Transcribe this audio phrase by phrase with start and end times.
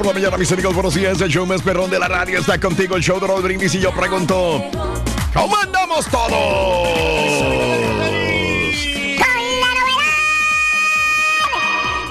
[0.00, 0.72] Por la mañana, mis amigos.
[0.72, 1.20] Buenos días.
[1.20, 2.96] El show más perrón de la radio está contigo.
[2.96, 3.74] El show de Raúl Brindis.
[3.74, 4.64] Y yo pregunto:
[5.34, 6.30] ¿Cómo andamos todos?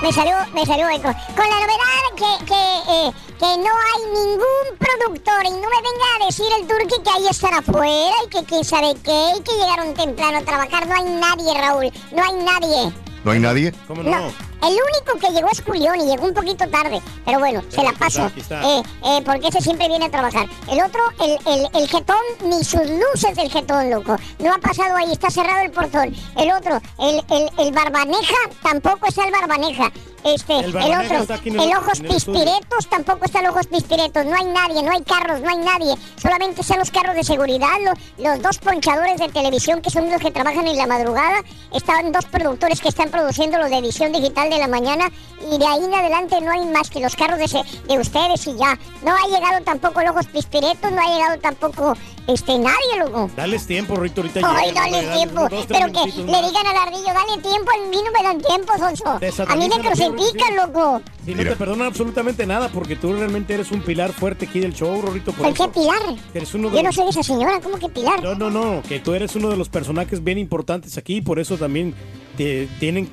[0.04, 1.12] Me salió, me salió eco.
[1.36, 6.22] Con la novedad que, que, eh, que no hay ningún productor y no me venga
[6.22, 9.52] a decir el turque que ahí están afuera y que quién sabe qué y que
[9.54, 10.88] llegaron temprano a trabajar.
[10.88, 11.92] No hay nadie, Raúl.
[12.12, 12.94] No hay nadie.
[13.24, 13.74] ¿No hay nadie?
[13.88, 14.49] ¿Cómo No.
[14.62, 17.02] El único que llegó es Julián y llegó un poquito tarde.
[17.26, 18.32] Pero bueno, se la aquí está, paso.
[18.36, 18.62] está.
[18.64, 20.48] Eh, eh, porque ese siempre viene a trabajar.
[20.70, 24.16] El otro, el, el, el jetón, ni sus luces del jetón, loco.
[24.40, 26.14] No ha pasado ahí, está cerrado el portón.
[26.38, 29.92] El otro, el, el, el barbaneja, tampoco está el barbaneja.
[30.22, 34.26] Este, El otro, el- el ojos pispiretos, tampoco está el ojos pispiretos.
[34.26, 35.96] No hay nadie, no hay carros, no hay nadie.
[36.22, 40.20] Solamente están los carros de seguridad, los, los dos ponchadores de televisión que son los
[40.22, 41.42] que trabajan en la madrugada.
[41.74, 45.10] Están dos productores que están produciendo los de edición digital de la mañana.
[45.52, 48.46] Y de ahí en adelante no hay más que los carros de, se- de ustedes
[48.48, 48.78] y ya.
[49.04, 51.94] No ha llegado tampoco el ojos pispiretos, no ha llegado tampoco
[52.28, 53.30] este nadie, loco.
[53.38, 55.48] Dales tiempo, Rito, ahorita Ay, dale dale tiempo.
[55.50, 56.48] dos, Pero que le más.
[56.48, 59.20] digan al ardillo, dale tiempo, a mí no me dan tiempo, Sonso.
[59.48, 61.02] A mí me crucifican, loco.
[61.26, 61.52] Sí, no Mira.
[61.52, 65.32] te perdonan absolutamente nada porque tú realmente eres un pilar fuerte aquí del show, Rorito.
[65.32, 66.00] Por ¿Por qué Pilar?
[66.34, 68.22] eres uno de Yo no los- soy esa señora, ¿cómo que Pilar?
[68.22, 71.40] No, no, no, que tú eres uno de los personajes bien importantes aquí y por
[71.40, 71.96] eso también
[72.38, 73.10] te tienen,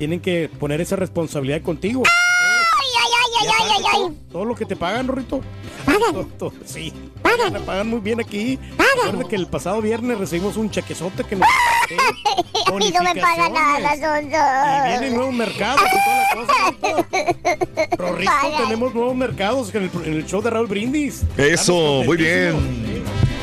[0.00, 2.02] tienen que poner esa responsabilidad contigo.
[2.06, 5.42] Ay, ay, ay, Y ay, ay, aparte, ay, todo, todo lo que te pagan, Rorito.
[5.84, 6.00] ¿Pagan?
[6.14, 6.90] Todo- todo- sí.
[7.20, 7.52] ¿Pagan?
[7.52, 8.58] Me pagan muy bien aquí.
[8.78, 8.92] ¿Pagan?
[9.04, 11.46] Recuerda que el pasado viernes recibimos un chequezote que nos...
[12.66, 14.88] A mí no me paga nada, Y Sonso.
[14.88, 17.96] vienen nuevos mercados y toda la cosa.
[17.98, 18.62] Rorrito, Pagan.
[18.64, 21.24] tenemos nuevos mercados en el, en el show de Raúl Brindis.
[21.36, 22.54] Eso, muy bien.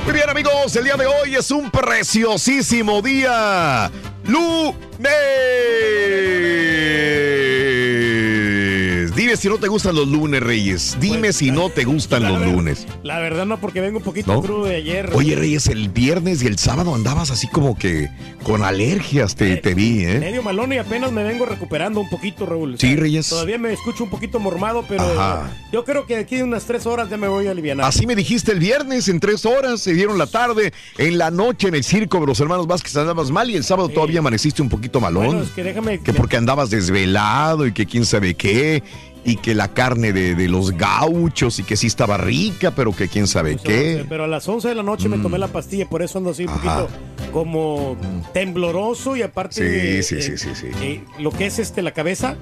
[0.06, 0.76] Muy bien, amigos.
[0.76, 3.92] El día de hoy es un preciosísimo día.
[4.28, 5.08] Lunes.
[9.18, 10.96] Dime si no te gustan los lunes, Reyes.
[11.00, 12.86] Dime Pues, si no te gustan los lunes.
[13.02, 14.44] La verdad no, porque vengo un poquito ¿No?
[14.44, 15.10] crudo de ayer.
[15.16, 18.12] Oye, Reyes, el viernes y el sábado andabas así como que
[18.44, 20.20] con alergias, te, te vi, ¿eh?
[20.20, 22.76] Medio malón y apenas me vengo recuperando un poquito, Raúl.
[22.76, 23.28] O Sí, Reyes.
[23.28, 25.52] Todavía me escucho un poquito mormado, pero Ajá.
[25.74, 27.82] yo creo que de aquí de unas tres horas ya me voy a aliviar.
[27.82, 31.70] Así me dijiste el viernes, en tres horas, se dieron la tarde, en la noche
[31.70, 34.70] en el circo de los hermanos Vázquez andabas mal y el sábado todavía amaneciste un
[34.70, 35.26] poquito malón.
[35.26, 36.02] Bueno, es que déjame...
[36.02, 38.84] que porque andabas desvelado y que quién sabe qué,
[39.24, 43.08] y que la carne de, de los gauchos y que sí estaba rica, pero que
[43.08, 44.06] quién sabe qué.
[44.08, 46.46] Pero a las 11 de la noche me tomé la pastilla, por eso ando así
[46.46, 46.88] un poquito
[47.32, 47.98] como
[48.34, 50.02] tembloroso y aparte...
[50.02, 50.68] Sí, sí, eh, sí, sí, sí.
[50.82, 52.38] eh, lo que es este la cabeza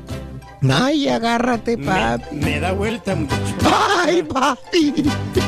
[0.69, 2.35] Ay, agárrate, papi.
[2.35, 3.43] me da vuelta, muchacho.
[4.05, 4.93] Ay, papi.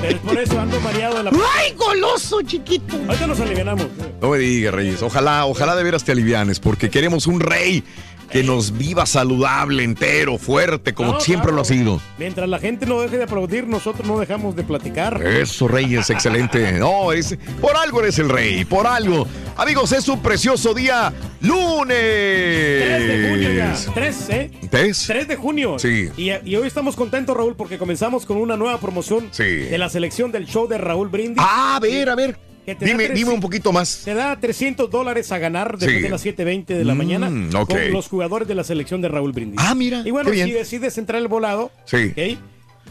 [0.02, 1.32] Pero por eso ando mareado de la...
[1.56, 2.96] Ay, goloso, chiquito.
[3.08, 3.88] Ahorita nos alivianamos.
[4.22, 5.02] No me digas, Reyes.
[5.02, 7.84] Ojalá, ojalá de veras te alivianes, porque queremos un rey
[8.30, 11.56] que nos viva saludable, entero, fuerte, como No, siempre claro.
[11.58, 12.02] lo ha sido.
[12.18, 15.22] Mientras la gente no deje de aplaudir, nosotros no dejamos de platicar.
[15.26, 16.72] Eso, Reyes, excelente.
[16.80, 19.28] No, es, por algo eres el rey, por algo.
[19.56, 21.88] Amigos, es un precioso día lunes.
[21.88, 23.76] 3 de junio ya.
[23.94, 24.52] 3, ¿eh?
[24.70, 25.04] ¿Tres?
[25.08, 25.80] 3 de junio.
[25.80, 26.10] Sí.
[26.18, 29.44] Y, y hoy estamos contentos, Raúl, porque comenzamos con una nueva promoción Sí.
[29.44, 31.38] de la selección del show de Raúl Brindis.
[31.40, 32.38] Ah, a ver, a ver.
[32.68, 34.02] Que te da Dime, dime un poquito más.
[34.04, 36.04] Te da 300 dólares a ganar después Sí.
[36.04, 37.31] de las 7.20 de la Mm, mañana
[37.62, 37.69] ok.
[37.69, 39.58] con los jugadores de la selección de Raúl Brindis.
[39.64, 42.12] Ah, mira, Y bueno, si decides entrar el volado, Sí.
[42.12, 42.38] ¿ok?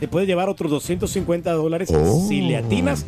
[0.00, 2.25] te puedes llevar otros 250 dólares Oh.
[2.26, 3.05] si le atinas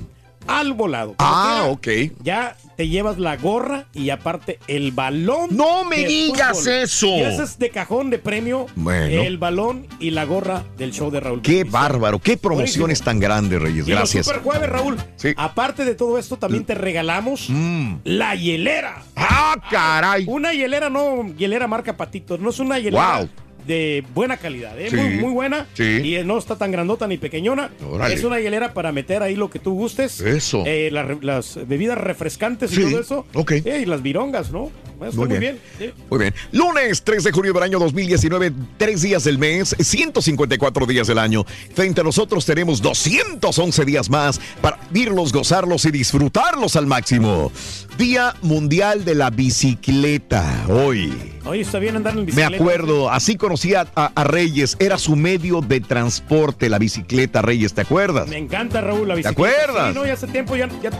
[0.49, 1.15] al volado.
[1.19, 1.87] Ah, ok.
[2.23, 5.49] Ya te llevas la gorra y aparte el balón.
[5.57, 6.73] No me digas fútbol.
[6.75, 7.07] eso.
[7.09, 8.67] Y ese es de cajón de premio.
[8.75, 9.23] Bueno.
[9.23, 13.05] El balón y la gorra del show de Raúl Qué bárbaro, qué promociones Buenísimo.
[13.05, 13.87] tan grandes, Reyes.
[13.87, 14.27] Y Gracias.
[14.27, 14.97] super jueves, Raúl.
[15.17, 15.35] Sí.
[15.37, 17.97] Aparte de todo esto, también te regalamos Mm.
[18.05, 19.03] la hielera.
[19.17, 20.25] ¡Ah, caray!
[20.29, 23.29] Una hielera, no hielera marca Patitos, no es una hielera Wow.
[23.69, 24.89] De buena calidad, ¿eh?
[24.91, 24.97] Sí.
[24.97, 25.67] muy, muy buena.
[25.75, 25.85] Sí.
[26.03, 27.71] Y eh, no está tan grandota ni pequeñona.
[27.89, 28.15] Órale.
[28.15, 30.21] Es una hielera para meter ahí lo que tú gustes.
[30.21, 30.65] Eso.
[30.67, 32.81] Eh, la las bebidas refrescantes Sí.
[32.83, 33.27] y todo eso.
[33.35, 33.53] Ok.
[33.53, 34.73] Eh, y las virongas, ¿no?
[35.01, 35.61] Está Muy muy, bien.
[35.79, 35.93] bien.
[36.11, 36.35] Muy bien.
[36.51, 41.45] Lunes 3 de junio del año 2019, tres días del mes, 154 días del año.
[41.75, 47.53] Frente a nosotros tenemos 211 días más para vivirlos, gozarlos y disfrutarlos al máximo.
[47.97, 50.65] Día Mundial de la Bicicleta.
[50.69, 51.38] Hoy.
[51.49, 52.57] Oye, está bien andar en Me bicicleta.
[52.63, 57.81] acuerdo, así conocía a, a Reyes, era su medio de transporte, la bicicleta Reyes, ¿te
[57.81, 58.29] acuerdas?
[58.29, 59.31] Me encanta, Raúl, la bicicleta.
[59.65, 59.89] acuerdas?
[59.93, 60.91] Sí, no, ya hace tiempo ya, ya-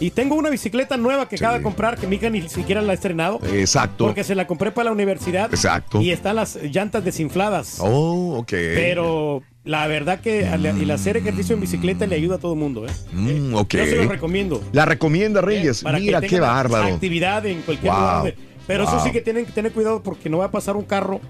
[0.00, 1.44] Y tengo una bicicleta nueva que Sí.
[1.44, 3.38] acaba de comprar, que mi hija ni siquiera la ha estrenado.
[3.52, 4.04] Exacto.
[4.06, 5.48] Porque se la compré para la universidad.
[5.54, 6.00] Exacto.
[6.02, 7.76] Y están las llantas desinfladas.
[7.78, 8.50] Oh, ok.
[8.50, 12.84] Pero la verdad que el hacer ejercicio en bicicleta le ayuda a todo el mundo.
[12.84, 12.90] ¿eh?
[13.12, 13.74] Mm, Eh, ok.
[13.76, 14.60] Yo se lo recomiendo.
[14.72, 15.42] La recomienda ¿eh?
[15.44, 15.82] Reyes.
[15.82, 16.94] Para que Mira qué bárbaro.
[16.94, 18.16] Actividad en cualquier Wow.
[18.18, 18.34] lugar.
[18.66, 21.20] Pero eso sí que tienen que tener cuidado porque no va a pasar un carro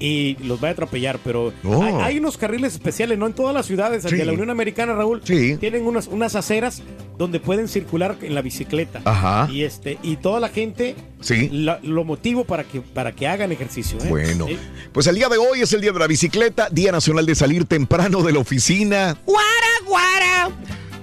[0.00, 1.18] y los va a atropellar.
[1.24, 1.82] Pero Oh.
[1.82, 3.26] hay, hay unos carriles especiales, ¿no?
[3.26, 4.14] En todas las ciudades Sí.
[4.16, 5.56] de la Unión Americana, Raúl, Sí.
[5.58, 6.82] tienen unas, unas aceras
[7.18, 9.00] donde pueden circular en la bicicleta.
[9.04, 9.48] Ajá.
[9.50, 11.48] Y este y toda la gente Sí.
[11.52, 13.98] la- lo motivo para que para que hagan ejercicio.
[14.04, 14.06] ¿eh?
[14.08, 14.56] Bueno, Sí.
[14.92, 17.64] pues el día de hoy es el día de la bicicleta, Día Nacional de salir
[17.64, 19.16] temprano de la oficina.
[19.26, 19.44] ¡Guara,
[19.84, 20.50] guara!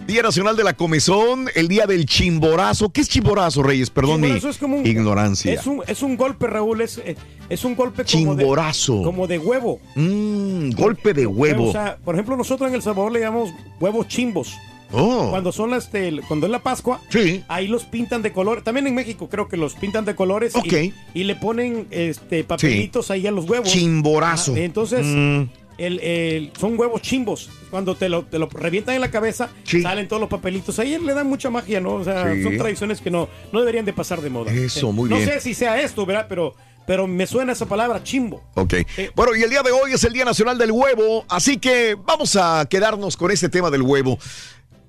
[0.07, 2.89] Día Nacional de la Comezón, el día del chimborazo.
[2.89, 3.89] ¿Qué es chimborazo, Reyes?
[3.89, 5.51] Perdón mi Chimborazo es como un- ignorancia.
[5.53, 7.15] Es un, es un golpe, Raúl, es, eh,
[7.49, 9.01] es un golpe como de, Chimborazo.
[9.01, 9.79] como de huevo.
[9.95, 11.69] Mm, golpe de huevo.
[11.69, 13.49] O sea, por ejemplo, nosotros en El Salvador le llamamos
[13.79, 14.53] huevos chimbos.
[14.91, 15.89] oh, Cuando son las,
[16.27, 17.43] cuando es la Pascua, sí.
[17.47, 18.61] ahí los pintan de color.
[18.61, 20.93] También en México creo que los pintan de colores y- Ok.
[21.15, 23.69] y, le ponen este papelitos ahí a los huevos.
[23.71, 24.53] Chimborazo.
[24.55, 25.43] Ah, entonces, Mm,
[25.77, 27.49] el, el- son huevos chimbos.
[27.69, 29.81] Cuando te lo, te lo revientan en la cabeza, Sí.
[29.81, 30.79] salen todos los papelitos.
[30.79, 31.95] Ahí le dan mucha magia, ¿no?
[31.95, 32.43] O sea, Sí.
[32.43, 34.51] son tradiciones que no, no deberían de pasar de moda.
[34.51, 35.27] Eso, muy no bien.
[35.29, 36.27] sé si sea esto, ¿verdad?
[36.29, 36.53] Pero,
[36.87, 38.43] pero me suena esa palabra, chimbo.
[38.55, 38.75] Ok.
[39.15, 42.35] Bueno, y el día de hoy es el Día Nacional del Huevo, así que vamos
[42.35, 44.17] a quedarnos con este tema del huevo.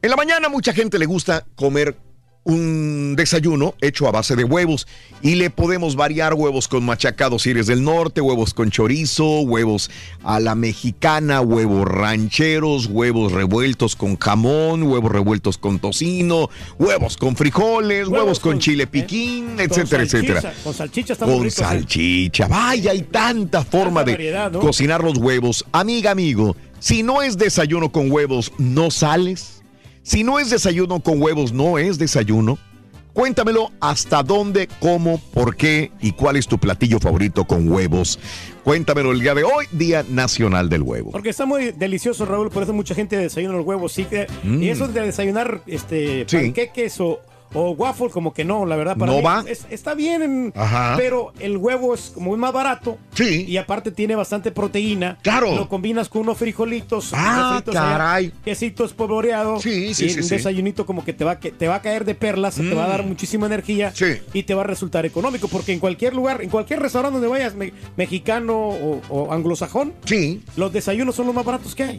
[0.02, 1.96] En la mañana mucha gente le gusta comer
[2.46, 4.86] un desayuno hecho a base de huevos
[5.20, 9.90] y le podemos variar huevos con machacados si eres del norte, huevos con chorizo, huevos
[10.22, 16.48] a la mexicana, huevos rancheros, huevos revueltos con jamón, huevos revueltos con tocino,
[16.78, 18.86] huevos con frijoles, huevos, con, chile ¿eh?
[18.86, 20.54] piquín, Con etcétera, salchicha, etcétera.
[20.62, 21.50] Con salchicha está Con rico, ¿eh?
[21.50, 22.46] salchicha.
[22.46, 24.60] Vaya, hay tanta forma de variedad, ¿no?
[24.60, 25.64] cocinar los huevos.
[25.72, 29.55] Amiga, amigo, si no es desayuno con huevos, no sales.
[30.06, 32.58] Si no es desayuno con huevos, no es desayuno.
[33.12, 38.20] Cuéntamelo hasta dónde, cómo, por qué y cuál es tu platillo favorito con huevos.
[38.62, 41.10] Cuéntamelo el día de hoy, Día Nacional del Huevo.
[41.10, 43.90] Porque está muy delicioso, Raúl, por eso mucha gente desayuna los huevos.
[43.92, 44.06] Sí,
[44.44, 44.62] Mm.
[44.62, 46.36] Y eso de desayunar este, Sí.
[46.36, 47.18] panqueques o,
[47.54, 48.96] o waffle, como que no, la verdad.
[48.96, 49.44] Para ¿No mí va?
[49.46, 50.52] es- está bien, en-
[50.96, 52.98] pero el huevo es como es más barato.
[53.14, 53.44] Sí.
[53.48, 55.18] Y aparte tiene bastante proteína.
[55.22, 55.54] Claro.
[55.54, 57.12] Lo combinas con unos frijolitos.
[57.14, 58.32] Ah, refritos allá, caray.
[58.44, 59.60] quesito espolvoreado.
[59.60, 60.34] Sí, sí, y sí, Un sí.
[60.36, 62.84] desayunito como que te va, a que te va a caer de perlas, te va
[62.84, 63.90] a dar muchísima energía.
[63.90, 63.94] Mm.
[63.94, 64.06] Sí.
[64.32, 65.48] Y te va a resultar económico.
[65.48, 70.42] Porque en cualquier lugar, en cualquier restaurante donde vayas, me- mexicano o, o anglosajón, Sí,
[70.56, 71.98] los desayunos son los más baratos que hay.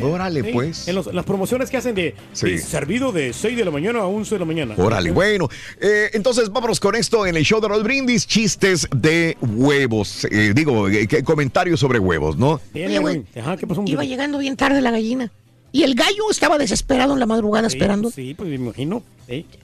[0.00, 0.88] Órale Sí, pues.
[0.88, 2.50] En los- las promociones que hacen de, Sí.
[2.50, 4.74] de servido de 6 de la mañana a 11 de la mañana.
[4.76, 5.48] Órale, bueno.
[5.80, 10.24] Eh, entonces vámonos con esto en el show de los brindis, chistes de huevos.
[10.30, 12.60] Eh, digo, eh, que- comentarios sobre huevos, ¿no?
[12.72, 13.16] Tiene, Oye, güey.
[13.18, 13.82] güey, Ajá, ¿qué pasó?
[13.86, 15.30] Iba llegando bien tarde la gallina.
[15.70, 18.10] Y el gallo estaba desesperado en la madrugada Sí, esperando.
[18.10, 19.02] Sí, pues me imagino.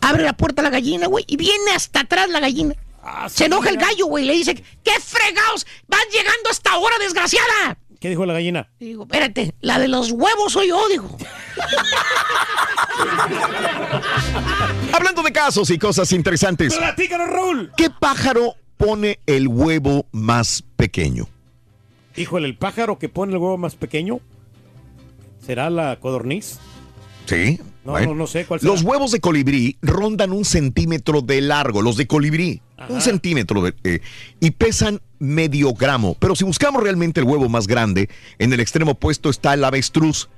[0.02, 2.74] Abre la puerta la gallina, güey, y viene hasta atrás la gallina.
[3.02, 5.66] Ah, sí, Se enoja el gallo, güey, le dice, ¿qué fregados?
[5.88, 7.76] ¡Vas llegando hasta ahora, desgraciada!
[8.04, 8.68] ¿Qué dijo la gallina?
[8.78, 11.08] Y digo, espérate, la de los huevos soy yo, dijo.
[14.92, 16.76] Hablando de casos y cosas interestes.
[16.76, 17.72] ¡Platícanos, Raúl!
[17.78, 21.28] ¿Qué pájaro pone el huevo más pequeño?
[22.14, 24.20] Híjole, el pájaro que pone el huevo más pequeño
[25.40, 26.58] será la codorniz.
[27.24, 27.58] Sí.
[27.84, 28.08] No, bueno.
[28.08, 28.72] no, no sé cuál será.
[28.72, 33.74] Los huevos de colibrí rondan un centímetro de largo, los de colibrí, un centímetro de,
[33.84, 34.00] eh,
[34.40, 36.16] y pesan medio gramo.
[36.18, 40.28] Pero si buscamos realmente el huevo más grande, en el extremo opuesto está el avestruz,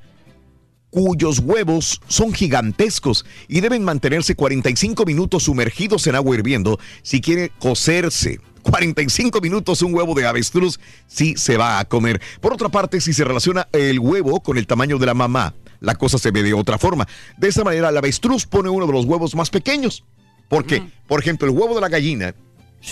[0.91, 7.51] cuyos huevos son gigantescos y deben mantenerse 45 minutos sumergidos en agua hirviendo si quiere
[7.59, 8.41] cocerse.
[8.63, 12.21] 45 minutos un huevo de avestruz sí se va a comer.
[12.41, 15.95] Por otra parte, si se relaciona el huevo con el tamaño de la mamá, la
[15.95, 17.07] cosa se ve de otra forma.
[17.37, 20.05] De esta manera, el avestruz pone uno de los huevos más pequeños.
[20.49, 22.35] Porque, por ejemplo, el huevo de la gallina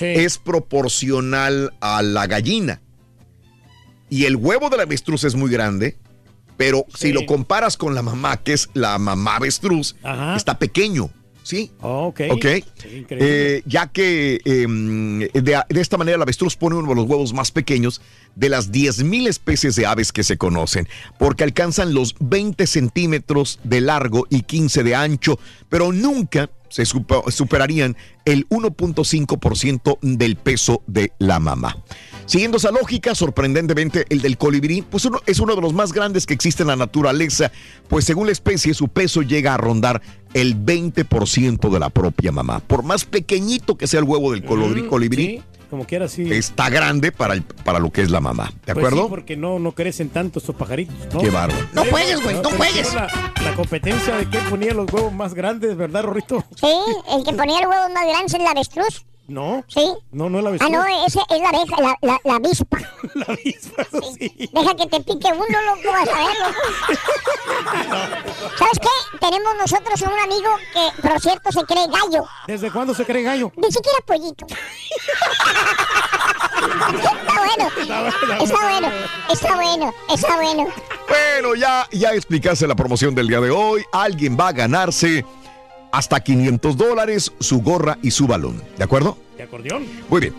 [0.00, 2.80] es proporcional a la gallina.
[4.10, 5.96] Y el huevo del avestruz es muy grande,
[6.56, 9.96] pero si lo comparas con la mamá, que es la mamá avestruz,
[10.36, 11.10] está pequeño.
[11.42, 11.70] ¿Sí?
[11.82, 12.20] ok.
[12.30, 12.44] Ok.
[13.10, 17.34] Eh, ya que eh, de, de esta manera el avestruz pone uno de los huevos
[17.34, 18.00] más pequeños
[18.36, 20.88] de las 10.000 especies de aves que se conocen,
[21.18, 25.38] porque alcanzan los 20 centímetros de largo y 15 de ancho,
[25.68, 31.76] pero nunca se superarían el 1.5% del peso de la mamá.
[32.26, 36.26] Siguiendo esa lógica, sorprendentemente, el del colibrí pues uno- es uno de los más grandes
[36.26, 37.52] que existe en la naturaleza,
[37.88, 40.00] pues según la especie su peso llega a rondar
[40.32, 42.60] el 20% de la propia mamá.
[42.60, 45.42] Por más pequeñito que sea el huevo del colibrí, colibrí,
[45.74, 46.32] Como quiera, sí.
[46.32, 48.52] está grande para, el- para lo que es la mamá.
[48.64, 49.02] ¿De Pues acuerdo?
[49.02, 51.20] sí, porque no, no crecen tanto estos pajaritos, ¿no?
[51.20, 51.66] Qué bárbaro.
[51.72, 52.94] No juegues, güey, no pero juegues.
[52.94, 53.08] La,
[53.42, 56.44] la competencia de quién ponía los huevos más grandes, ¿verdad, Rorrito?
[56.54, 56.72] Sí,
[57.10, 59.04] el que ponía el huevo más grande es el avestruz.
[59.26, 59.64] No.
[59.68, 59.90] Sí.
[60.12, 60.72] No, no es la Ah, avestruz.
[60.72, 62.78] no, ese es la abeja, la, la, la avispa.
[63.14, 63.84] la avispa,
[64.18, 64.50] sí.
[64.52, 66.60] Deja que te pique uno, loco, vas a ver, loco.
[68.58, 69.18] ¿Sabes qué?
[69.20, 72.26] Tenemos nosotros un amigo que, por cierto, se cree gallo.
[72.46, 73.50] ¿Desde cuándo se cree gallo?
[73.56, 74.46] Ni siquiera pollito.
[76.54, 77.70] está bueno.
[78.40, 78.88] Está bueno.
[79.30, 79.94] Está bueno.
[80.10, 80.66] Está bueno.
[81.08, 83.84] Bueno, ya, ya explicaste la promoción del día de hoy.
[83.92, 85.24] Alguien va a ganarse
[85.94, 88.60] hasta 500 dólares, su gorra y su balón.
[88.76, 89.16] ¿De acuerdo?
[89.36, 89.84] ¿De acordeón?
[90.10, 90.34] Muy bien.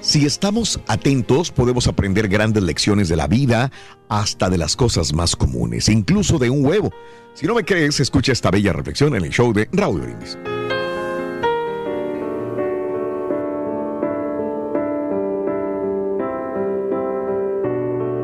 [0.00, 3.72] Si estamos atentos, podemos aprender grandes lecciones de la vida,
[4.08, 6.92] hasta de las cosas más comunes, incluso de un huevo.
[7.34, 10.38] Si no me crees, escucha esta bella reflexión en el show de Raúl Brindis.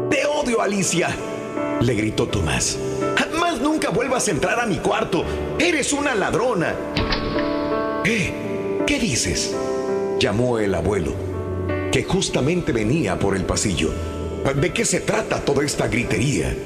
[0.09, 1.09] Te odio, Alicia,
[1.81, 2.79] le gritó Tomás.
[3.67, 5.25] Nunca vuelvas a entrar a mi cuarto.
[5.59, 6.73] Eres una ladrona.
[8.05, 8.33] ¿Eh?
[8.87, 9.57] ¿Qué dices?
[10.21, 11.13] llamó el abuelo,
[11.91, 13.91] que justamente venía por el pasillo.
[14.55, 16.57] ¿De qué se trata toda esta gritería?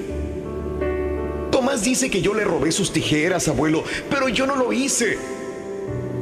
[1.51, 5.17] Tomás dice que yo le robé sus tijeras, abuelo, pero yo no lo hice.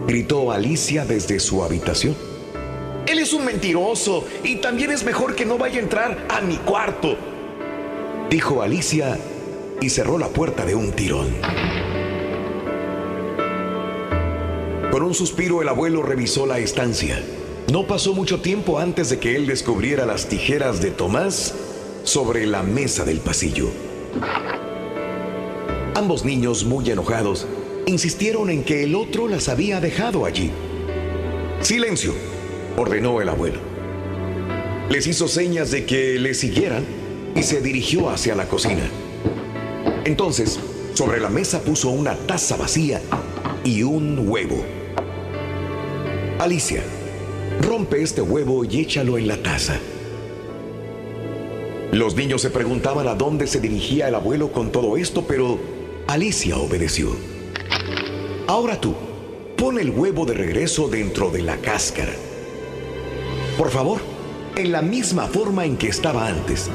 [0.06, 2.14] Gritó Alicia desde su habitación.
[3.04, 6.56] Él es un mentiroso y también es mejor que no vaya a entrar a mi
[6.58, 7.16] cuarto,
[8.30, 9.18] dijo Alicia
[9.80, 11.28] y cerró la puerta de un tirón.
[14.90, 17.22] Con un suspiro el abuelo revisó la estancia.
[17.70, 21.54] No pasó mucho tiempo antes de que él descubriera las tijeras de Tomás
[22.02, 23.68] sobre la mesa del pasillo.
[25.94, 27.46] Ambos niños, muy enojados,
[27.86, 30.50] insistieron en que el otro las había dejado allí.
[31.60, 32.14] Silencio,
[32.76, 33.58] ordenó el abuelo.
[34.90, 36.84] Les hizo señas de que le siguieran
[37.34, 38.88] y se dirigió hacia la cocina.
[40.04, 40.58] Entonces,
[40.94, 43.00] sobre la mesa puso una taza vacía
[43.64, 44.64] y un huevo.
[46.38, 46.82] Alicia,
[47.60, 49.78] rompe este huevo y échalo en la taza.
[51.92, 55.58] Los niños se preguntaban a dónde se dirigía el abuelo con todo esto, pero
[56.06, 57.10] Alicia obedeció.
[58.46, 58.94] Ahora tú,
[59.56, 62.12] pon el huevo de regreso dentro de la cáscara.
[63.56, 64.00] Por favor,
[64.56, 66.70] en la misma forma en que estaba antes,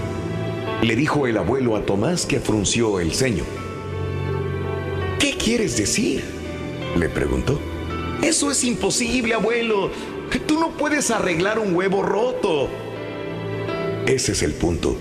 [0.83, 3.45] le dijo el abuelo a Tomás que frunció el ceño.
[5.17, 6.23] ¿Qué quieres decir?
[6.97, 7.57] le preguntó.
[8.21, 9.89] Eso es imposible, abuelo.
[10.45, 12.67] Tú no puedes arreglar un huevo roto.
[14.05, 14.97] Ese es el punto.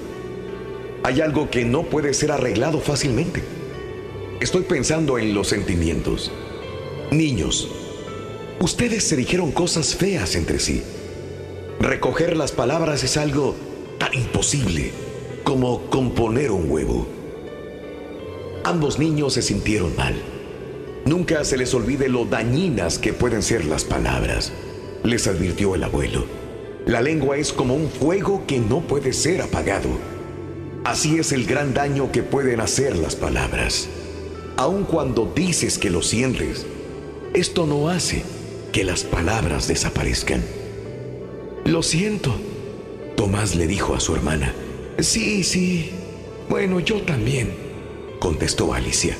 [1.02, 3.42] Hay algo que no puede ser arreglado fácilmente.
[4.40, 6.30] Estoy pensando en los sentimientos.
[7.10, 7.68] Niños,
[8.60, 10.82] ustedes se dijeron cosas feas entre sí.
[11.80, 13.56] Recoger las palabras es algo
[13.98, 15.01] tan imposible
[15.44, 17.06] como componer un huevo.
[18.64, 20.14] Ambos niños se sintieron mal.
[21.04, 24.52] Nunca se les olvide lo dañinas que pueden ser las palabras,
[25.02, 26.24] les advirtió el abuelo.
[26.86, 29.88] La lengua es como un fuego que no puede ser apagado.
[30.84, 33.88] Así es el gran daño que pueden hacer las palabras.
[34.56, 36.66] Aun cuando dices que lo sientes,
[37.34, 38.22] esto no hace
[38.72, 40.42] que las palabras desaparezcan.
[41.64, 42.34] Lo siento.
[43.16, 44.54] Tomás le dijo a su hermana.
[44.98, 45.90] Sí, sí.
[46.48, 47.50] Bueno, yo también,
[48.18, 49.16] contestó Alicia.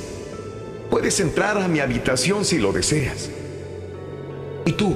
[0.90, 3.30] Puedes entrar a mi habitación si lo deseas.
[4.66, 4.94] ¿Y tú?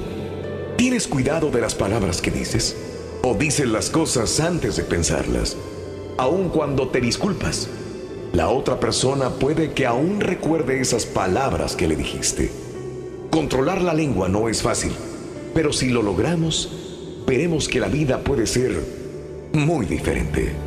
[0.77, 2.75] ¿Tienes cuidado de las palabras que dices?
[3.23, 5.57] ¿O dices las cosas antes de pensarlas?
[6.17, 7.67] Aun cuando te disculpas,
[8.33, 12.51] la otra persona puede que aún recuerde esas palabras que le dijiste.
[13.31, 14.91] Controlar la lengua no es fácil,
[15.53, 16.71] pero si lo logramos,
[17.25, 18.79] veremos que la vida puede ser
[19.53, 20.66] muy diferente.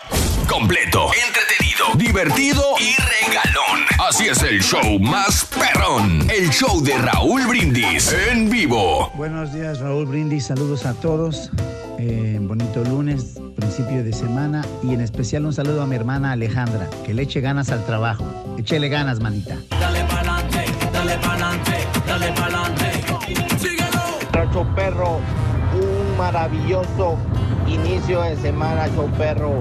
[0.48, 3.84] Completo, entretenido, divertido y regalón.
[4.08, 6.28] Así es el show más perrón.
[6.30, 9.10] El show de Raúl Brindis en vivo.
[9.14, 10.46] Buenos días, Raúl Brindis.
[10.46, 11.50] Saludos a todos.
[11.98, 14.64] Eh, bonito lunes, principio de semana.
[14.82, 16.88] Y en especial un saludo a mi hermana Alejandra.
[17.04, 18.24] Que le eche ganas al trabajo.
[18.58, 19.56] Échele ganas, manita.
[19.70, 22.90] Dale pa'lante, dale pa'lante, dale pa'lante.
[23.58, 24.52] Síguelo.
[24.52, 25.20] Show Perro,
[26.14, 27.16] un maravilloso
[27.66, 29.52] inicio de semana, Show Perro.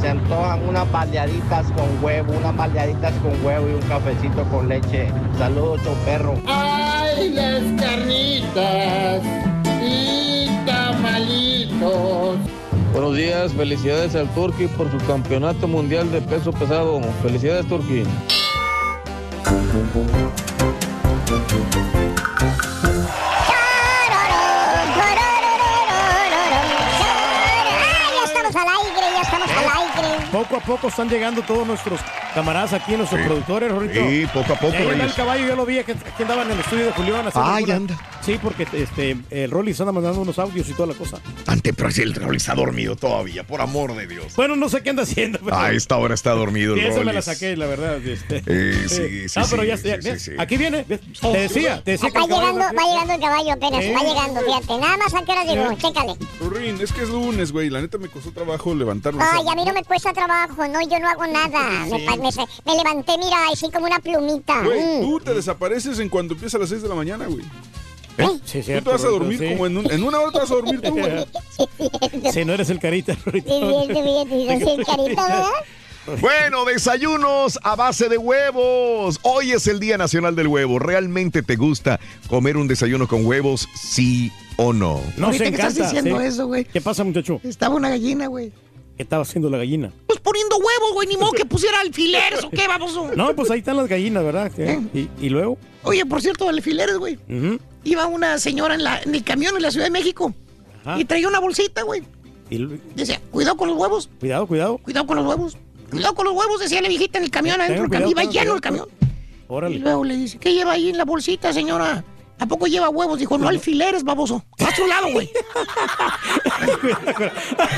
[0.00, 5.08] Se antojan unas baleaditas con huevo, unas baleaditas con huevo y un cafecito con leche.
[5.38, 6.34] Saludos, Show Perro.
[6.46, 9.22] ¡Ay, las carnitas!
[9.82, 12.36] Y tamalitos.
[12.92, 17.00] Buenos días, felicidades al Turqui por su campeonato mundial de peso pesado.
[17.22, 18.04] Felicidades, Turqui.
[30.30, 32.00] Poco a poco están llegando todos nuestros
[32.34, 33.26] camaradas aquí, nuestros Sí.
[33.26, 33.94] productores, Rorito.
[34.00, 36.50] Sí, poco a poco, ahí anda el caballo, yo lo vi, que aquí andaba en
[36.52, 37.26] el estudio de Julián.
[37.34, 37.98] Ah, alguna- ya anda.
[38.24, 41.18] Sí, porque este, el Rolly anda mandando unos audios y toda la cosa.
[41.46, 44.34] Ante, pero si el Rolly está dormido todavía, por amor de Dios.
[44.36, 45.38] Bueno, no sé qué anda haciendo.
[45.42, 45.56] Pero...
[45.56, 47.24] A esta hora está dormido el Sí, esa me la Rollis.
[47.24, 47.96] saqué, la verdad.
[48.06, 48.42] Este.
[48.46, 50.22] Eh, sí, sí, Ah, pero ya, sí, ya, sí, ¿ves?
[50.22, 50.32] sí.
[50.38, 50.84] Aquí viene.
[50.84, 50.98] Te
[51.38, 53.94] decía, te decía que llegando, va llegando el caballo apenas, ¿Eh?
[53.94, 54.78] va llegando, fíjate.
[54.80, 55.76] Nada más a qué hora llegó, ¿Eh?
[55.78, 56.14] chécale.
[56.40, 57.70] Rurín, es que es lunes, güey.
[57.70, 59.22] La neta me costó trabajo levantarme.
[59.24, 61.86] Ay, a mí no me cuesta trabajo, no, yo no hago nada.
[61.90, 62.28] Me, me,
[62.66, 64.62] me levanté, mira, así como una plumita.
[64.62, 65.00] Güey, Mm.
[65.02, 67.44] tú te desapareces en cuando empieza a las 6 de la mañana, güey.
[68.44, 69.48] Sí, Tú cierto, te vas a dormir sí.
[69.48, 71.26] como en, un- en una hora te vas a dormir tú, güey.
[72.32, 73.16] Si no eres el carita.
[73.32, 73.42] Sí.
[76.20, 79.20] Bueno, desayunos a base de huevos.
[79.22, 80.78] Hoy es el Día Nacional del Huevo.
[80.78, 83.68] ¿Realmente te gusta comer un desayuno con huevos?
[83.74, 85.00] Sí o no.
[85.16, 85.82] No se que estás encanta.
[85.84, 86.26] diciendo sí.
[86.26, 86.64] eso, güey.
[86.64, 87.40] ¿Qué pasa, muchacho?
[87.44, 88.50] Estaba una gallina, güey.
[89.00, 89.90] ¿Qué estaba haciendo la gallina?
[90.06, 91.08] Pues poniendo huevos, güey.
[91.08, 92.94] Ni modo que pusiera alfileres o qué, vamos.
[93.16, 94.52] No, pues ahí están las gallinas, ¿verdad?
[94.58, 94.78] ¿Eh?
[94.92, 95.56] ¿Y, y luego?
[95.84, 97.14] Oye, por cierto, alfileres, güey.
[97.26, 97.58] Ujú.
[97.82, 100.34] Iba una señora en, la, en el camión en la Ciudad de México
[100.84, 101.00] Ajá.
[101.00, 102.02] y traía una bolsita, güey.
[102.50, 102.58] Y
[102.94, 104.76] Decía, cuidado con los huevos, Cuidado, cuidado.
[104.76, 105.56] cuidado con los huevos.
[105.90, 107.84] Cuidado con los huevos, decía la viejita en el camión adentro.
[107.84, 108.10] Del camión.
[108.10, 108.86] Iba lleno el camión.
[109.00, 109.06] Y
[109.48, 109.78] Órale.
[109.78, 112.04] luego le dice, ¿qué lleva ahí en la bolsita, señora?
[112.40, 113.18] ¿A poco lleva huevos?
[113.18, 114.44] Dijo, no alfileres, baboso.
[114.58, 115.30] A otro lado, güey.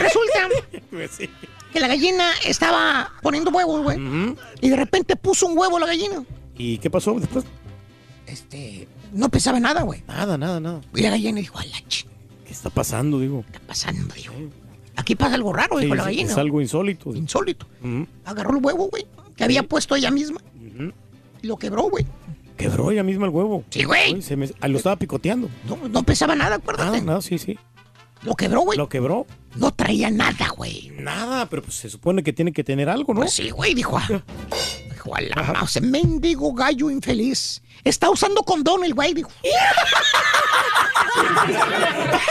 [0.00, 0.48] Resulta
[0.90, 1.18] Pues
[1.72, 3.98] que la gallina estaba poniendo huevos, güey.
[4.60, 6.24] Y de repente puso un huevo la gallina.
[6.56, 7.44] ¿Y qué pasó después?
[8.26, 10.02] Este, no pesaba nada, güey.
[10.06, 10.80] Nada, nada, nada.
[10.94, 11.78] Y la gallina dijo, a la.
[11.88, 12.06] ¿Qué
[12.52, 13.42] está pasando, digo?
[13.50, 14.14] ¿Qué está pasando?
[14.14, 14.34] Dijo.
[14.96, 16.30] Aquí pasa algo raro, dijo Sí, la gallina.
[16.30, 17.14] Es algo insólito.
[17.14, 17.66] Insólito.
[18.24, 20.40] Agarró el huevo, güey, que había puesto ella misma.
[20.54, 20.92] Ujú.
[21.42, 22.06] Y lo quebró, güey.
[22.62, 23.64] Quebró ella misma el huevo.
[23.70, 24.14] Sí, güey.
[24.14, 25.48] Uy, se me- ah, lo estaba picoteando.
[25.68, 27.00] No, no pesaba nada, Nada, acuérdate.
[27.02, 27.58] nada, sí, sí.
[28.22, 28.78] Lo quebró, güey.
[28.78, 29.26] Lo quebró.
[29.56, 30.92] No traía nada, güey.
[30.98, 33.20] Nada, pero pues se supone que tiene que tener algo, ¿no?
[33.22, 33.98] Pues sí, güey, dijo.
[33.98, 34.22] ah,
[34.90, 37.60] Dijo, a la mouse, mendigo gallo infeliz.
[37.82, 39.30] Está usando condón el güey, dijo.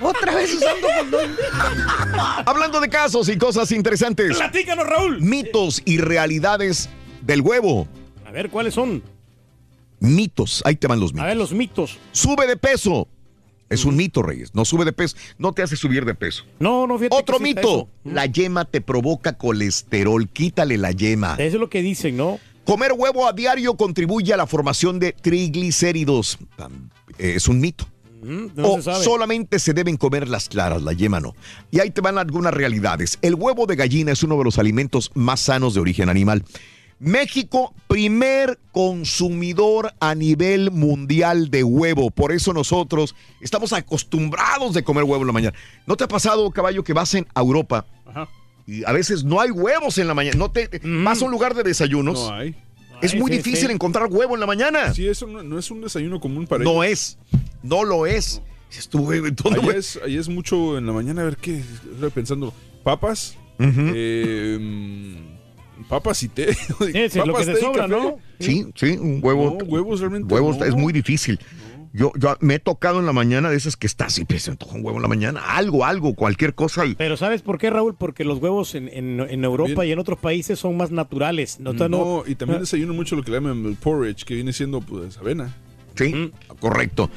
[0.00, 1.36] Otra vez usando condón.
[2.44, 4.36] Hablando de casos y cosas interesantes.
[4.36, 5.20] Platícanos, Raúl.
[5.20, 6.88] Mitos y realidades
[7.20, 7.86] del huevo.
[8.26, 9.02] A ver, ¿cuáles son?
[10.02, 10.62] Mitos.
[10.64, 11.26] Ahí te van los A mitos.
[11.26, 11.98] ver, los mitos.
[12.12, 13.08] Sube de peso.
[13.70, 14.54] Es un mito, Reyes.
[14.54, 15.16] No sube de peso.
[15.38, 16.44] No te hace subir de peso.
[16.58, 17.16] No, no, fíjate.
[17.16, 17.60] Otro que mito.
[17.60, 17.88] eso.
[18.04, 20.28] La yema te provoca colesterol.
[20.28, 21.34] Quítale la yema.
[21.38, 22.38] Eso es lo que dicen, ¿no?
[22.64, 26.38] Comer huevo a diario contribuye a la formación de triglicéridos.
[27.18, 27.88] Eh, Es un mito.
[28.22, 29.04] No o se sabe.
[29.04, 31.34] solamente se deben comer las claras, la yema no.
[31.72, 33.18] Y ahí te van algunas realidades.
[33.20, 36.44] El huevo de gallina es uno de los alimentos más sanos de origen animal.
[37.02, 42.12] México, primer consumidor a nivel mundial de huevo.
[42.12, 45.58] Por eso nosotros estamos acostumbrados de comer huevo en la mañana.
[45.84, 48.28] ¿No te ha pasado, caballo, que vas en a Europa Ajá.
[48.68, 50.36] y a veces no hay huevos en la mañana?
[50.38, 52.54] ¿No te, Vas a un lugar de desayunos No hay.
[53.02, 54.94] Es muy difícil encontrar huevo en la mañana.
[54.94, 57.18] Sí, eso no, no es un desayuno común para No ellos.
[57.32, 57.38] es.
[57.64, 58.40] No lo es.
[58.70, 61.58] Estuve ¿dónde Ahí es, ahí es mucho en la mañana, a ver qué.
[61.94, 62.54] Estoy pensando.
[62.84, 63.36] Papas.
[63.58, 65.41] Eh, mm,
[65.92, 66.54] papas y té.
[66.54, 67.86] sí, lo que Papas, te té y sobra.
[67.88, 68.18] ¿no?
[68.40, 69.56] Sí, sí, un huevo.
[69.60, 70.64] No, huevos realmente Huevos no.
[70.64, 71.38] es muy difícil.
[71.94, 74.50] Yo, yo me he tocado en la mañana de esas que está así, pues, se
[74.50, 75.42] antoja un huevo en la mañana.
[75.56, 76.86] Algo, algo, cualquier cosa.
[76.86, 77.94] Y, Pero ¿sabes por qué, Raúl?
[77.94, 79.88] Porque los huevos en, en- en Europa Bien.
[79.88, 81.60] y en otros países son más naturales.
[81.60, 84.34] No, No, no- y también no- desayuno mucho lo que le llaman el porridge, que
[84.34, 85.54] viene siendo pues avena.
[85.94, 87.10] Sí, correcto.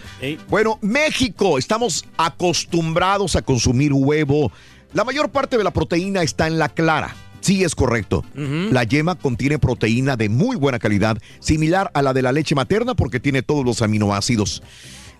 [0.49, 4.51] Bueno, México, estamos acostumbrados a consumir huevo.
[4.93, 7.15] La mayor parte de la proteína está en la clara.
[7.45, 8.25] Sí, es correcto.
[8.33, 12.95] La yema contiene proteína de muy buena calidad, similar a la de la leche materna
[12.95, 14.63] porque tiene todos los aminoácidos.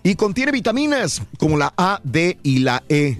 [0.02, 3.16] Y contiene vitaminas como la A, D y la E.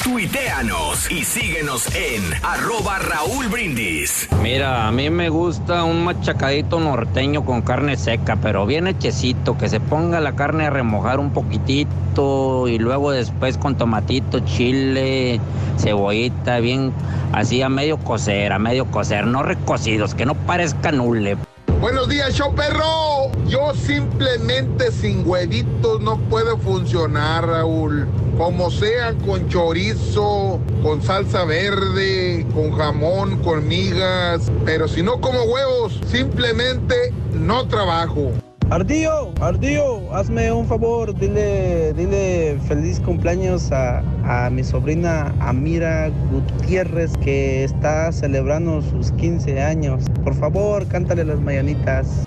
[0.03, 4.27] Tuiteanos y síguenos en arroba Raúl Brindis.
[4.41, 9.69] Mira, a mí me gusta un machacadito norteño con carne seca, pero bien hechecito, que
[9.69, 15.39] se ponga la carne a remojar un poquitito y luego después con tomatito, chile,
[15.79, 16.91] cebollita, bien
[17.31, 21.37] así a medio cocer, a medio cocer, no recocidos, que no parezcan hule.
[21.83, 23.29] Buenos días, show perro.
[23.45, 28.07] Yo simplemente sin huevitos no puedo funcionar, Raúl.
[28.37, 34.49] Como sea, con chorizo, con salsa verde, con jamón, con migas.
[34.63, 38.31] Pero si no como huevos, simplemente no trabajo.
[38.69, 47.15] Ardillo, Ardillo, hazme un favor, dile, dile feliz cumpleaños a, a mi sobrina Amira Gutiérrez
[47.17, 50.05] que está celebrando sus 15 años.
[50.23, 52.25] Por favor, cántale las mañanitas.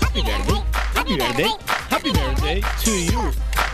[0.00, 0.62] Happy birthday,
[0.94, 1.50] happy birthday,
[1.90, 3.20] happy birthday to you.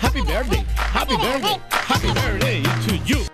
[0.01, 3.25] Happy birthday, happy birthday, happy birthday to you.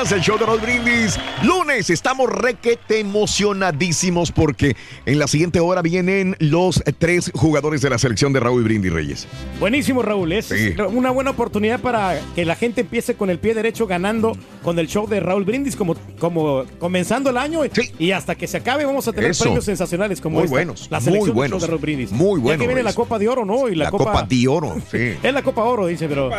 [0.00, 0.12] Muy muy días.
[0.12, 1.18] El show de Raúl Brindis.
[1.42, 4.74] Lunes, estamos requete emocionadísimos porque
[5.06, 9.28] en la siguiente hora vienen los tres jugadores de la selección de Raúl Brindis Reyes.
[9.58, 10.32] Buenísimo, Raúl.
[10.32, 10.74] Es Sí.
[10.92, 14.88] una buena oportunidad para que la gente empiece con el pie derecho ganando con el
[14.88, 17.60] show de Raúl Brindis, como, como comenzando el año.
[17.98, 19.44] Y hasta que se acabe, vamos a tener Eso.
[19.44, 22.12] premios sensacionales como Muy esta, buenos, La muy selección del buenos, show de Raúl Brindis.
[22.12, 22.94] muy Ya buenos, que viene la.
[22.94, 23.68] Copa de Oro, ¿no?
[23.68, 25.14] Y la, La Copa de Oro, sí.
[25.22, 26.30] Es la Copa Oro, dice, pero.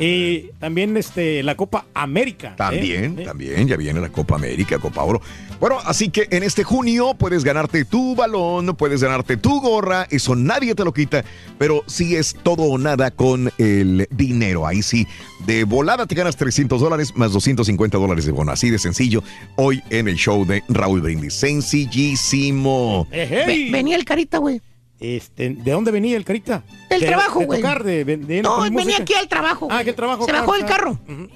[0.00, 2.56] Y también este, la Copa América.
[2.72, 3.09] ¿eh?
[3.10, 3.28] También, ¿Eh?
[3.28, 5.20] también, ya viene la Copa América, Copa Oro.
[5.60, 10.34] Bueno, así que en este junio puedes ganarte tu balón, puedes ganarte tu gorra, eso
[10.34, 11.22] nadie te lo quita,
[11.58, 14.66] pero sí es todo o nada con el dinero.
[14.66, 15.06] Ahí sí,
[15.46, 18.52] de volada te ganas 300 dólares más 250 dólares de bono.
[18.52, 19.22] Así de sencillo,
[19.56, 21.34] hoy en el show de Raúl Brindis.
[21.34, 23.06] Sencillísimo.
[23.10, 24.60] Venía el carita, güey.
[24.98, 26.62] Este, ¿De dónde venía el carita?
[26.90, 27.60] Del De- trabajo, güey.
[27.62, 29.02] tocar, de, de- de- No, venía música.
[29.02, 29.68] aquí al trabajo.
[29.70, 30.24] Ah, el trabajo.
[30.26, 30.98] Se claro, bajó del claro.
[31.06, 31.28] carro.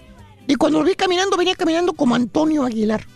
[0.46, 3.06] Y cuando lo vi caminando, venía caminando como Antonio Aguilar.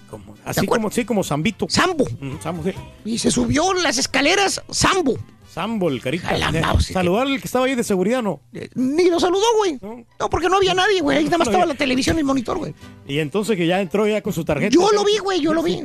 [0.44, 1.66] Así como, sí, como Zambito.
[1.68, 2.04] Sambo.
[2.42, 2.72] Sambo, sí.
[3.04, 5.18] Y se subió las escaleras Sambo.
[5.52, 6.36] Sambo, el carita.
[6.36, 8.40] Eh, Saludar al que estaba ahí de seguridad, ¿no?
[8.74, 9.78] Ni lo saludó, güey.
[10.18, 11.18] No, porque no había nadie, güey.
[11.18, 11.74] Ahí nada más No estaba había.
[11.74, 12.74] la televisión y el monitor, güey.
[13.06, 14.72] Y entonces que ya entró ya con su tarjeta.
[14.74, 15.82] Yo lo vi, güey, yo lo vi.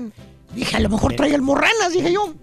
[0.55, 2.33] Dije, a lo mejor trae almorranas, dije yo.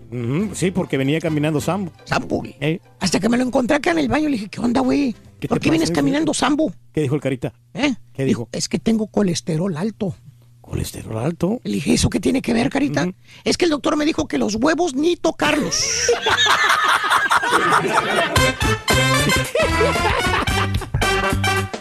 [0.55, 1.93] Sí, porque venía caminando Sambo.
[2.05, 2.57] Sambo, güey.
[2.61, 5.15] Eh, Hasta que me lo encontré acá en el baño, le dije, ¿qué onda, güey?
[5.39, 6.73] ¿Qué ¿Por qué vienes caminando Sambo?
[6.93, 7.53] ¿Qué dijo el carita?
[7.75, 7.95] ¿Eh?
[8.13, 8.49] ¿Qué dijo?
[8.53, 10.15] Es que tengo colesterol alto.
[10.61, 11.61] ¿Colesterol alto?
[11.65, 13.09] Le dije, ¿eso qué tiene que ver, carita?
[13.45, 15.85] Es que el doctor me dijo que los huevos ni tocarlos.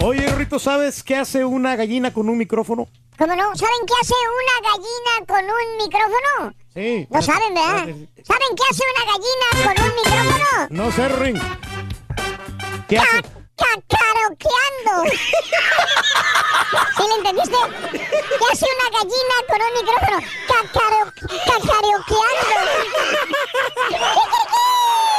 [0.01, 2.88] Oye, Rito, ¿sabes qué hace una gallina con un micrófono?
[3.17, 3.53] ¿Cómo no?
[3.55, 6.53] ¿Saben qué hace una gallina con un micrófono?
[6.73, 7.05] Sí.
[7.09, 7.83] No saben, ¿verdad?
[8.23, 10.67] ¿Saben qué hace una gallina con un micrófono?
[10.69, 11.38] No sé, Ring.
[12.88, 13.21] ¿Qué hace?
[13.59, 14.93] cacaroqueando.
[16.95, 17.57] ¿Sí le entendiste?
[17.91, 20.17] ¿Qué hace una gallina con un micrófono?
[20.47, 21.01] Cacaro,
[21.45, 22.57] cacaroqueando.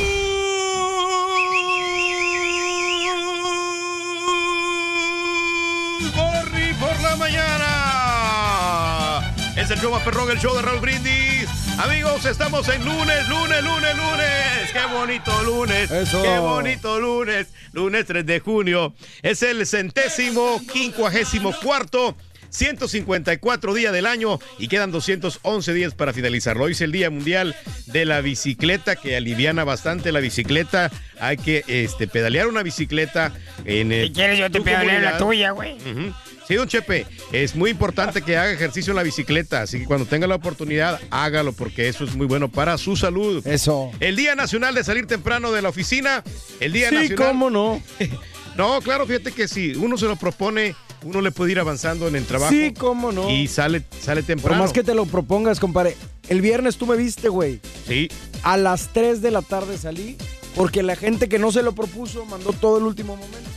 [9.71, 11.47] Es el show más perrón, el show de Raúl Brindis.
[11.77, 14.71] Amigos, estamos en lunes, lunes, lunes, lunes.
[14.73, 15.89] Qué bonito lunes.
[15.89, 16.21] Eso.
[16.21, 17.47] Qué bonito lunes.
[17.71, 18.93] Lunes 3 de junio.
[19.21, 22.17] Es el centésimo, quincuagésimo cuarto.
[22.49, 26.65] 154 días del año y quedan 211 días para finalizarlo.
[26.65, 27.55] Hoy es el Día Mundial
[27.85, 30.91] de la Bicicleta, que aliviana bastante la bicicleta.
[31.19, 33.31] Hay que este, pedalear una bicicleta
[33.63, 34.07] en el.
[34.07, 35.77] Si quieres, yo te pedaleo la tuya, güey.
[35.79, 36.13] Sí,
[36.55, 40.27] don Chepe, es muy importante que haga ejercicio en la bicicleta, así que cuando tenga
[40.27, 43.45] la oportunidad, hágalo porque eso es muy bueno para su salud.
[43.45, 43.91] Eso.
[43.99, 46.23] El Día Nacional de salir temprano de la oficina,
[46.59, 47.27] el Día Sí, Nacional...
[47.27, 47.81] cómo no.
[48.57, 52.17] No, claro, fíjate que si uno se lo propone, uno le puede ir avanzando en
[52.17, 52.51] el trabajo.
[52.51, 53.29] Sí, cómo no.
[53.29, 54.61] Y sale, sale Por temprano.
[54.61, 55.95] más que te lo propongas, compadre.
[56.27, 57.61] El viernes tú me viste, güey.
[57.87, 58.09] Sí.
[58.43, 60.17] A las 3 de la tarde salí
[60.55, 63.49] porque la gente que no se lo propuso mandó todo el último momento.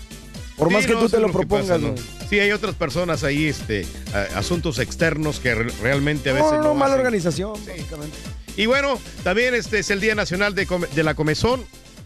[0.56, 1.94] Por Sí, más que no, tú te lo, que propongas, pasa, ¿no?
[2.30, 3.84] Sí, hay otras personas ahí, este,
[4.36, 7.06] asuntos externos que re- realmente a veces No, no, mala hacen.
[7.06, 8.16] organización, básicamente.
[8.56, 11.64] Y bueno, también este es el Día Nacional de, la Comezón,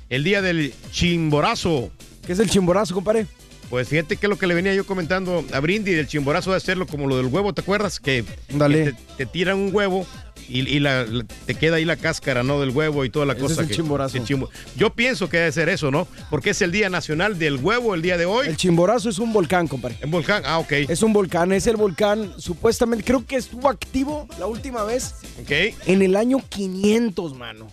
[0.09, 1.91] el Día del Chimborazo.
[2.27, 3.27] ¿Qué es el chimborazo, compadre?
[3.69, 6.87] Pues fíjate que lo que le venía yo comentando a Brindy del chimborazo de hacerlo
[6.87, 8.01] como lo del huevo, ¿te acuerdas?
[8.01, 8.85] Que, Dale.
[8.85, 10.07] que te, te tiran un huevo
[10.49, 12.59] y, y la- la- te queda ahí la cáscara, ¿no?
[12.61, 13.53] Del huevo y toda la Ese cosa.
[13.55, 14.17] es el que- chimborazo.
[14.17, 16.09] el chimbo- Yo pienso que debe ser eso, ¿no?
[16.31, 18.49] Porque es el Día Nacional del Huevo el día de hoy.
[18.49, 19.97] El chimborazo es un volcán, compadre.
[20.01, 20.43] ¿En volcán?
[20.47, 20.73] Ah, ok.
[20.89, 25.51] Es un volcán, es el volcán, supuestamente, creo que estuvo activo la última vez Ok.
[25.87, 27.69] en el año 500, mano.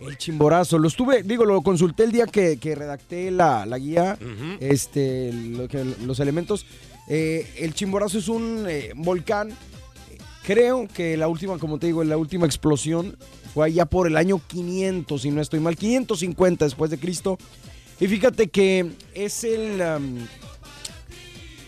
[0.00, 0.78] El chimborazo.
[0.78, 4.16] Lo estuve, digo, lo consulté el día que, que redacté la, la guía,
[4.60, 6.66] este, lo que- los elementos.
[7.08, 9.50] Eh, el chimborazo es un eh, volcán.
[10.48, 13.18] Creo que la última, como te digo, la última explosión
[13.52, 17.36] fue allá por el año 500, si no estoy mal, 550 después de Cristo.
[18.00, 19.82] Y fíjate que es el...
[19.82, 20.26] am,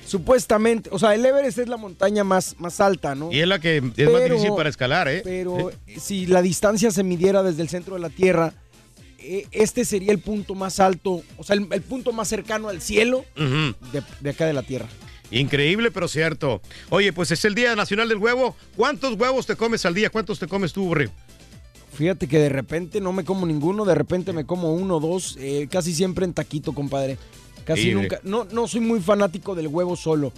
[0.06, 3.30] supuestamente, o sea, el Everest es la montaña más, más alta, ¿no?
[3.30, 5.20] Y es la que es más difícil para escalar, ¿eh?
[5.24, 8.54] Pero si la distancia se midiera desde el centro de la Tierra,
[9.18, 12.80] eh, este sería el punto más alto, o sea, el, el punto más cercano al
[12.80, 14.88] cielo de, de acá de la Tierra.
[15.30, 16.60] Increíble, pero cierto.
[16.88, 18.56] Oye, pues es el Día Nacional del Huevo.
[18.76, 20.10] ¿Cuántos huevos te comes al día?
[20.10, 21.10] ¿Cuántos te comes tú, Borre?
[21.92, 25.36] Fíjate que de repente no me como ninguno, de repente me como uno o dos,
[25.38, 27.18] eh, casi siempre en taquito, compadre.
[27.64, 28.20] Casi nunca.
[28.24, 30.32] No, no soy muy fanático del huevo solo.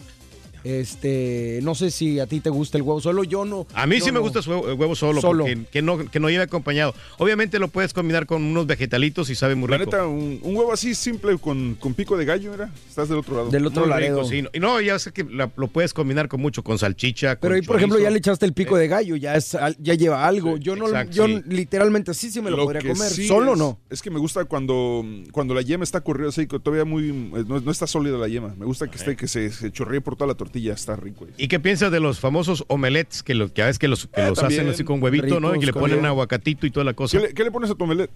[0.64, 3.66] Este, no sé si a ti te gusta el huevo solo, yo no.
[3.74, 4.20] A mí sí me no.
[4.22, 5.44] gusta su huevo, el huevo solo, Solo.
[5.44, 6.94] porque que no, que no lleve acompañado.
[7.18, 9.90] Obviamente lo puedes combinar con unos vegetalitos y sabe muy La rico.
[9.92, 12.72] neta, un, un huevo así simple con, con pico de gallo, mira.
[12.88, 13.50] Estás del otro lado.
[13.50, 14.44] Del otro rico, sí.
[14.52, 17.60] Y no, ya sé que la- lo puedes combinar con mucho, con salchicha, Pero con
[17.60, 20.56] ahí, por ejemplo, ya le echaste el pico de gallo, ya es ya lleva algo.
[20.56, 21.42] yo no, exacto, yo sí.
[21.48, 23.10] literalmente sí, sí me lo, podría comer.
[23.10, 23.78] sí Solo es- no.
[23.90, 27.44] Es que me gusta cuando, cuando la yema está corrida, así que todavía muy eh,
[27.46, 28.54] no, no está sólida la yema.
[28.58, 31.26] Me gusta que esté que se, se chorree por toda la tortilla, está rico.
[31.36, 34.20] ¿Y qué piensas de los famosos omelets que, lo, que a veces que los, que
[34.20, 35.54] Ah, los hacen así con huevito, ¿no?
[35.54, 37.18] Y que le ponen aguacatito y toda la cosa.
[37.18, 38.10] ¿Qué le, qué le pones a tu omelette?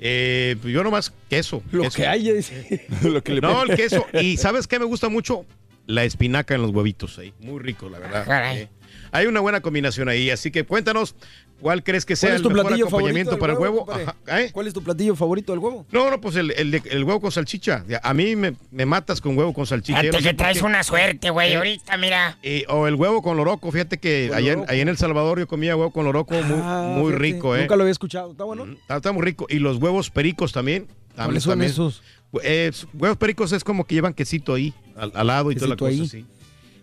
[0.00, 1.62] Eh, pues yo nomás queso.
[1.70, 1.96] Lo queso.
[1.96, 2.86] que haya, dice.
[3.02, 4.06] Lo que le No, el queso.
[4.20, 5.46] Y ¿sabes qué me gusta mucho?
[5.86, 7.32] La espinaca en los huevitos ahí.
[7.40, 8.56] Muy rico, la verdad.
[8.56, 8.68] Eh,
[9.12, 10.30] Hay una buena combinación ahí.
[10.30, 11.14] Así que cuéntanos
[11.60, 14.02] cuál crees que sea ¿Cuál es el tu mejor platillo acompañamiento favorito para el del
[14.06, 14.14] huevo.
[14.28, 14.50] Ajá, ¿eh?
[14.52, 15.86] ¿Cuál es tu platillo favorito del huevo?
[15.92, 17.84] No, no, pues el, el de- el huevo con salchicha.
[18.02, 20.00] A mí me, me matas con huevo con salchicha.
[20.00, 22.38] Fíjate que traes una suerte, güey, Eh, ahorita, mira.
[22.42, 23.70] Eh, o el huevo con loroco.
[23.72, 26.94] Fíjate que allá en, allá en El Salvador yo comía huevo con loroco muy, Ah,
[26.96, 27.60] muy fíjate, rico, ¿eh?
[27.62, 28.32] Nunca lo había escuchado.
[28.32, 28.64] ¿Está bueno?
[28.64, 29.46] Está, está muy rico.
[29.48, 30.86] Y los huevos pericos también.
[31.16, 31.70] Tam- ¿Cuáles son también.
[31.70, 32.02] esos?
[32.42, 35.76] Eh, huevos pericos es como que llevan quesito ahí, al, al lado y toda la
[35.76, 36.24] Quesito cosa ahí.
[36.24, 36.26] así.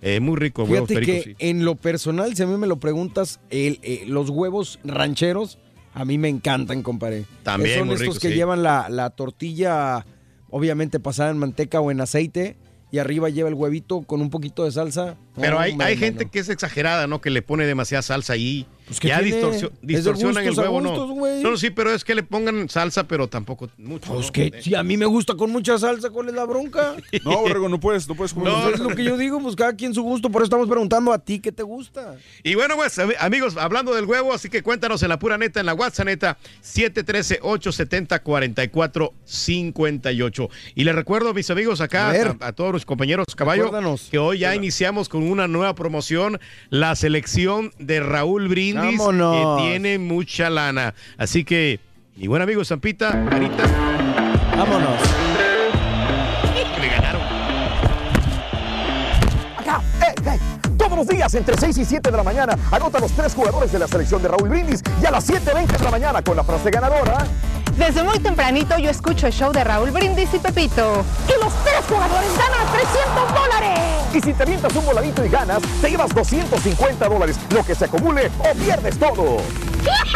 [0.02, 1.36] Eh, muy rico, huevos Fíjate pericos, que sí.
[1.40, 5.60] en lo personal, si a mí me lo preguntas, el, eh, los huevos rancheros
[5.94, 7.26] a mí me encantan, compadre.
[7.44, 8.34] También, Son muy estos que sí.
[8.34, 10.06] llevan la, la tortilla,
[10.50, 12.58] obviamente pasada en manteca o en aceite,
[12.92, 15.18] y arriba lleva el huevito con un poquito de salsa.
[15.40, 17.22] Pero hay, hay gente que es exagerada, ¿no?
[17.22, 18.66] Que le pone demasiada salsa ahí.
[19.00, 21.14] ¿Qué ya distorsionan el gustos huevo, gustos, ¿no?
[21.16, 21.44] güey.
[21.44, 24.14] No, no, sí, pero es que le pongan salsa, pero tampoco mucho.
[24.14, 24.32] Pues ¿no?
[24.34, 26.96] que si a mí me gusta con mucha salsa, ¿cuál es la bronca?
[27.24, 28.52] No, Borrego, no puedes, no puedes comer.
[28.52, 31.14] No, es lo que yo digo, pues cada quien su gusto, por eso estamos preguntando
[31.14, 32.16] a ti qué te gusta.
[32.44, 35.60] Y bueno, pues ami- amigos, hablando del huevo, así que cuéntanos en la pura neta,
[35.60, 36.38] en la WhatsApp neta,
[39.26, 40.50] 713-870-4458.
[40.76, 42.36] Y les recuerdo, mis amigos, acá, A a, ver.
[42.40, 44.08] a todos los compañeros caballo, Recuérdanos.
[44.10, 49.58] que hoy ya iniciamos con una nueva promoción, la selección de Raúl Brindis, Vámonos.
[49.58, 50.94] que tiene mucha lana.
[51.18, 51.80] Así que,
[52.16, 53.64] mi buen amigo Zampita, Marita,
[54.58, 55.00] Vámonos.
[56.80, 57.22] le ganaron.
[59.58, 60.40] Acá, eh, eh.
[60.78, 63.78] Todos los días entre 6 y 7 de la mañana anota los tres jugadores de
[63.80, 66.72] la selección de Raúl Brindis y a las 7.20 de la mañana con la frase
[66.72, 67.20] ganadora.
[67.82, 71.04] Desde muy tempranito yo escucho el show de Raúl Brindis y Pepito.
[71.28, 73.80] Y los tres jugadores ganan 300 dólares.
[74.14, 77.86] Y si te avientas un voladito y ganas, te llevas 250 dólares, lo que se
[77.86, 79.38] acumule o pierdes todo.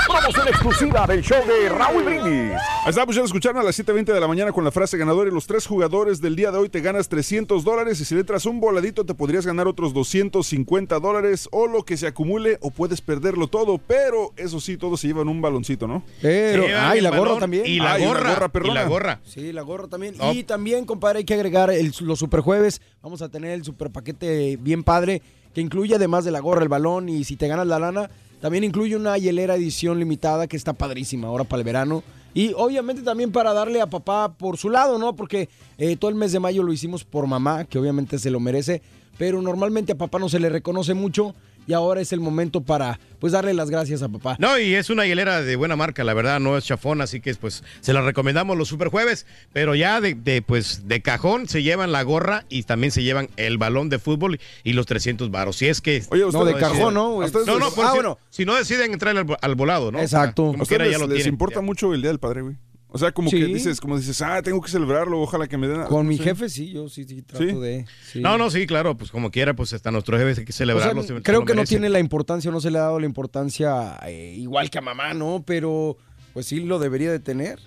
[0.07, 2.51] Promoción exclusiva del show de Raúl Brindis.
[2.53, 4.97] Ahí está, pues ya lo escucharon a las 7.20 de la mañana con la frase
[4.97, 8.13] ganadora y los tres jugadores del día de hoy te ganas 300 dólares y si
[8.13, 12.57] le entras un voladito te podrías ganar otros 250 dólares o lo que se acumule
[12.61, 16.03] o puedes perderlo todo, pero eso sí, todos se llevan un baloncito, ¿no?
[16.21, 17.65] Pero, ah, y la gorra también.
[17.65, 18.35] Y la Ah, y la gorra.
[18.35, 19.21] gorra y la gorra.
[19.23, 20.15] Sí, la gorra también.
[20.19, 20.31] Oh.
[20.33, 22.81] Y también, compadre, hay que agregar el- los superjueves.
[23.01, 25.21] Vamos a tener el super paquete bien padre
[25.53, 28.09] que incluye además de la gorra, el balón y si te ganas la lana,
[28.45, 32.03] también incluye una hielera edición limitada que está padrísima ahora para el verano.
[32.35, 35.15] Y obviamente también para darle a papá por su lado, ¿no?
[35.15, 38.39] Porque eh, todo el mes de mayo lo hicimos por mamá, que obviamente se lo
[38.39, 38.83] merece,
[39.17, 41.33] pero normalmente a papá no se le reconoce mucho
[41.67, 44.35] y ahora es el momento para pues darle las gracias a papá.
[44.39, 47.33] No, y es una hielera de buena marca, la verdad, no es chafón, así que
[47.35, 51.91] pues se la recomendamos los superjueves, pero ya de, de, pues de cajón se llevan
[51.91, 55.55] la gorra y también se llevan el balón de fútbol y los 300 varos.
[55.57, 57.21] Si es que Oye, No, ustedes de cajón, ¿no?
[57.21, 58.19] ¿A ustedes No, no, les- Ah, si, bueno.
[58.29, 59.99] si no deciden entrar al, al volado, ¿no?
[59.99, 60.43] Exacto.
[60.43, 62.41] O sea, como ¿A quiera ustedes ya lo les importa mucho el Día del Padre,
[62.41, 62.55] güey?
[62.87, 63.37] O sea, como Sí.
[63.39, 65.83] que dices, como dices, ah, tengo que celebrarlo, ojalá que me den...
[65.83, 66.23] Con mi sí.
[66.23, 67.51] jefe sí, yo sí, sí trato ¿Sí?
[67.59, 67.85] de...
[68.11, 68.21] sí.
[68.21, 70.53] No, no, sí, claro, pues como quiera, pues hasta nuestro jefe hay que O sea,
[70.65, 71.03] celebrarlo.
[71.03, 74.35] se- creo que no tiene la importancia, no se le ha dado la importancia eh,
[74.37, 75.43] igual que a mamá, ¿no?
[75.45, 75.97] Pero
[76.33, 77.59] pues sí lo debería de tener.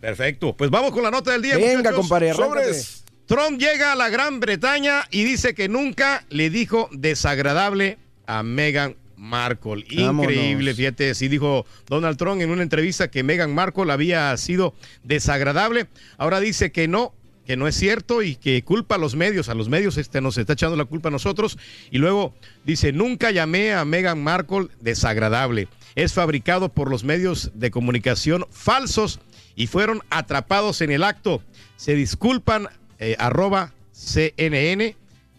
[0.00, 1.58] Perfecto, pues vamos con la nota del día.
[1.58, 2.32] Venga, compadre.
[2.32, 3.04] Sobres.
[3.26, 8.96] Trump llega a la Gran Bretaña y dice que nunca le dijo desagradable a Meghan
[9.20, 9.84] Markle.
[9.96, 10.32] Vámonos.
[10.32, 15.88] Increíble, fíjate, sí dijo Donald Trump en una entrevista que Meghan Markle había sido desagradable.
[16.16, 19.54] Ahora dice que no, que no es cierto y que culpa a los medios, a
[19.54, 21.58] los medios este, nos está echando la culpa a nosotros.
[21.90, 25.68] Y luego dice, nunca llamé a Meghan Markle desagradable.
[25.96, 29.20] Es fabricado por los medios de comunicación falsos
[29.54, 31.42] y fueron atrapados en el acto.
[31.76, 34.96] Se disculpan eh, arroba CNN,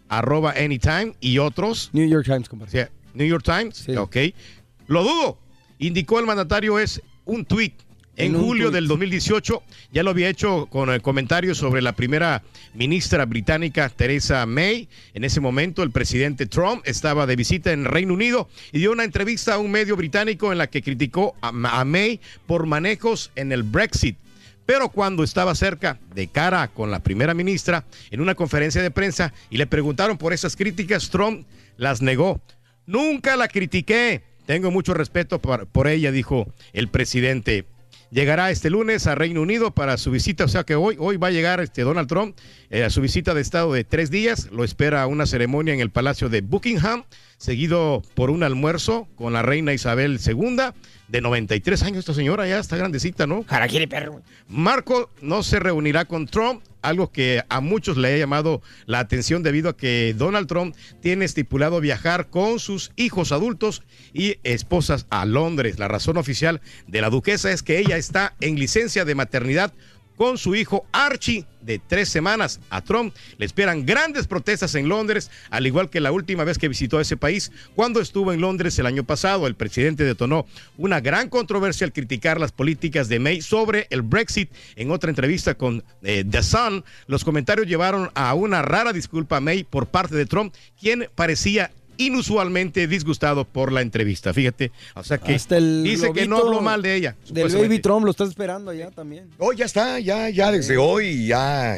[0.07, 1.89] arroba Anytime y otros.
[1.93, 2.83] New York Times, compadre.
[2.85, 4.17] Sí, New York Times, ok.
[4.87, 5.39] Lo dudo,
[5.79, 7.73] indicó el mandatario, es un tuit.
[8.17, 12.43] En, julio del 2018 ya lo había hecho con el comentario sobre la primera
[12.73, 14.89] ministra británica Theresa May.
[15.13, 19.05] En ese momento el presidente Trump estaba de visita en Reino Unido y dio una
[19.05, 23.53] entrevista a un medio británico en la que criticó a, a May por manejos en
[23.53, 24.17] el Brexit.
[24.65, 29.33] Pero cuando estaba cerca de cara con la primera ministra en una conferencia de prensa
[29.49, 31.45] y le preguntaron por esas críticas, Trump
[31.77, 32.41] las negó.
[32.85, 34.23] Nunca la critiqué.
[34.45, 37.65] Tengo mucho respeto por, por ella, dijo el presidente.
[38.11, 41.27] Llegará este lunes a Reino Unido para su visita, o sea que hoy, hoy va
[41.27, 42.37] a llegar este Donald Trump
[42.71, 44.49] eh, a su visita de estado de tres días.
[44.51, 47.03] Lo espera una ceremonia en el Palacio de Buckingham,
[47.37, 50.57] seguido por un almuerzo con la reina Isabel II,
[51.09, 51.99] de 93 años.
[51.99, 53.43] Esta señora ya está grandecita, ¿no?
[53.43, 54.21] Jaraquiri, perro.
[54.47, 59.43] Marco no se reunirá con Trump, algo que a muchos le ha llamado la atención
[59.43, 65.25] debido a que Donald Trump tiene estipulado viajar con sus hijos adultos y esposas a
[65.25, 65.77] Londres.
[65.77, 69.73] La razón oficial de la duquesa es que ella está en licencia de maternidad
[70.15, 72.59] con su hijo Archie de tres semanas.
[72.69, 76.67] A Trump le esperan grandes protestas en Londres, al igual que la última vez que
[76.67, 79.47] visitó ese país, cuando estuvo en Londres el año pasado.
[79.47, 80.45] El presidente detonó
[80.77, 84.51] una gran controversia al criticar las políticas de May sobre el Brexit.
[84.75, 89.41] En otra entrevista con eh, The Sun, los comentarios llevaron a una rara disculpa a
[89.41, 94.33] May por parte de Trump, quien parecía inusualmente disgustado por la entrevista.
[94.33, 97.15] Fíjate, o sea que Hasta el dice que no habló mal de ella.
[97.29, 97.51] Del.
[97.55, 99.29] Baby Trump lo está esperando allá también.
[99.37, 101.77] Oh, ya está, ya, ya desde hoy, ya,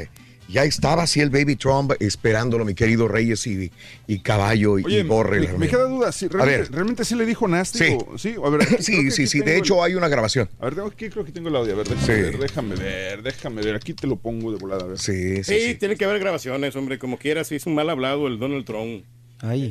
[0.49, 3.71] ya estaba así el Baby Trump esperándolo, mi querido Reyes y,
[4.07, 5.39] y Caballo y, Oye, y Borre.
[5.39, 6.71] me, me queda duda, ¿sí, A realmente, ver.
[6.71, 7.79] realmente sí le dijo nasty?
[7.79, 7.97] Sí.
[7.97, 10.49] o- sí, a ver, creo Sí, sí, sí, de hecho el- hay una grabación.
[10.59, 12.21] A ver, tengo aquí, creo que tengo el audio, a ver, déjame Sí.
[12.21, 14.99] ver, déjame ver, déjame ver, aquí te lo pongo de volada, a ver.
[14.99, 18.37] Sí, Sí, tiene que haber grabaciones, hombre, como quiera, si es un mal hablado el
[18.39, 19.05] Donald Trump.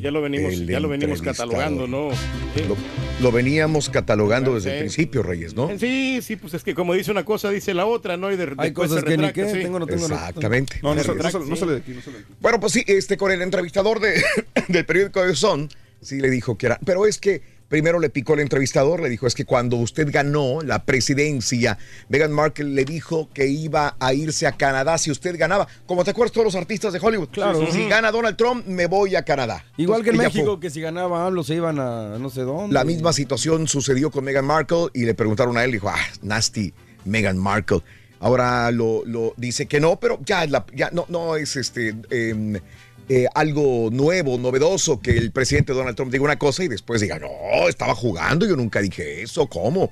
[0.00, 2.10] Ya lo venimos, ya lo venimos catalogando, ¿no?
[2.54, 2.62] Sí.
[2.68, 2.76] Lo,
[3.22, 4.74] lo veníamos catalogando desde Sí.
[4.74, 5.70] el principio, Reyes, ¿no?
[5.78, 8.30] Sí, sí, pues es que como dice una cosa, dice la otra, ¿no?
[8.30, 9.62] Y de, Hay cosas se que ni retracta, qué, sí.
[9.64, 10.78] tengo, no tengo, no- Exactamente.
[10.82, 12.32] No, no, no, retracta, sale de aquí, no sale de aquí.
[12.40, 14.22] Bueno, pues sí, este, con el entrevistador de,
[14.68, 15.70] del periódico de Son,
[16.02, 16.78] sí le dijo que era.
[16.84, 17.40] Pero es que
[17.72, 21.78] primero le picó el entrevistador, le dijo: es que cuando usted ganó la presidencia,
[22.10, 25.66] Meghan Markle le dijo que iba a irse a Canadá si usted ganaba.
[25.86, 27.30] Como te acuerdas, todos los artistas de Hollywood.
[27.30, 27.66] Claro.
[27.72, 29.64] Si gana Donald Trump, me voy a Canadá.
[29.78, 32.74] Igual que en México, que si ganaba AMLO se iban a no sé dónde.
[32.74, 36.74] la misma situación sucedió con Meghan Markle y le preguntaron a él, dijo, ah, nasty
[37.06, 37.80] Meghan Markle.
[38.20, 41.96] Ahora lo, lo dice que no, pero ya, es la- ya no, no es este
[42.10, 42.60] em,
[43.09, 47.18] eh, algo nuevo, novedoso que el presidente Donald Trump diga una cosa y después diga,
[47.18, 49.90] no, estaba jugando, yo nunca dije eso, ¿cómo?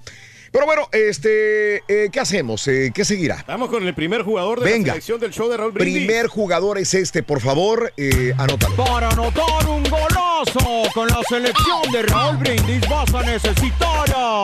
[0.53, 2.67] Pero bueno, este, eh, ¿qué hacemos?
[2.67, 3.45] Eh, ¿Qué seguirá?
[3.47, 4.89] Vamos con el primer jugador de Venga.
[4.89, 6.07] la selección del show de Raúl Brindis.
[6.07, 8.75] Primer jugador es este, por favor, eh, anótalo.
[8.75, 14.43] Para anotar un golazo con la selección de Raúl Brindis vas a necesitar a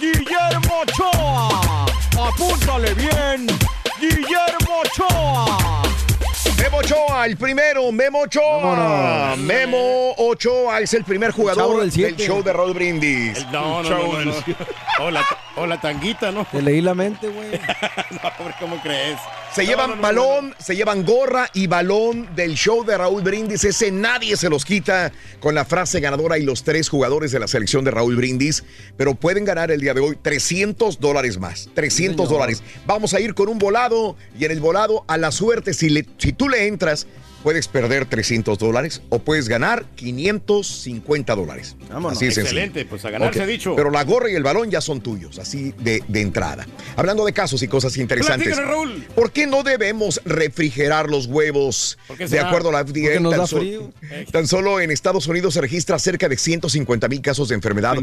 [0.00, 1.86] Guillermo Ochoa.
[2.28, 3.46] Apúntale bien,
[4.00, 5.82] Guillermo Ochoa.
[6.62, 9.36] Memo Ochoa, el primero, Memo Ochoa.
[9.36, 13.46] Memo Ochoa es el primer jugador del show de Raúl Brindis.
[13.52, 14.34] No, no, no, no, no.
[15.00, 15.24] O la,
[15.56, 16.44] o la tanguita, ¿no?
[16.50, 17.48] Te leí la mente, güey.
[18.10, 19.18] No, hombre, ¿cómo crees?
[19.54, 23.22] Se No, llevan no, no, balón, se llevan gorra y balón del show de Raúl
[23.22, 23.62] Brindis.
[23.64, 27.46] Ese nadie se los quita con la frase ganadora y los tres jugadores de la
[27.46, 28.64] selección de Raúl Brindis.
[28.96, 31.68] Pero pueden ganar el día de hoy 300 dólares más.
[31.74, 32.28] 300 señor.
[32.40, 32.62] dólares.
[32.86, 36.06] Vamos a ir con un volado y en el volado a la suerte, si, le-
[36.18, 37.06] si tú le entras,
[37.48, 41.76] puedes perder 300 dólares o puedes ganar 550 dólares.
[41.88, 42.18] Vámonos.
[42.18, 42.42] Así sencillo.
[42.42, 43.74] Excelente, pues a ganar se ha dicho.
[43.74, 46.66] Pero la gorra y el balón ya son tuyos, así de, de entrada.
[46.94, 48.48] Hablando de casos y cosas interesantes.
[48.48, 49.06] Platícanos, Raúl.
[49.14, 51.96] ¿Por qué no debemos refrigerar los huevos?
[52.06, 53.62] ¿Por qué De acuerdo a la FDA, nos tan, da so-
[54.30, 57.96] tan solo en Estados Unidos se registra cerca de 150 mil casos de enfermedad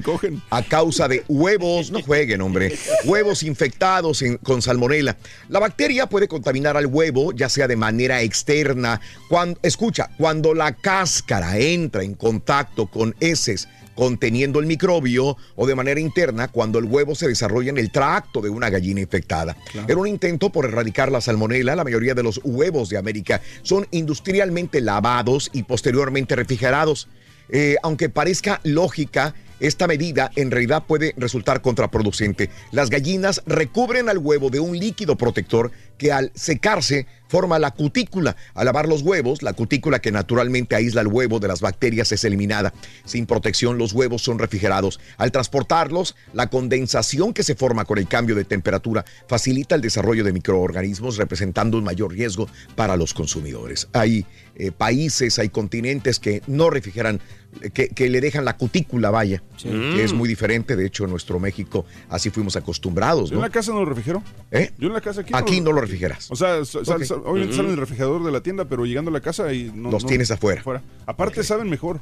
[0.50, 5.18] a causa de huevos, no jueguen, hombre, huevos infectados en- con salmonela.
[5.50, 9.00] La bacteria puede contaminar al huevo, ya sea de manera externa.
[9.36, 15.76] Cuando, escucha, cuando la cáscara entra en contacto con heces conteniendo el microbio o de
[15.76, 19.58] manera interna cuando el huevo se desarrolla en el tracto de una gallina infectada.
[19.90, 23.86] En un intento por erradicar la salmonela, la mayoría de los huevos de América son
[23.92, 27.10] industrialmente lavados y posteriormente refrigerados.
[27.50, 32.50] Eh, aunque parezca lógica, esta medida en realidad puede resultar contraproducente.
[32.72, 38.36] Las gallinas recubren al huevo de un líquido protector que al secarse forma la cutícula.
[38.54, 42.24] Al lavar los huevos, la cutícula que naturalmente aísla el huevo de las bacterias es
[42.24, 42.74] eliminada.
[43.06, 45.00] Sin protección, los huevos son refrigerados.
[45.18, 50.24] Al transportarlos, la condensación que se forma con el cambio de temperatura facilita el desarrollo
[50.24, 53.88] de microorganismos, representando un mayor riesgo para los consumidores.
[53.94, 54.26] Hay
[54.56, 57.20] eh, países, hay continentes que no refrigeran,
[57.62, 60.76] eh, que, que le dejan la cutícula, vaya, que es muy diferente.
[60.76, 63.46] De hecho, en nuestro México así fuimos acostumbrados, Yo en ¿no?
[63.48, 64.24] la casa no lo refrigero.
[64.52, 64.72] ¿Eh?
[64.78, 65.32] Yo en la casa aquí.
[65.36, 66.32] Aquí no lo refrigeras.
[66.32, 69.22] O sea, sal- sal- obviamente salen del refrigerador de la tienda, pero llegando a la
[69.22, 69.92] casa y no.
[69.92, 70.64] Los no- tienes afuera.
[71.06, 72.02] Aparte saben mejor.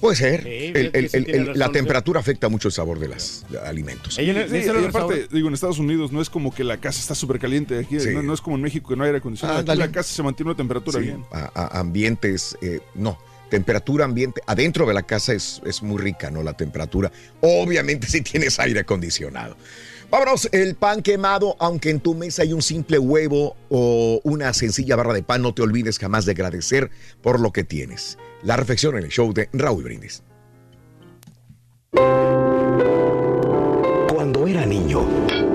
[0.00, 0.42] Puede ser.
[0.44, 1.24] Sí, El- sí
[1.54, 4.14] la temperatura afecta mucho el sabor de los alimentos.
[4.14, 5.28] Sí, aparte, sabor.
[5.30, 7.78] digo, en Estados Unidos no es como que la casa está súper caliente.
[7.78, 8.10] Aquí Sí.
[8.14, 9.58] no, no es como en México que no hay aire acondicionado.
[9.58, 11.24] Ah, Aquí la casa se mantiene una temperatura Sí, bien.
[11.32, 13.18] a- a- ambientes, eh, no,
[13.50, 16.42] temperatura ambiente, adentro de la casa es, es muy rica, ¿no?
[16.42, 19.56] La temperatura, obviamente si tienes aire acondicionado.
[20.10, 24.96] Vámonos, el pan quemado, aunque en tu mesa hay un simple huevo o una sencilla
[24.96, 26.90] barra de pan, no te olvides jamás de agradecer
[27.20, 28.16] por lo que tienes.
[28.44, 30.22] La reflexión en el show de Raúl Brindis.
[34.14, 35.00] Cuando era niño,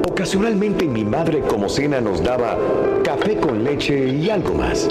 [0.09, 2.57] ocasionalmente mi madre como cena nos daba
[3.01, 4.89] café con leche y algo más.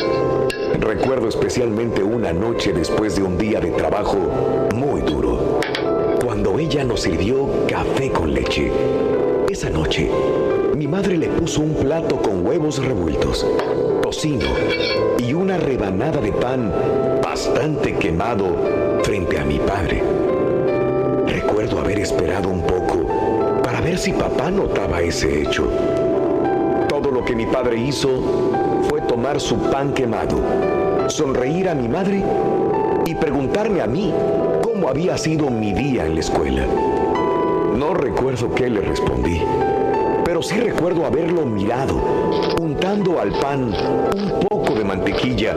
[0.80, 4.16] Recuerdo especialmente una noche después de un día de trabajo
[4.74, 5.60] muy duro,
[6.24, 8.72] cuando ella nos sirvió café con leche.
[9.50, 10.10] Esa noche,
[10.74, 13.46] mi madre le puso un plato con huevos revueltos,
[14.00, 14.46] tocino
[15.18, 16.72] y una rebanada de pan
[17.32, 18.44] bastante quemado
[19.04, 20.02] frente a mi padre.
[21.26, 23.06] Recuerdo haber esperado un poco
[23.62, 25.66] para ver si papá notaba ese hecho.
[26.90, 28.10] Todo lo que mi padre hizo
[28.86, 30.42] fue tomar su pan quemado,
[31.08, 32.22] sonreír a mi madre
[33.06, 34.12] y preguntarme a mí
[34.62, 36.66] cómo había sido mi día en la escuela.
[37.74, 39.40] No recuerdo qué le respondí,
[40.22, 41.94] pero sí recuerdo haberlo mirado,
[42.60, 45.56] untando al pan un poco de mantequilla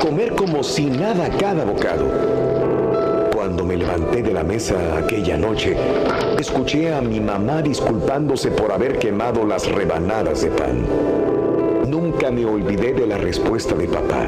[0.00, 2.06] comer como si nada cada bocado.
[3.34, 5.76] Cuando me levanté de la mesa aquella noche,
[6.38, 10.86] escuché a mi mamá disculpándose por haber quemado las rebanadas de pan.
[11.86, 14.26] Nunca me olvidé de la respuesta de papá.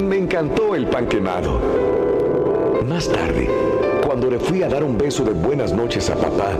[0.00, 1.58] Me encantó el pan quemado.
[2.86, 3.48] Más tarde,
[4.06, 6.56] cuando le fui a dar un beso de buenas noches a papá,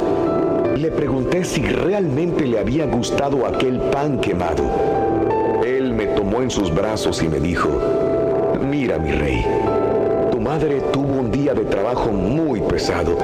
[0.76, 4.64] le pregunté si realmente le había gustado aquel pan quemado.
[5.64, 7.68] Él me tomó en sus brazos y me dijo,
[8.62, 9.44] mira mi rey,
[10.30, 13.16] tu madre tuvo un día de trabajo muy pesado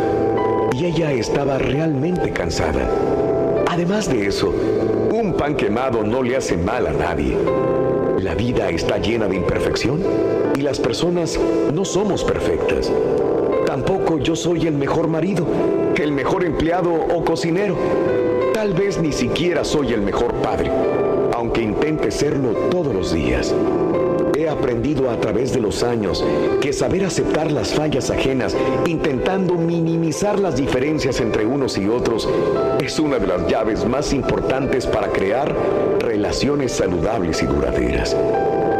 [0.72, 2.88] y ella estaba realmente cansada.
[3.68, 4.52] Además de eso,
[5.12, 7.36] un pan quemado no le hace mal a nadie.
[8.20, 10.02] La vida está llena de imperfección
[10.56, 11.38] y las personas
[11.72, 12.92] no somos perfectas.
[13.66, 15.46] Tampoco yo soy el mejor marido,
[15.96, 17.76] el mejor empleado o cocinero.
[18.54, 20.70] Tal vez ni siquiera soy el mejor padre,
[21.34, 23.54] aunque intente serlo todos los días.
[24.38, 26.24] He aprendido a través de los años
[26.60, 32.28] que saber aceptar las fallas ajenas, intentando minimizar las diferencias entre unos y otros,
[32.80, 35.52] es una de las llaves más importantes para crear
[35.98, 38.16] relaciones saludables y duraderas.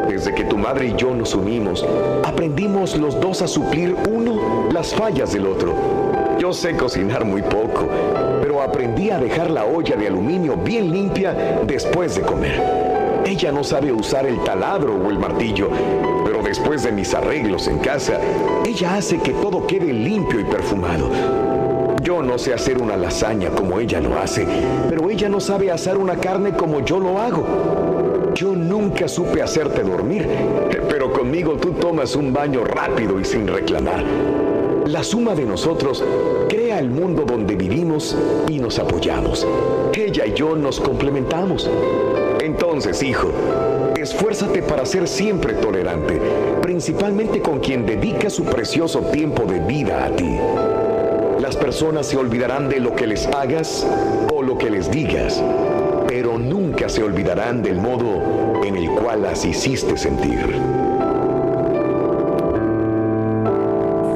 [0.09, 1.85] Desde que tu madre y yo nos unimos,
[2.23, 5.75] aprendimos los dos a suplir uno las fallas del otro.
[6.39, 7.89] Yo sé cocinar muy poco,
[8.41, 11.35] pero aprendí a dejar la olla de aluminio bien limpia
[11.67, 12.78] después de comer.
[13.29, 15.69] Ella no sabe usar el taladro o el martillo,
[16.25, 18.19] pero después de mis arreglos en casa,
[18.65, 21.11] ella hace que todo quede limpio y perfumado.
[22.03, 24.47] Yo no sé hacer una lasaña como ella lo hace,
[24.89, 28.33] pero ella no sabe asar una carne como yo lo hago.
[28.35, 30.27] Yo nunca supe hacerte dormir,
[30.89, 34.03] pero conmigo tú tomas un baño rápido y sin reclamar.
[34.87, 36.03] La suma de nosotros
[36.49, 38.17] crea el mundo donde vivimos
[38.49, 39.47] y nos apoyamos.
[39.93, 41.69] Ella y yo nos complementamos.
[42.79, 43.33] Entonces, hijo,
[43.97, 46.21] esfuérzate para ser siempre tolerante,
[46.63, 50.39] principalmente con quien dedica su precioso tiempo de vida a ti.
[51.41, 53.85] Las personas se olvidarán de lo que les hagas
[54.33, 55.43] o lo que les digas,
[56.07, 60.39] pero nunca se olvidarán del modo en el cual las hiciste sentir.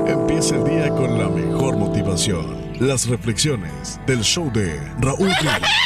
[0.06, 2.62] Empieza el día con la mejor motivación.
[2.78, 5.81] Las reflexiones del show de Raúl Brindis.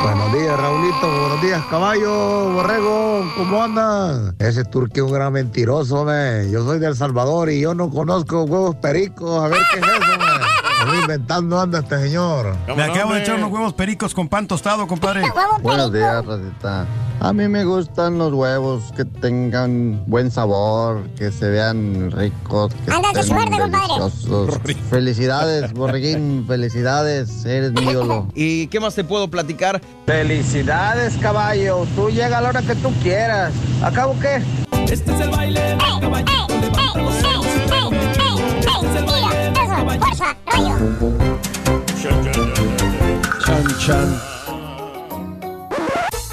[0.03, 1.21] Buenos días, Raulito.
[1.21, 3.31] Buenos días, caballo, borrego.
[3.37, 4.35] ¿Cómo andan?
[4.39, 6.51] Ese turque es un gran mentiroso, me.
[6.51, 9.45] Yo soy de El Salvador y yo no conozco huevos pericos.
[9.45, 10.61] A ver qué es eso, me.
[10.81, 12.57] Estoy inventando anda este señor.
[12.75, 15.23] Me acabo de echar unos huevos pericos con pan tostado, compadre.
[15.63, 16.87] Buenos días, Rosita.
[17.21, 22.91] A mí me gustan los huevos que tengan buen sabor, que se vean ricos, que
[22.91, 23.89] Ándate, estén suerte, compadre.
[23.99, 24.59] deliciosos.
[24.89, 28.29] Felicidades, Borreguín, felicidades, eres mi ídolo.
[28.35, 29.83] ¿Y qué más te puedo platicar?
[30.07, 31.87] Felicidades, caballo.
[31.95, 33.53] Tú llega a la hora que tú quieras.
[33.83, 34.43] ¿Acabo qué?
[34.91, 36.47] Este es el baile del caballito.
[36.49, 37.15] Levanta los
[43.45, 44.21] Chan, chan.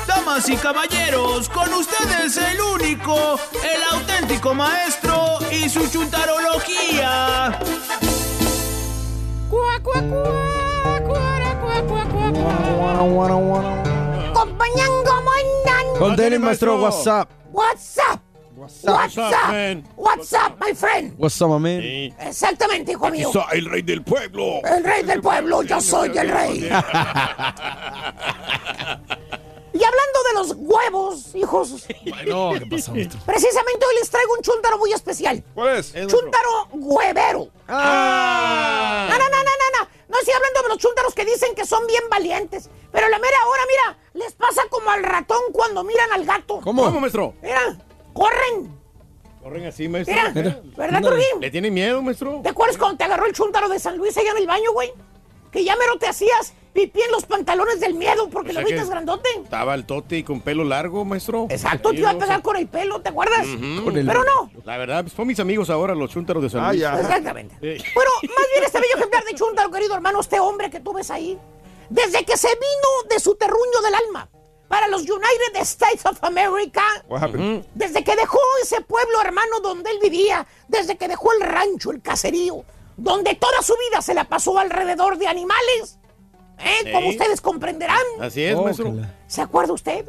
[0.08, 7.60] Damas y caballeros, con ustedes el único, el auténtico maestro y su chuntarología.
[9.50, 12.54] Cuá, cuá, cuá, cuara, cuá, cuá, cuá, cuá.
[14.34, 16.00] Compañango, mandan.
[16.00, 17.28] Con Denny, maestro, what's up?
[18.58, 18.96] What's up?
[18.98, 19.84] What's up, man?
[19.96, 21.14] What's up, my friend?
[21.20, 21.82] What's up, my man?
[22.20, 23.30] Exactamente, hijo mío.
[23.32, 24.62] Quizá el rey del pueblo.
[24.66, 26.64] El rey del pueblo, yo soy el rey.
[29.74, 31.86] Y hablando de los huevos, hijos,
[32.26, 33.20] No, ¿qué pasó, maestro?
[33.28, 35.44] precisamente hoy les traigo un chúntaro muy especial.
[35.54, 35.94] ¿Cuál es?
[35.94, 37.50] Chúntaro huevero.
[37.68, 39.06] Ah.
[39.08, 39.88] No, no, no, no, no, no.
[40.08, 42.72] No estoy hablando de los chúntaros que dicen que son bien valientes.
[42.92, 46.60] Pero la mera hora, mira, les pasa como al ratón cuando miran al gato.
[46.62, 46.86] ¿Cómo?
[46.86, 47.36] ¿Cómo, maestro?
[47.44, 47.78] Mira,
[48.18, 48.78] corren.
[49.42, 50.16] Corren así, maestro.
[50.34, 51.16] Mira, ¿verdad, Ándale.
[51.18, 51.42] Turquín?
[51.42, 52.42] ¿Le tiene miedo, maestro?
[52.44, 54.92] ¿Te acuerdas cuando te agarró el chúntaro de San Luis allá en el baño, güey?
[55.52, 58.68] Que ya mero te hacías pipí en los pantalones del miedo porque O sea lo
[58.68, 59.30] viste grandote.
[59.44, 61.48] Estaba el tote y con pelo largo, maestro.
[61.50, 63.48] Exacto, te iba a pegar con el pelo, ¿te acuerdas?
[63.48, 63.86] Ujú.
[63.86, 64.52] Con el- Pero no.
[64.66, 66.82] La verdad, pues, son mis amigos ahora, los chúntaros de San Ah, Luis.
[66.82, 67.00] ya.
[67.00, 67.56] Exactamente.
[67.62, 67.84] Sí.
[67.96, 71.10] Bueno, más bien este bello ejemplar de chúntaro, querido hermano, este hombre que tú ves
[71.10, 71.40] ahí,
[71.90, 74.30] desde que se vino de su terruño del alma
[74.68, 77.66] para los United States of America, What happened?
[77.74, 82.02] desde que dejó ese pueblo hermano donde él vivía, desde que dejó el rancho, el
[82.02, 82.64] caserío,
[82.98, 86.00] donde toda su vida se la pasó alrededor de animales,
[86.60, 86.82] ¿eh?
[86.84, 86.92] Sí.
[86.92, 88.02] como ustedes comprenderán.
[88.20, 88.94] Así es, maestro.
[89.28, 90.06] ¿Se acuerda usted?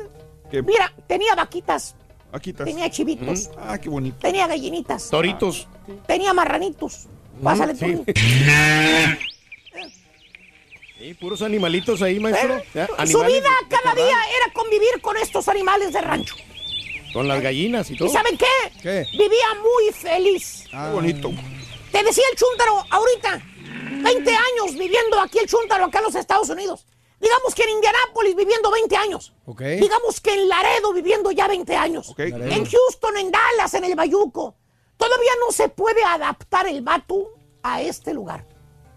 [0.50, 0.62] ¿Qué?
[0.62, 1.94] Mira, tenía vaquitas,
[2.32, 2.64] estás.
[2.66, 4.16] tenía chivitos, Ah, qué bonito.
[4.20, 5.68] tenía gallinitas, Toritos.
[6.06, 7.06] tenía marranitos.
[7.42, 8.02] Pásale Sí.
[10.99, 12.61] Sí, puros animalitos ahí, maestro.
[12.74, 16.34] Ya, Su vida cada día era convivir con estos animales de rancho.
[17.12, 18.09] Con las gallinas y todo.
[18.09, 18.80] ¿Y saben qué?
[18.82, 19.07] ¿Qué?
[19.12, 20.64] Vivía muy feliz.
[20.68, 21.30] Qué bonito.
[21.92, 23.42] Te decía el chúntaro ahorita,
[24.03, 26.84] 20 años viviendo aquí el chúntaro acá en los Estados Unidos.
[27.20, 29.32] Digamos que en Indianápolis viviendo 20 años.
[29.46, 29.62] Ok.
[29.62, 32.14] Digamos que en Laredo viviendo ya 20 años.
[32.16, 32.44] Laredo.
[32.44, 34.57] En Houston, en Dallas, en el Bayuco.
[34.96, 37.30] Todavía no se puede adaptar el vato
[37.62, 38.46] a este lugar.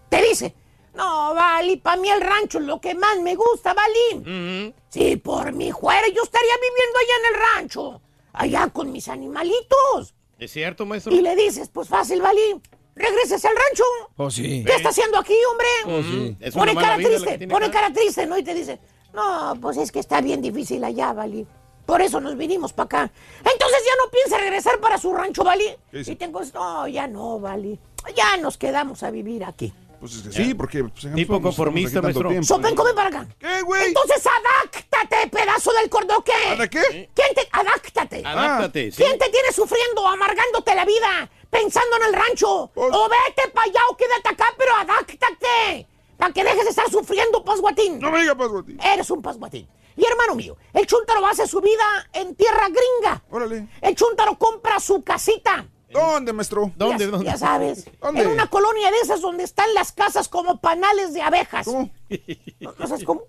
[0.08, 0.54] Te dice,
[0.94, 4.74] no, Vali, para mí el rancho es lo que más me gusta, Vali.
[4.88, 8.00] Si por mi fuera yo estaría viviendo allá en el rancho.
[8.34, 10.14] Allá con mis animalitos.
[10.38, 11.12] ¿Es cierto, maestro?
[11.12, 12.60] Y le dices, pues fácil, Vali,
[12.94, 13.84] regreses al rancho.
[14.16, 14.64] Oh, sí.
[14.66, 15.98] ¿Qué está haciendo aquí, hombre?
[15.98, 16.36] Oh, sí.
[16.40, 17.80] Es Pone cara triste, pone acá.
[17.80, 18.38] cara triste, ¿no?
[18.38, 18.80] Y te dice,
[19.12, 21.46] no, pues es que está bien difícil allá, Vali.
[21.86, 23.12] Por eso nos vinimos para acá.
[23.38, 25.66] Entonces ya no piensa regresar para su rancho, Vali.
[25.92, 27.78] Y tengo, no, ya no, Vali.
[28.16, 29.72] Ya nos quedamos a vivir aquí.
[30.02, 30.82] Pues es que sí, porque...
[30.82, 32.28] Pues, Tipo conformista, maestro.
[32.28, 32.44] tiempo.
[32.44, 33.28] Sopen, come para acá.
[33.38, 33.84] ¿Qué, güey?
[33.86, 36.32] Entonces adáctate, pedazo del cordoque.
[36.50, 37.08] ¿Ada qué?
[37.14, 37.48] ¿Quién te...
[37.52, 38.20] Adáctate.
[38.26, 39.00] Adáptate, sí.
[39.00, 42.68] ¿Quién te tiene sufriendo, amargándote la vida, pensando en el rancho?
[42.74, 45.86] Pues- O vete para allá o quédate acá, pero adáctate.
[46.16, 48.00] Para que dejes de estar sufriendo, pasguatín.
[48.00, 48.80] No me digas, Pasguatín.
[48.82, 49.68] Eres un pasguatín.
[49.96, 53.22] Y hermano mío, el chúntaro hace su vida en tierra gringa.
[53.30, 53.68] Órale.
[53.80, 55.64] El chúntaro compra su casita.
[55.92, 56.72] ¿Dónde, maestro?
[56.76, 57.26] ¿Dónde, ya, dónde?
[57.26, 57.84] ya sabes.
[58.00, 58.22] ¿Dónde?
[58.22, 61.66] En una colonia de esas donde están las casas como panales de abejas.
[61.66, 61.90] ¿Cómo?
[62.60, 63.22] ¿No, no sabes cómo?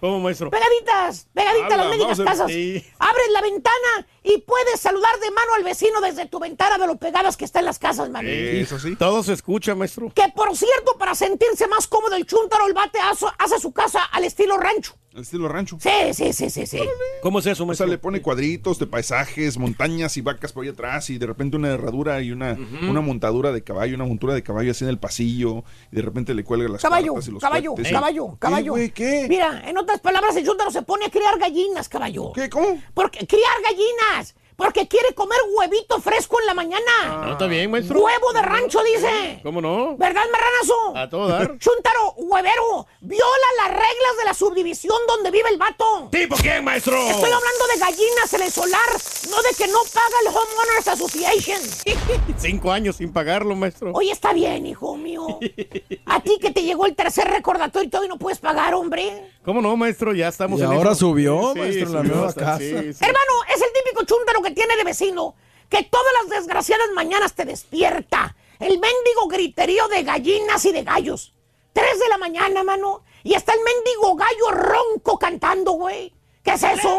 [0.00, 0.48] ¿Cómo, maestro?
[0.48, 2.50] Pegaditas, pegaditas Habla, las médicas casas.
[2.50, 2.82] sí.
[2.98, 6.96] Abres la ventana y puedes saludar de mano al vecino desde tu ventana de lo
[6.96, 8.24] pegadas que están las casas, man.
[8.26, 8.96] Eso sí.
[8.96, 10.10] Todo se escucha, maestro.
[10.14, 14.02] Que por cierto, para sentirse más cómodo el chúntaro, el bate hace, hace su casa
[14.04, 14.94] al estilo rancho.
[15.12, 15.76] El estilo rancho.
[15.80, 16.78] Sí, sí, sí, sí, sí.
[17.20, 17.86] ¿Cómo es eso, O sea, maestro?
[17.88, 21.70] le pone cuadritos de paisajes, montañas y vacas por ahí atrás y de repente una
[21.70, 22.56] herradura y una,
[22.88, 26.32] una montadura de caballo, una montura de caballo así en el pasillo y de repente
[26.32, 27.92] le cuelga las Caballo, y los caballo, cohetes.
[27.92, 28.72] caballo, ¿Qué, caballo.
[28.72, 29.26] güey, ¿Qué?
[29.28, 32.32] Mira, en otras palabras, el chúntaro se pone a criar gallinas, caballo.
[32.32, 32.48] ¿Qué?
[32.48, 32.80] ¿Cómo?
[32.94, 34.36] Porque criar gallinas.
[34.60, 37.22] Porque quiere comer huevito fresco en la mañana.
[37.24, 37.98] No, está bien, maestro.
[37.98, 39.40] Huevo de rancho, dice.
[39.42, 39.96] ¿Cómo no?
[39.96, 40.96] ¿Verdad, marranazo?
[40.98, 41.56] A todo dar.
[41.58, 46.08] Chúntaro, huevero, viola las reglas de la subdivisión donde vive el vato.
[46.12, 46.94] ¿Tipo quién, maestro?
[46.98, 48.88] Estoy hablando de gallinas en el solar,
[49.30, 51.60] no de que no paga el Homeowners Association.
[52.38, 53.92] Cinco años sin pagarlo, maestro.
[53.94, 55.38] Oye, está bien, hijo mío.
[56.04, 59.30] A ti que te llegó el tercer recordatorio y todavía no puedes pagar, hombre.
[59.42, 60.12] ¿Cómo no, maestro?
[60.12, 61.00] Ya estamos Y en ahora eso.
[61.00, 62.58] subió, Sí, maestro, en la subió nueva casa.
[62.58, 63.04] sí, sí.
[63.04, 65.34] Hermano, es el típico chúntaro que tiene de vecino,
[65.68, 68.36] que todas las desgraciadas mañanas te despierta.
[68.58, 71.34] El mendigo griterío de gallinas y de gallos.
[71.72, 73.04] Tres de la mañana, mano.
[73.22, 76.12] Y está el mendigo gallo ronco cantando, güey.
[76.42, 76.98] ¿Qué es eso?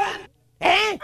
[0.60, 1.00] ¿Eh?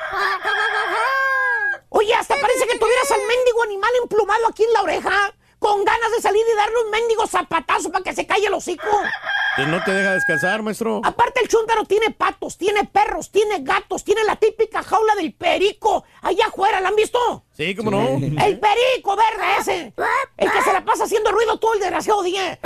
[1.89, 5.33] Oye, hasta parece que tuvieras al mendigo animal emplumado aquí en la oreja.
[5.59, 8.87] Con ganas de salir y darle un mendigo zapatazo para que se calle el hocico.
[9.55, 11.01] Que no te deja descansar, maestro.
[11.03, 16.03] Aparte el chúntaro tiene patos, tiene perros, tiene gatos, tiene la típica jaula del perico.
[16.21, 17.43] Allá afuera, ¿la han visto?
[17.53, 18.01] Sí, ¿cómo no?
[18.17, 19.93] El perico verde ese.
[20.37, 22.59] El que se la pasa haciendo ruido todo el desgraciado día.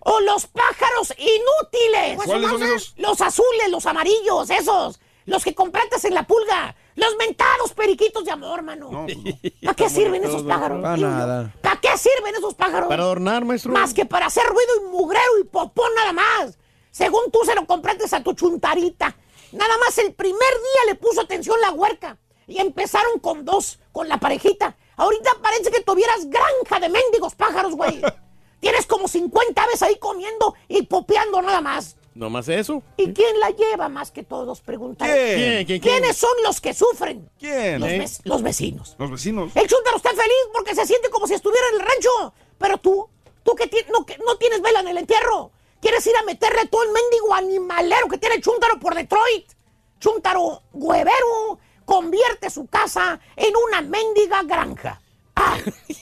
[0.00, 2.16] O los pájaros inútiles.
[2.24, 2.94] ¿Cuáles son esos?
[2.96, 5.00] Los azules, los amarillos, esos.
[5.26, 6.74] Los que compraste en la pulga.
[6.98, 8.90] Los mentados periquitos de amor, mano.
[8.90, 9.24] No, pues no.
[9.62, 10.82] ¿Para qué sirven esos pájaros?
[10.82, 11.54] Para nada.
[11.62, 12.88] ¿Para qué sirven esos pájaros?
[12.88, 13.72] Para adornar, maestro.
[13.72, 16.58] Más que para hacer ruido y mugrero y popón nada más.
[16.90, 19.16] Según tú se lo compraste a tu chuntarita.
[19.52, 22.18] Nada más el primer día le puso atención la huerca.
[22.48, 24.76] Y empezaron con dos, con la parejita.
[24.96, 28.02] Ahorita parece que tuvieras granja de mendigos pájaros, güey.
[28.60, 31.96] Tienes como 50 aves ahí comiendo y popeando nada más.
[32.14, 32.82] ¿No más eso?
[32.96, 34.60] ¿Y quién la lleva más que todos?
[34.60, 35.08] Preguntan.
[35.08, 35.36] ¿Quién?
[35.36, 35.66] ¿Quién?
[35.66, 35.80] ¿Quién?
[35.80, 37.30] ¿Quiénes son los que sufren?
[37.38, 37.80] ¿Quién?
[37.80, 37.98] Los, ¿Eh?
[38.00, 38.96] vec- los vecinos.
[38.98, 39.52] Los vecinos.
[39.54, 42.34] El chúntaro está feliz porque se siente como si estuviera en el rancho.
[42.58, 43.08] Pero tú,
[43.44, 46.82] tú que, no, que no tienes vela en el entierro, quieres ir a meterle todo
[46.82, 49.52] el mendigo animalero que tiene el chúntaro por Detroit.
[50.00, 55.00] Chúntaro huevero convierte su casa en una mendiga granja.
[55.36, 55.56] Ah,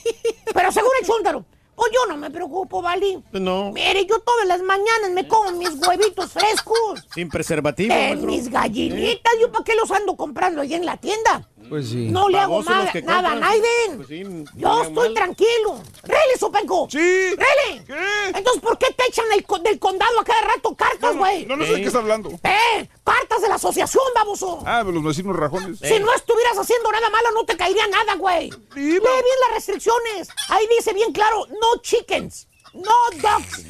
[0.53, 1.45] pero según el chúntaro,
[1.77, 3.23] pues yo no me preocupo, Vali.
[3.33, 3.71] No.
[3.71, 7.05] Mire, yo todas las mañanas me como mis huevitos frescos.
[7.13, 8.31] Sin preservativo, En maestro.
[8.31, 11.47] mis gallinitas, ¿yo para qué los ando comprando ahí en la tienda?
[11.69, 12.07] Pues sí.
[12.09, 13.39] No le hago nada a compran.
[13.39, 13.97] Naiden.
[13.97, 14.23] Pues sí,
[14.55, 15.13] Yo estoy mal.
[15.13, 15.81] tranquilo.
[16.03, 16.87] ¡Rele, Sopenco!
[16.89, 16.97] Sí.
[16.99, 17.83] ¡Rele!
[17.85, 18.37] ¿Qué?
[18.37, 21.45] Entonces, ¿por qué te echan del, co- del condado a cada rato cartas, güey?
[21.45, 22.29] No, no sé de qué está hablando.
[22.43, 22.89] ¡Eh!
[23.03, 24.63] ¡Cartas de la asociación, baboso!
[24.65, 25.79] Ah, los vecinos rajones.
[25.79, 28.49] Si no estuvieras haciendo nada malo, no te caería nada, güey.
[28.75, 29.01] Lee bien
[29.47, 30.29] las restricciones.
[30.49, 32.47] Ahí dice bien claro, no chickens.
[32.77, 33.67] No ducks.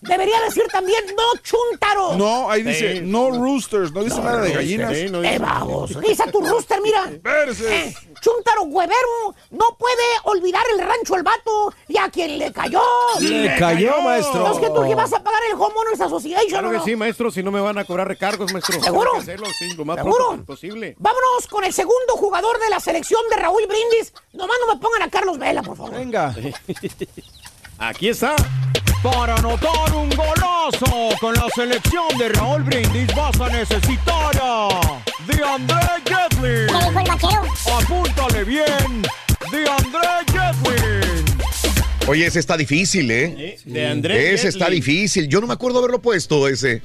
[0.00, 2.16] Debería decir también no chúntaros.
[2.16, 3.00] No, ahí dice Sí.
[3.02, 4.92] no roosters, no dice nada de gallinas.
[4.92, 7.10] Eh, vamos, dice tu rooster, mira.
[7.10, 12.80] Eh, chúntaro huevero no puede olvidar el rancho al vato y a quien le cayó.
[13.20, 14.40] Le cayó, maestro.
[14.40, 16.84] No es que tú que vas a pagar el Homeowners Association, Claro ¿o que no?
[16.84, 18.80] sí, maestro, si no me van a cobrar recargos, maestro.
[18.82, 19.16] ¿Seguro?
[19.16, 20.44] Hacerlo, sí, lo más ¿Seguro?
[20.44, 20.94] posible.
[20.98, 24.12] Vámonos con el segundo jugador de la selección de Raúl Brindis.
[24.32, 25.94] Nomás no me pongan a Carlos Vela, por favor.
[25.94, 26.34] Venga.
[27.78, 28.34] Aquí está.
[29.04, 34.68] Para anotar un golazo con la selección de Raúl Brindis vas a necesitar a
[35.24, 36.66] de André Jetlin.
[36.66, 37.42] ¿Qué dijo el vaquero?
[37.80, 39.02] Apúntale bien.
[39.52, 41.24] De André Jetlin.
[42.08, 43.58] Oye, ese está difícil, ¿eh?
[43.64, 45.28] de André Ese está difícil.
[45.28, 46.82] Yo no me acuerdo haberlo puesto ese.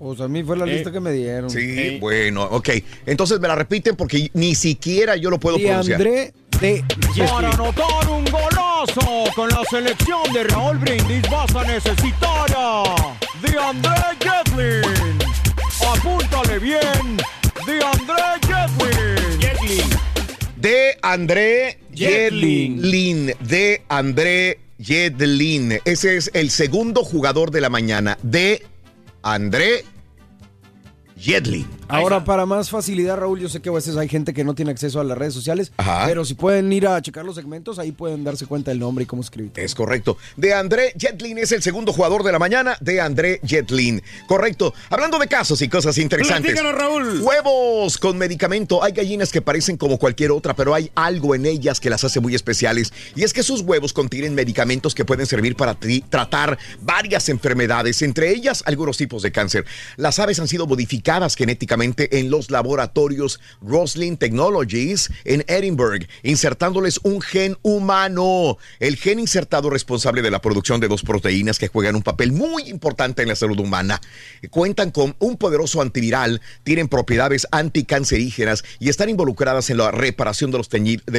[0.00, 1.50] Pues a mí fue la lista que me dieron.
[1.50, 2.70] Sí, bueno, ok.
[3.06, 6.00] Entonces me la repiten porque ni siquiera yo lo puedo De pronunciar.
[6.00, 6.84] André de
[7.30, 12.82] Para anotar un golazo con la selección de Raúl Brindis vas a necesitar a
[13.42, 15.18] de André Jetlin.
[15.94, 17.16] Apúntale bien.
[17.66, 18.22] De André
[19.40, 19.90] Jetlin.
[20.56, 22.76] De André Jedlin.
[22.76, 23.34] Jedlin.
[23.40, 25.80] De André Jedlin.
[25.84, 28.18] Ese es el segundo jugador de la mañana.
[28.22, 28.66] De
[29.22, 29.84] André
[31.18, 31.66] Jedlin.
[31.88, 34.70] Ahora, para más facilidad, Raúl, yo sé que a veces hay gente que no tiene
[34.70, 36.04] acceso a las redes sociales, Ajá.
[36.06, 39.06] pero si pueden ir a checar los segmentos, ahí pueden darse cuenta del nombre y
[39.06, 39.52] cómo escribir.
[39.56, 40.18] Es correcto.
[40.36, 42.76] De André Jetlin es el segundo jugador de la mañana.
[42.80, 44.02] De André Jetlin.
[44.26, 44.74] Correcto.
[44.90, 46.52] Hablando de casos y cosas interesantes.
[46.52, 47.22] Platícanos, Raúl.
[47.22, 48.84] Huevos con medicamento.
[48.84, 52.20] Hay gallinas que parecen como cualquier otra, pero hay algo en ellas que las hace
[52.20, 52.92] muy especiales.
[53.16, 58.02] Y es que sus huevos contienen medicamentos que pueden servir para tri- tratar varias enfermedades,
[58.02, 59.64] entre ellas algunos tipos de cáncer.
[59.96, 67.22] Las aves han sido modificadas genéticamente en los laboratorios Roslin Technologies en Edinburgh, insertándoles un
[67.22, 68.58] gen humano.
[68.78, 72.64] El gen insertado responsable de la producción de dos proteínas que juegan un papel muy
[72.64, 74.02] importante en la salud humana.
[74.50, 80.58] Cuentan con un poderoso antiviral, tienen propiedades anticancerígenas y están involucradas en la reparación de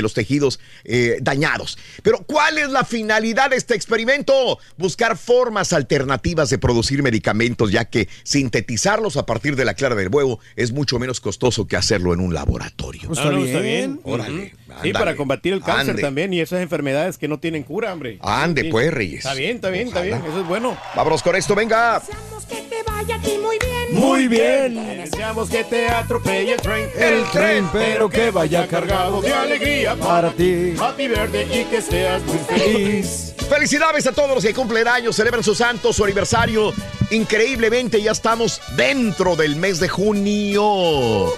[0.01, 1.79] los, tejidos eh, dañados.
[2.03, 4.59] Pero ¿cuál es la finalidad de este experimento?
[4.77, 10.09] Buscar formas alternativas de producir medicamentos, ya que sintetizarlos a partir de la clara del
[10.13, 13.03] huevo es mucho menos costoso que hacerlo en un laboratorio.
[13.07, 13.99] Pues Ah, no, está bien.
[14.03, 14.41] Órale, Ujú.
[14.45, 14.93] Sí, ándale.
[14.93, 16.01] para combatir el cáncer Ande.
[16.03, 18.19] también y esas enfermedades que no tienen cura, hombre.
[18.21, 18.69] Ande, Sí.
[18.69, 19.19] pues, Reyes.
[19.25, 20.21] Está bien, está bien, está bien.
[20.27, 20.77] Eso es bueno.
[20.95, 22.01] Vámonos con esto, venga.
[22.47, 23.68] Que te vaya a ti muy bien.
[23.91, 24.75] Muy bien.
[24.97, 26.89] Deseamos que te atropelle el tren.
[26.97, 30.73] El tren, pero que vaya cargado de alegría para ti.
[30.79, 33.33] Happy birthday y que seas muy feliz.
[33.49, 36.71] Felicidades a todos los que cumplen años, celebran su santo, su aniversario.
[37.09, 41.33] Increíblemente ya estamos dentro del mes de junio.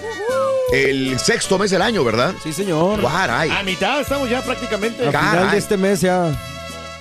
[0.73, 2.33] El sexto mes del año, ¿verdad?
[2.43, 3.01] Sí, señor.
[3.01, 3.49] Caray.
[3.49, 5.05] A mitad estamos ya prácticamente.
[5.05, 6.31] Al final de este mes ya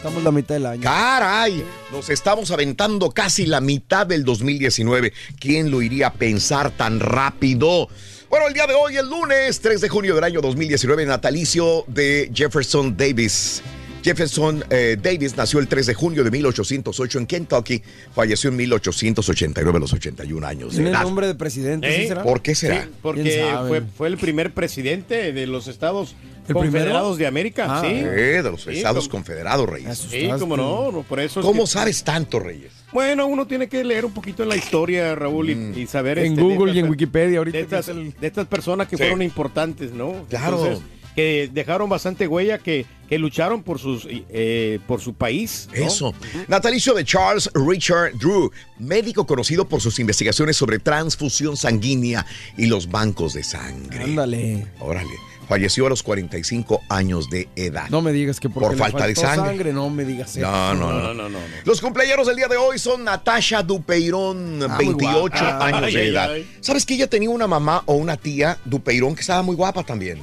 [0.00, 0.82] estamos la mitad del año.
[0.82, 5.12] Caray, nos estamos aventando casi la mitad del 2019.
[5.38, 7.86] ¿Quién lo iría a pensar tan rápido?
[8.30, 12.30] Bueno, el día de hoy, el lunes 3 de junio del año 2019, natalicio de
[12.32, 13.62] Jefferson Davis.
[14.02, 17.82] Jefferson eh, Davis nació el 3 de junio de 1808 en Kentucky,
[18.14, 21.02] falleció en 1889 a los 81 años Tiene edad.
[21.02, 22.08] nombre de presidente, ¿sí ¿Eh?
[22.08, 22.22] será?
[22.22, 22.74] ¿Por qué será?
[22.76, 26.14] Sí, ¿Quién porque fue, fue el primer presidente de los Estados
[26.48, 27.16] ¿El Confederados primero?
[27.16, 27.66] de América.
[27.68, 27.88] Ah, sí.
[27.92, 29.98] Eh, de los Sí, Estados como- Confederados, Reyes.
[30.10, 32.72] Sí, como no, no, por eso es ¿Cómo que- sabes tanto, Reyes?
[32.92, 36.32] Bueno, uno tiene que leer un poquito en la historia, Raúl, y, y saber En
[36.32, 37.56] este, Google y en Wikipedia ahorita.
[37.58, 39.02] de estas, es el- de estas personas que Sí.
[39.02, 40.26] fueron importantes, ¿no?
[40.28, 40.56] Claro.
[40.66, 40.84] Entonces,
[41.14, 45.68] que dejaron bastante huella, que, que lucharon por sus eh, por su país.
[45.76, 45.86] ¿no?
[45.86, 46.14] Eso.
[46.48, 52.24] Natalicio de Charles Richard Drew, médico conocido por sus investigaciones sobre transfusión sanguínea
[52.56, 54.04] y los bancos de sangre.
[54.04, 54.66] Ándale.
[54.80, 55.10] Órale.
[55.48, 57.88] Falleció a los 45 años de edad.
[57.90, 59.72] No me digas que porque Por le falta de faltó sangre.
[59.72, 60.48] No me digas eso.
[60.48, 61.38] No, no, no.
[61.64, 65.66] Los cumpleaños del día de hoy son Natasha Dupeirón, Ah, muy 28 guapa.
[65.66, 66.32] años Ay, de ay, edad.
[66.34, 66.56] ay.
[66.60, 70.20] ¿Sabes que ella tenía una mamá o una tía Dupeirón que estaba muy guapa también?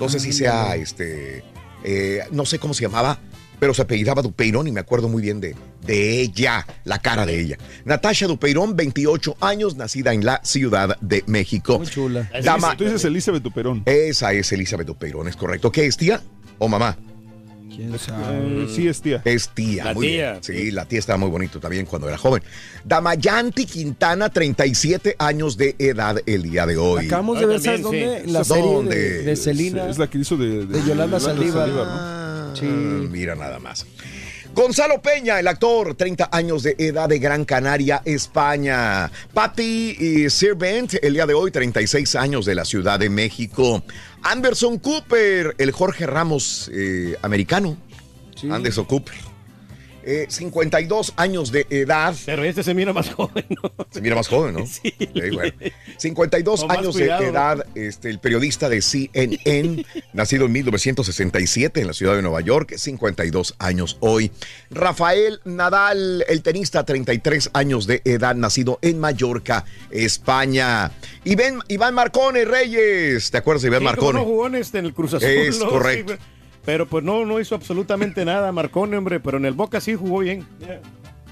[0.00, 1.44] No sé si sea este.
[1.84, 3.18] eh, no sé cómo se llamaba,
[3.60, 5.54] pero se apellidaba Dupeirón y me acuerdo muy bien de,
[5.86, 7.58] de ella, la cara de ella.
[7.84, 11.78] Natasha Dupeirón, 28 años, nacida en la Ciudad de México.
[11.78, 12.30] Muy chula.
[12.42, 13.82] Dama- Tú dices Elizabeth Duperón.
[13.86, 15.70] Esa es Elizabeth Dupeirón, es correcto.
[15.70, 16.20] ¿Qué es tía
[16.58, 16.96] o mamá?
[17.76, 18.64] ¿Quién sabe?
[18.64, 19.22] Eh, sí, es tía.
[19.24, 20.30] Es tía, La muy tía.
[20.32, 20.42] bien.
[20.44, 22.42] Sí, la tía estaba muy bonito también cuando era joven.
[22.84, 27.06] Damayanti Quintana, 37 años de edad el día de hoy.
[27.06, 28.22] Acabamos de ver, ¿sabes dónde?
[28.24, 28.30] sí.
[28.30, 28.96] La serie ¿Dónde?
[28.96, 29.88] de, de Selena.
[29.88, 31.68] Es la que hizo de, De Yolanda Saldívar.
[31.68, 31.82] ¿no?
[31.84, 32.66] Ah, Sí.
[32.66, 33.84] Mira nada más.
[34.54, 39.10] Gonzalo Peña, el actor, 30 años de edad de Gran Canaria, España.
[39.32, 43.82] Patty y Sirvent, el día de hoy, 36 años de la Ciudad de México.
[44.24, 47.76] Anderson Cooper, el Jorge Ramos eh, americano.
[48.34, 48.50] Sí.
[48.50, 49.33] Anderson Cooper.
[50.06, 52.14] Eh, 52 años de edad.
[52.26, 53.72] Pero este se mira más joven, ¿no?
[53.90, 54.66] Se mira más joven, ¿no?
[54.74, 54.92] Sí.
[54.98, 55.52] Eh, bueno.
[55.98, 61.80] 52 Con más años cuidado, de edad, este, el periodista de CNN, nacido en 1967
[61.80, 64.30] en la ciudad de Nueva York, 52 años hoy.
[64.70, 70.90] Rafael Nadal, el tenista, 33 años de edad, nacido en Mallorca, España.
[71.24, 74.18] Iván, Iván Marcone Reyes, ¿te acuerdas de Iván Sí, Marcone?
[74.18, 75.28] no jugó en, este, en el Cruz Azul.
[75.28, 75.70] Es ¿no?
[75.70, 76.14] correcto.
[76.14, 76.18] Sí.
[76.64, 80.20] Pero pues no, no hizo absolutamente nada Marcone, hombre, pero en el Boca sí jugó
[80.20, 80.46] bien.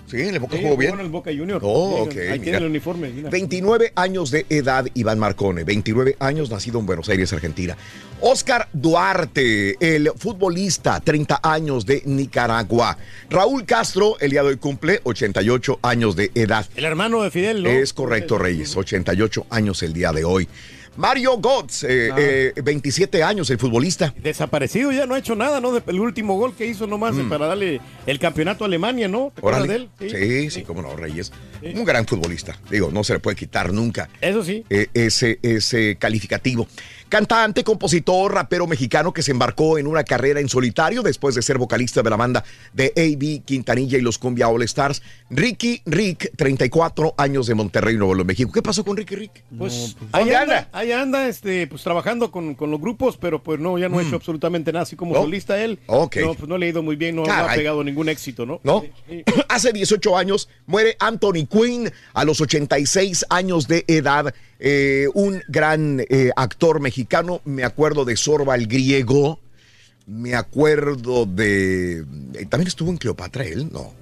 [0.06, 0.92] Sí, en el Boca Sí, jugó bien.
[0.94, 1.60] en el Boca Junior.
[1.64, 2.42] Oh, Sí, ok, Ahí mira.
[2.42, 3.08] tiene el uniforme.
[3.08, 3.30] mira.
[3.30, 5.64] 29 años de edad, Iván Marcone.
[5.64, 7.78] 29 años, nacido en Buenos Aires, Argentina.
[8.20, 12.98] Oscar Duarte, el futbolista, 30 años de Nicaragua.
[13.30, 16.66] Raúl Castro, el día de hoy cumple 88 años de edad.
[16.76, 17.70] El hermano de Fidel, ¿no?
[17.70, 18.76] Es correcto, Reyes.
[18.76, 20.46] 88 años el día de hoy.
[20.96, 22.16] Mario Götze, eh, Ah.
[22.18, 24.14] eh, 27 años, el futbolista.
[24.22, 25.76] Desaparecido, ya no ha hecho nada, ¿no?
[25.76, 27.28] El último gol que hizo nomás eh, Mm.
[27.30, 29.32] para darle el campeonato a Alemania, ¿no?
[29.34, 29.88] ¿Te acuerdas de él?
[29.98, 31.32] Sí, sí, cómo no, Reyes.
[31.62, 32.58] Un gran futbolista.
[32.70, 34.08] Digo, no se le puede quitar nunca.
[34.20, 34.64] Eso sí.
[34.68, 36.68] eh, ese, ese calificativo.
[37.12, 41.58] Cantante, compositor, rapero mexicano que se embarcó en una carrera en solitario después de ser
[41.58, 42.42] vocalista de la banda
[42.72, 43.42] de A.B.
[43.44, 45.02] Quintanilla y los Cumbia All Stars.
[45.28, 48.50] Ricky Rick, 34 años de Monterrey, Nuevo León, México.
[48.50, 49.44] ¿Qué pasó con Ricky Rick?
[49.58, 50.68] Pues ¿Dónde ahí anda, anda?
[50.72, 54.02] ahí anda, este, pues trabajando con, con los grupos, pero pues no, ya no ha
[54.02, 55.16] hecho absolutamente nada, así como Mm.
[55.16, 55.22] ¿No?
[55.24, 55.80] solista él.
[55.88, 56.16] Ok.
[56.16, 58.58] No, pues no le ha ido muy bien, no, no ha pegado ningún éxito, ¿no?
[58.64, 58.86] ¿No?
[59.50, 64.32] Hace 18 años muere Anthony Quinn a los 86 años de edad.
[64.64, 67.40] Eh, un gran eh, actor mexicano.
[67.44, 69.40] Me acuerdo de Sorba el Griego.
[70.06, 72.04] Me acuerdo de.
[72.34, 73.92] eh, También estuvo en Cleopatra él, no.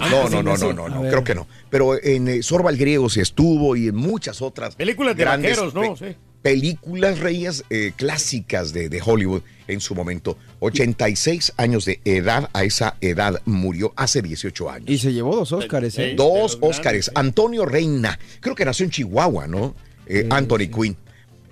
[0.00, 0.62] Ah, No, sí, no, no, sí.
[0.64, 1.46] no, no, no, creo que no.
[1.68, 4.74] Pero en eh, Sorba el Griego sí estuvo y en muchas otras.
[4.74, 5.94] Películas de grandes vaqueros, ¿no?
[5.94, 6.16] pe- Sí.
[6.42, 10.38] Películas reyes eh, clásicas de, de Hollywood en su momento.
[10.60, 14.88] 86 años de edad, a esa edad murió hace 18 años.
[14.88, 16.14] Y se llevó dos Óscares, ¿eh?
[16.16, 17.10] Dos Óscares.
[17.14, 19.74] Antonio Reina, creo que nació en Chihuahua, ¿no?
[20.12, 20.96] Eh, Anthony Quinn.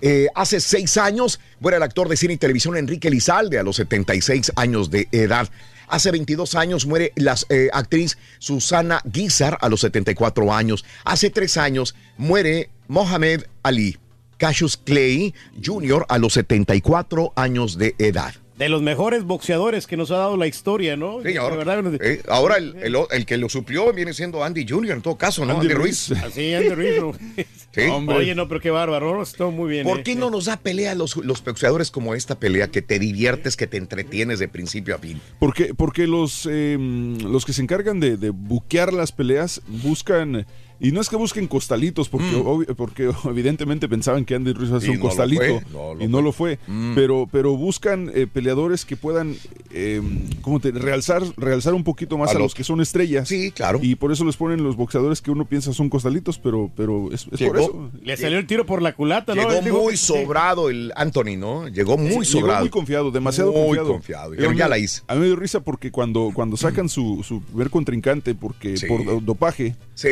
[0.01, 3.77] Eh, hace seis años muere el actor de cine y televisión Enrique Lizalde a los
[3.77, 5.49] 76 años de edad.
[5.87, 10.83] Hace 22 años muere la eh, actriz Susana Guizar a los 74 años.
[11.05, 13.97] Hace tres años muere Mohamed Ali
[14.37, 15.33] Cassius Clay
[15.63, 16.05] Jr.
[16.09, 18.33] a los 74 años de edad.
[18.59, 21.19] De los mejores boxeadores que nos ha dado la historia, ¿no?
[21.19, 24.91] Verdad, Eh, ahora el, el- el que lo suplió viene siendo Andy Jr.
[24.97, 25.53] en todo caso, ¿no?
[25.53, 26.09] Andy Andy, Ruiz.
[26.09, 26.23] Ruiz.
[26.23, 27.13] Así, Andy Ruiz, ¿no?
[27.71, 27.81] Sí.
[27.83, 29.21] Oye, no, pero qué bárbaro.
[29.21, 29.85] Estuvo muy bien.
[29.87, 30.03] ¿Por eh.
[30.03, 33.67] qué no nos da pelea los, los boxeadores como esta pelea que te diviertes, que
[33.67, 35.21] te entretienes de principio a fin?
[35.39, 40.45] Porque, porque los, eh, los que se encargan de, de buquear las peleas buscan.
[40.81, 44.77] Y no es que busquen costalitos, porque, obvi- porque evidentemente pensaban que Andy Ruiz iba
[44.77, 44.93] a ser Mm.
[44.93, 45.41] Y un no lo costalito.
[45.41, 46.59] fue, no lo y no lo fue.
[46.67, 46.95] Mm.
[46.95, 49.35] Pero, pero buscan eh, peleadores que puedan
[49.71, 50.01] eh,
[50.41, 53.27] ¿cómo te- realzar, realzar un poquito más A a, los- que son estrellas.
[53.27, 53.79] Sí, claro.
[53.81, 57.27] Y por eso les ponen los boxeadores que uno piensa son costalitos, pero, pero es,
[57.31, 57.91] es Llegó- por eso.
[58.01, 59.49] Le salió el tiro por la culata, ¿no?
[59.61, 61.67] Llegó muy sobrado el Anthony, ¿no?
[61.67, 62.59] Llegó muy Llegó sobrado.
[62.61, 63.89] muy confiado, demasiado Muy confiado.
[63.89, 64.33] confiado.
[64.37, 65.01] Pero ya la hice.
[65.07, 68.85] A mí me dio risa porque cuando, cuando sacan su, su primer contrincante porque Sí.
[68.87, 70.07] por do- dopaje, Sí.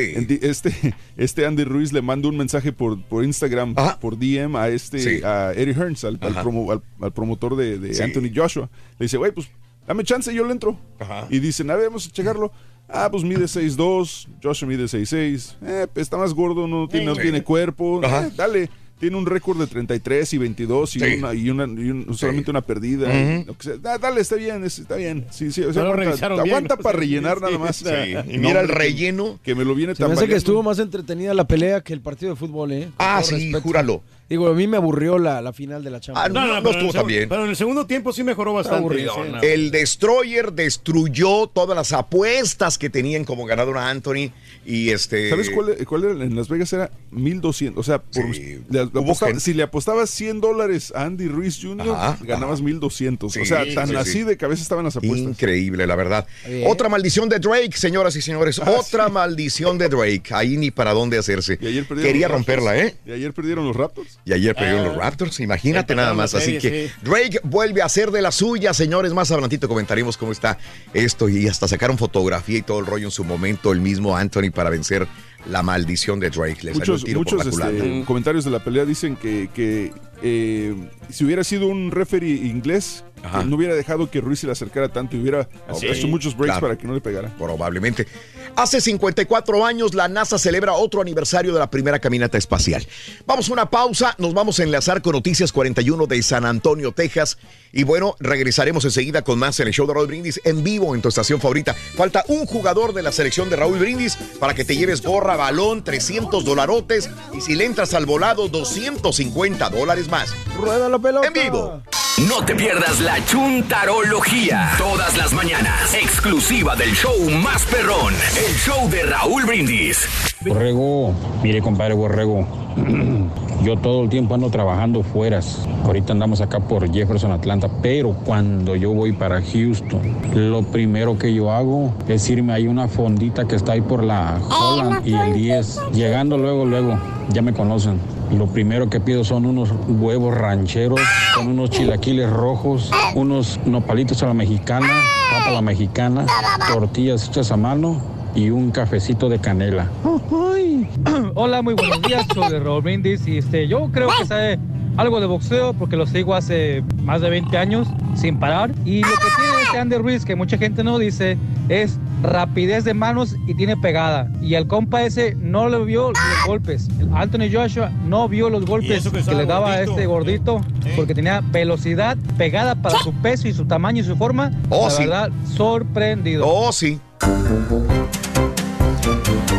[0.65, 4.99] Este, este Andy Ruiz le manda un mensaje por, por Instagram, por DM a este
[4.99, 5.23] Sí.
[5.23, 6.43] a Eddie Hearns, al, al Ajá.
[6.43, 8.01] promo- al- al promotor de, de Sí.
[8.03, 8.69] Anthony Joshua.
[8.99, 9.47] Le dice, güey, pues
[9.87, 10.77] dame chance, yo le entro.
[10.99, 11.27] Ajá.
[11.29, 12.51] Y dicen, a ver, vamos a checarlo.
[12.89, 15.55] Ah, pues mide 6'2, Joshua mide 6'6.
[15.61, 18.01] Eh, pues, está más gordo, no tiene, no tiene cuerpo.
[18.03, 18.69] Eh, dale.
[18.99, 21.05] Tiene un récord de 33 y 22 y, Sí.
[21.19, 23.07] una, y, una, y un- solamente una perdida.
[23.45, 23.77] Lo que sea.
[23.77, 25.25] Dale, está bien, es- está bien.
[25.29, 27.75] Sí, sí, o sea, No lo aguanta, para rellenar sí, nada más.
[27.75, 27.85] sí.
[28.31, 29.39] Y mira el que- relleno.
[29.43, 32.31] Que me lo viene me hace que estuvo más entretenida la pelea que el partido
[32.31, 32.85] de fútbol, ¿eh?
[32.85, 33.61] Con Ah, sí, respeto.
[33.61, 34.01] júralo.
[34.29, 36.33] Digo, a mí me aburrió la, la final de la Ah, Champions.
[36.33, 37.29] no, no, pero en estuvo el tan bien.
[37.29, 38.79] Pero en el segundo tiempo sí mejoró bastante.
[38.79, 39.31] aburrido, sí.
[39.31, 39.41] no.
[39.41, 44.31] El Destroyer destruyó todas las apuestas que tenían como ganador a Anthony.
[44.65, 45.29] Y este.
[45.29, 46.23] ¿Sabes cuál, cuál era?
[46.25, 47.79] En Las Vegas era 1200.
[47.79, 51.89] O sea, por- Sí, le- apostaba- si le apostabas 100 dólares a Andy Ruiz Jr.,
[51.89, 53.31] Ajá, ganabas 1200.
[53.31, 54.23] Sí, o sea, tan sí, así sí.
[54.23, 55.19] de cabeza estaban las apuestas.
[55.19, 56.27] Increíble, la verdad.
[56.47, 56.65] Bien.
[56.69, 58.59] Otra maldición de Drake, señoras y señores.
[58.59, 60.23] Ah, Otra maldición de Drake.
[60.31, 61.57] Ahí ni para dónde hacerse.
[61.61, 62.95] Y ayer perdieron Quería romperla, ¿eh?
[63.05, 64.16] Y ayer perdieron los Raptors.
[64.27, 64.87] Y ayer perdieron Ah.
[64.89, 66.33] los Raptors, imagínate nada más.
[66.35, 66.93] Así que sí.
[67.01, 69.13] Drake vuelve a ser de la suya, señores.
[69.13, 70.57] Más adelantito comentaremos cómo está
[70.93, 74.51] esto y hasta sacaron fotografía y todo el rollo en su momento, el mismo Anthony
[74.53, 75.07] para vencer
[75.49, 76.57] la maldición de Drake.
[76.63, 77.71] Le salió el Muchos, tiro muchos por la culata.
[77.85, 80.75] este, comentarios de la pelea dicen que, que eh,
[81.09, 83.03] si hubiera sido un referee inglés,
[83.45, 86.53] no hubiera dejado que Ruiz se le acercara tanto y hubiera Sí, hecho muchos breaks
[86.59, 86.67] claro.
[86.67, 87.33] para que no le pegara.
[87.37, 88.07] Probablemente.
[88.55, 92.87] Hace 54 años la NASA celebra otro aniversario de la primera caminata espacial.
[93.25, 97.37] Vamos a una pausa, nos vamos a enlazar con Noticias 41 de San Antonio, Texas.
[97.73, 101.01] Y bueno, regresaremos enseguida con más en el show de Raúl Brindis en vivo en
[101.01, 101.73] tu estación favorita.
[101.73, 105.83] Falta un jugador de la selección de Raúl Brindis para que te lleves gorra, balón,
[105.83, 110.33] 300 dolarotes y si le entras al volado, 250 dólares más.
[110.57, 111.27] Rueda la pelota.
[111.27, 111.81] En vivo.
[112.25, 114.71] No te pierdas la chuntarología.
[114.79, 115.93] Todas las mañanas.
[115.93, 117.13] Exclusiva del show
[117.43, 118.11] más perrón.
[118.35, 120.07] El show de Raúl Brindis.
[120.43, 121.13] Borrego,
[121.43, 122.47] mire compadre Borrego,
[123.63, 125.59] yo todo el tiempo ando trabajando fueras.
[125.85, 131.31] Ahorita andamos acá por Jefferson, Atlanta, pero cuando yo voy para Houston, lo primero que
[131.31, 135.33] yo hago es irme hay una fondita que está ahí por la Holland y el
[135.33, 135.81] 10.
[135.93, 136.99] Llegando luego, luego,
[137.29, 137.99] ya me conocen.
[138.31, 140.99] Lo primero que pido son unos huevos rancheros
[141.33, 144.87] con unos chilaquiles rojos, unos nopalitos a la mexicana,
[145.29, 146.25] papa a la mexicana,
[146.71, 148.01] tortillas hechas a mano
[148.33, 149.89] y un cafecito de canela.
[151.35, 154.57] Hola, muy buenos días, soy de Raúl Brindis y este, yo creo que sabe
[154.97, 159.09] algo de boxeo porque lo sigo hace más de 20 años sin parar y lo
[159.09, 161.37] que tiene este Andy Ruiz que mucha gente no dice
[161.69, 166.47] es rapidez de manos y tiene pegada y el compa ese no le vio los
[166.47, 166.87] golpes.
[166.99, 169.91] El Anthony Joshua no vio los golpes que que, le daba a gordito.
[169.91, 170.61] este gordito
[170.95, 174.51] porque tenía velocidad pegada para su peso y su tamaño y su forma.
[174.69, 175.03] Oh, la sí.
[175.03, 176.47] verdad, sorprendido.
[176.47, 176.99] Oh, sí.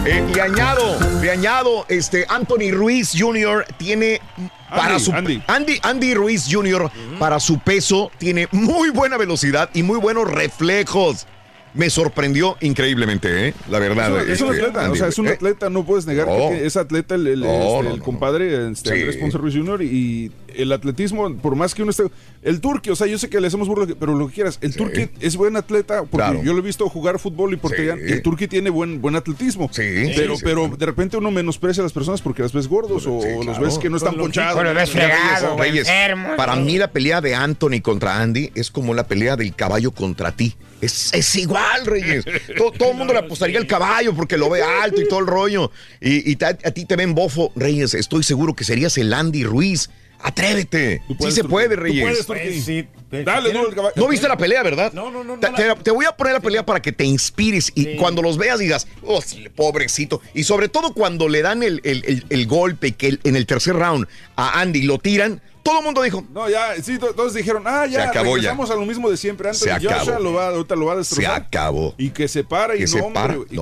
[0.07, 3.67] Eh, y añado, le añado, este Anthony Ruiz Jr.
[3.77, 4.21] tiene
[4.71, 5.43] para Andy, su Andy.
[5.47, 6.91] Andy, Andy Ruiz Jr.
[7.19, 11.27] para su peso tiene muy buena velocidad y muy buenos reflejos.
[11.75, 13.55] Me sorprendió increíblemente, ¿eh?
[13.69, 14.27] La verdad.
[14.27, 15.33] Es un este, atleta, Andy o sea, es un ¿eh?
[15.33, 18.05] atleta, no puedes negar que es atleta el, el- este, no, el no.
[18.05, 18.97] compadre este, Sí.
[19.01, 19.83] Andrés Ponce Ruiz Jr.
[19.83, 22.05] y el atletismo, por más que uno esté...
[22.43, 24.75] El turque, o sea, yo sé que le hacemos burla, pero lo que quieras, el
[24.75, 26.43] turque es buen atleta, porque Claro.
[26.43, 28.13] yo lo he visto jugar fútbol y portería, Sí.
[28.13, 31.93] el turque tiene buen, buen atletismo, pero, sí, pero de repente uno menosprecia a las
[31.93, 33.61] personas porque las ves gordos o los claro.
[33.65, 34.63] ves que no están ponchados.
[34.75, 34.93] Ves
[35.59, 35.89] Reyes.
[36.37, 40.33] Para mí la pelea de Anthony contra Andy es como la pelea del caballo contra
[40.33, 40.55] ti.
[40.81, 42.25] Es, es igual, Reyes.
[42.57, 45.27] todo, todo el mundo le apostaría al caballo porque lo ve alto y todo el
[45.27, 45.71] rollo.
[46.01, 47.95] Y, y ta- a ti te ven bofo, Reyes.
[47.95, 49.91] Estoy seguro que serías el Andy Ruiz.
[50.21, 51.03] Atrévete.
[51.09, 51.51] Sí puedes, se Turquía.
[51.55, 52.03] puede, Tú Reyes.
[52.27, 52.89] puedes, Turquía.
[53.25, 53.95] Dale, no, el caballo.
[53.97, 54.93] ¿No viste la pelea, verdad?
[54.93, 55.39] No, no, no.
[55.83, 58.87] Te, voy a poner la pelea para que te inspires y cuando los veas digas,
[59.05, 60.21] oh, sí, pobrecito.
[60.35, 63.47] Y sobre todo cuando le dan el, el- el- el golpe que el- en el
[63.47, 64.07] tercer round
[64.37, 67.87] a Andy lo tiran, todo el mundo dijo, No, ya, sí, to- todos dijeron, ah,
[67.87, 68.53] ya, Se acabó ya.
[68.53, 69.49] a lo mismo de siempre.
[69.49, 70.21] Antes Se Joshua acabó.
[70.21, 71.43] lo va, ahorita lo va a se destrozar.
[71.43, 71.95] acabó.
[71.99, 73.57] Y que se para y Que no, se hombre, para, y-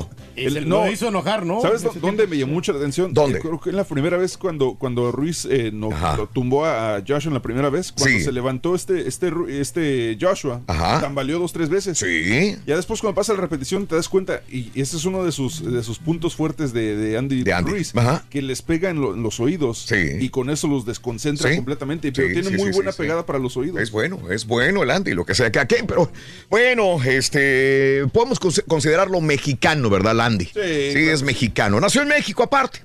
[0.66, 0.84] no.
[0.84, 1.60] Lo hizo enojar, ¿no?
[1.60, 3.12] ¿Sabes dónde me llamó mucho la atención?
[3.14, 3.38] ¿Dónde?
[3.38, 7.00] Eh, Creo que en la primera vez cuando, cuando Ruiz eh, no- lo tumbó a
[7.06, 8.24] Joshua en la primera vez, cuando Sí.
[8.24, 9.30] se levantó este, este,
[9.60, 11.00] este Joshua, Ajá.
[11.00, 11.98] tambaleó dos, tres veces.
[11.98, 12.56] Sí.
[12.66, 15.64] Ya después cuando pasa la repetición te das cuenta, y ese es uno de sus,
[15.64, 17.70] de sus puntos fuertes de, de Andy, Andy.
[17.70, 18.24] Ruiz, Ajá.
[18.30, 19.86] que les pega en, lo- en los oídos
[20.20, 21.56] y con eso los desconcentra Sí.
[21.56, 23.02] completamente, pero Sí, tiene sí, muy sí, buena sí, sí.
[23.02, 23.80] pegada para los oídos.
[23.80, 26.10] Es bueno, es bueno el Andy, lo que sea que aquí, pero
[26.50, 30.14] bueno, este, podemos cons- considerarlo mexicano, ¿verdad,
[30.52, 30.60] Sí,
[31.08, 31.80] es mexicano.
[31.80, 32.80] Nació en México aparte.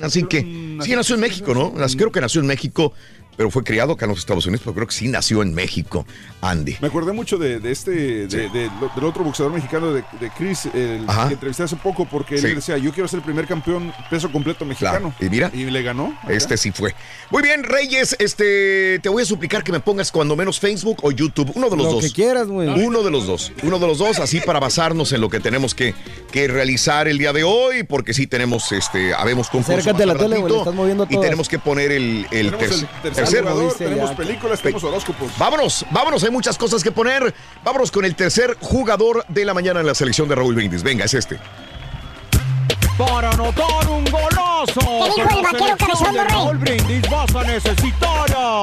[0.00, 0.40] Así que,
[0.82, 1.74] sí, nació en México, ¿no?
[1.96, 2.92] Creo que nació en México,
[3.36, 6.06] pero fue criado acá en los Estados Unidos, pero creo que sí nació en México,
[6.40, 6.76] Andy.
[6.80, 7.90] Me acordé mucho de, de este,
[8.26, 12.04] de- de- lo- del otro boxeador mexicano de, de Chris, el que entrevisté hace poco,
[12.04, 12.46] porque Sí.
[12.46, 15.14] él decía, yo quiero ser el primer campeón peso completo mexicano.
[15.20, 15.50] Y mira.
[15.54, 16.16] Y le ganó.
[16.22, 16.32] acá.
[16.32, 16.94] Este sí fue.
[17.30, 21.10] Muy bien, Reyes, este, te voy a suplicar que me pongas cuando menos Facebook o
[21.10, 22.04] YouTube, uno de los Lo dos.
[22.04, 22.68] que quieras, güey.
[22.68, 25.74] Uno de los dos, uno de los dos, así para basarnos en lo que tenemos
[25.74, 25.94] que,
[26.30, 29.72] que realizar el día de hoy, porque sí tenemos, este, habemos concurso.
[29.80, 31.22] Acércate a la tele, güey, estás moviendo Y todas.
[31.24, 35.38] tenemos que poner el, el Tenemos tercer, el tercer tercer- jugador, tenemos películas, tenemos horóscopos.
[35.38, 37.34] Vámonos, vámonos, hay muchas cosas que poner.
[37.64, 40.82] Vámonos con el tercer jugador de la mañana en la selección de Raúl Brindis.
[40.82, 41.38] Venga, es este.
[42.98, 44.80] Para anotar un golazo.
[45.16, 46.24] dijo con el vaquero cabezón, de?
[46.24, 48.62] Raúl Brindis vas a necesitar a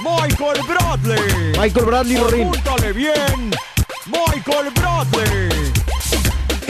[0.00, 1.52] Michael Bradley.
[1.58, 2.48] Michael Bradley, Rorín.
[2.48, 3.50] Apúntale bien.
[4.06, 5.72] Michael Bradley.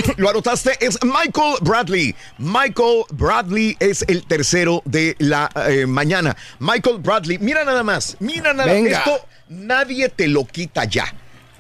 [0.17, 2.15] Lo anotaste, es Michael Bradley.
[2.39, 6.37] Michael Bradley es el tercero de la eh, mañana.
[6.59, 8.99] Michael Bradley, mira nada más, mira nada Venga.
[8.99, 11.13] Esto nadie te lo quita ya.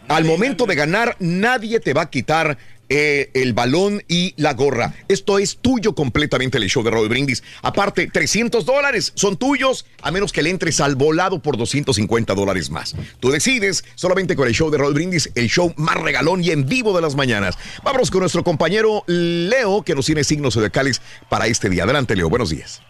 [0.08, 2.56] Al momento de ganar, nadie te va a quitar
[2.88, 4.94] eh, el balón y la gorra.
[5.08, 7.42] Esto es tuyo completamente el show de Raúl Brindis.
[7.62, 12.70] Aparte, 300 dólares son tuyos, a menos que le entres al volado por 250 dólares
[12.70, 12.94] más.
[13.20, 16.66] Tú decides solamente con el show de Raúl Brindis, el show más regalón y en
[16.66, 17.58] vivo de las mañanas.
[17.82, 21.84] Vámonos con nuestro compañero Leo, que nos tiene signos zodiacales para este día.
[21.84, 22.28] Adelante, Leo.
[22.28, 22.82] Buenos días.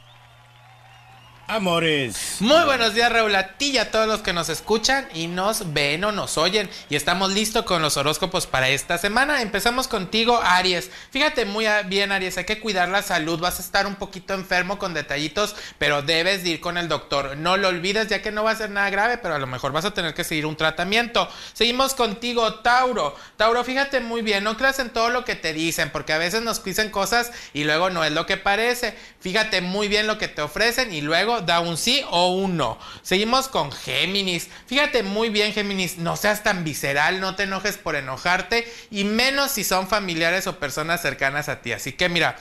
[1.49, 2.39] Amores.
[2.41, 5.73] Muy buenos días, Raúl, a ti y a todos los que nos escuchan y nos
[5.73, 6.69] ven o nos oyen.
[6.91, 9.41] Y estamos listos con los horóscopos para esta semana.
[9.41, 10.91] Empezamos contigo, Aries.
[11.13, 13.39] Fíjate muy bien, Aries, hay que cuidar la salud.
[13.39, 17.37] Vas a estar un poquito enfermo con detallitos, pero debes de ir con el doctor.
[17.37, 19.71] No lo olvides, ya que no va a ser nada grave, pero a lo mejor
[19.71, 21.29] vas a tener que seguir un tratamiento.
[21.53, 23.15] Seguimos contigo, Tauro.
[23.37, 26.43] Tauro, fíjate muy bien, no creas en todo lo que te dicen, porque a veces
[26.43, 28.99] nos dicen cosas y luego no es lo que parece.
[29.21, 32.79] Fíjate muy bien lo que te ofrecen y luego da un sí o un no.
[33.03, 34.49] Seguimos con Géminis.
[34.67, 39.53] Fíjate muy bien, Géminis, no seas tan visceral, no te enojes por enojarte y menos
[39.53, 41.73] si son familiares o personas cercanas a ti.
[41.73, 42.37] Así que mira,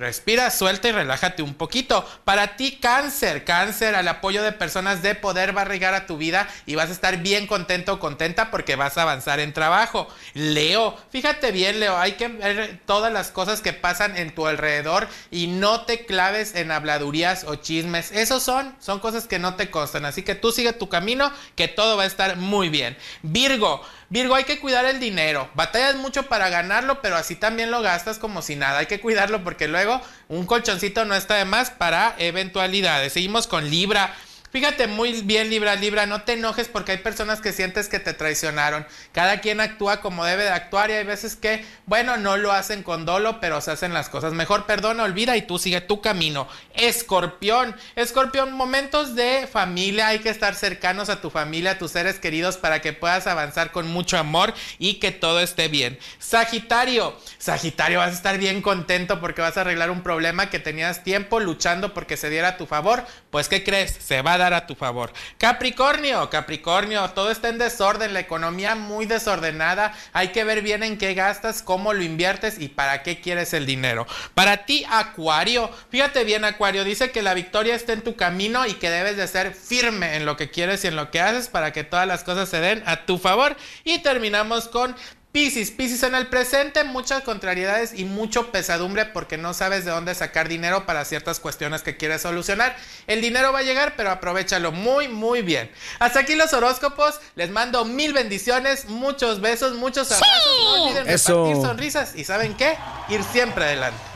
[0.00, 2.08] Respira, suelta y relájate un poquito.
[2.24, 6.16] Para ti, cáncer, cáncer, al apoyo de personas de poder va a llegar a tu
[6.16, 10.08] vida y vas a estar bien contento o contenta porque vas a avanzar en trabajo.
[10.32, 15.06] Leo, fíjate bien, Leo, hay que ver todas las cosas que pasan en tu alrededor
[15.30, 18.10] y no te claves en habladurías o chismes.
[18.10, 20.06] Esos son, son cosas que no te constan.
[20.06, 22.96] Así que tú sigue tu camino, que todo va a estar muy bien.
[23.20, 25.48] Virgo, Virgo, hay que cuidar el dinero.
[25.54, 28.80] Batallas mucho para ganarlo, pero así también lo gastas como si nada.
[28.80, 33.12] Hay que cuidarlo porque luego un colchoncito no está de más para eventualidades.
[33.12, 34.12] Seguimos con Libra.
[34.50, 38.14] Fíjate muy bien, Libra, Libra, no te enojes porque hay personas que sientes que te
[38.14, 38.84] traicionaron.
[39.12, 42.82] Cada quien actúa como debe de actuar y hay veces que, bueno, no lo hacen
[42.82, 44.66] con dolo, pero se hacen las cosas mejor.
[44.66, 46.48] Perdona, olvida y tú sigue tu camino.
[46.74, 52.18] Escorpión, Escorpión, momentos de familia, hay que estar cercanos a tu familia, a tus seres
[52.18, 55.96] queridos para que puedas avanzar con mucho amor y que todo esté bien.
[56.18, 61.04] Sagitario, Sagitario, vas a estar bien contento porque vas a arreglar un problema que tenías
[61.04, 63.06] tiempo luchando porque se diera a tu favor.
[63.30, 63.96] Pues, ¿qué crees?
[64.00, 65.12] Se va a dar a tu favor.
[65.38, 69.92] Capricornio, Capricornio, todo está en desorden, la economía muy desordenada.
[70.12, 73.66] Hay que ver bien en qué gastas, cómo lo inviertes y para qué quieres el
[73.66, 74.06] dinero.
[74.34, 78.74] Para ti, Acuario, fíjate bien, Acuario, dice que la victoria está en tu camino y
[78.74, 81.72] que debes de ser firme en lo que quieres y en lo que haces para
[81.72, 83.56] que todas las cosas se den a tu favor.
[83.84, 84.96] Y terminamos con
[85.32, 90.12] Piscis, Piscis en el presente, muchas contrariedades y mucho pesadumbre porque no sabes de dónde
[90.16, 92.76] sacar dinero para ciertas cuestiones que quieres solucionar.
[93.06, 95.70] El dinero va a llegar, pero aprovechalo muy, muy bien.
[96.00, 97.20] Hasta aquí los horóscopos.
[97.36, 100.36] Les mando mil bendiciones, muchos besos, muchos abrazos.
[100.64, 101.44] No olviden Eso.
[101.44, 102.76] repartir sonrisas y ¿saben qué?
[103.08, 104.09] Ir siempre adelante.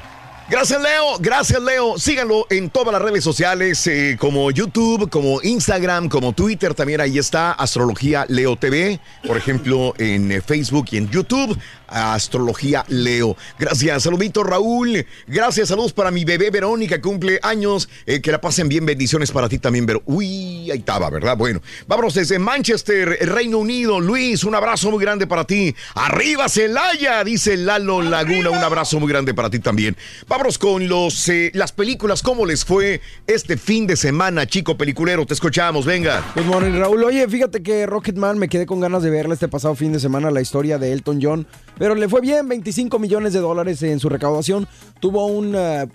[0.47, 1.16] Gracias, Leo.
[1.20, 1.99] Gracias, Leo.
[1.99, 6.74] Síganlo en todas las redes sociales, eh, como YouTube, como Instagram, como Twitter.
[6.74, 11.59] También ahí está Astrología Leo TV, por ejemplo, en eh, Facebook y en YouTube.
[11.86, 13.36] Astrología Leo.
[13.59, 15.07] Gracias, saludito Raúl.
[15.26, 17.88] Gracias, saludos para mi bebé Verónica, cumple años.
[18.05, 20.03] Eh, que la pasen bien, bendiciones para ti también, Vero.
[20.07, 21.36] Uy, ahí estaba, ¿verdad?
[21.36, 24.01] Bueno, vámonos desde Manchester, Reino Unido.
[24.01, 25.74] Luis, un abrazo muy grande para ti.
[25.95, 28.51] Arriba Celaya, dice Lalo Laguna.
[28.51, 29.97] Un abrazo muy grande para ti también.
[30.35, 32.20] Vámonos con los, eh, las películas.
[32.20, 35.24] ¿Cómo les fue este fin de semana, chico peliculero?
[35.24, 36.24] Te escuchamos, venga.
[36.35, 37.05] Good morning, Raúl.
[37.05, 40.32] Oye, fíjate que Rocketman me quedé con ganas de verla este pasado fin de semana,
[40.32, 41.47] la historia de Elton John.
[41.78, 44.66] Pero le fue bien, 25 millones de dólares en su recaudación.
[44.99, 45.87] Tuvo un eh,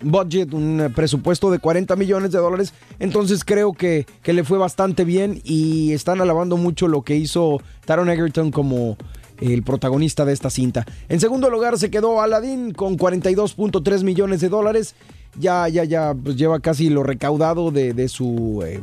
[0.00, 2.74] budget, un eh, presupuesto de 40 millones de dólares.
[3.00, 7.60] Entonces creo que, que le fue bastante bien y están alabando mucho lo que hizo
[7.84, 8.96] Taron Egerton como
[9.40, 10.86] el protagonista de esta cinta.
[11.08, 14.94] En segundo lugar se quedó Aladdin con 42.3 millones de dólares.
[15.38, 18.62] Ya, ya, ya, pues lleva casi lo recaudado de, su...
[18.64, 18.80] eh,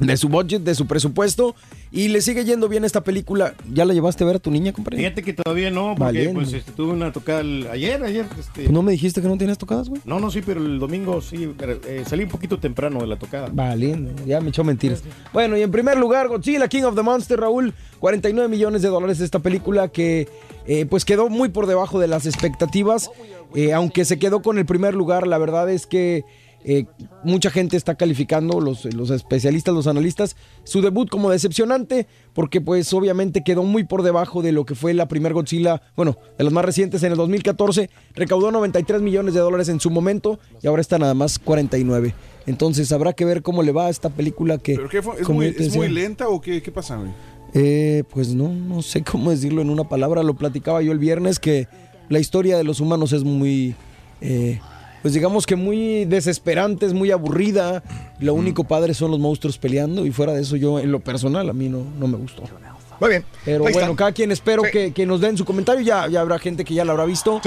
[0.00, 1.54] de su budget, de su presupuesto.
[1.96, 3.54] Y le sigue yendo bien esta película.
[3.72, 4.96] ¿Ya la llevaste a ver a tu niña, compadre?
[4.98, 6.40] Fíjate que todavía no, porque Valiendo.
[6.40, 8.26] pues este, tuve una tocada el- ayer, ayer.
[8.36, 10.02] Este, ¿No me dijiste que no tienes tocadas, güey?
[10.04, 13.16] No, no, sí, pero el domingo sí, pero, eh, salí un poquito temprano de la
[13.16, 13.48] tocada.
[13.52, 15.04] Valiendo, ya me echó mentiras.
[15.32, 19.20] Bueno, y en primer lugar, Godzilla, King of the Monster, Raúl, 49 millones de dólares
[19.20, 20.26] esta película que
[20.66, 23.08] eh, pues quedó muy por debajo de las expectativas.
[23.54, 26.24] Eh, aunque se quedó con el primer lugar, la verdad es que
[26.64, 26.86] eh,
[27.22, 32.92] mucha gente está calificando, los, los especialistas, los analistas, su debut como decepcionante, porque pues
[32.92, 36.52] obviamente quedó muy por debajo de lo que fue la primer Godzilla, bueno, de las
[36.52, 40.80] más recientes en el 2014, recaudó 93 millones de dólares en su momento y ahora
[40.80, 42.14] está nada más 49.
[42.46, 44.74] Entonces habrá que ver cómo le va a esta película que...
[44.76, 45.20] ¿Pero qué fue?
[45.20, 47.10] ¿Es, muy, es lenta o qué, qué pasa, güey?
[47.54, 50.22] eh, pues no, no sé cómo decirlo en una palabra.
[50.22, 51.68] Lo platicaba yo el viernes que
[52.08, 53.74] la historia de los humanos es muy,
[54.20, 54.60] eh,
[55.04, 57.82] pues digamos que muy desesperante, es muy aburrida.
[58.20, 61.50] Lo único padre son los monstruos peleando y fuera de eso yo en lo personal
[61.50, 62.44] a mí no, no me gustó.
[62.98, 63.24] Muy bien.
[63.44, 65.82] Pero bueno, cada quien espero que, que nos den su comentario.
[65.82, 67.38] Ya, ya habrá gente que ya lo habrá visto.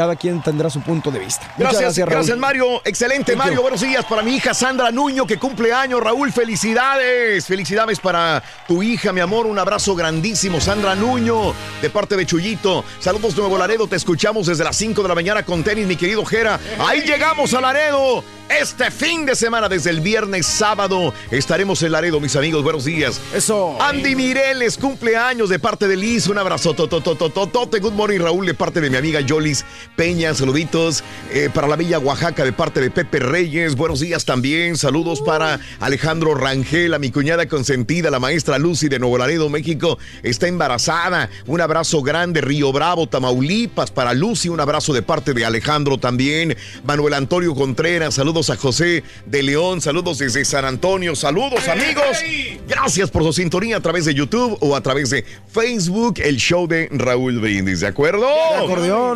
[0.00, 1.52] Cada quien tendrá su punto de vista.
[1.58, 2.08] Gracias, Raúl.
[2.08, 2.80] gracias, Mario.
[2.86, 3.56] Excelente, Thank Mario.
[3.56, 3.60] you.
[3.60, 6.00] Buenos días para mi hija Sandra Nuño, que cumple años.
[6.02, 7.44] Raúl, felicidades.
[7.44, 9.44] Felicidades para tu hija, mi amor.
[9.44, 11.52] Un abrazo grandísimo, Sandra Nuño,
[11.82, 12.82] de parte de Chuyito.
[12.98, 13.86] Saludos, Nuevo Laredo.
[13.88, 16.58] Te escuchamos desde las 5 de la mañana con tenis, mi querido Jera.
[16.78, 18.24] Ahí llegamos a Laredo.
[18.48, 22.64] Este fin de semana, desde el viernes, sábado, estaremos en Laredo, mis amigos.
[22.64, 23.20] Buenos días.
[23.32, 23.80] Eso.
[23.80, 26.26] Andy Mireles, cumpleaños de parte de Liz.
[26.26, 26.74] Un abrazo.
[26.74, 27.78] Tototototote.
[27.78, 29.64] Good morning, Raúl, de parte de mi amiga Yolis
[29.96, 30.34] Peña.
[30.34, 33.76] Saluditos eh, para la Villa Oaxaca, de parte de Pepe Reyes.
[33.76, 34.76] Buenos días también.
[34.76, 39.98] Saludos para Alejandro Rangel, a mi cuñada consentida, la maestra Lucy de Nuevo Laredo, México.
[40.22, 41.30] Está embarazada.
[41.46, 44.48] Un abrazo grande, Río Bravo, Tamaulipas, para Lucy.
[44.48, 46.56] Un abrazo de parte de Alejandro también.
[46.84, 52.18] Manuel Antonio Contreras, saludos a José de León, saludos desde San Antonio, saludos amigos.
[52.66, 56.66] Gracias por su sintonía a través de YouTube o a través de Facebook, el show
[56.66, 58.26] de Raúl Brindis, ¿de acuerdo?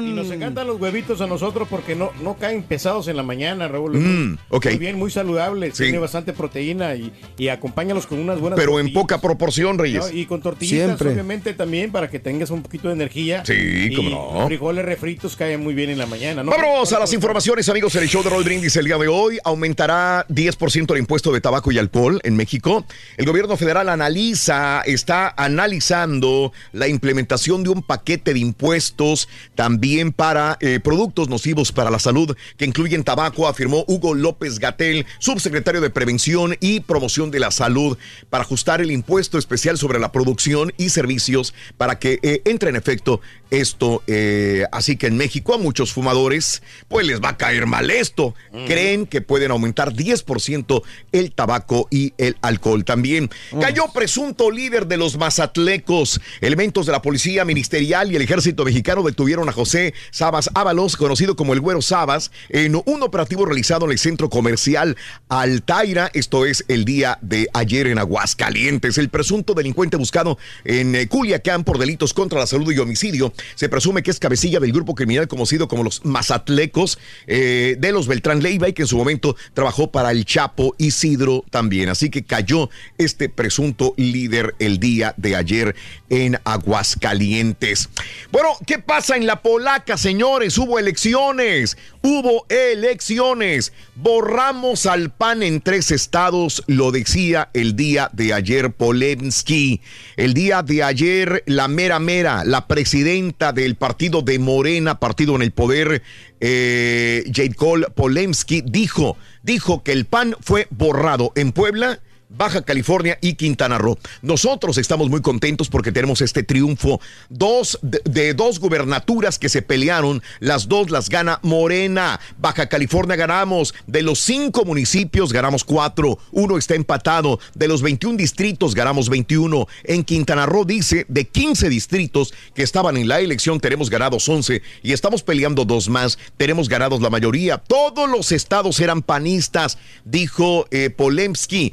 [0.02, 3.66] Y nos encantan los huevitos a nosotros porque no, no caen pesados en la mañana,
[3.68, 3.96] Raúl.
[3.98, 4.38] Mm.
[4.50, 5.84] Muy bien, muy saludable, Sí.
[5.84, 10.04] tiene bastante proteína y, y acompáñalos con unas buenas Pero en poca proporción, Reyes.
[10.12, 10.16] ¿no?
[10.18, 11.10] Y con tortillitas, Siempre.
[11.10, 13.44] obviamente, también para que tengas un poquito de energía.
[13.44, 13.52] Sí,
[13.90, 14.10] Y cómo
[14.40, 14.46] no.
[14.46, 16.50] frijoles refritos caen muy bien en la mañana, ¿no?
[16.50, 17.94] Vámonos a las informaciones, amigos.
[17.96, 21.40] En el show de Roll Brindis el día de hoy aumentará 10% el impuesto de
[21.40, 22.84] tabaco y alcohol en México.
[23.16, 30.43] El gobierno federal analiza, está analizando la implementación de un paquete de impuestos también para
[30.60, 35.90] eh, productos nocivos para la salud que incluyen tabaco, afirmó Hugo López Gatel, subsecretario de
[35.90, 37.96] Prevención y Promoción de la Salud,
[38.30, 42.76] para ajustar el impuesto especial sobre la producción y servicios para que eh, entre en
[42.76, 44.02] efecto esto.
[44.06, 48.34] eh, así que en México a muchos fumadores pues les va a caer mal esto.
[48.66, 53.30] Creen que pueden aumentar 10% el tabaco y el alcohol también.
[53.60, 56.20] Cayó presunto líder de los mazatlecos.
[56.40, 59.94] Elementos de la policía ministerial y el ejército mexicano detuvieron a José
[60.34, 64.96] Sabas Ábalos, conocido como el Güero Sabas, en un operativo realizado en el centro comercial
[65.28, 66.10] Altaira.
[66.12, 68.98] Esto es el día de ayer en Aguascalientes.
[68.98, 73.68] El presunto delincuente buscado en eh, Culiacán por delitos contra la salud y homicidio se
[73.68, 76.98] presume que es cabecilla del grupo criminal conocido como los Mazatlecos
[77.28, 81.44] eh, de los Beltrán Leiva y que en su momento trabajó para el Chapo Isidro
[81.50, 81.90] también.
[81.90, 85.76] Así que cayó este presunto líder el día de ayer
[86.10, 87.88] en Aguascalientes.
[88.32, 90.56] Bueno, ¿qué pasa en la polaca, señores?
[90.56, 93.74] Hubo elecciones, hubo elecciones.
[93.94, 99.82] Borramos al PAN en tres estados, lo decía el día de ayer Polemski.
[100.16, 105.42] El día de ayer, la mera mera, la presidenta del partido de Morena, partido en
[105.42, 106.02] el poder,
[106.40, 112.00] eh, Jade Cole Polemski, dijo, dijo que el PAN fue borrado en Puebla.
[112.36, 113.98] Baja California y Quintana Roo.
[114.22, 117.00] Nosotros estamos muy contentos porque tenemos este triunfo.
[117.28, 122.20] Dos de, dos gubernaturas que se pelearon, las dos las gana Morena.
[122.38, 123.74] Baja California ganamos.
[123.86, 126.18] De los cinco municipios ganamos cuatro.
[126.32, 127.38] Uno está empatado.
[127.54, 129.66] De los 21 distritos ganamos 21.
[129.84, 134.62] En Quintana Roo dice de 15 distritos que estaban en la elección tenemos ganados 11
[134.82, 136.18] y estamos peleando dos más.
[136.36, 137.58] Tenemos ganados la mayoría.
[137.58, 141.72] Todos los estados eran panistas, dijo eh, Polemski.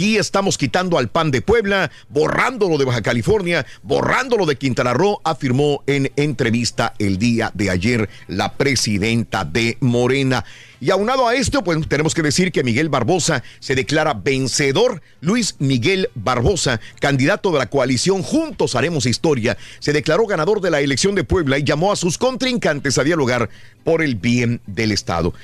[0.00, 5.82] Estamos quitando al PAN de Puebla, borrándolo de Baja California, borrándolo de Quintana Roo, afirmó
[5.86, 10.44] en entrevista el día de ayer la presidenta de Morena.
[10.80, 15.02] Y aunado a esto, pues tenemos que decir que Miguel Barbosa se declara vencedor.
[15.20, 20.80] Luis Miguel Barbosa, candidato de la coalición Juntos Haremos Historia, se declaró ganador de la
[20.80, 23.50] elección de Puebla y llamó a sus contrincantes a dialogar
[23.84, 25.34] por el bien del Estado.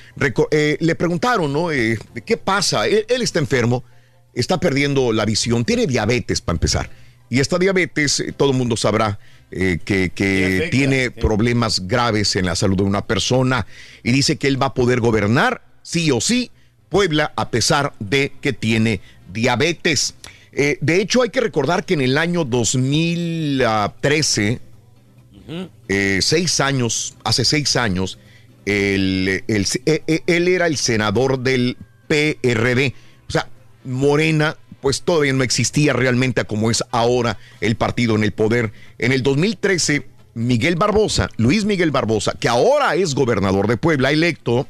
[0.51, 1.71] Eh, le preguntaron, ¿no?
[1.71, 2.87] Eh, ¿Qué pasa?
[2.87, 3.85] Él está enfermo,
[4.37, 6.91] está perdiendo la visión, tiene diabetes para empezar.
[7.29, 9.19] Y esta diabetes, eh, todo el mundo sabrá
[9.51, 13.67] eh, que, tiene problemas graves en la salud de una persona
[14.05, 16.53] y dice que él va a poder gobernar, sí o sí,
[16.89, 19.01] Puebla, a pesar de que tiene
[19.33, 20.15] diabetes.
[20.53, 24.61] Eh, de hecho, hay que recordar que en el año 2013,
[25.89, 28.19] eh, seis años, hace seis años,
[28.65, 31.77] eh, él era el senador del
[32.09, 32.95] PRD.
[33.87, 38.73] Morena, pues todavía no existía realmente como es ahora el partido en el poder.
[38.99, 44.69] En el 2013, Miguel Barbosa, Luis Miguel Barbosa, que ahora es gobernador de Puebla, electo,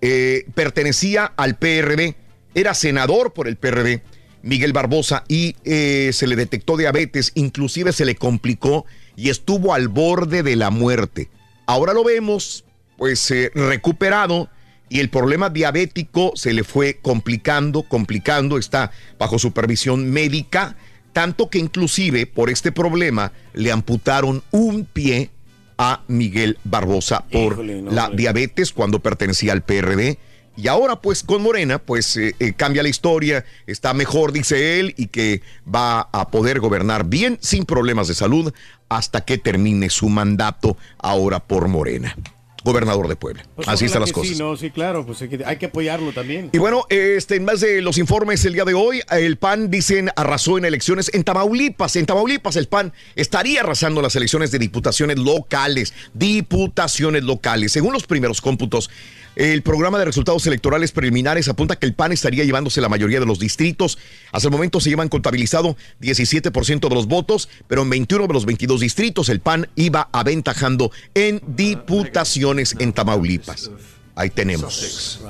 [0.00, 2.14] eh, pertenecía al PRD,
[2.54, 4.02] era senador por el PRD,
[4.42, 9.88] Miguel Barbosa, y eh, se le detectó diabetes, inclusive se le complicó y estuvo al
[9.88, 11.28] borde de la muerte.
[11.66, 12.64] Ahora lo vemos,
[12.96, 14.48] pues eh, recuperado
[14.94, 20.76] y el problema diabético se le fue complicando, complicando, está bajo supervisión médica,
[21.12, 25.30] tanto que inclusive por este problema le amputaron un pie
[25.78, 28.18] a Miguel Barbosa por Híjole, no, la hombre.
[28.18, 30.16] diabetes cuando pertenecía al PRD.
[30.56, 34.94] Y ahora pues con Morena pues eh, eh, cambia la historia, está mejor dice él
[34.96, 38.54] y que va a poder gobernar bien sin problemas de salud
[38.88, 42.16] hasta que termine su mandato ahora por Morena.
[42.64, 43.44] Gobernador de Puebla.
[43.54, 44.36] Pues Así están las cosas.
[44.36, 46.48] Sí, no, sí, claro, pues hay que, hay que apoyarlo también.
[46.52, 50.10] Y bueno, este, en más de los informes el día de hoy, el PAN, dicen,
[50.16, 51.94] arrasó en elecciones en Tamaulipas.
[51.96, 55.92] En Tamaulipas el PAN estaría arrasando las elecciones de diputaciones locales.
[56.14, 57.72] Diputaciones locales.
[57.72, 58.90] Según los primeros cómputos,
[59.36, 63.26] el programa de resultados electorales preliminares apunta que el PAN estaría llevándose la mayoría de
[63.26, 63.98] los distritos.
[64.32, 68.46] Hasta el momento se llevan contabilizado 17% de los votos, pero en 21 de los
[68.46, 73.70] 22 distritos el PAN iba aventajando en diputaciones en Tamaulipas.
[74.16, 75.20] Ahí tenemos.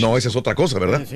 [0.00, 1.06] No, esa es otra cosa, ¿verdad?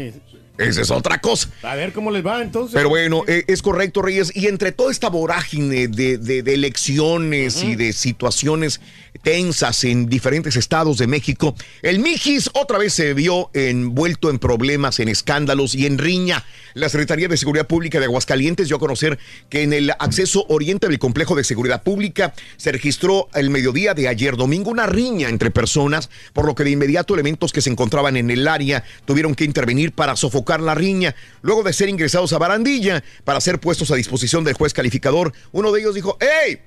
[0.58, 1.48] Esa es otra cosa.
[1.62, 2.74] A ver cómo les va entonces.
[2.74, 4.32] Pero bueno, eh, es correcto, Reyes.
[4.34, 8.80] Y entre toda esta vorágine de, de- de elecciones y de situaciones
[9.22, 15.00] tensas en diferentes estados de México, el Mijis otra vez se vio envuelto en problemas,
[15.00, 16.44] en escándalos y en riña.
[16.74, 19.18] La Secretaría de Seguridad Pública de Aguascalientes dio a conocer
[19.48, 24.06] que en el acceso oriente del complejo de seguridad pública se registró el mediodía de
[24.08, 28.16] ayer domingo una riña entre personas, por lo que de inmediato elementos que se encontraban
[28.16, 31.14] en el área tuvieron que intervenir para sofocar la riña.
[31.42, 35.70] Luego de ser ingresados a barandilla para ser puestos a disposición del juez calificador, uno
[35.72, 36.60] de ellos dijo, ¡Hey!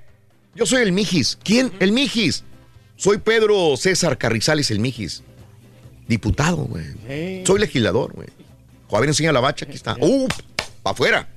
[0.54, 1.38] Yo soy el Mijis.
[1.44, 1.72] ¿Quién?
[1.80, 2.44] El Mijis.
[2.98, 5.24] Soy Pedro César Carrizales el Mijis.
[6.08, 7.44] Diputado, güey.
[7.46, 8.28] Soy legislador, güey.
[8.92, 9.96] Ver, enseña la bacha, aquí está.
[10.00, 10.28] ¡Uh!
[10.84, 11.28] ¡Pa' afuera!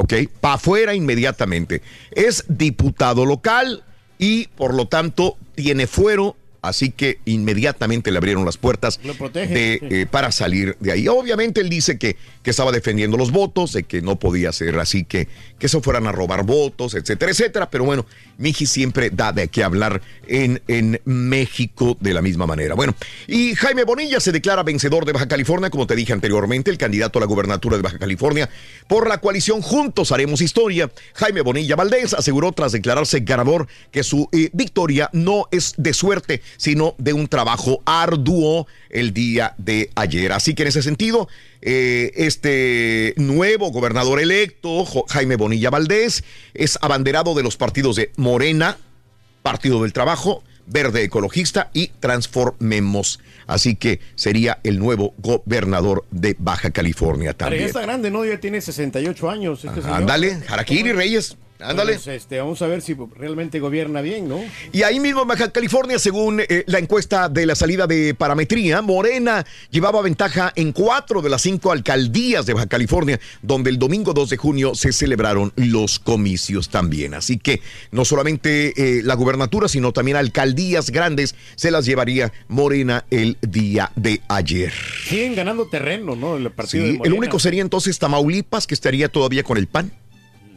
[0.00, 0.14] ¿ok?
[0.40, 1.82] Para afuera inmediatamente.
[2.10, 3.84] Es diputado local
[4.18, 10.06] y por lo tanto tiene fuero, así que inmediatamente le abrieron las puertas de, eh,
[10.10, 11.08] para salir de ahí.
[11.08, 15.04] Obviamente él dice que, que estaba defendiendo los votos, de que no podía ser así,
[15.04, 15.28] que,
[15.58, 17.70] que se fueran a robar votos, etcétera, etcétera.
[17.70, 18.06] Pero bueno,
[18.38, 22.74] Miji siempre da de qué hablar en, en México de la misma manera.
[22.74, 22.94] Bueno,
[23.26, 27.18] y Jaime Bonilla se declara vencedor de Baja California, como te dije anteriormente, el candidato
[27.18, 28.48] a la gubernatura de Baja California
[28.88, 30.90] por la coalición Juntos Haremos Historia.
[31.14, 36.42] Jaime Bonilla Valdés aseguró tras declararse ganador que su eh, victoria no es de suerte,
[36.56, 40.32] sino de un trabajo arduo el día de ayer.
[40.32, 41.28] Así que en ese sentido,
[41.62, 46.24] eh, este nuevo gobernador electo, Jaime Bonilla Valdés,
[46.54, 48.76] es abanderado de los partidos de Morena,
[49.42, 53.20] Partido del Trabajo, Verde Ecologista y Transformemos.
[53.46, 57.64] Así que sería el nuevo gobernador de Baja California Pero ya también.
[57.64, 58.24] está grande, ¿no?
[58.24, 59.80] Ya tiene 68 años este.
[59.84, 61.94] Ándale, Harakiri Reyes, ándale.
[61.94, 64.40] Pues, este, vamos a ver si realmente gobierna bien, ¿no?
[64.72, 68.82] Y ahí mismo en Baja California, según eh, la encuesta de la salida de parametría,
[68.82, 74.12] Morena llevaba ventaja en cuatro de las cinco alcaldías de Baja California, donde el domingo
[74.12, 77.14] 2 de junio se celebraron los comicios también.
[77.14, 77.60] Así que
[77.90, 83.90] no solamente eh, la gubernatura, sino también alcaldías grandes se las llevaría Morena el día
[83.96, 84.72] de ayer.
[85.06, 86.36] Siguen ganando terreno, ¿no?
[86.36, 87.16] El partido de Sí, el Morena.
[87.16, 89.92] único sería entonces Tamaulipas, que estaría todavía con el PAN.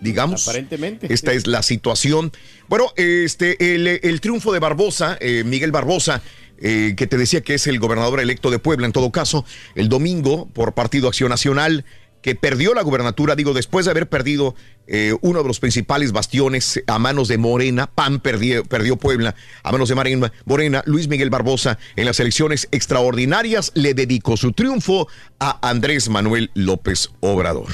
[0.03, 0.47] Digamos.
[0.47, 1.13] Aparentemente.
[1.13, 2.31] Esta es la situación.
[2.67, 6.21] Bueno, este, el, el triunfo de Barbosa, eh, Miguel Barbosa,
[6.59, 9.89] eh, que te decía que es el gobernador electo de Puebla en todo caso, el
[9.89, 11.83] domingo por Partido Acción Nacional,
[12.21, 14.55] que perdió la gubernatura, digo, después de haber perdido
[14.87, 19.71] eh, uno de los principales bastiones a manos de Morena, PAN perdió, perdió Puebla a
[19.71, 25.07] manos de Morena, Morena, Luis Miguel Barbosa en las elecciones extraordinarias le dedicó su triunfo
[25.39, 27.67] a Andrés Manuel López Obrador.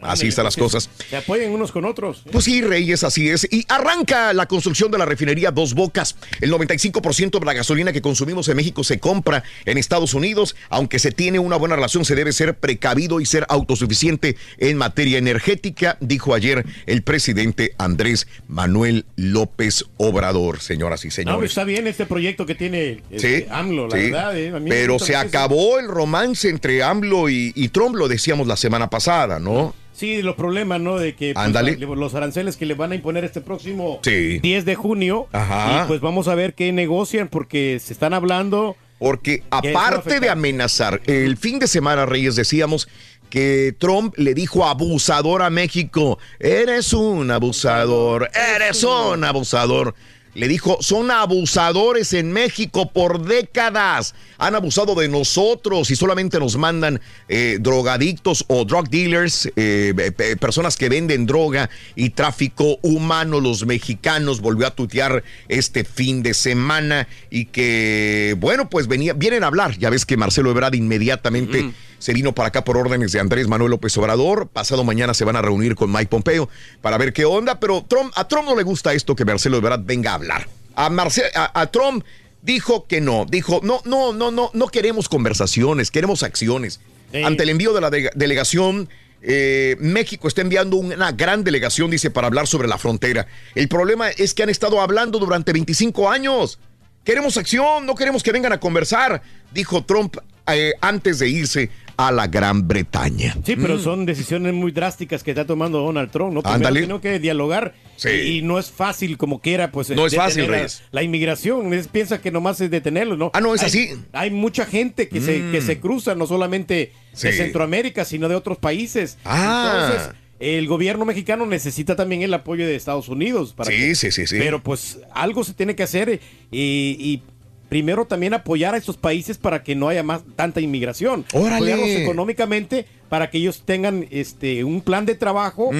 [0.00, 0.90] Así están las Que cosas.
[1.10, 2.22] Se apoyen unos con otros.
[2.30, 3.46] Pues sí, Reyes, así es.
[3.50, 6.16] Y arranca la construcción de la refinería Dos Bocas.
[6.40, 10.56] El 95% de la gasolina que consumimos en México se compra en Estados Unidos.
[10.68, 15.18] Aunque se tiene una buena relación, se debe ser precavido y ser autosuficiente en materia
[15.18, 16.55] energética, dijo ayer
[16.86, 21.50] el presidente Andrés Manuel López Obrador, señoras y No, señores.
[21.50, 24.02] está bien este proyecto que tiene Sí, este, AMLO, la sí.
[24.04, 24.38] verdad.
[24.38, 24.52] ¿eh?
[24.68, 29.38] Pero se acabó el romance entre AMLO y, y Trump, lo decíamos la semana pasada,
[29.38, 29.74] ¿no?
[29.92, 30.98] Sí, los problemas, ¿no?
[30.98, 34.40] De que pues, los aranceles que le van a imponer este próximo Sí.
[34.40, 35.26] 10 de junio.
[35.32, 35.84] Ajá.
[35.84, 38.76] Y pues vamos a ver qué negocian porque se están hablando.
[38.98, 42.88] Porque aparte de amenazar, el fin de semana, Reyes, decíamos
[43.30, 46.18] que Trump le dijo abusador a México.
[46.38, 49.94] Eres un abusador, eres un abusador.
[50.36, 54.14] Le dijo, son abusadores en México por décadas.
[54.36, 60.36] Han abusado de nosotros y solamente nos mandan eh, drogadictos o drug dealers, eh, eh,
[60.38, 63.40] personas que venden droga y tráfico humano.
[63.40, 69.42] Los mexicanos volvió a tutear este fin de semana y que, bueno, pues venía, vienen
[69.42, 69.78] a hablar.
[69.78, 73.70] Ya ves que Marcelo Ebrard inmediatamente se vino para acá por órdenes de Andrés Manuel
[73.70, 74.48] López Obrador.
[74.48, 76.48] Pasado mañana se van a reunir con Mike Pompeo
[76.82, 79.82] para ver qué onda, pero Trump, a Trump no le gusta esto que Marcelo Ebrard
[79.84, 80.48] venga a hablar.
[80.74, 82.04] A, Marce- a, a Trump
[82.42, 86.80] dijo que no, dijo, no, no, no, no, no queremos conversaciones, queremos acciones.
[87.24, 88.88] Ante el envío de la de- delegación
[89.22, 93.26] eh, México está enviando una gran delegación, dice, para hablar sobre la frontera.
[93.54, 96.58] El problema es que han estado hablando durante 25 años.
[97.04, 100.16] Queremos acción, no queremos que vengan a conversar, dijo Trump
[100.48, 103.34] eh, antes de irse a la Gran Bretaña.
[103.44, 103.80] Sí, pero Mm.
[103.80, 106.42] son decisiones muy drásticas que está tomando Donald Trump, ¿no?
[106.42, 108.08] Primero tiene que dialogar Sí.
[108.10, 109.88] y, y no es fácil como quiera, pues.
[109.90, 110.82] No es fácil, detener a- Reyes.
[110.90, 113.30] La inmigración, es- piensa que nomás es detenerlo, ¿no?
[113.34, 113.90] Ah, no, es Hay- así.
[114.12, 115.52] Hay mucha gente que, se, Mm.
[115.52, 117.28] que se cruza, no solamente Sí.
[117.28, 119.16] de Centroamérica, sino de otros países.
[119.24, 119.88] Ah.
[119.90, 123.54] Entonces, el gobierno mexicano necesita también el apoyo de Estados Unidos.
[123.54, 124.36] Para Sí, que- sí, sí, sí.
[124.38, 126.20] Pero pues algo se tiene que hacer eh,
[126.50, 127.22] y, y
[127.68, 131.24] primero también apoyar a estos países para que no haya más tanta inmigración.
[131.32, 131.56] ¡Órale!
[131.56, 135.70] Apoyarlos económicamente para que ellos tengan este un plan de trabajo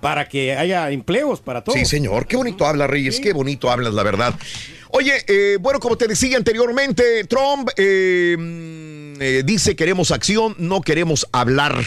[0.00, 1.76] para que haya empleos para todos.
[1.76, 1.80] Mm.
[1.80, 2.26] Sí, señor.
[2.26, 3.20] Qué bonito habla, Reyes.
[3.20, 4.34] Qué bonito hablas, la verdad.
[4.90, 10.80] Oye, eh, bueno, como te decía anteriormente, Trump eh, mm, eh, dice queremos acción, no
[10.80, 11.84] queremos hablar.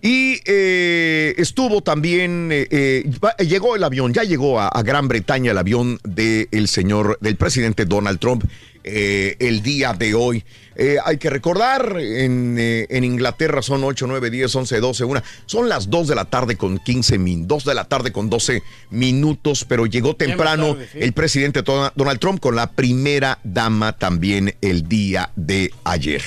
[0.00, 5.98] Y eh, estuvo también, eh, llegó el avión, ya llegó a Gran Bretaña el avión
[6.04, 8.44] del señor, del presidente Donald Trump
[8.84, 10.44] eh, el día de hoy.
[10.76, 15.22] Eh, hay que recordar, en, eh, en Inglaterra son 8, 9, 10, 11, 12, 1.
[15.46, 18.62] Son las 2 de la tarde con 15 min, 2 de la tarde con 12
[18.90, 20.98] minutos, pero llegó temprano tarde, sí.
[21.00, 26.22] el presidente Dona- Donald Trump con la primera dama también el día de ayer.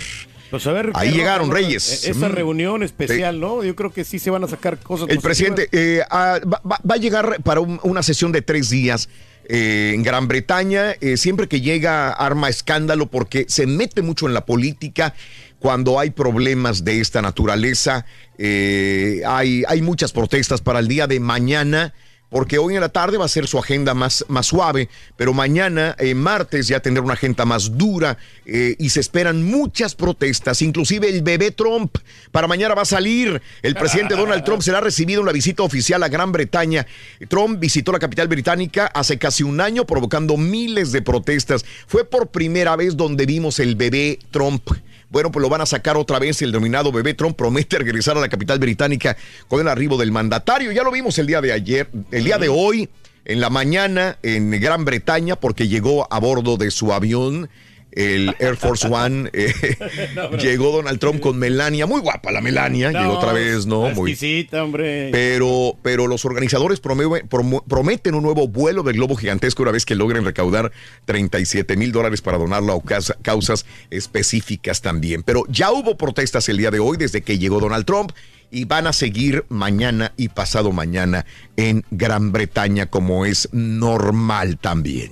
[0.49, 1.51] Pues a ver, Ahí llegaron.
[1.51, 2.05] Reyes.
[2.05, 2.31] E- Esa Mm.
[2.31, 3.65] reunión especial, ¿no?
[3.65, 5.09] Yo creo que sí se van a sacar cosas.
[5.09, 5.23] El positivas.
[5.23, 9.09] presidente eh, ah, va, va- va a llegar para un- una sesión de tres días
[9.47, 10.95] eh, en Gran Bretaña.
[10.99, 15.13] Eh, siempre que llega arma escándalo porque se mete mucho en la política
[15.59, 18.05] cuando hay problemas de esta naturaleza.
[18.37, 21.93] Eh, hay, hay muchas protestas para el día de mañana.
[22.29, 25.95] Porque hoy en la tarde va a ser su agenda más, más suave, pero mañana,
[25.97, 31.09] eh, martes, ya tendrá una agenda más dura eh, y se esperan muchas protestas, inclusive
[31.09, 31.97] el bebé Trump.
[32.31, 33.41] Para mañana va a salir.
[33.61, 36.85] El presidente Donald Trump será recibido en la visita oficial a Gran Bretaña.
[37.29, 41.65] Trump visitó la capital británica hace casi un año, provocando miles de protestas.
[41.87, 44.69] Fue por primera vez donde vimos el bebé Trump.
[45.09, 46.41] Bueno, pues lo van a sacar otra vez.
[46.41, 49.15] El denominado bebé Trump promete regresar a la capital británica
[49.47, 50.71] con el arribo del mandatario.
[50.71, 52.89] Ya lo vimos el día de ayer, el día de hoy,
[53.25, 57.49] en la mañana, en Gran Bretaña, porque llegó a bordo de su avión.
[57.97, 59.53] El Air Force One eh,
[60.39, 63.89] llegó Donald Trump con Melania, muy guapa la Melania, llegó otra vez, ¿no?
[63.89, 65.09] Muy, Exquisita, hombre.
[65.11, 67.27] pero, pero los organizadores promueven-
[67.67, 70.71] prometen un nuevo vuelo del globo gigantesco una vez que logren recaudar
[71.05, 75.23] 37 mil dólares para donarlo a causa- causas específicas también.
[75.23, 78.11] Pero ya hubo protestas el día de hoy desde que llegó Donald Trump
[78.51, 81.25] y van a seguir mañana y pasado mañana
[81.57, 85.11] en Gran Bretaña como es normal también.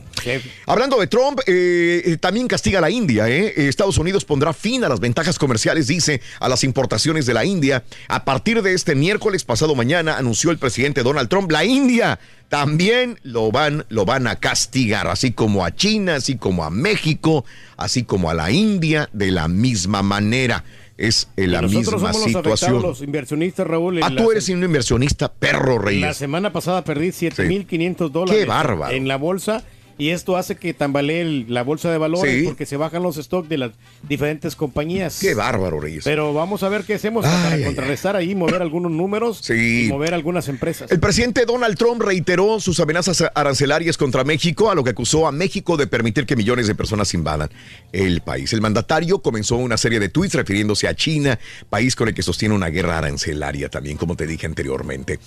[0.66, 3.30] Hablando de Trump, eh, eh, también castiga a la India.
[3.30, 3.54] ¿eh?
[3.68, 7.84] Estados Unidos pondrá fin a las ventajas comerciales, dice, a las importaciones de la India.
[8.08, 13.20] A partir de este miércoles pasado mañana, anunció el presidente Donald Trump, la India también
[13.24, 17.44] lo van, lo van a castigar, así como a China, así como a México,
[17.76, 20.64] así como a la India, de la misma manera.
[20.98, 22.82] Es eh, la Nosotros misma somos los afectados, situación.
[22.82, 23.98] los inversionistas, Raúl.
[23.98, 26.16] en Ah, la- tú eres un inversionista perro, La Reyes.
[26.18, 28.94] semana pasada perdí 7.500 dólares Qué bárbaro.
[28.96, 29.62] en la bolsa
[29.98, 32.44] y esto hace que tambalee el- la bolsa de valores Sí.
[32.44, 33.72] porque se bajan los stocks de las
[34.08, 35.20] diferentes compañías.
[35.20, 36.04] Qué bárbaro, Reyes.
[36.04, 40.48] Pero vamos a ver qué hacemos para contrarrestar ahí, mover algunos números y mover algunas
[40.50, 40.92] empresas.
[40.92, 45.32] El presidente Donald Trump reiteró sus amenazas arancelarias contra México, a lo que acusó a
[45.32, 47.50] México de permitir que millones de personas invadan
[47.92, 48.52] el país.
[48.54, 51.40] El mandatario comenzó una serie de tweets refiriéndose a China,
[51.70, 55.20] país con el que sostiene una guerra arancelaria también, como te dije anteriormente.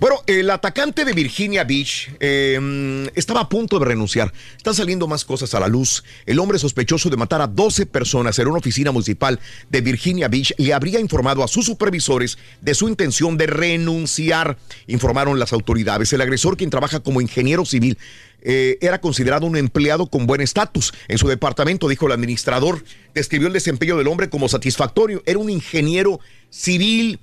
[0.00, 4.15] Bueno, el atacante de Virginia Beach eh, estaba a punto de renunciar.
[4.24, 6.04] Están saliendo más cosas a la luz.
[6.24, 9.38] El hombre sospechoso de matar a 12 personas en una oficina municipal
[9.70, 15.38] de Virginia Beach le habría informado a sus supervisores de su intención de renunciar, informaron
[15.38, 16.12] las autoridades.
[16.12, 17.98] El agresor, quien trabaja como ingeniero civil,
[18.42, 20.94] eh, era considerado un empleado con buen estatus.
[21.08, 22.84] En su departamento, dijo el administrador,
[23.14, 25.22] describió el desempeño del hombre como satisfactorio.
[25.26, 26.20] Era un ingeniero
[26.50, 27.18] civil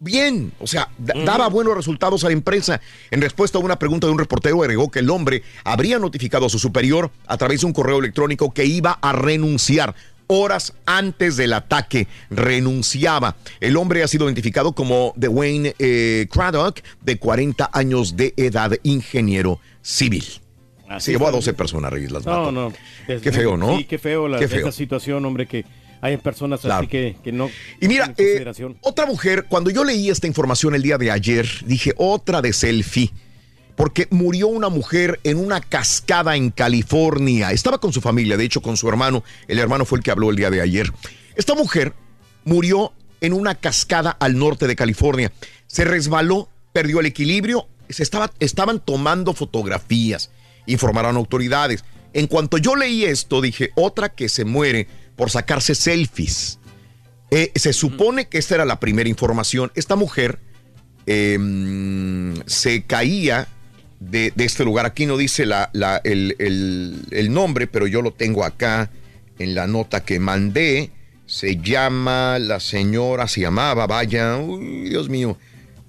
[0.00, 2.80] bien, o sea, da- daba buenos resultados a la empresa.
[3.10, 6.48] En respuesta a una pregunta de un reportero, agregó que el hombre habría notificado a
[6.48, 9.94] su superior a través de un correo electrónico que iba a renunciar.
[10.28, 13.36] Horas antes del ataque renunciaba.
[13.60, 19.60] El hombre ha sido identificado como Dwayne eh, Craddock, de 40 años de edad, ingeniero
[19.82, 20.24] civil.
[20.88, 21.36] Así Se llevó a está.
[21.38, 22.52] 12 personas, Reyes, las No, mató.
[22.52, 22.72] no.
[23.06, 23.76] Qué feo, ¿no?
[23.78, 24.60] Sí, qué feo, la, Qué feo.
[24.60, 25.64] esa situación, hombre, que
[26.00, 26.80] hay personas Claro.
[26.80, 27.50] así que, que no.
[27.80, 28.44] Y mira, eh,
[28.80, 33.12] otra mujer, cuando yo leí esta información el día de ayer, dije, otra de selfie.
[33.76, 37.52] Porque murió una mujer en una cascada en California.
[37.52, 39.22] Estaba con su familia, de hecho con su hermano.
[39.48, 40.90] El hermano fue el que habló el día de ayer.
[41.34, 41.92] Esta mujer
[42.44, 45.30] murió en una cascada al norte de California.
[45.66, 50.30] Se resbaló, perdió el equilibrio, se estaba, estaban tomando fotografías,
[50.66, 51.84] informaron autoridades.
[52.14, 56.58] En cuanto yo leí esto, dije, otra que se muere por sacarse selfies.
[57.30, 59.72] Eh, se supone que esta era la primera información.
[59.74, 60.38] Esta mujer
[61.06, 63.48] em, se caía
[64.00, 64.86] de, de este lugar.
[64.86, 68.90] Aquí no dice la, la- el, el- el nombre, pero yo lo tengo acá
[69.38, 70.90] en la nota que mandé.
[71.26, 75.36] Se llama, la señora se llamaba, vaya, uy, Dios mío.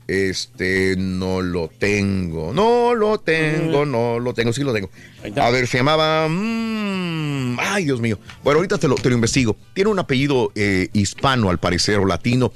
[0.08, 4.90] Este, no lo tengo, no lo tengo, no lo tengo, sí lo tengo.
[5.36, 8.18] A ver, se llamaba, mm, ay Dios mío.
[8.42, 9.58] Bueno, ahorita te lo, te lo investigo.
[9.74, 12.54] Tiene un apellido eh, hispano, al parecer, o latino.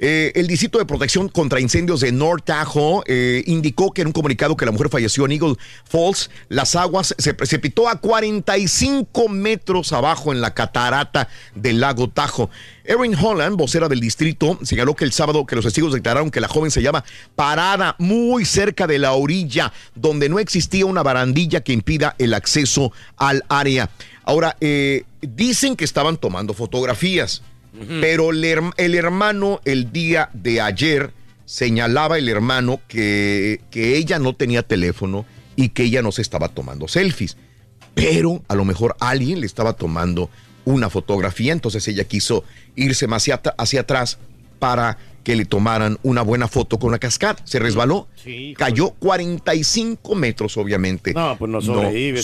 [0.00, 4.12] Eh, el Distrito de Protección contra Incendios de North Tahoe eh, indicó que en un
[4.12, 9.92] comunicado que la mujer falleció en Eagle Falls, las aguas se precipitó a 45 metros
[9.92, 12.48] abajo en la catarata del lago Tahoe.
[12.84, 16.48] Erin Holland, vocera del distrito, señaló que el sábado que los testigos declararon que la
[16.48, 17.04] joven se llama
[17.34, 22.92] parada muy cerca de la orilla, donde no existía una barandilla que impida el acceso
[23.16, 23.90] al área.
[24.22, 27.42] Ahora, eh, dicen que estaban tomando fotografías.
[28.00, 31.12] Pero el, herm- el hermano el día de ayer
[31.44, 35.24] señalaba el hermano que, que ella no tenía teléfono
[35.56, 37.36] y que ella no se estaba tomando selfies.
[37.94, 40.30] Pero a lo mejor alguien le estaba tomando
[40.64, 42.44] una fotografía, entonces ella quiso
[42.76, 44.18] irse más hacia, hacia atrás
[44.58, 47.36] para que le tomaran una buena foto con la cascada.
[47.44, 51.12] Se resbaló, Sí, cayó 45 metros, obviamente.
[51.14, 52.22] No, pues no sobrevive,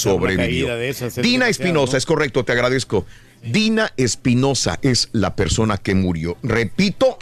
[0.88, 1.98] es Dina Espinosa, ¿no?
[1.98, 3.06] es correcto, te agradezco.
[3.44, 6.36] Dina Espinosa es la persona que murió.
[6.42, 7.18] Repito,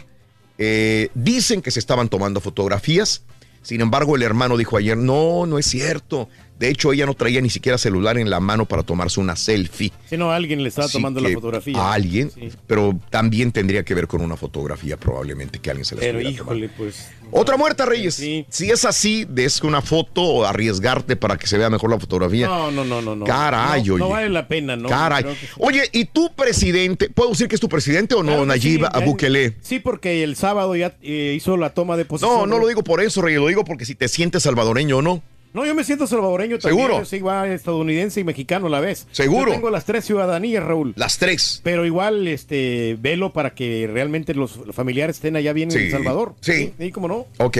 [0.58, 3.22] eh, dicen que se estaban tomando fotografías.
[3.62, 6.28] Sin embargo, el hermano dijo ayer, no, no es cierto.
[6.62, 9.90] De hecho, ella no traía ni siquiera celular en la mano para tomarse una selfie.
[10.08, 11.76] Si no, alguien le estaba Así tomando la fotografía.
[11.76, 12.30] A alguien,
[12.68, 16.68] pero también tendría que ver con una fotografía probablemente que alguien se la Pero híjole,
[16.68, 17.10] pues.
[17.32, 18.14] otra muerta, Reyes.
[18.14, 22.46] Si es así, des una foto o arriesgarte para que se vea mejor la fotografía.
[22.46, 23.16] No, no, no, no.
[23.16, 23.24] no.
[23.24, 24.12] Caray, no, no oye.
[24.14, 24.88] vale la pena, ¿no?
[24.88, 25.24] Caray.
[25.24, 27.10] Que- Oye, ¿y tú, presidente?
[27.10, 29.56] ¿Puedo decir que es tu presidente o no, Claro Nayib sí, Bukele?
[29.62, 32.36] Sí, porque el sábado ya eh, hizo la toma de posición.
[32.38, 35.02] No, no lo digo por eso, Reyes, lo digo porque si te sientes salvadoreño o
[35.02, 35.24] no.
[35.52, 36.78] No, yo me siento salvadoreño también.
[36.82, 36.98] ¿Seguro?
[37.00, 39.06] Yo soy igual estadounidense y mexicano a la vez.
[39.12, 39.48] ¿Seguro?
[39.48, 40.94] Yo tengo las tres ciudadanías, Raúl.
[40.96, 41.60] Las tres.
[41.62, 45.90] Pero igual, este, velo para que realmente los familiares estén allá bien Sí, en El
[45.90, 46.34] Salvador.
[46.40, 46.72] sí.
[46.78, 47.26] Sí, cómo no.
[47.38, 47.58] Ok.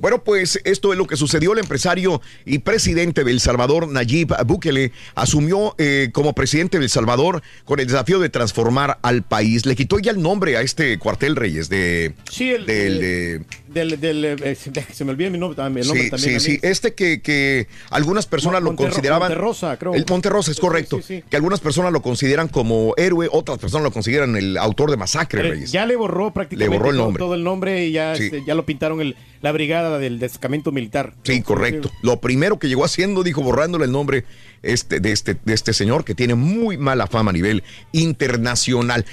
[0.00, 1.52] Bueno, pues esto es lo que sucedió.
[1.52, 6.90] El empresario y presidente de El Salvador, Nayib Bukele, asumió eh, como presidente de El
[6.90, 9.66] Salvador con el desafío de transformar al país.
[9.66, 12.14] Le quitó ya el nombre a este cuartel Reyes de...
[12.30, 15.88] Sí, el, del, el- de- del, del, eh, se me olvida mi nombre, también, el
[15.88, 16.40] nombre sí, también.
[16.40, 16.58] sí, sí.
[16.62, 19.28] Este que, que algunas personas lo consideraban.
[19.28, 19.94] Monterrosa, creo.
[19.94, 20.98] El Monterrosa, es correcto.
[20.98, 21.24] sí, sí.
[21.28, 25.42] Que algunas personas lo consideran como héroe, otras personas lo consideran el autor de masacre,
[25.42, 25.70] Pero Reyes.
[25.72, 27.18] ya le borró prácticamente Le borró el nombre.
[27.20, 31.14] Todo, el nombre y ya, este, ya lo pintaron el, la brigada del destacamento militar.
[31.22, 31.90] Sí, correcto.
[32.02, 34.24] Lo primero que llegó haciendo, dijo, borrándole el nombre
[34.62, 39.04] este, de, este, de este señor que tiene muy mala fama a nivel internacional.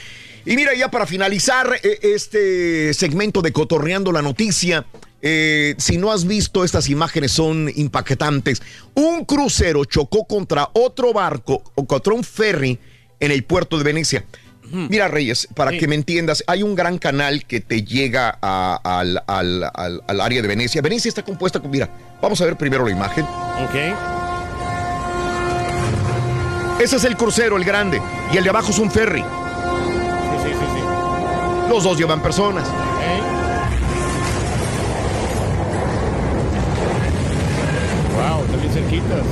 [0.49, 4.85] Y mira, ya para finalizar eh, este segmento de Cotorreando la Noticia,
[5.21, 8.61] eh, si no has visto, estas imágenes son impactantes.
[8.93, 12.79] Un crucero chocó contra otro barco o contra un ferry
[13.19, 14.23] en el puerto de Venecia.
[14.71, 15.79] Mira, Reyes, para Sí.
[15.79, 20.21] que me entiendas, hay un gran canal que te llega a- al, al- al- al
[20.21, 20.81] área de Venecia.
[20.81, 21.89] Venecia está compuesta con, mira,
[22.21, 23.25] vamos a ver primero la imagen.
[23.25, 23.75] Ok.
[26.81, 28.01] Ese es el crucero, el grande,
[28.33, 29.23] y el de abajo es un ferry.
[31.69, 32.68] Los dos llevan personas.
[38.15, 39.23] Wow, también cerquitas.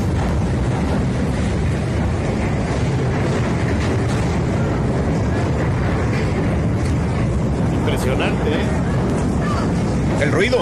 [7.74, 10.24] Impresionante, ¿eh?
[10.24, 10.60] El ruido,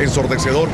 [0.00, 0.68] ensordecedor.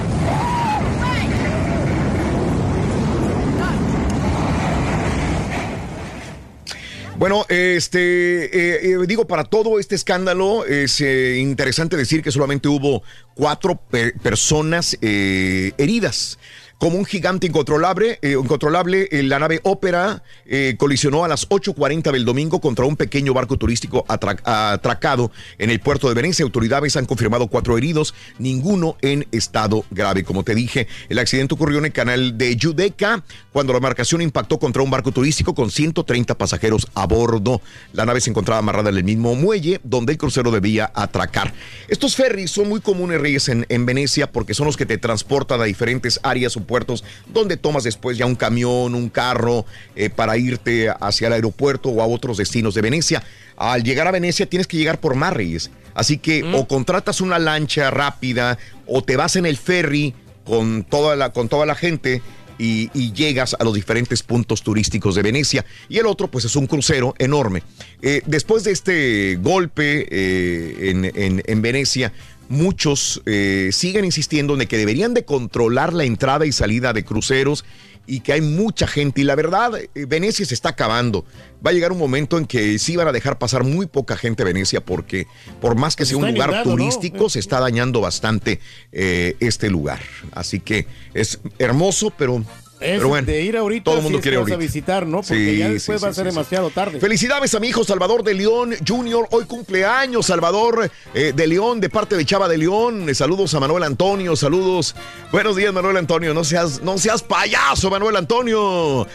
[7.23, 12.67] Bueno, este, eh, eh, digo, para todo este escándalo es eh, interesante decir que solamente
[12.67, 13.05] hubo
[13.37, 16.41] cuatro pe- personas eh, heridas.
[16.83, 22.11] Como un gigante incontrolable, eh, incontrolable eh, la nave Ópera eh, colisionó a las 8.40
[22.11, 26.43] del domingo contra un pequeño barco turístico atra- atracado en el puerto de Venecia.
[26.43, 30.25] Autoridades han confirmado cuatro heridos, ninguno en estado grave.
[30.25, 33.23] Como te dije, el accidente ocurrió en el canal de Yudeca
[33.53, 37.61] cuando la embarcación impactó contra un barco turístico con 130 pasajeros a bordo.
[37.93, 41.55] La nave se encontraba amarrada en el mismo muelle donde el crucero debía atracar.
[41.87, 45.61] Estos ferries son muy comunes, Reyes, en, en Venecia porque son los que te transportan
[45.61, 49.67] a diferentes áreas o aeropuertos, donde tomas después ya un camión, un carro
[49.97, 53.23] eh, para irte hacia el aeropuerto o a otros destinos de Venecia.
[53.57, 55.71] Al llegar a Venecia tienes que llegar por mar, Reyes.
[55.95, 61.17] Así que o contratas una lancha rápida o te vas en el ferry con toda
[61.17, 62.23] la, con toda la gente
[62.59, 65.65] y, y llegas a los diferentes puntos turísticos de Venecia.
[65.89, 67.63] Y el otro, pues es un crucero enorme.
[68.01, 72.13] Eh, después de este golpe eh, en, en- en Venecia,
[72.53, 77.65] muchos eh, siguen insistiendo en que deberían de controlar la entrada y salida de cruceros
[78.07, 79.23] y que hay mucha gente.
[79.23, 81.25] Y la verdad, eh, Venecia se está acabando.
[81.65, 84.43] Va a llegar un momento en que sí van a dejar pasar muy poca gente
[84.43, 85.27] a Venecia porque
[85.61, 86.71] por más que sea un lugar inundado, ¿no?
[86.73, 88.61] turístico, se está dañando bastante
[88.93, 90.01] eh, este lugar.
[90.33, 92.45] Así que es hermoso, pero,
[92.83, 94.55] Es pero bueno, de ir ahorita todo el mundo quiere ahorita.
[94.57, 95.19] a visitar, ¿no?
[95.19, 96.99] Porque Sí, ya después sí, va a ser demasiado tarde.
[97.01, 99.27] Felicidades a mi hijo Salvador de León Junior.
[99.31, 103.09] Hoy cumpleaños, Salvador eh, de León, de parte de Chava de León.
[103.09, 104.95] Eh, Saludos a Manuel Antonio, saludos.
[105.31, 106.35] Buenos días, Manuel Antonio.
[106.35, 109.07] No seas, no seas payaso, Manuel Antonio.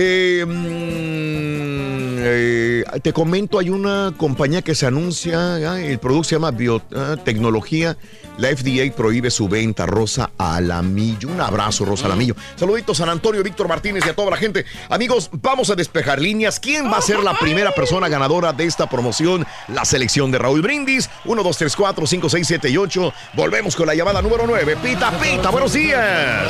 [0.00, 6.52] Eh, mm, eh, te comento, hay una compañía que se anuncia, el producto se llama
[6.52, 7.96] Biotecnología.
[8.36, 11.28] La FDA prohíbe su venta, Rosa Alamillo.
[11.28, 12.36] Un abrazo, Rosa Alamillo.
[12.54, 14.64] Saluditos San Antonio, Víctor Martínez y a toda la gente.
[14.88, 16.60] Amigos, vamos a despejar líneas.
[16.60, 19.44] ¿Quién va a ser la primera persona ganadora de esta promoción?
[19.66, 21.10] La selección de Raúl Brindis.
[21.24, 23.12] 1, 2, 3, 4, 5, 6, 7 y 8.
[23.34, 24.76] Volvemos con la llamada número 9.
[24.80, 26.48] Pita, pita, buenos días.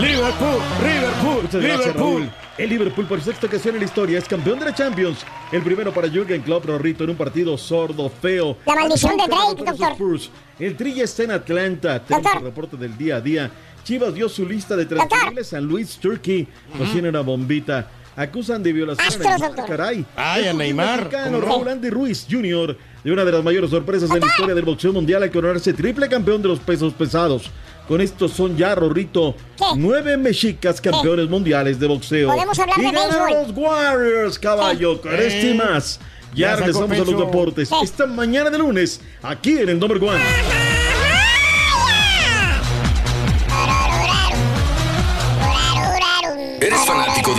[0.00, 2.30] Liverpool, Liverpool, Muchas Liverpool.
[2.56, 5.18] El Liverpool por sexta ocasión en la historia es campeón de la Champions.
[5.52, 8.56] El primero para Jürgen Klopp, Rorrito, en un partido sordo, feo.
[8.66, 9.92] La maldición de Drake, doctor.
[9.92, 10.30] Spurs.
[10.58, 12.02] El Trilla está en Atlanta.
[12.02, 13.50] Tenemos el reporte del día a día.
[13.84, 15.48] Chivas dio su lista de transferibles.
[15.48, 16.48] San Luis, Turkey.
[16.78, 17.90] Nos tiene una bombita.
[18.16, 19.66] Acusan de violación a Astros, Neymar, doctor.
[19.66, 20.04] caray.
[20.16, 21.40] Ay, a Neymar, mexicano.
[21.40, 22.76] Raúl Andy Ruiz Jr.
[23.04, 26.08] de una de las mayores sorpresas en la historia del boxeo mundial al coronarse triple
[26.08, 27.50] campeón de los pesos pesados.
[27.90, 29.34] Con estos son ya, Rorrito,
[29.74, 32.30] nueve mexicas campeones mundiales de boxeo.
[32.30, 35.54] Podemos hablar y de ganan los Warriors, caballo, con este y Eh.
[35.54, 35.98] más.
[36.32, 37.68] Ya Ya regresamos a los deportes.
[37.82, 40.20] Esta mañana de lunes, aquí en el Number One.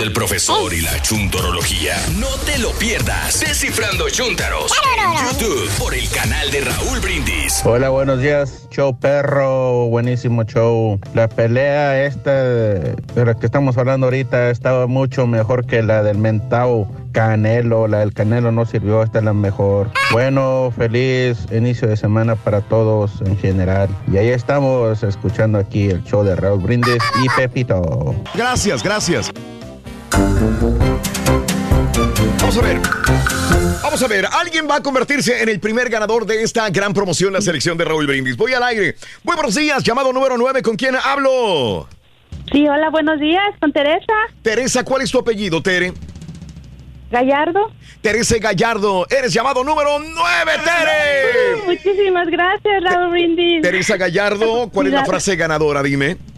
[0.02, 1.94] Del profesor y la chuntorología?
[2.18, 3.38] No te lo pierdas.
[3.38, 7.62] Descifrando Chuntaros en YouTube por el canal de Raúl Brindis.
[7.64, 8.66] Hola, buenos días.
[8.72, 10.98] Show perro, buenísimo show.
[11.14, 16.18] La pelea esta de la que estamos hablando ahorita estaba mucho mejor que la del
[16.18, 17.86] Mentao Canelo.
[17.86, 19.88] La del Canelo no sirvió, esta es la mejor.
[20.10, 23.88] Bueno, feliz inicio de semana para todos en general.
[24.12, 28.16] Y ahí estamos escuchando aquí el show de Raúl Brindis y Pepito.
[28.34, 29.30] Gracias, gracias.
[32.40, 32.80] Vamos a ver.
[33.82, 37.32] Vamos a ver, alguien va a convertirse en el primer ganador de esta gran promoción,
[37.32, 38.36] la selección de Raúl Brindis.
[38.36, 38.96] Voy al aire.
[39.22, 41.86] Muy buenos días, llamado número 9, ¿con quién hablo?
[42.50, 44.12] Sí, hola, buenos días, con Teresa
[44.42, 45.92] Teresa, ¿cuál es tu apellido, Tere?
[47.10, 47.70] Gallardo.
[48.00, 51.62] Teresa Gallardo, eres llamado número 9, Tere.
[51.66, 53.62] Muchísimas gracias, Raúl Brindis.
[53.62, 55.84] Teresa Gallardo, ¿cuál es la frase ganadora?
[55.84, 56.31] Dime.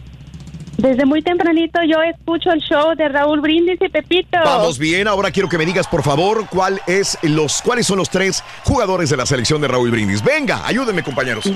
[0.77, 4.37] Desde muy tempranito yo escucho el show de Raúl Brindis y Pepito.
[4.43, 8.09] Vamos bien, ahora quiero que me digas, por favor, cuál es los, cuáles son los
[8.09, 10.23] tres jugadores de la selección de Raúl Brindis.
[10.23, 11.49] Venga, ayúdenme, compañeros.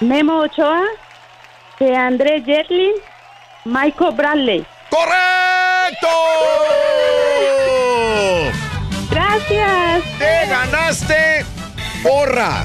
[0.00, 0.82] Memo Ochoa,
[1.78, 2.92] de André Jetlin,
[3.64, 4.66] Michael Bradley.
[4.90, 6.08] ¡Correcto!
[9.10, 10.04] Gracias.
[10.18, 11.44] Te ganaste
[12.02, 12.64] porra.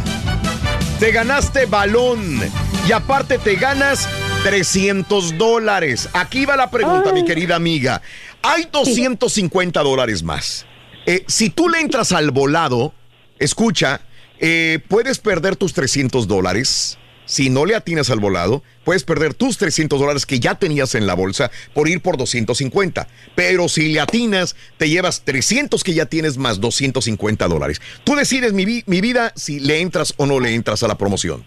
[1.00, 2.40] Te ganaste balón.
[2.88, 4.08] Y aparte te ganas
[4.44, 6.10] 300 dólares.
[6.14, 8.02] Aquí va la pregunta, mi querida amiga.
[8.42, 10.66] Hay 250 dólares más.
[11.06, 12.94] Eh, si tú le entras al volado,
[13.40, 14.02] escucha,
[14.40, 16.98] eh, puedes perder tus 300 dólares.
[17.26, 21.08] Si no le atinas al volado, puedes perder tus 300 dólares que ya tenías en
[21.08, 23.08] la bolsa por ir por 250.
[23.36, 27.82] Pero si le atinas, te llevas 300 que ya tienes más 250 dólares.
[28.04, 30.98] Tú decides, mi, vi- mi vida, si le entras o no le entras a la
[30.98, 31.46] promoción.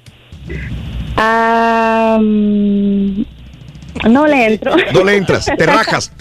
[1.16, 3.22] Ah, mm,
[4.10, 4.76] no le entro.
[4.92, 6.12] No le entras, te rajas.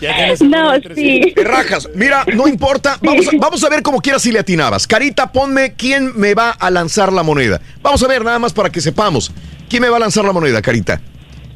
[0.41, 1.33] No, sí.
[1.35, 1.89] Te rajas.
[1.95, 2.97] Mira, no importa.
[3.01, 4.87] Vamos a, vamos a ver como quieras si le atinabas.
[4.87, 7.61] Carita, ponme quién me va a lanzar la moneda.
[7.81, 9.31] Vamos a ver nada más para que sepamos.
[9.69, 11.01] ¿Quién me va a lanzar la moneda, Carita?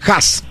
[0.02, 0.44] Has.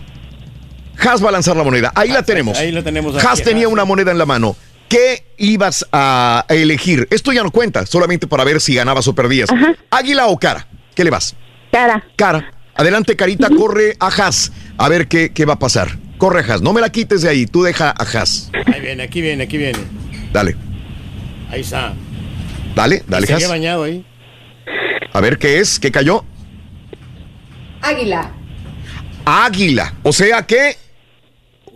[0.99, 1.93] Has va a lanzar la moneda.
[1.95, 2.59] Ahí la tenemos.
[2.59, 4.57] ahí la tenemos Has tenía una moneda en la mano.
[4.89, 7.07] ¿Qué ibas a elegir?
[7.11, 9.51] Esto ya no cuenta, solamente para ver si ganabas o perdías.
[9.90, 10.66] ¿Águila o cara?
[10.95, 11.36] ¿Qué le vas?
[11.78, 12.05] Cara.
[12.16, 12.50] Cara.
[12.74, 14.50] Adelante, Carita, corre a Has.
[14.78, 15.96] A ver qué, qué va a pasar.
[16.16, 16.60] Corre, Has.
[16.60, 17.46] No me la quites de ahí.
[17.46, 18.50] Tú deja a Has.
[18.66, 19.78] Ahí viene, aquí viene, aquí viene.
[20.32, 20.56] Dale.
[21.52, 21.94] Ahí está.
[22.74, 23.52] Dale, dale, Se había Has.
[23.52, 24.05] bañado ahí.
[25.12, 25.78] A ver qué es.
[25.78, 26.24] ¿Qué cayó?
[27.80, 28.32] Águila.
[29.24, 29.94] Águila.
[30.02, 30.76] O sea que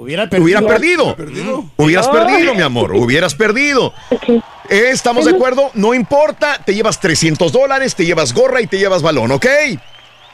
[0.03, 1.17] Hubiera Hubieras perdido.
[1.77, 2.13] Hubieras Oh.
[2.13, 2.93] perdido, mi amor.
[2.93, 3.93] Hubieras perdido.
[4.69, 5.71] Eh, ¿Estamos de acuerdo?
[5.75, 6.59] No importa.
[6.65, 9.47] Te llevas 300 dólares, te llevas gorra y te llevas balón, ¿ok?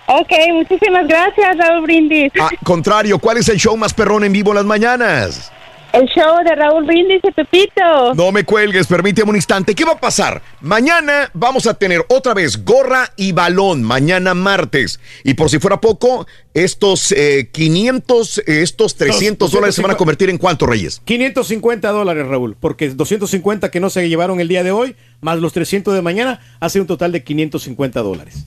[0.06, 2.32] Ok, muchísimas gracias, Raúl Brindis.
[2.40, 5.52] Ah, contrario, ¿cuál es el show más perrón en vivo en las mañanas?
[5.93, 8.15] El show de Raúl Brindis y Pepito.
[8.15, 9.74] No me cuelgues, permíteme un instante.
[9.74, 10.43] ¿Qué va a pasar?
[10.60, 15.01] Mañana vamos a tener otra vez gorra y balón, mañana martes.
[15.24, 19.97] Y por si fuera poco, estos eh, 500, eh, estos 300 dólares se van a
[19.97, 21.01] convertir en cuánto, Reyes?
[21.05, 25.55] 550 dólares, Raúl, porque 250 que no se llevaron el día de hoy, más los
[25.55, 28.44] 300 de mañana, hace un total de 550 dólares.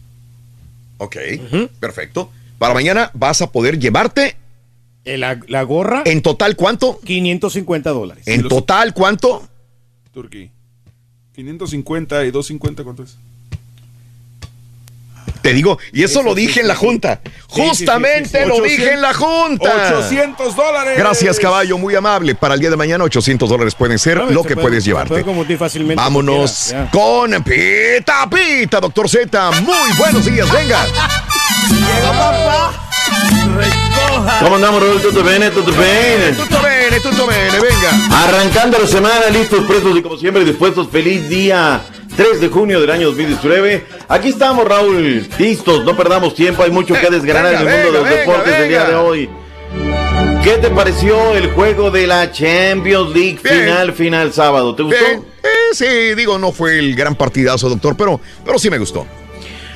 [1.00, 1.18] Ok,
[1.80, 2.30] perfecto.
[2.60, 4.36] Para mañana vas a poder llevarte.
[5.06, 6.04] Eh, La, la gorra.
[6.06, 7.00] ¿En total cuánto?
[7.00, 8.28] 550 dólares.
[8.28, 9.48] ¿En total cuánto?
[10.12, 10.52] Turquí.
[11.34, 13.18] 550 y 250, ¿cuánto es?
[15.42, 17.22] Te digo, y eso, lo dije en la junta.
[17.48, 19.98] Justamente lo dije en la junta.
[20.00, 20.98] 800 dólares.
[20.98, 22.36] Gracias, caballo, muy amable.
[22.36, 24.86] Para el día de mañana, 800 dólares pueden ser No, lo se que puede- puedes
[24.86, 25.10] llevarte.
[25.10, 29.52] puede convertir fácilmente Vámonos con Pita Pita, doctor Z.
[29.62, 30.86] Muy buenos días, venga.
[31.70, 32.88] Llegó papá.
[33.58, 34.40] Recoja.
[34.40, 35.02] ¿Cómo andamos, Raúl?
[35.02, 35.50] ¿Tutto bene?
[35.52, 36.32] ¿Tutto bene?
[36.38, 38.24] Tutto bene, tutto bene, venga.
[38.24, 40.88] Arrancando la semana, listos, prestos y como siempre dispuestos.
[40.92, 41.82] Feliz día
[42.22, 43.84] 3 de junio del año 2019.
[44.08, 45.28] Aquí estamos, Raúl.
[45.40, 46.62] Listos, no perdamos tiempo.
[46.62, 48.96] Hay mucho que desgranar en el venga, mundo de los venga, deportes el día de
[48.96, 49.30] hoy.
[50.44, 54.76] ¿Qué te pareció el juego de la Champions League final, final sábado?
[54.76, 55.04] ¿Te gustó?
[55.04, 55.26] Bien.
[55.44, 59.08] Eh, sí, digo, no fue el gran partidazo, doctor, pero, pero sí me gustó.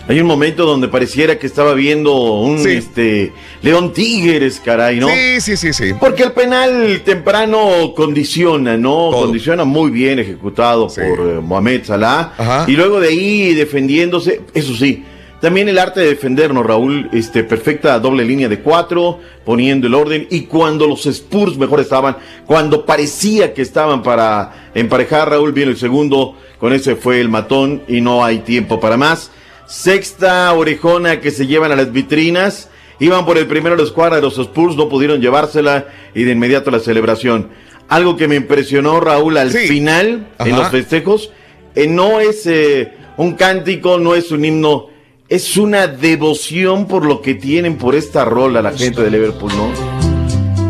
[0.07, 2.69] Hay un momento donde pareciera que estaba viendo un Sí.
[2.69, 3.34] este
[3.64, 5.07] León Tigres, caray, ¿no?
[5.10, 5.94] Sí, sí, sí, sí.
[5.99, 9.10] Porque el penal temprano condiciona, ¿no?
[9.11, 12.65] Condiciona muy bien ejecutado por eh, Mohamed Salah.
[12.68, 15.03] Y luego de ahí defendiéndose, eso sí,
[15.41, 20.27] también el arte de defendernos, Raúl, este, perfecta doble línea de cuatro, poniendo el orden.
[20.30, 25.77] Y cuando los Spurs mejor estaban, cuando parecía que estaban para emparejar, Raúl viene el
[25.77, 29.32] segundo, con ese fue el matón y no hay tiempo para más.
[29.68, 32.70] Sexta orejona que se llevan a las vitrinas.
[33.00, 36.80] Iban por el primero los cuadros, los Spurs no pudieron llevársela y de inmediato la
[36.80, 37.50] celebración.
[37.90, 41.32] Algo que me impresionó, Raúl, al final, en los festejos,
[41.76, 44.88] eh, no es eh, un cántico, no es un himno,
[45.28, 50.05] es una devoción por lo que tienen por esta rola la gente de Liverpool, ¿no?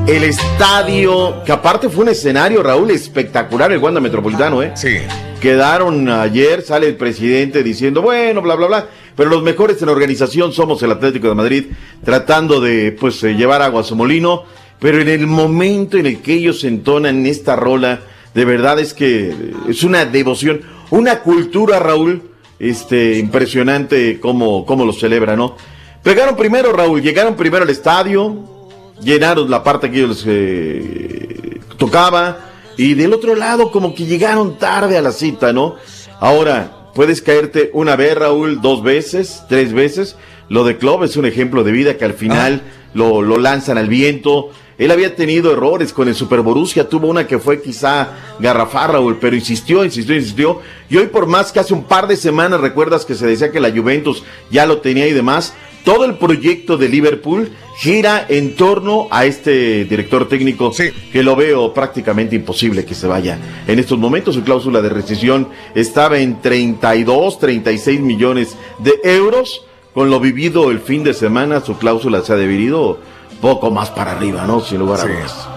[0.08, 4.72] El estadio, que aparte fue un escenario, Raúl, espectacular, el Wanda Metropolitano, ¿eh?
[4.76, 4.98] Sí.
[5.42, 10.54] Quedaron ayer, sale el presidente diciendo, bueno, bla, bla, bla, pero los mejores en organización
[10.54, 11.66] somos el Atlético de Madrid,
[12.04, 14.44] tratando de, pues, eh, llevar agua a su molino,
[14.80, 18.02] pero en el momento en el que ellos entonan esta rola,
[18.36, 19.34] de verdad es que
[19.68, 20.62] es una devoción,
[20.92, 22.22] una cultura, Raúl,
[22.60, 25.58] este, impresionante cómo, cómo lo celebra, ¿no?
[26.04, 28.55] Pegaron primero, Raúl, llegaron primero al estadio,
[29.02, 34.98] llenaron la parte que ellos eh, tocaba y del otro lado como que llegaron tarde
[34.98, 35.76] a la cita, ¿no?
[36.20, 40.16] Ahora, puedes caerte una vez, Raúl, dos veces, tres veces.
[40.50, 42.62] Lo de Klopp es un ejemplo de vida que al final
[42.94, 44.50] lo, lo lanzan al viento.
[44.78, 48.10] Él había tenido errores con el Super Borussia, tuvo una que fue quizá
[48.40, 50.62] garrafar, Raúl, pero insistió, insistió, insistió.
[50.90, 53.62] Y hoy por más que hace un par de semanas recuerdas que se decía que
[53.62, 55.54] la Juventus ya lo tenía y demás,
[55.86, 60.74] todo el proyecto de Liverpool gira en torno a este director técnico
[61.12, 63.40] que lo veo prácticamente imposible que se vaya.
[63.68, 69.66] En estos momentos su cláusula de rescisión estaba en 32, 36 millones de euros.
[69.94, 73.00] Con lo vivido el fin de semana, su cláusula se ha debido
[73.40, 74.60] poco más para arriba, ¿no?
[74.60, 75.55] Sin lugar a dudas.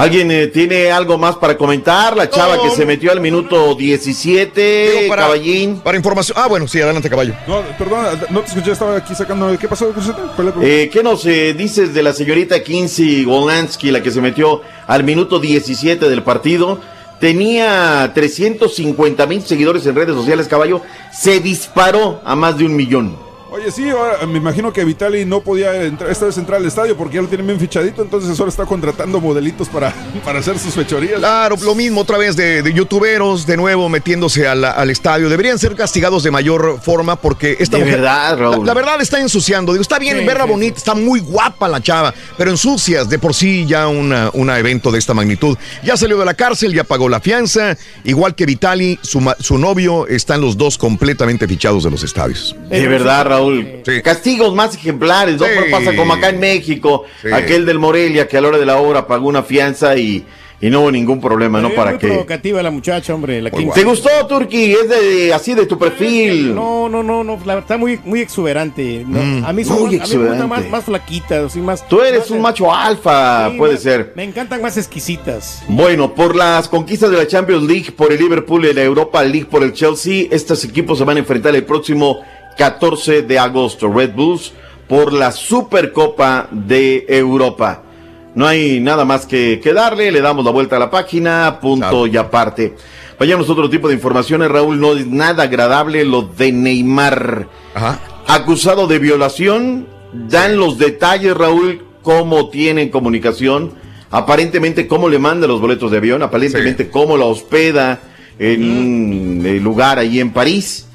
[0.00, 2.16] ¿Alguien eh, tiene algo más para comentar?
[2.16, 5.80] La chava que se metió al minuto 17, Digo, para- caballín.
[5.80, 6.36] Para información.
[6.40, 7.34] Ah, bueno, sí, adelante, caballo.
[7.46, 9.56] No, perdón, no te escuché, estaba aquí sacando.
[9.58, 9.92] ¿Qué pasó.
[10.62, 15.04] Eh, ¿Qué nos eh, dices de la señorita Kinsey Golansky, la que se metió al
[15.04, 16.80] minuto 17 del partido?
[17.20, 20.80] Tenía 350 mil seguidores en redes sociales, caballo.
[21.12, 23.29] Se disparó a más de un millón.
[23.52, 26.96] Oye, sí, ahora me imagino que Vitali no podía entrar, esta vez entrar al estadio
[26.96, 29.92] porque ya lo tienen bien fichadito, entonces ahora está contratando modelitos para,
[30.24, 31.18] para hacer sus fechorías.
[31.18, 35.28] Claro, lo mismo otra vez de, de youtuberos, de nuevo metiéndose al, al estadio.
[35.28, 37.98] Deberían ser castigados de mayor forma porque esta De mujer.
[38.00, 38.58] verdad, Raúl.
[38.60, 39.72] La, la verdad está ensuciando.
[39.72, 43.18] Digo, está bien Sí, verla sí, bonita, está muy guapa la chava, pero ensucias de
[43.18, 45.58] por sí ya una, una evento de esta magnitud.
[45.82, 47.76] Ya salió de la cárcel, ya pagó la fianza.
[48.04, 52.54] Igual que Vitali, su, ma- su novio, están los dos completamente fichados de los estadios.
[52.68, 53.39] De verdad, Raúl.
[54.02, 55.46] Castigos más ejemplares, ¿no?
[55.46, 55.70] Sí.
[55.70, 57.28] Pasa como acá en México, Sí.
[57.32, 60.24] aquel del Morelia que a la hora de la hora pagó una fianza y
[60.62, 61.68] y no hubo ningún problema, ¿no?
[61.68, 62.08] Pero Para muy que...
[62.08, 63.40] provocativa la muchacha, hombre.
[63.40, 64.72] La ¿Te gustó, Turki?
[64.72, 66.54] Es de así de tu perfil.
[66.54, 69.02] No, no, no, no, la verdad está muy, muy exuberante.
[69.08, 70.46] No, Mm, a mí, son muy más- a mí me gustan exuberante.
[70.46, 71.88] más, más flaquitas, así más.
[71.88, 74.12] Tú eres más- un macho alfa, sí, puede ser.
[74.14, 75.62] Me encantan más exquisitas.
[75.66, 79.46] Bueno, por las conquistas de la Champions League, por el Liverpool y la Europa League,
[79.46, 82.20] por el Chelsea, estos equipos se van a enfrentar el próximo
[82.56, 83.92] 14 de agosto.
[83.92, 84.52] Red Bulls
[84.88, 87.82] por la Supercopa de Europa.
[88.34, 92.06] No hay nada más que, que darle, le damos la vuelta a la página, punto
[92.06, 92.74] y aparte.
[93.18, 97.48] Vayamos a otro tipo de informaciones, Raúl, no es nada agradable lo de Neymar.
[98.26, 103.74] Acusado de violación, dan los detalles, Raúl, cómo tienen comunicación,
[104.10, 108.00] aparentemente cómo le manda los boletos de avión, aparentemente cómo la hospeda
[108.38, 110.88] en un lugar ahí en París.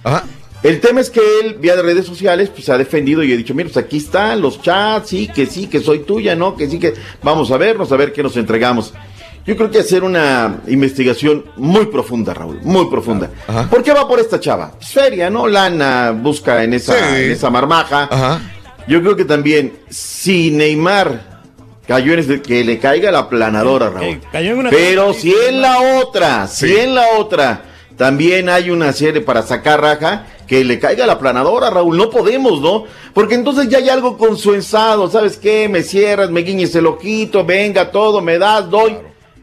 [0.65, 3.53] El tema es que él, vía de redes sociales, pues ha defendido y ha dicho,
[3.53, 6.55] mira, pues aquí están los chats, sí, que sí, que soy tuya, ¿no?
[6.57, 8.91] Que sí, que vamos a vernos, a ver qué nos entregamos.
[9.45, 13.29] Yo creo que hacer una investigación muy profunda, Raúl, muy profunda.
[13.69, 14.71] ¿Por qué va por esta chava?
[14.71, 15.47] Pues feria, ¿no?
[15.47, 17.25] Lana busca en esa, Sí.
[17.25, 18.39] en esa marmaja.
[18.87, 21.43] Yo creo que también, si Neymar
[21.87, 24.19] cayó en ese, que le caiga la planadora, Raúl.
[24.31, 27.61] cayó en una- Pero si en la otra, si en la otra
[27.97, 31.97] también hay una serie para sacar raja, que le caiga la planadora, Raúl.
[31.97, 32.83] No podemos, ¿no?
[33.13, 35.09] Porque entonces ya hay algo consuensado.
[35.09, 35.67] ¿Sabes qué?
[35.69, 38.97] Me cierras, me guiñes el ojito, venga todo, me das, doy.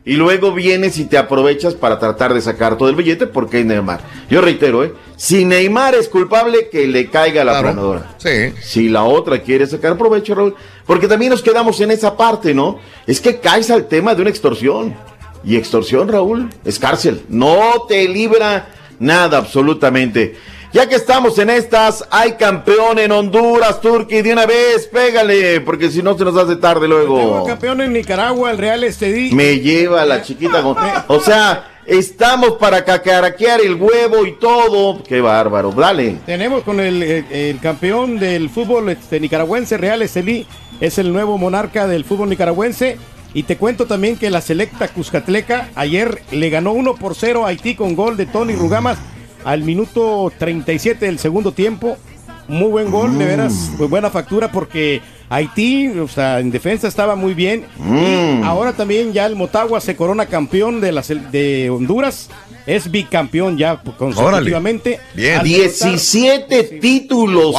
[0.05, 3.67] Y luego vienes y te aprovechas para tratar de sacar todo el billete porque es
[3.67, 4.01] Neymar.
[4.29, 4.93] Yo reitero, ¿eh?
[5.17, 7.67] Si Neymar es culpable, que le caiga la Claro.
[7.69, 8.15] planadora.
[8.19, 8.53] Sí.
[8.61, 10.57] Si la otra quiere sacar provecho, Raúl.
[10.87, 12.81] Porque también nos quedamos en esa parte, ¿no?
[13.07, 14.93] Es que caes al tema de una extorsión.
[15.45, 17.23] Y extorsión, Raúl, es cárcel.
[17.29, 18.69] No te libra
[18.99, 20.37] nada, absolutamente.
[20.73, 25.91] Ya que estamos en estas, hay campeón en Honduras, Turquía, de una vez, pégale, porque
[25.91, 27.45] si no se nos hace tarde Tengo luego.
[27.45, 29.35] campeón en Nicaragua, el Real Estedí.
[29.35, 30.63] Me lleva la chiquita.
[30.63, 30.77] con-
[31.09, 35.03] O sea, estamos para cacaraquear el huevo y todo.
[35.05, 36.17] Qué bárbaro, dale.
[36.25, 40.47] Tenemos con el, el- el campeón del fútbol este, nicaragüense, Real Estelí,
[40.81, 42.97] es el nuevo monarca del fútbol nicaragüense.
[43.35, 47.49] Y te cuento también que la selecta Cuscatleca ayer le ganó 1 por 0 a
[47.49, 48.99] Haití con gol de Tony Rugamas
[49.45, 51.97] al minuto 37 del segundo tiempo.
[52.49, 55.01] Muy buen gol, de veras, muy buena factura porque
[55.31, 57.67] Haití, o sea, en defensa estaba muy bien.
[57.79, 57.97] Mm.
[57.97, 62.29] Y ahora también ya el Motagua se corona campeón de, la, sel- de Honduras.
[62.67, 65.01] Es bicampeón ya consecutivamente.
[65.15, 65.39] Bien.
[65.41, 67.55] Al 17 títulos.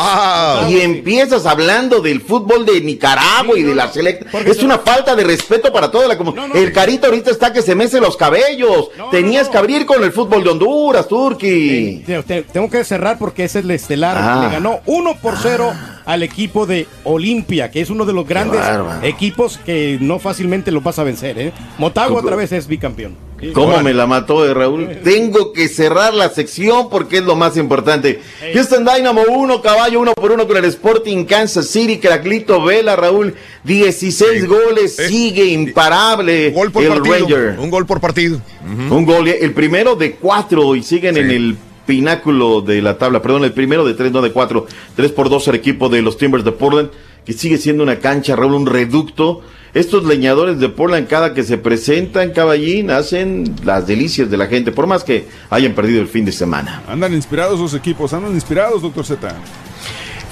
[0.70, 4.38] Y empiezas hablando del fútbol de Nicaragua y de la selecta.
[4.40, 6.56] Es una falta de respeto para toda la comunidad.
[6.56, 8.90] el carito ahorita está que se mece los cabellos.
[9.12, 12.04] Tenías que abrir con el fútbol de Honduras, Turki.
[12.06, 14.16] Te- te- Tengo que cerrar porque ese es el estelar.
[14.18, 14.46] Ah.
[14.48, 15.74] Le ganó 1 por 0
[16.06, 18.62] al equipo de Olimpia, que es uno de los grandes
[19.02, 21.38] equipos que no fácilmente lo vas a vencer.
[21.40, 21.52] ¿eh?
[21.78, 23.16] Motagua otra vez es bicampeón.
[23.52, 25.00] ¿Cómo me la mató, eh, Raúl?
[25.04, 28.22] Tengo que cerrar la sección porque es lo más importante.
[28.54, 31.98] Houston Dynamo 1, caballo 1 por 1 con el Sporting Kansas City.
[31.98, 33.36] Craglito Vela, Raúl.
[33.66, 37.16] 16 goles, sigue imparable Gol por el partido.
[37.16, 37.60] Ranger.
[37.60, 38.40] Un gol por partido.
[38.64, 43.22] Un gol, eh, el primero de cuatro y siguen en el pináculo de la tabla.
[43.22, 44.68] Perdón, el primero de tres, no de cuatro.
[44.96, 46.90] Tres por dos el equipo de los Timbers de Portland,
[47.26, 49.42] que sigue siendo una cancha, Raúl, un reducto.
[49.74, 54.72] Estos leñadores de Portland, cada que se presentan, caballín, hacen las delicias de la gente,
[54.72, 56.84] por más que hayan perdido el fin de semana.
[56.88, 59.36] Andan inspirados los equipos, andan inspirados, doctor Z.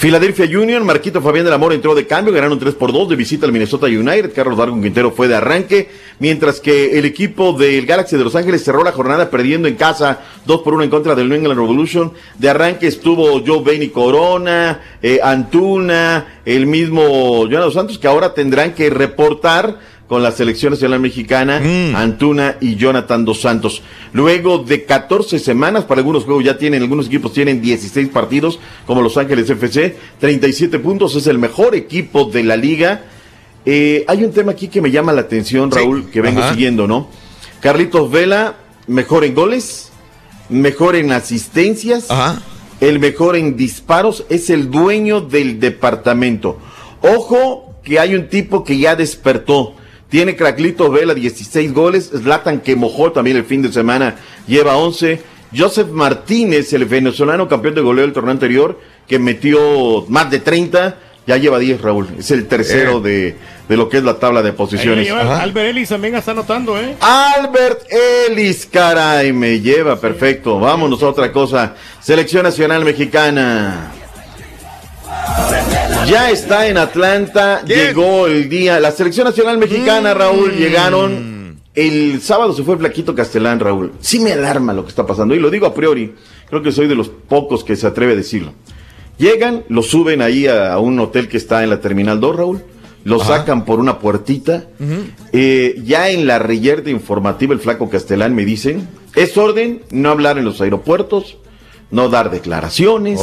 [0.01, 3.45] Philadelphia Union, Marquito Fabián del Amor entró de cambio, ganaron 3 por 2 de visita
[3.45, 8.17] al Minnesota United, Carlos Darwin Quintero fue de arranque, mientras que el equipo del Galaxy
[8.17, 11.29] de Los Ángeles cerró la jornada perdiendo en casa 2 por 1 en contra del
[11.29, 17.99] New England Revolution, de arranque estuvo Joe Bainey Corona, eh, Antuna, el mismo Jonathan Santos,
[17.99, 19.77] que ahora tendrán que reportar
[20.11, 21.61] con la selección nacional mexicana,
[21.95, 23.81] Antuna y Jonathan Dos Santos.
[24.11, 29.01] Luego de 14 semanas, para algunos juegos ya tienen, algunos equipos tienen 16 partidos, como
[29.01, 33.05] Los Ángeles FC, 37 puntos, es el mejor equipo de la liga.
[33.65, 36.51] Eh, hay un tema aquí que me llama la atención, Raúl, que vengo Ajá.
[36.51, 37.07] siguiendo, ¿no?
[37.61, 38.55] Carlitos Vela,
[38.87, 39.93] mejor en goles,
[40.49, 42.09] mejor en asistencias,
[42.81, 46.59] el mejor en disparos, es el dueño del departamento.
[47.01, 49.75] Ojo que hay un tipo que ya despertó.
[50.11, 55.23] Tiene Craclito Vela 16 goles, Zlatan que mojó también el fin de semana, lleva 11.
[55.57, 60.97] Joseph Martínez, el venezolano campeón de goleo del torneo anterior, que metió más de 30,
[61.27, 62.07] ya lleva 10, Raúl.
[62.19, 63.35] Es el tercero de,
[63.67, 65.05] de lo que es la tabla de posiciones.
[65.07, 66.95] Lleva- Albert Ellis también está anotando, ¿eh?
[67.01, 67.81] Albert
[68.29, 70.59] Ellis, caray, me lleva, perfecto.
[70.59, 71.75] Vámonos a otra cosa.
[72.01, 73.91] Selección Nacional Mexicana.
[76.07, 78.79] Ya está en Atlanta, llegó el día.
[78.79, 83.93] La Selección Nacional Mexicana, Raúl, llegaron El sábado se fue el Flaquito Castellán, Raúl.
[84.01, 85.33] Sí me alarma lo que está pasando.
[85.35, 86.13] Y lo digo a priori.
[86.49, 88.53] Creo que soy de los pocos que se atreve a decirlo.
[89.17, 92.61] Llegan, lo suben ahí a, a un hotel que está en la Terminal 2, Raúl.
[93.03, 94.65] Lo sacan por una puertita.
[95.31, 100.37] Eh, ya en la reyerta informativa, el Flaco Castellán me dicen, es orden no hablar
[100.37, 101.37] en los aeropuertos,
[101.89, 103.19] no dar declaraciones.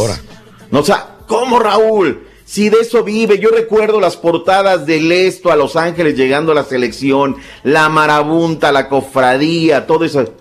[0.71, 2.23] No, o sea, ¿cómo Raúl?
[2.49, 6.55] Si de eso vive, yo recuerdo las portadas del Esto a Los Ángeles llegando a
[6.55, 10.33] la selección, la marabunta, la cofradía, todo eso.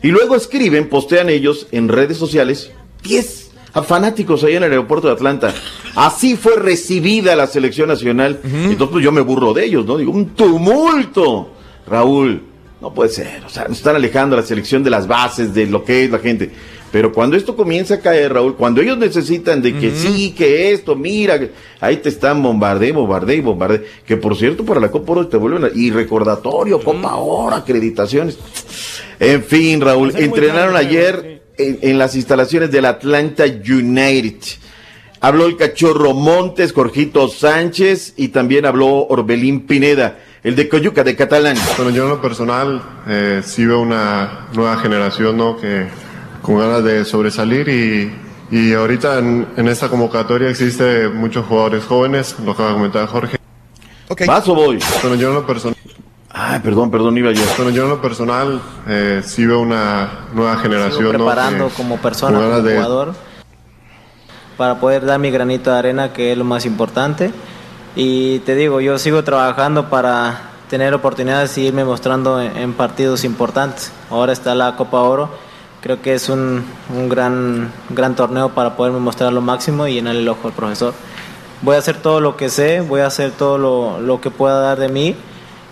[0.00, 2.70] Y luego escriben, postean ellos en redes sociales,
[3.02, 5.52] 10 a fanáticos ahí en el aeropuerto de Atlanta.
[5.96, 8.38] Así fue recibida la selección nacional.
[8.44, 9.96] Entonces pues, yo me burro de ellos, ¿no?
[9.96, 11.50] Digo, un tumulto.
[11.84, 12.42] Raúl,
[12.80, 13.42] no puede ser.
[13.44, 16.20] O sea, nos están alejando la selección de las bases, de lo que es la
[16.20, 16.52] gente.
[16.96, 20.96] Pero cuando esto comienza a caer, Raúl, cuando ellos necesitan de que sí, que esto,
[20.96, 21.38] mira,
[21.78, 23.84] ahí te están bombardee, bombardee, bombardee.
[24.06, 28.38] Que por cierto, para la Copa Oro te vuelven a- y recordatorio, Copa Oro, acreditaciones.
[29.20, 34.36] En fin, Raúl, muy entrenaron ayer en, en las instalaciones del Atlanta United.
[35.20, 41.14] Habló el cachorro Montes, Jorgito Sánchez y también habló Orbelín Pineda, el de Coyuca, de
[41.14, 41.58] Catalán.
[41.76, 45.58] Bueno, yo en lo personal eh, sí veo una nueva generación ¿no?
[45.58, 45.84] que
[46.46, 52.36] con ganas de sobresalir y, y ahorita en, en esta convocatoria existe muchos jugadores jóvenes,
[52.44, 53.36] lo que va a comentar Jorge.
[54.26, 54.78] ¿Vas o voy?
[55.02, 55.76] Bueno, yo en lo personal...
[56.30, 57.42] Ay, perdón, perdón, iba yo.
[57.56, 61.18] Bueno, yo en lo personal eh, sí veo una nueva generación sigo ¿no?
[61.24, 63.14] preparando que como persona, como de- jugador,
[64.56, 67.32] para poder dar mi granito de arena, que es lo más importante.
[67.96, 73.24] Y te digo, yo sigo trabajando para tener oportunidades y irme mostrando en, en partidos
[73.24, 73.90] importantes.
[74.10, 75.30] Ahora está la Copa Oro,
[75.80, 80.16] creo que es un, un gran, gran torneo para poderme mostrar lo máximo y llenar
[80.16, 80.94] el ojo al profesor.
[81.62, 84.60] Voy a hacer todo lo que sé, voy a hacer todo lo, lo que pueda
[84.60, 85.14] dar de mí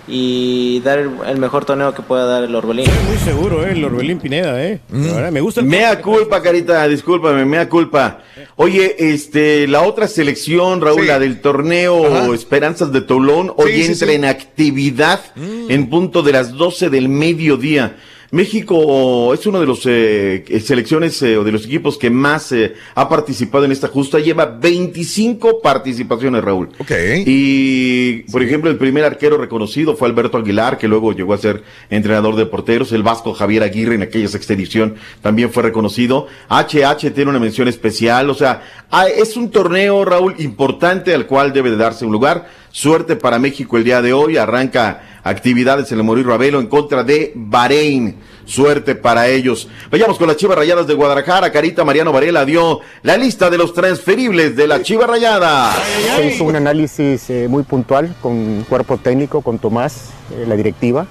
[0.07, 2.87] y dar el, el mejor torneo que pueda dar el Orbelín.
[3.09, 3.73] Muy seguro, ¿eh?
[3.73, 4.81] El Orbelín Pineda, ¿eh?
[4.91, 8.19] Me gusta el Mea culpa, Carita, discúlpame, mea culpa.
[8.57, 11.07] Oye, este, la otra selección, Raúl, Sí.
[11.09, 12.35] la del torneo Ajá.
[12.35, 14.15] Esperanzas de Toulon, hoy Sí, entra sí.
[14.15, 17.97] en actividad en punto de las 12 del mediodía.
[18.35, 22.75] México es uno de los eh, selecciones eh, o de los equipos que más eh,
[22.97, 24.19] ha participado en esta justa.
[24.19, 26.71] Lleva 25 participaciones, Raúl.
[26.81, 26.91] Ok.
[27.27, 31.63] Y, por ejemplo, el primer arquero reconocido fue Alberto Aguilar, que luego llegó a ser
[31.91, 32.91] entrenador de porteros.
[32.91, 36.27] El vasco Javier Aguirre en aquella sexta edición también fue reconocido.
[36.51, 38.31] HH tiene una mención especial.
[38.31, 42.64] O sea, ah, es un torneo, Raúl, importante al cual debe de darse un lugar.
[42.79, 44.37] Suerte para México el día de hoy.
[44.37, 48.17] Arranca actividades en el Morir Ravelo en contra de Bahrein.
[48.47, 49.69] Suerte para ellos.
[49.93, 51.53] Vayamos con las Chivas Rayadas de Guadalajara.
[51.53, 55.73] Carita Mariano Varela dio la lista de los transferibles de la Chiva Rayada.
[56.17, 61.07] Se hizo un análisis eh, muy puntual con cuerpo técnico, con Tomás, eh, la directiva,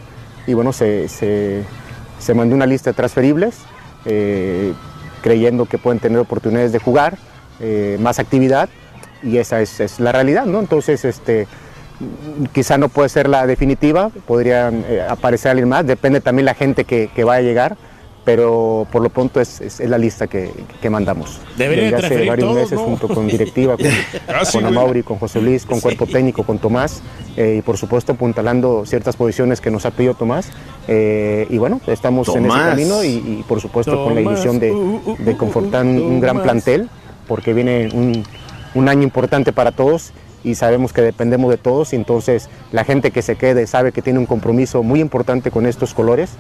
[0.46, 1.64] y bueno, se, se-
[2.20, 3.56] se mandó una lista de transferibles,
[4.04, 4.74] eh,
[5.22, 7.18] creyendo que pueden tener oportunidades de jugar,
[8.00, 8.68] más actividad,
[9.24, 10.60] y esa es, es la realidad, ¿no?
[10.60, 11.48] Entonces, este,
[12.54, 16.84] quizá no puede ser la definitiva, podrían eh, aparecer alguien más, depende también la gente
[16.86, 17.78] que, que vaya a llegar,
[18.26, 20.50] pero por lo pronto es, es- es la lista que,
[20.82, 21.42] que mandamos.
[21.58, 22.86] Deberían Desde hace varios meses ¿no?
[22.86, 23.86] junto con directiva, con,
[24.28, 24.66] Casi, con.
[24.66, 27.02] Amauri, con José Luis, con cuerpo técnico, con Tomás,
[27.36, 30.50] eh, y por supuesto apuntalando ciertas posiciones que nos ha pedido Tomás.
[30.88, 34.72] eh, y bueno, estamos en ese camino y, y, por supuesto con la ilusión de,
[34.72, 36.90] uh, uh, de confortar un, un gran plantel,
[37.28, 38.24] porque viene un,
[38.76, 40.12] un año importante para todos
[40.44, 44.02] y sabemos que dependemos de todos, y entonces la gente que se quede sabe que
[44.02, 46.32] tiene un compromiso muy importante con estos colores.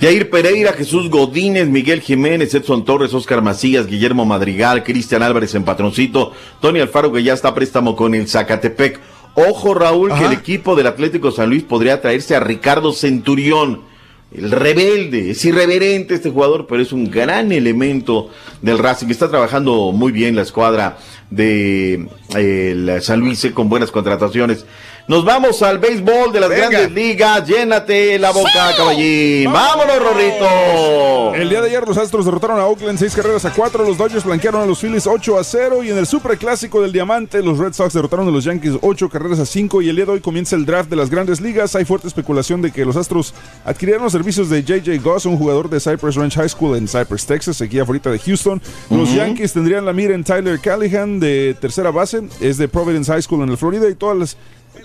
[0.00, 5.62] Jair Pereira, Jesús Godínez, Miguel Jiménez, Edson Torres, Oscar Macías, Guillermo Madrigal, Cristian Álvarez en
[5.62, 9.00] Patroncito, Tony Alfaro que ya está a préstamo con el Zacatepec.
[9.34, 13.91] Ojo Raúl, que el equipo del Atlético San Luis podría traerse a Ricardo Centurión.
[14.34, 18.30] El rebelde, es irreverente este jugador, pero es un gran elemento
[18.62, 19.08] del Racing.
[19.08, 20.96] Está trabajando muy bien la escuadra
[21.30, 22.06] de
[22.36, 24.64] eh, San Luis eh, con buenas contrataciones.
[25.08, 26.68] Nos vamos al béisbol de las Venga.
[26.68, 27.46] grandes ligas.
[27.46, 29.52] Llénate la boca, caballín.
[29.52, 31.34] Vámonos, Rorrito.
[31.34, 34.24] El día de ayer los Astros derrotaron a Oakland 6 carreras a 4, los Dodgers
[34.24, 37.72] blanquearon a los Phillies 8 a 0 y en el Superclásico del Diamante los Red
[37.72, 40.54] Sox derrotaron a los Yankees 8 carreras a 5 y el día de hoy comienza
[40.56, 41.74] el draft de las grandes ligas.
[41.74, 43.34] Hay fuerte especulación de que los Astros
[43.64, 47.26] adquirieron los servicios de JJ Goss, un jugador de Cypress Ranch High School en Cypress,
[47.26, 48.60] Texas, aquí afuera de Houston.
[48.90, 49.12] Los.
[49.12, 53.42] Yankees tendrían la mira en Tyler Callahan de tercera base, es de Providence High School
[53.42, 54.36] en la Florida y todas las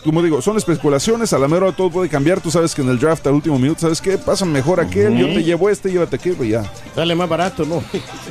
[0.03, 2.99] como digo, son especulaciones, a la mera todo puede cambiar, tú sabes que en el
[2.99, 4.18] draft al último minuto, ¿sabes qué?
[4.18, 6.72] Pasa mejor aquel, yo te llevo este, llévate aquel, y ya.
[6.95, 7.84] Sale más barato, ¿no?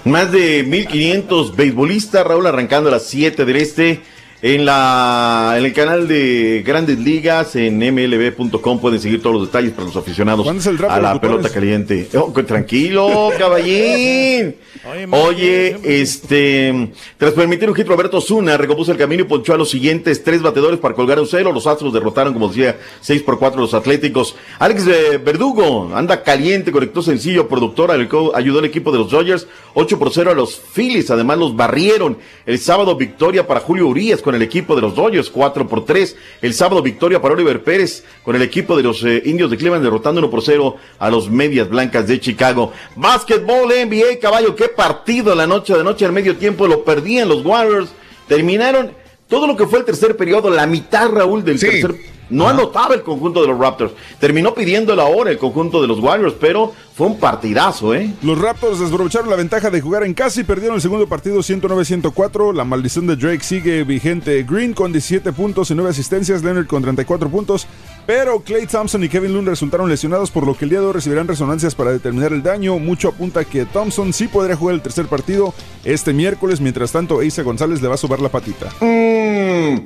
[0.05, 4.03] Más de 1500 beisbolistas, Raúl, arrancando a las 7 del este.
[4.43, 9.73] En, la, en el canal de Grandes Ligas, en mlb.com, pueden seguir todos los detalles
[9.73, 12.07] para los aficionados ¿Cuándo es el draft a la pelota caliente.
[12.15, 14.57] Oh, tranquilo, caballín.
[15.11, 19.71] Oye, este, tras permitir un hit, Roberto Zuna recompuso el camino y ponchó a los
[19.71, 21.51] siguientes tres batedores para colgar un cero.
[21.51, 24.37] Los Astros derrotaron, como decía, 6 por 4 los Atléticos.
[24.59, 29.99] Alex eh, Verdugo anda caliente, conectó sencillo, productor, ayudó al equipo de los Dodgers 8
[29.99, 31.11] por 0 a los Phillies.
[31.11, 32.19] Además, los barrieron.
[32.45, 36.17] El sábado, victoria para Julio Urias con el equipo de los Dodgers 4 por 3.
[36.43, 39.85] El sábado, victoria para Oliver Pérez con el equipo de los eh, Indios de Cleveland,
[39.85, 42.73] derrotando 1 por 0 a los Medias Blancas de Chicago.
[42.97, 47.47] Básquetbol, NBA, caballo, qué partido la noche de noche al medio tiempo lo perdían los
[47.47, 47.91] Warriors.
[48.27, 48.91] Terminaron
[49.29, 51.95] todo lo que fue el tercer periodo, la mitad, Raúl, del tercer.
[52.31, 53.93] No anotaba el conjunto de los Raptors.
[54.19, 58.13] Terminó pidiendo la hora el conjunto de los Warriors, pero fue un partidazo, ¿eh?
[58.23, 62.55] Los Raptors desaprovecharon la ventaja de jugar en casa y perdieron el segundo partido 109-104.
[62.55, 64.43] La maldición de Drake sigue vigente.
[64.43, 67.67] Green con 17 puntos y 9 asistencias, Leonard con 34 puntos.
[68.07, 70.93] Pero Clay Thompson y Kevin Looney resultaron lesionados, por lo que el día de hoy
[70.93, 72.79] recibirán resonancias para determinar el daño.
[72.79, 75.53] Mucho apunta que Thompson sí podría jugar el tercer partido
[75.85, 76.61] este miércoles.
[76.61, 78.67] Mientras tanto, Eisa González le va a sobar la patita.
[78.81, 79.81] Mm,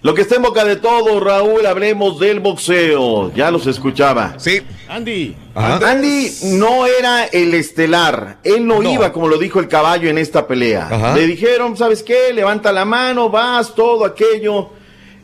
[0.00, 3.32] lo que está en boca de todo, Raúl, hablemos del boxeo.
[3.34, 4.34] Ya los escuchaba.
[4.38, 4.60] Sí.
[4.88, 5.34] Andy.
[5.54, 8.38] Andy no era el estelar.
[8.44, 10.88] Él no, iba, como lo dijo el caballo en esta pelea.
[10.90, 11.16] Ajá.
[11.16, 12.32] Le dijeron, ¿sabes qué?
[12.32, 14.70] Levanta la mano, vas, todo aquello.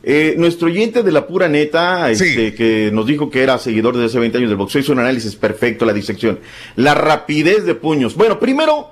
[0.03, 4.07] Eh, nuestro oyente de la pura neta, este, que nos dijo que era seguidor desde
[4.07, 6.39] hace 20 años del boxeo, hizo un análisis perfecto, la disección.
[6.75, 8.13] La rapidez de puños.
[8.13, 8.91] Bueno, primero,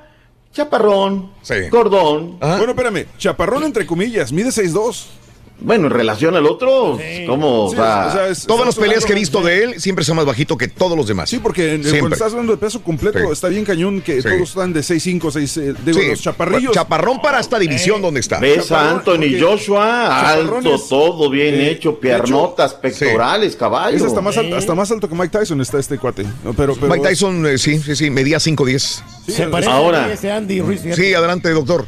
[0.52, 1.32] chaparrón,
[1.70, 2.40] cordón.
[2.40, 3.06] Bueno, espérame.
[3.18, 5.23] Chaparrón entre comillas, mide 6'2".
[5.60, 7.70] Bueno, en relación al otro, ¿cómo?
[7.70, 10.04] Sí, o sea, o sea, es- Todas las peleas que he visto de él siempre
[10.04, 11.30] son más bajito que todos los demás.
[11.30, 13.26] Sí, porque en- cuando estás hablando de peso completo, Sí.
[13.32, 14.28] está bien cañón que Sí.
[14.28, 16.08] todos están de 6'5", 6, eh, digo, Sí.
[16.10, 16.74] los chaparrillos.
[16.74, 18.40] Chaparrón para esta división donde está.
[18.40, 23.96] Ves a Anthony Joshua, alto, todo bien eh, hecho, piernotas, pectorales, caballo.
[23.96, 26.24] Es hasta más, alto, hasta más alto que Mike Tyson está este cuate.
[26.44, 29.02] No, pero, pero- Mike Tyson, eh, sí, sí, sí, medía 5'10".
[29.28, 30.06] Se parece Ahora.
[30.06, 30.82] a ese Andy Ruiz.
[30.94, 31.86] Sí, adelante, doctor.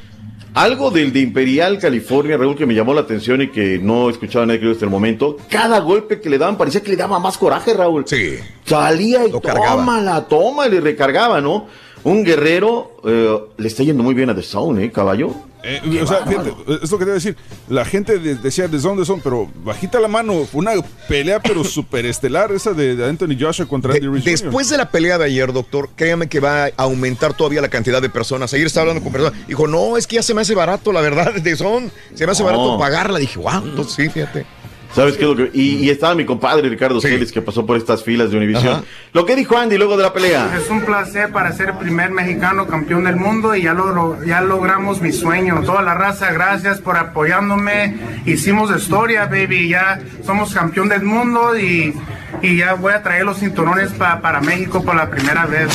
[0.55, 4.45] Algo del de Imperial, California, Raúl, que me llamó la atención y que no escuchaba
[4.45, 5.35] nadie creo hasta el momento.
[5.49, 8.05] Cada golpe que le daban parecía que le daba más coraje, Raúl.
[8.07, 8.35] Sí.
[8.65, 9.75] Salía y Lo cargaba.
[9.75, 11.67] tómala, toma, y recargaba, ¿no?
[12.05, 15.33] Un guerrero eh, le está yendo muy bien a The Zone, ¿eh, caballo?
[15.63, 16.53] Eh, o sea, fíjate,
[16.83, 17.35] es lo que te voy a decir.
[17.67, 20.45] La gente de- decía de dónde son, pero bajita la mano.
[20.45, 20.73] Fue una
[21.09, 24.23] pelea, pero súper estelar esa de, de Anthony Joshua contra Andy Ruiz.
[24.23, 24.39] Jr.
[24.43, 27.99] Después de la pelea de ayer, doctor, créame que va a aumentar todavía la cantidad
[27.99, 28.53] de personas.
[28.53, 29.47] Ayer estaba hablando con personas.
[29.47, 31.91] Dijo, no, es que ya se me hace barato, la verdad, de son.
[32.13, 33.17] Se me hace barato pagarla.
[33.17, 34.45] Dije, wow, entonces sí, fíjate.
[34.95, 35.49] ¿Sabes qué es lo que.?
[35.53, 38.67] Y, y estaba mi compadre Ricardo Celis, que pasó por estas filas de Univision.
[38.75, 38.83] Ajá.
[39.11, 40.57] Lo que dijo Andy luego de la pelea.
[40.57, 44.39] Es un placer para ser el primer mexicano campeón del mundo y ya, lo, ya
[44.39, 45.61] logramos mi sueño.
[45.65, 47.97] Toda la raza, gracias por apoyándome.
[48.25, 49.67] Hicimos historia, baby.
[49.67, 51.93] Ya somos campeón del mundo y,
[52.41, 55.67] y ya voy a traer los cinturones pa- para México por la primera vez.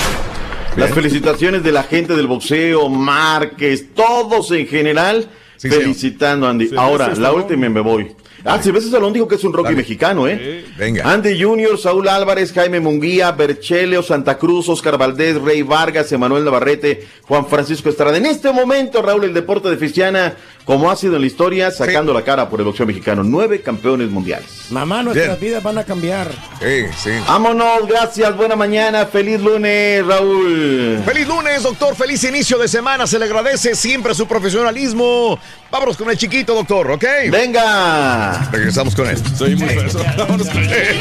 [0.76, 5.28] Las felicitaciones de la gente del boxeo, Márquez, todos en general,
[5.58, 6.70] felicitando a Andy.
[6.76, 8.12] Ahora, la última y me voy.
[8.44, 10.64] Ah, Silvestre Salón dijo que es un Rocky mexicano, ¿eh?
[10.76, 11.10] Venga.
[11.10, 17.06] Andy Junior, Saúl Álvarez, Jaime Munguía, Berchelio, Santa Cruz, Oscar Valdés, Rey Vargas, Emanuel Navarrete,
[17.22, 18.16] Juan Francisco Estrada.
[18.16, 20.34] En este momento, Raúl, el deporte de Fistiana,
[20.70, 23.24] como ha sido en la historia, sacando la cara por el boxeo mexicano.
[23.24, 24.46] Nueve campeones mundiales.
[24.70, 26.30] Mamá, nuestras vidas van a cambiar.
[26.60, 27.10] Sí, sí.
[27.26, 31.02] Vámonos, gracias, buena mañana, feliz lunes, Raúl.
[31.04, 31.96] Feliz lunes, doctor.
[31.96, 33.08] Feliz inicio de semana.
[33.08, 35.40] Se le agradece siempre su profesionalismo.
[35.72, 37.04] Vámonos con el chiquito, doctor, ¿ok?
[37.32, 38.48] Venga.
[38.52, 39.18] Regresamos con él.
[39.36, 40.00] Soy muy grueso.
[40.16, 40.96] Vámonos con él.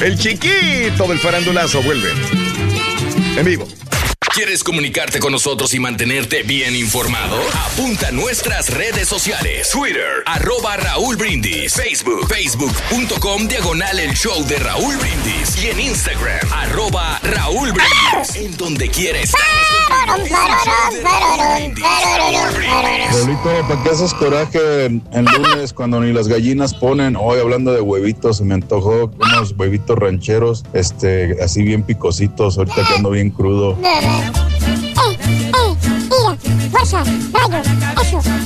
[0.00, 2.08] El chiquito del farandulazo vuelve.
[3.36, 3.68] En vivo.
[4.34, 7.40] ¿Quieres comunicarte con nosotros y mantenerte bien informado?
[7.66, 9.70] Apunta a nuestras redes sociales.
[9.70, 11.74] Twitter, arroba Raúl Brindis.
[11.74, 15.62] Facebook, facebook.com, diagonal el show de Raúl Brindis.
[15.62, 18.36] Y en Instagram, arroba Raúl Brindis.
[18.36, 19.32] En donde quieres.
[23.10, 27.16] Raulito, ¿para qué haces coraje en lunes cuando ni las gallinas ponen?
[27.16, 32.94] Hoy hablando de huevitos, me antojó unos huevitos rancheros, este, así bien picositos, ahorita que
[32.94, 33.76] ando bien crudo.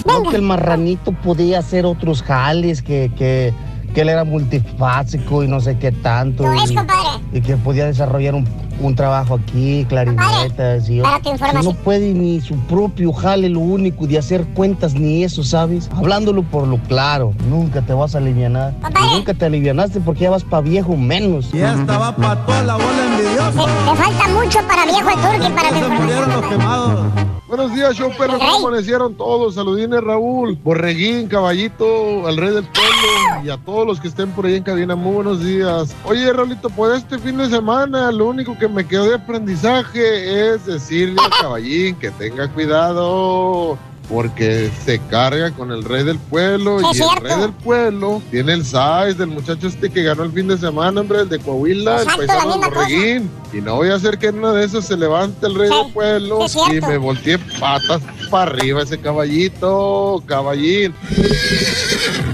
[0.06, 3.52] No, que el marranito podía hacer otros jales, que, que,
[3.94, 6.44] que él era multifásico y no sé qué tanto.
[6.44, 7.08] Lo es, y, compadre.
[7.32, 8.46] y que podía desarrollar un,
[8.80, 14.18] un trabajo aquí, clarinetas y para no puede ni su propio jale, lo único de
[14.18, 15.88] hacer cuentas ni eso, ¿sabes?
[15.94, 18.74] Hablándolo por lo claro, nunca te vas a alivianar.
[18.82, 21.52] Y nunca te alivianaste porque ya vas pa' viejo menos.
[21.52, 23.64] Ya estaba para toda la bola envidiosa.
[23.64, 26.24] Te, falta mucho para viejo el turque para tu información.
[26.24, 27.41] quemados, quemados.
[27.52, 28.38] Buenos días, show perro.
[28.38, 29.56] ¿Cómo amanecieron todos?
[29.56, 34.46] Saludines, Raúl, Borreguín, Caballito, al rey del pueblo y a todos los que estén por
[34.46, 34.96] ahí en cabina.
[34.96, 35.94] Muy buenos días.
[36.06, 40.64] Oye, Raulito, pues este fin de semana lo único que me quedó de aprendizaje es
[40.64, 43.76] decirle al caballín que tenga cuidado.
[44.12, 48.52] Porque se carga con el rey del pueblo Sí, y el rey del pueblo tiene
[48.52, 52.02] el size del muchacho este que ganó el fin de semana, hombre, el de Coahuila,
[52.02, 52.58] Exacto, el paisano.
[52.58, 53.30] Borreguín.
[53.54, 55.92] Y no voy a hacer que en una de esas se levante el rey del
[55.92, 60.94] pueblo sí, y me volteé patas para arriba ese caballito, caballín.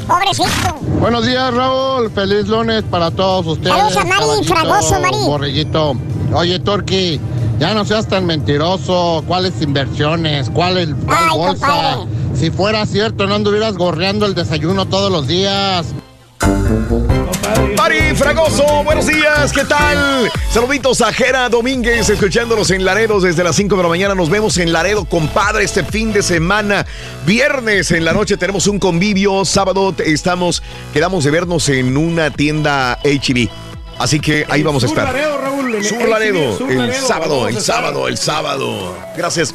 [0.06, 0.74] Pobrecito.
[1.00, 2.10] Buenos días, Raúl.
[2.10, 3.76] Feliz lunes para todos ustedes.
[3.76, 5.16] Saludos a Mari, Fragoso, Mari.
[5.26, 5.94] Borreguito.
[6.34, 7.20] Oye, Turki,
[7.58, 9.24] ya no seas tan mentiroso.
[9.26, 10.50] ¿Cuáles inversiones?
[10.50, 11.66] ¿Cuál, el, cuál Ay, bolsa?
[11.66, 12.06] compadre.
[12.34, 15.86] Si fuera cierto, no anduvieras gorreando el desayuno todos los días.
[17.76, 20.30] Mari Fragoso, buenos días, ¿qué tal?
[20.50, 24.14] Saluditos a Jera Domínguez, escuchándonos en Laredo desde las 5 de la mañana.
[24.14, 26.86] Nos vemos en Laredo, compadre, este fin de semana.
[27.26, 29.44] Viernes en la noche tenemos un convivio.
[29.44, 30.62] Sábado estamos,
[30.92, 33.48] quedamos de vernos en una tienda HB.
[33.98, 35.12] Así que ahí vamos a estar.
[35.82, 38.96] Sur Laredo, el sábado, el sábado, el sábado.
[39.16, 39.54] Gracias.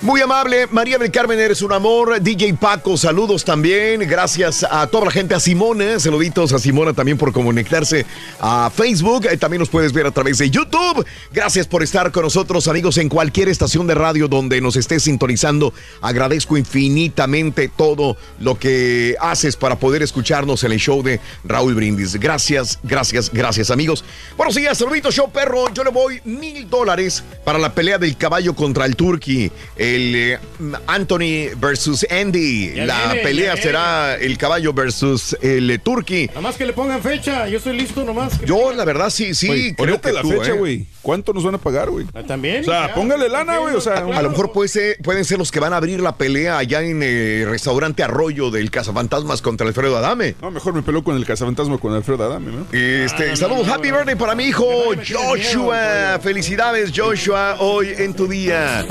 [0.00, 2.20] Muy amable, María del Carmen, eres un amor.
[2.20, 4.00] DJ Paco, saludos también.
[4.08, 5.98] Gracias a toda la gente, a Simona.
[5.98, 8.06] Saluditos a Simona también por conectarse
[8.38, 9.26] a Facebook.
[9.26, 11.04] Eh, También nos puedes ver a través de YouTube.
[11.32, 15.74] Gracias por estar con nosotros, amigos, en cualquier estación de radio donde nos estés sintonizando.
[16.00, 22.14] Agradezco infinitamente todo lo que haces para poder escucharnos en el show de Raúl Brindis.
[22.20, 24.04] Gracias, gracias, gracias, amigos.
[24.36, 25.74] Buenos días, saluditos, show perro.
[25.74, 29.50] Yo le voy mil dólares para la pelea del caballo contra el Turkey.
[29.94, 30.38] El eh,
[30.86, 32.74] Anthony versus Andy.
[32.74, 36.26] Ya la viene, pelea ya será el caballo versus el eh, Turkey.
[36.28, 38.40] Nada más que le pongan fecha, yo estoy listo nomás.
[38.44, 40.58] Yo, la verdad, sí, sí, Güey, creo ponete que la tú, fecha, ¿eh?
[40.58, 40.86] güey.
[41.02, 42.06] ¿Cuánto nos van a pagar, güey?
[42.26, 42.60] También.
[42.62, 42.94] O sea, ya.
[42.94, 43.74] póngale lana, güey.
[43.74, 46.16] O sea, A lo mejor puede ser- pueden ser los que van a abrir la
[46.16, 50.34] pelea allá en el restaurante Arroyo del Cazafantasmas contra Alfredo Adame.
[50.42, 52.66] No, mejor me peló con el cazafantasma con Alfredo Adame, ¿no?
[52.78, 54.64] Este, saludos, happy birthday para mi hijo
[55.08, 56.18] Joshua.
[56.22, 58.86] Felicidades, Joshua, hoy en tu día.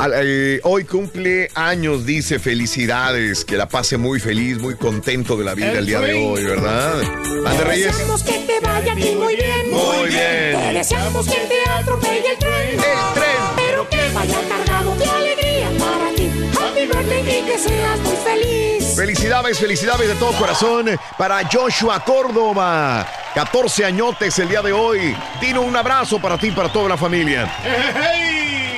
[0.00, 3.44] Al- eh, hoy cumple años, dice felicidades.
[3.44, 7.00] Que la pase muy feliz, muy contento de la vida el, día de hoy, ¿verdad?
[7.46, 7.86] Ande Reyes.
[7.86, 9.70] Deseamos que te vaya aquí muy bien.
[9.70, 10.60] Muy bien.
[10.60, 12.70] Te deseamos que te atropelle el tren.
[12.70, 13.36] El tren.
[13.56, 16.30] Pero que vaya cargado de alegría para ti.
[16.60, 18.94] Happy birthday y que seas muy feliz.
[18.96, 20.86] Felicidades, felicidades de todo corazón
[21.16, 23.06] para Joshua Córdoba.
[23.34, 25.16] 14 añotes el día de hoy.
[25.40, 27.48] Tino, un abrazo para ti y para toda la familia.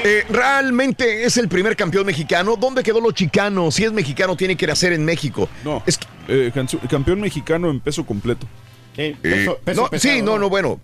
[0.04, 2.56] Eh, realmente es el primer campeón mexicano.
[2.56, 3.70] ¿Dónde quedó lo chicano?
[3.70, 5.48] Si es mexicano, tiene que nacer en México.
[5.64, 5.82] No.
[5.86, 6.52] Es que- Eh,
[6.88, 8.46] campeón mexicano en peso completo.
[8.96, 10.80] Eh, no, sí, no, no, bueno.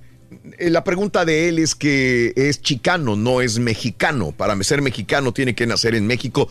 [0.59, 4.33] eh, La pregunta de él es que es chicano, no es mexicano.
[4.33, 6.49] Para ser mexicano tiene que nacer en México.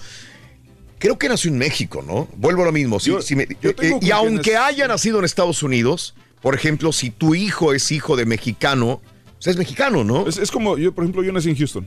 [0.97, 2.29] Creo que nació en México, ¿no?
[2.37, 2.99] Vuelvo a lo mismo.
[2.99, 7.35] sí, sí me- eh, y aunque haya nacido en Estados Unidos, por ejemplo, si tu
[7.35, 9.01] hijo es hijo de mexicano,
[9.35, 10.25] pues es mexicano, ¿no?
[10.27, 11.85] Es, es como, yo, por ejemplo, yo nací en Houston.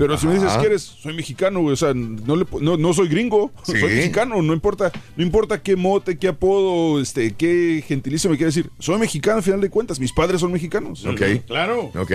[0.00, 2.92] Pero si me dices que eres, soy mexicano, güey, o sea, no, le no, no
[2.92, 3.72] soy gringo, Sí.
[3.78, 8.48] soy mexicano, no importa, no importa qué mote, qué apodo, este, qué gentilicio me quiere
[8.48, 11.04] decir, soy mexicano al final de cuentas, mis padres son mexicanos.
[11.06, 11.20] Ok.
[11.46, 11.92] Claro.
[11.94, 12.12] Ok.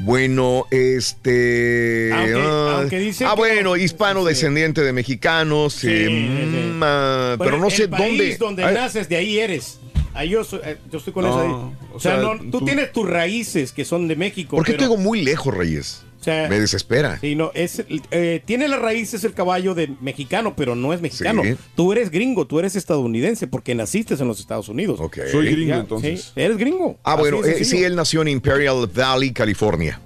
[0.00, 2.10] Bueno, este.
[2.12, 5.82] Aunque- ah, aunque dice ah, que- bueno, hispano descendiente de mexicanos.
[5.82, 8.36] eh, mm, ah, pero no sé el país dónde.
[8.38, 9.80] donde Ay, naces, de ahí eres.
[10.14, 11.48] Ahí yo, soy- eh, yo estoy con No, eso ahí.
[11.50, 14.56] o O sea, sea, no, tú, tú- tienes tus raíces que son de México.
[14.56, 16.02] ¿Por qué pero- te digo muy lejos, Reyes?
[16.20, 17.18] O sea, Me desespera.
[17.20, 21.42] Sí, no, es, eh, tiene las raíces el caballo de mexicano, pero no es mexicano.
[21.44, 21.56] Sí.
[21.76, 24.98] Tú eres gringo, tú eres estadounidense porque naciste en los Estados Unidos.
[25.00, 25.18] Ok.
[25.30, 26.24] Soy gringo, Ya, entonces.
[26.24, 26.98] sí, eres gringo.
[27.04, 30.00] Ah, Así bueno, eh, sí, él nació en Imperial Valley, California.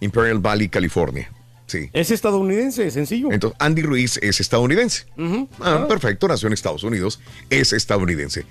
[0.00, 1.30] Imperial Valley, California.
[1.66, 1.90] Sí.
[1.92, 3.30] Es estadounidense, sencillo.
[3.30, 5.04] Entonces, Andy Ruiz es estadounidense.
[5.60, 7.20] Ah, perfecto, nació en Estados Unidos,
[7.50, 8.46] es estadounidense.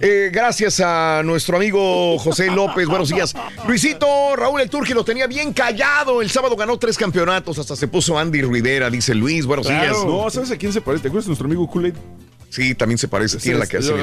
[0.00, 3.34] Eh, gracias a nuestro amigo José López, buenos días.
[3.66, 4.06] Luisito,
[4.36, 6.22] Raúl el Turqui lo tenía bien callado.
[6.22, 9.96] El sábado ganó tres campeonatos, hasta se puso Andy Rivera, dice Luis, buenos días.
[10.06, 11.02] No, ¿sabes a quién se parece?
[11.02, 11.94] ¿Te acuerdas de nuestro amigo Kool-Aid?
[12.50, 13.88] Sí, también se parece, tiene la que hace.
[13.88, 13.96] Yo,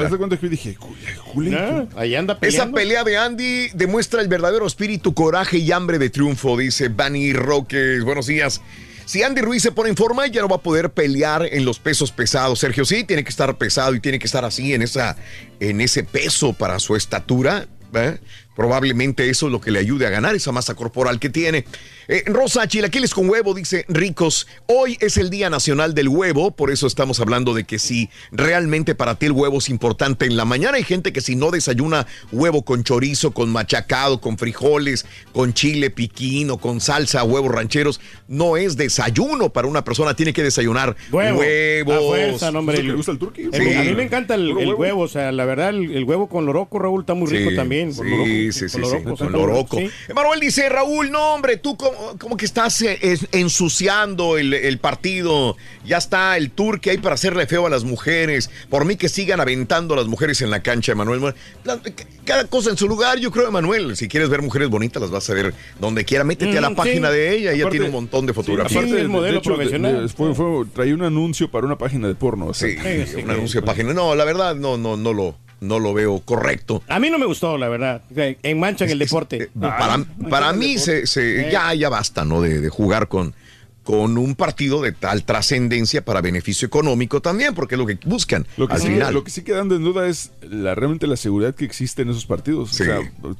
[0.48, 1.54] dije, "Kool-Aid, Kool-Aid".
[1.54, 2.74] Ah, ahí anda Esa peleando.
[2.76, 8.04] pelea de Andy demuestra el verdadero espíritu, coraje y hambre de triunfo, dice Bunny Roques.
[8.04, 8.60] Buenos días.
[9.06, 11.78] Si Andy Ruiz se pone en forma, ya no va a poder pelear en los
[11.78, 12.58] pesos pesados.
[12.58, 15.16] Sergio, sí, tiene que estar pesado y tiene que estar así en, esa,
[15.60, 17.68] en ese peso para su estatura.
[17.94, 18.18] ¿eh?
[18.56, 21.66] Probablemente eso es lo que le ayude a ganar esa masa corporal que tiene.
[22.08, 24.46] Eh, Rosa, chilaquiles con huevo, dice Ricos.
[24.66, 28.94] Hoy es el Día Nacional del Huevo, por eso estamos hablando de que si realmente
[28.94, 30.24] para ti el huevo es importante.
[30.24, 34.38] En la mañana hay gente que si no desayuna huevo con chorizo, con machacado, con
[34.38, 40.14] frijoles, con chile piquín o con salsa, huevos rancheros, no es desayuno para una persona.
[40.16, 41.40] Tiene que desayunar Huevo.
[41.40, 41.94] huevos.
[41.94, 42.78] A fuerza, no, hombre.
[42.78, 43.18] ¿Te gusta el
[43.54, 45.02] A mí me encanta el, el huevo?
[45.02, 47.92] o sea, la verdad, el, el huevo con loroco, Raúl, está muy rico Sí, también.
[47.92, 49.78] Sí, sí, sí, sí, loroco, muy loroco.
[49.78, 49.90] sí.
[50.08, 52.98] Emanuel dice, Raúl, no, hombre, tú como, como que estás eh,
[53.32, 55.56] ensuciando el, el partido.
[55.84, 58.50] Ya está el turque ahí para hacerle feo a las mujeres.
[58.68, 61.34] Por mí que sigan aventando a las mujeres en la cancha, Emanuel.
[61.64, 61.80] La-
[62.24, 63.96] Cada cosa en su lugar, yo creo, Emanuel.
[63.96, 66.24] Si quieres ver mujeres bonitas, las vas a ver donde quiera.
[66.24, 67.14] Métete a la Mm, página sí.
[67.14, 68.84] de ella, ella Aparte- tiene un montón de Sí, fotografías.
[68.84, 72.14] aparte, de- de hecho, de- de- fue- fue- traía un anuncio para una página de
[72.14, 72.46] porno.
[72.46, 73.92] o sea, Sí, un anuncio de página.
[73.94, 75.36] No, la verdad, no, no, no lo,
[75.66, 76.82] no lo veo correcto.
[76.88, 78.02] A mí no me gustó, la verdad.
[78.42, 79.50] Enmanchan el deporte.
[79.60, 81.52] Para, para mí se, se- Eh.
[81.52, 82.40] ya, ya basta, ¿no?
[82.40, 83.34] De, de jugar con,
[83.86, 88.44] con un partido de tal trascendencia para beneficio económico también, porque es lo que buscan
[88.56, 89.14] Lo que, al sí, final.
[89.14, 92.26] lo que sí quedando en duda es la, realmente la seguridad que existe en esos
[92.26, 92.70] partidos.
[92.70, 92.82] Sí.
[92.82, 92.96] O sea,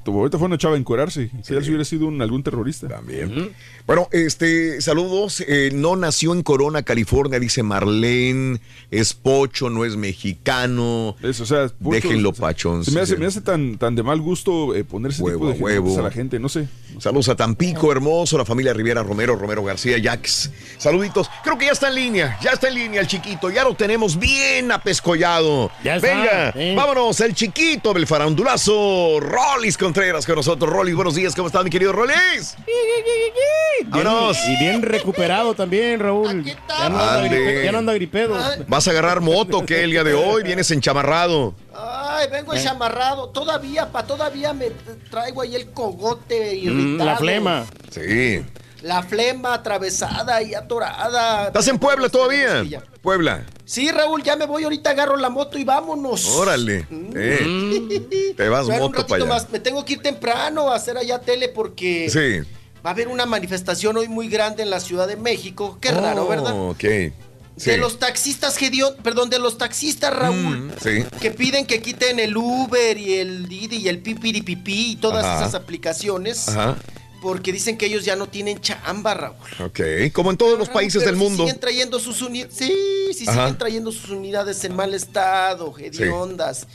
[0.06, 1.32] ahorita fue una chava a encuerarse.
[1.42, 2.86] Si él hubiera sido un, algún terrorista.
[2.86, 3.50] También.
[3.88, 5.40] Bueno, este, saludos.
[5.40, 8.60] eh, no nació en Corona, California, dice Marlene.
[8.92, 11.16] Es pocho, no es mexicano.
[11.22, 12.84] Eso, o sea, Pocho, Déjenlo o sea, pachón.
[12.84, 13.20] Se me hace, sí.
[13.20, 15.98] me hace tan, tan de mal gusto eh, poner ese tipo de huevo.
[15.98, 16.68] a la gente, no sé.
[17.00, 19.98] Saludos a Tampico, hermoso, la familia Rivera Romero, Romero García,
[20.78, 21.30] Saluditos.
[21.42, 24.18] Creo que ya está en línea, ya está en línea el chiquito, ya lo tenemos
[24.18, 25.70] bien apescollado.
[25.82, 26.74] Ya está, Venga, sí.
[26.74, 30.70] vámonos, el chiquito del farandulazo, Rolis Contreras con nosotros.
[30.70, 32.56] Rolis, buenos días, ¿cómo estás, mi querido Rolis?
[33.86, 34.36] Vámonos.
[34.48, 36.44] y bien recuperado también, Raúl.
[36.44, 36.54] Ya
[36.88, 38.36] no, anda gripe- ya no anda gripedo.
[38.68, 40.42] ¿Vas a agarrar moto que el día de hoy?
[40.42, 41.54] Vienes enchamarrado.
[41.74, 42.58] Ay, vengo Eh.
[42.58, 43.28] enchamarrado.
[43.30, 44.70] Todavía, pa, todavía me
[45.10, 47.10] traigo ahí el cogote Mm, irritado.
[47.10, 47.66] la flema.
[47.90, 48.42] Sí.
[48.82, 51.46] La flema atravesada y atorada.
[51.46, 52.62] ¿Estás en Puebla todavía?
[53.02, 53.44] Puebla.
[53.64, 54.64] Sí, Raúl, ya me voy.
[54.64, 56.26] Ahorita agarro la moto y vámonos.
[56.36, 56.86] Órale.
[57.14, 58.34] eh.
[58.36, 59.32] Te vas Espera un moto para allá.
[59.34, 59.50] más.
[59.50, 62.48] Me tengo que ir temprano a hacer allá tele porque Sí.
[62.84, 65.78] va a haber una manifestación hoy muy grande en la Ciudad de México.
[65.80, 66.52] Qué raro, Oh, ¿verdad?
[66.70, 66.84] Ok.
[67.56, 67.70] Sí.
[67.70, 70.36] De los taxistas, Gedeón, perdón, de los taxistas, Raúl.
[70.36, 71.04] Mm, sí.
[71.20, 75.38] que piden que quiten el Uber y el Didi y el Pipiripipí y todas Ajá.
[75.38, 76.76] esas aplicaciones Ajá.
[77.26, 79.36] Porque dicen que ellos ya no tienen chamba, Raúl.
[79.60, 79.80] Ok.
[80.12, 81.42] Como en todos los países del sí mundo.
[81.44, 82.54] Siguen trayendo sus unidades.
[82.56, 82.72] Sí,
[83.12, 83.42] sí, Ajá.
[83.46, 86.66] siguen trayendo sus unidades en mal estado, hediondas.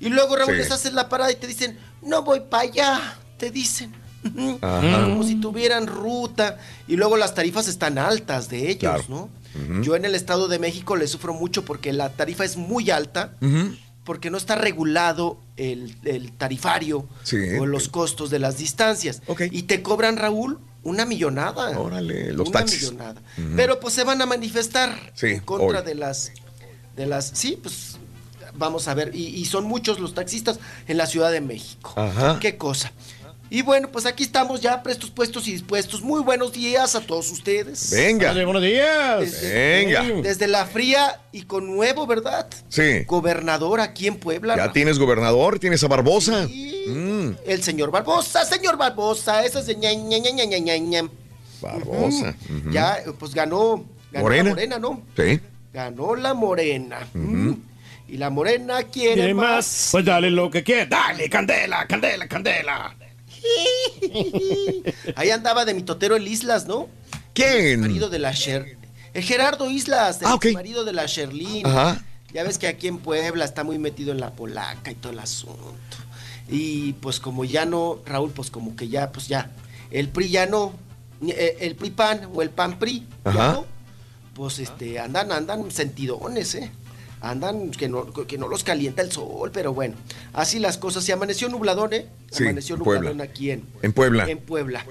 [0.00, 0.58] Y luego, Raúl, Sí.
[0.58, 3.92] les haces la parada y te dicen, no voy para allá, te dicen.
[4.62, 5.04] Ajá.
[5.04, 6.58] Como si tuvieran ruta.
[6.86, 9.04] Y luego las tarifas están altas de ellos, Claro.
[9.08, 9.82] ¿no?
[9.82, 13.32] Yo en el Estado de México le sufro mucho porque la tarifa es muy alta,
[13.40, 13.74] Ujú.
[14.06, 17.36] Porque no está regulado el, el tarifario Sí.
[17.60, 19.20] o los costos de las distancias.
[19.50, 21.78] Y te cobran, Raúl, una millonada.
[21.78, 22.84] Órale, los una taxis.
[22.84, 23.20] millonada.
[23.56, 25.84] Pero pues se van a manifestar Sí, en contra hoy.
[25.84, 26.30] de las
[26.96, 27.98] de las sí, pues
[28.54, 30.58] vamos a ver y, y son muchos los taxistas
[30.88, 31.92] en la Ciudad de México.
[31.96, 32.38] Ajá.
[32.40, 32.90] Qué cosa.
[33.48, 36.02] Y bueno, pues aquí estamos ya prestos, puestos y dispuestos.
[36.02, 37.90] Muy buenos días a todos ustedes.
[37.92, 38.28] Venga.
[38.28, 39.40] Dale, buenos días.
[39.40, 40.02] Venga.
[40.22, 42.48] Desde la fría y con nuevo, ¿verdad?
[42.68, 43.04] Sí.
[43.06, 44.56] Gobernador aquí en Puebla.
[44.56, 44.72] Ya ¿no?
[44.72, 46.48] tienes gobernador, tienes a Barbosa.
[46.48, 50.78] Mm, El señor Barbosa, señor Barbosa, esa es de ña, ña, ña, ña, ña, ña,
[50.78, 51.10] ña.
[51.60, 52.34] Barbosa.
[52.48, 52.58] Ujú.
[52.58, 52.70] ujú.
[52.72, 54.44] Ya, eh, pues ganó, ganó Morena.
[54.44, 55.02] la morena, ¿no?
[55.16, 55.40] Sí.
[55.72, 56.98] Ganó la morena.
[57.14, 57.24] Ujú.
[57.24, 57.62] Mm.
[58.08, 59.46] Y la morena quiere ¿Quiere más.
[59.56, 59.88] más?
[59.92, 60.86] Pues dale lo que quiera.
[60.86, 62.96] Dale, candela, candela, candela.
[65.16, 66.88] Ahí andaba de mitotero el Islas, ¿no?
[67.34, 67.54] ¿Quién?
[67.70, 68.76] El marido de la Sher.
[69.14, 71.66] El Gerardo Islas, el Ah, marido de la Sherlyn.
[71.66, 72.02] Ajá.
[72.32, 75.18] Ya ves que aquí en Puebla está muy metido en la polaca y todo el
[75.18, 75.96] asunto.
[76.48, 79.50] Y pues como ya no, Raúl, pues como que ya, pues ya,
[79.90, 80.72] el PRI ya no,
[81.26, 83.52] eh, el PRI PAN o el PAN PRI, ya Ajá.
[83.54, 83.66] no,
[84.34, 86.70] pues este, andan, andan sentidones, ¿eh?
[87.20, 89.94] Andan que no, que no los calienta el sol, pero bueno,
[90.32, 91.02] así las cosas.
[91.04, 92.06] Se amaneció nubladón, ¿eh?
[92.30, 93.10] Sí, amaneció Puebla.
[93.10, 94.28] nubladón aquí en, En Puebla.
[94.28, 94.84] en Puebla.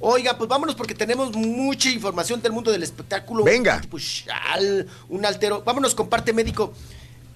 [0.00, 3.44] Oiga, pues vámonos porque tenemos mucha información del mundo del espectáculo.
[3.44, 3.80] Venga.
[3.90, 5.62] Pues, al- un altero.
[5.64, 6.74] Vámonos con parte médico.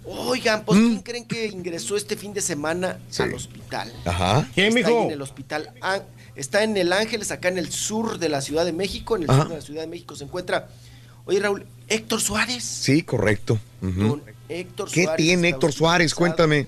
[0.04, 3.12] Oigan, pues ¿quién creen que ingresó este fin de semana Mm.
[3.12, 3.22] Sí.
[3.22, 3.92] al hospital?
[4.04, 4.48] Ajá.
[4.54, 5.04] ¿Quién, Está ahí mijo?
[5.04, 5.70] en el hospital.
[6.34, 9.16] Está en el Ángeles, acá en el sur de la Ciudad de México.
[9.16, 9.42] En el Ajá.
[9.42, 10.68] sur de la Ciudad de México se encuentra.
[11.28, 12.64] Oye, Raúl, Héctor Suárez.
[12.64, 13.58] Sí, correcto.
[13.82, 14.00] Ujú.
[14.08, 16.14] Don Héctor ¿Qué Suárez tiene Héctor Suárez?
[16.14, 16.66] Cuéntame.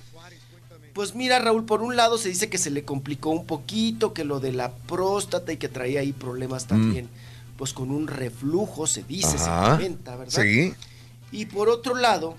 [0.93, 4.25] Pues mira, Raúl, por un lado se dice que se le complicó un poquito, que
[4.25, 7.09] lo de la próstata y que traía ahí problemas también,
[7.57, 9.41] pues con un reflujo, se dice, Mm.
[9.41, 9.65] Ajá.
[9.65, 10.43] se comenta, ¿verdad?
[10.43, 10.75] Sí.
[11.33, 12.37] Y por otro lado,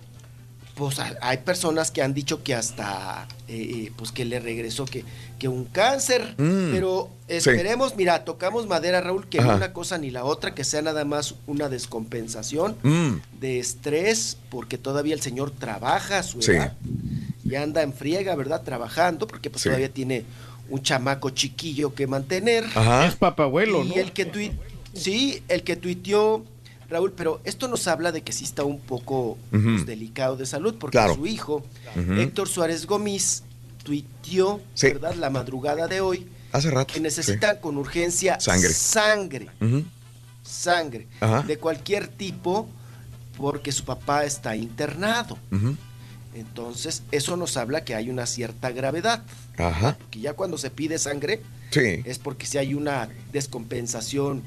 [0.75, 5.03] pues hay personas que han dicho que hasta, eh, eh, pues que le regresó que,
[5.37, 7.35] que un cáncer, Mm, pero sí.
[7.35, 9.55] esperemos, mira, tocamos madera, Raúl, que ni Ajá.
[9.57, 14.77] una cosa ni la otra, que sea nada más una descompensación Mm, de estrés, porque
[14.77, 16.51] todavía el señor trabaja a su Sí.
[16.51, 16.73] edad
[17.43, 18.61] y anda en friega, ¿verdad?
[18.63, 19.69] Trabajando, porque pues Sí.
[19.69, 20.25] todavía tiene
[20.69, 22.63] un chamaco chiquillo que mantener.
[22.75, 23.07] Ajá.
[23.07, 23.95] Es papabuelo, Y ¿no?
[23.95, 24.53] el que tui-
[24.93, 26.45] sí, el que tuiteó,
[26.91, 30.75] Raúl, pero esto nos habla de que sí está un poco pues, delicado de salud,
[30.79, 31.15] porque Claro.
[31.15, 31.63] su hijo.
[31.95, 33.43] Héctor Suárez Gómez,
[33.83, 34.87] tuiteó, Sí.
[34.87, 35.15] ¿verdad?
[35.15, 36.93] La madrugada de hoy, Hace rato.
[36.93, 38.69] que necesitan con urgencia Sangre.
[38.73, 39.47] sangre,
[40.43, 41.41] sangre, Ajá.
[41.43, 42.67] de cualquier tipo,
[43.37, 45.37] porque su papá está internado.
[46.33, 49.23] Entonces, eso nos habla que hay una cierta gravedad,
[49.57, 49.97] Ajá.
[50.09, 51.41] que ya cuando se pide sangre
[51.71, 54.43] Sí, es porque si hay una descompensación,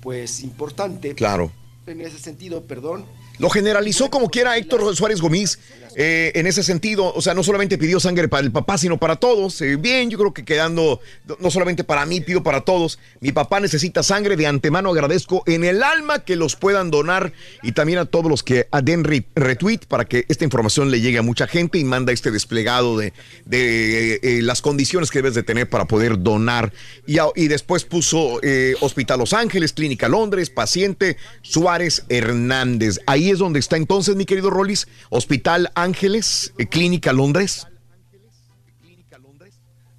[0.00, 1.14] pues importante.
[1.14, 1.52] claro.
[1.86, 3.06] En ese sentido, perdón.
[3.38, 5.58] Lo generalizó como quiera Héctor Suárez Gómez
[5.96, 7.12] eh, en ese sentido.
[7.14, 9.60] O sea, no solamente pidió sangre para el papá, sino para todos.
[9.60, 11.00] Eh, bien, yo creo que quedando,
[11.40, 12.98] no solamente para mí, pido para todos.
[13.20, 14.36] Mi papá necesita sangre.
[14.36, 17.32] De antemano agradezco en el alma que los puedan donar
[17.62, 21.18] y también a todos los que den re- retweet para que esta información le llegue
[21.18, 23.12] a mucha gente y manda este desplegado de,
[23.44, 26.72] de, eh, las condiciones que debes de tener para poder donar.
[27.06, 28.40] Y, y después puso
[28.80, 33.00] Hospital Los Ángeles, Clínica Londres, paciente Suárez Hernández.
[33.06, 37.66] Ahí es donde está entonces, mi querido Rollis, Hospital Ángeles, eh, Clínica Londres.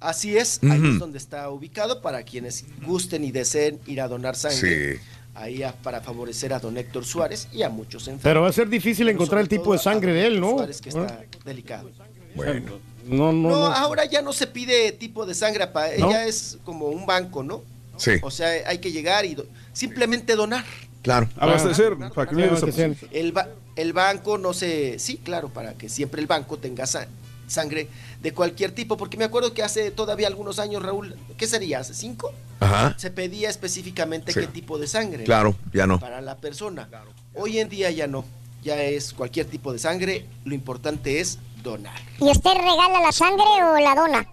[0.00, 4.36] Así es, ahí es donde está ubicado para quienes gusten y deseen ir a donar
[4.36, 4.96] sangre.
[4.96, 5.00] Sí.
[5.34, 8.22] Ahí a- para favorecer a don Héctor Suárez y a muchos enfermos.
[8.22, 10.50] Pero va a ser difícil encontrar el tipo de sangre de él, ¿no?
[10.50, 11.90] Suárez, que está delicado.
[12.34, 12.72] Bueno.
[13.06, 13.64] No, no, No, no.
[13.66, 15.86] ahora ya no se pide tipo de sangre, pa.
[15.98, 16.08] ¿No?
[16.10, 17.62] ella es como un banco, ¿no?
[17.96, 18.12] Sí.
[18.22, 20.64] O sea, hay que llegar y do- simplemente donar.
[21.02, 21.28] Claro.
[21.36, 22.96] Abastecer, para que no haya desabastecer.
[23.10, 24.98] El, ba- el banco no se...
[24.98, 27.08] Sí, claro, para que siempre el banco tenga sa-
[27.46, 27.88] sangre
[28.22, 31.80] de cualquier tipo, porque me acuerdo que hace todavía algunos años, Raúl, ¿qué sería?
[31.80, 32.32] ¿Hace cinco?
[32.60, 32.94] Ajá.
[32.98, 34.40] Se pedía específicamente Sí.
[34.40, 35.24] qué tipo de sangre.
[35.24, 35.98] Claro, ya no.
[36.00, 36.88] Para la persona.
[37.34, 38.24] Hoy en día ya no.
[38.62, 40.26] Ya es cualquier tipo de sangre.
[40.44, 42.00] Lo importante es donar.
[42.18, 44.26] ¿Y usted regala la sangre o la dona?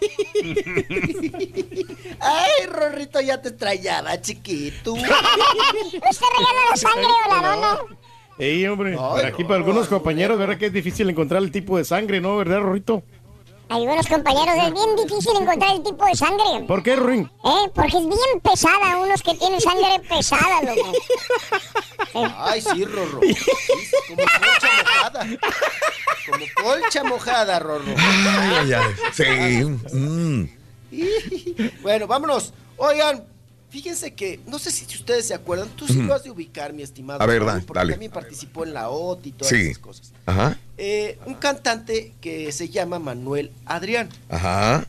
[2.20, 4.92] Ay, Rorrito, ya te extrañaba, chiquito.
[4.92, 7.78] ¿Usted regala la sangre o la dona?
[8.38, 11.84] Ey, hombre, por aquí para algunos compañeros, ¿verdad que es difícil encontrar el tipo de
[11.84, 12.36] sangre, no?
[12.36, 13.02] ¿Verdad, Rorrito?
[13.68, 16.64] Algunos compañeros, es bien difícil encontrar el tipo de sangre.
[16.66, 17.30] ¿Por qué, Ruin?
[17.44, 17.70] ¿Eh?
[17.74, 20.92] Porque es bien pesada, unos que tienen sangre pesada, loco.
[22.36, 23.20] Ay, sí, Rorro.
[23.22, 23.34] Sí,
[24.08, 25.26] como colcha mojada.
[26.30, 27.94] Como colcha mojada, Rorro.
[27.96, 28.94] Ay, ay, ay.
[29.12, 29.96] Sí.
[29.96, 30.48] mm.
[31.82, 32.52] Bueno, vámonos.
[32.76, 33.24] Oigan,
[33.74, 36.84] fíjense que, no sé si ustedes se acuerdan, tú sí lo has de ubicar, mi
[36.84, 37.20] estimado.
[37.20, 37.92] A ver, Raúl, porque dale.
[37.94, 39.62] también participó en la OT y todas Sí.
[39.62, 40.12] esas cosas.
[40.26, 40.56] Ajá.
[40.78, 44.08] Eh, un cantante que se llama Manuel Adrián.
[44.28, 44.86] Ajá.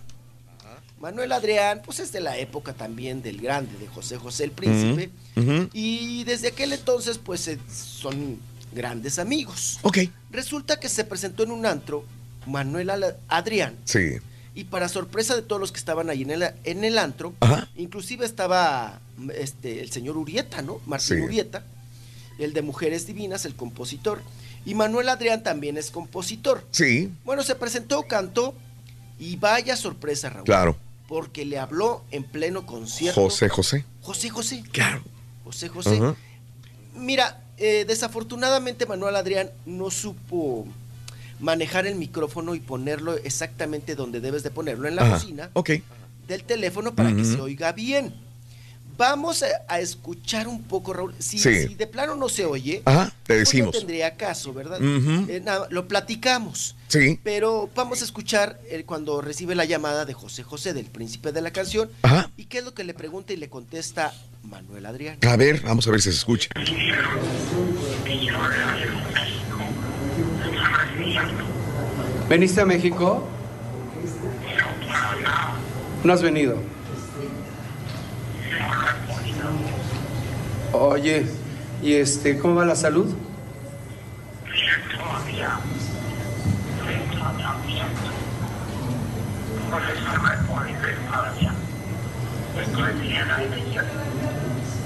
[1.00, 5.10] Manuel Adrián, pues es de la época también del grande, de José José el Príncipe.
[5.36, 5.68] Ujú.
[5.74, 7.50] Y desde aquel entonces, pues
[7.98, 8.38] son
[8.72, 9.80] grandes amigos.
[9.82, 9.98] Ok.
[10.30, 12.06] Resulta que se presentó en un antro
[12.46, 12.92] Manuel
[13.30, 13.76] Adrián.
[13.86, 14.18] Sí.
[14.56, 17.68] Y para sorpresa de todos los que estaban ahí en el, en el antro, Ajá.
[17.76, 20.80] inclusive estaba mm, este, el señor Urieta, ¿no?
[20.86, 21.24] Martín Sí.
[21.24, 21.66] Urieta,
[22.40, 24.22] el de Mujeres Divinas, el compositor.
[24.66, 26.66] Y Manuel Adrián también es compositor.
[26.72, 27.12] Sí.
[27.26, 28.56] Bueno, se presentó, cantó
[29.20, 30.46] y vaya sorpresa, Raúl.
[30.46, 30.78] Claro.
[31.08, 33.22] Porque le habló en pleno concierto.
[33.22, 33.86] José José.
[34.02, 34.64] José José.
[34.72, 35.04] Claro.
[35.44, 35.98] José José.
[35.98, 36.16] Ajá.
[36.96, 40.66] Mira, eh, desafortunadamente Manuel Adrián no supo
[41.40, 45.14] manejar el micrófono y ponerlo exactamente donde debes de ponerlo, en la Ajá.
[45.16, 45.72] bocina Ok.
[46.28, 48.14] del teléfono para que se oiga bien.
[48.98, 51.14] Vamos a, a escuchar un poco, Raúl.
[51.20, 51.68] Si, Sí.
[51.68, 53.74] si de plano no se oye, Ajá, te pues decimos.
[53.74, 54.80] no tendría caso, ¿verdad?
[54.82, 56.78] Eh, nada, lo platicamos.
[56.88, 57.20] Sí.
[57.22, 61.42] Pero vamos a escuchar eh, cuando recibe la llamada de José José, del príncipe de
[61.42, 61.90] la canción.
[62.04, 62.32] Ajá.
[62.38, 64.14] ¿Y qué es lo que le pregunta y le contesta
[64.44, 65.18] Manuel Adrián?
[65.28, 66.48] A ver, vamos a ver si se escucha.
[72.30, 73.28] ¿Veniste a México?
[76.04, 76.58] ¿No has venido?
[80.72, 81.26] Oye,
[81.82, 83.16] ¿y este, cómo va la salud?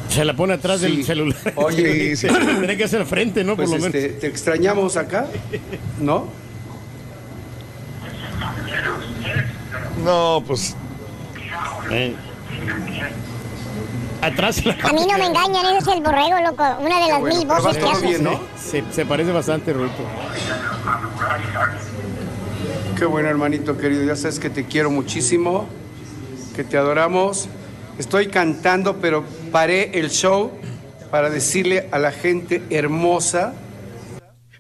[0.10, 1.38] Se la pone atrás del celular.
[1.56, 2.34] Oye, Sí, sí.
[2.34, 3.56] Tiene que hacer frente, ¿no?
[3.56, 4.20] Pues Por lo este, menos.
[4.20, 5.28] te extrañamos acá,
[6.00, 6.28] ¿no?
[10.04, 10.76] No, pues.
[11.92, 12.16] Eh.
[14.22, 14.74] Atrás la...
[14.84, 16.64] A mí no me engañan, ese es el borrego, loco.
[16.82, 18.20] Una de las mil voces que hace.
[18.58, 20.04] Se, se parece bastante, Rudito.
[22.98, 24.04] Qué bueno, hermanito querido.
[24.04, 25.68] Ya sabes que te quiero muchísimo,
[26.56, 27.48] que te adoramos.
[28.00, 30.52] Estoy cantando, pero paré el show
[31.12, 33.54] para decirle a la gente hermosa.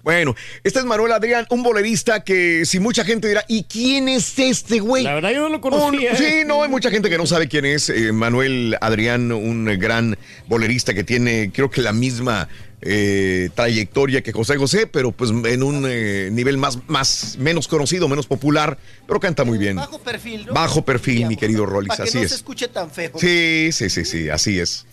[0.09, 4.39] Bueno, este es Manuel Adrián, un bolerista que si mucha gente dirá, ¿y quién es
[4.39, 5.03] este güey?
[5.03, 6.13] La verdad yo no lo conocía.
[6.13, 9.65] Un- sí, no, hay mucha gente que no sabe quién es eh, Manuel Adrián, un
[9.79, 10.17] gran
[10.47, 12.49] bolerista que tiene, creo que la misma
[12.81, 18.07] eh, trayectoria que José José, pero pues en un eh, nivel más, más, menos conocido,
[18.07, 19.75] menos popular, pero canta muy bien.
[19.75, 20.53] Bajo perfil, ¿no?
[20.53, 22.29] Bajo perfil, mi querido Rollis, Para que así no es.
[22.29, 23.11] se escuche tan feo.
[23.19, 24.87] Sí, sí, sí, sí, así es.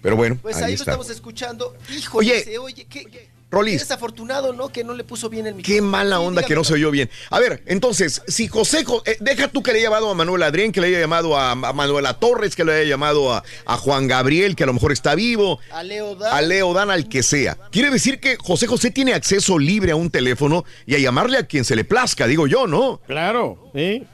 [0.00, 0.92] Pero bueno, Pues ahí ahí, lo está.
[0.92, 1.76] estamos escuchando.
[1.94, 3.80] Híjole, Oye, se oye, qué, qué Rolis.
[3.80, 4.70] desafortunado, ¿no?
[4.70, 5.76] Que no le puso bien el micrófono.
[5.76, 7.08] Qué mala onda que no se oyó bien.
[7.30, 10.42] A ver, entonces, si José, Jo- eh, deja tú que le haya llamado a Manuel
[10.42, 13.76] Adrián, que le haya llamado a, a Manuela Torres, que le haya llamado a, a
[13.76, 16.34] Juan Gabriel, que a lo mejor está vivo, A Leo Dan.
[16.34, 17.56] a Leo Dan, al que sea.
[17.70, 21.46] Quiere decir que José José tiene acceso libre a un teléfono y a llamarle a
[21.46, 23.00] quien se le plazca, digo yo, ¿no?
[23.06, 24.04] Claro, sí.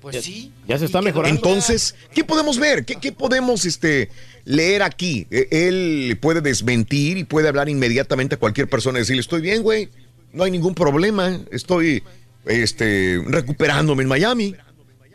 [0.00, 0.52] Pues sí.
[0.68, 1.34] Ya se está mejorando.
[1.36, 2.84] Entonces, ¿qué podemos ver?
[2.84, 4.10] ¿Qué, qué podemos este,
[4.44, 5.26] leer aquí?
[5.30, 9.62] Eh, Él puede desmentir y puede hablar inmediatamente a cualquier persona y decirle, estoy bien,
[9.62, 9.88] güey,
[10.32, 12.02] no hay ningún problema, estoy
[12.44, 14.54] este, recuperándome en Miami.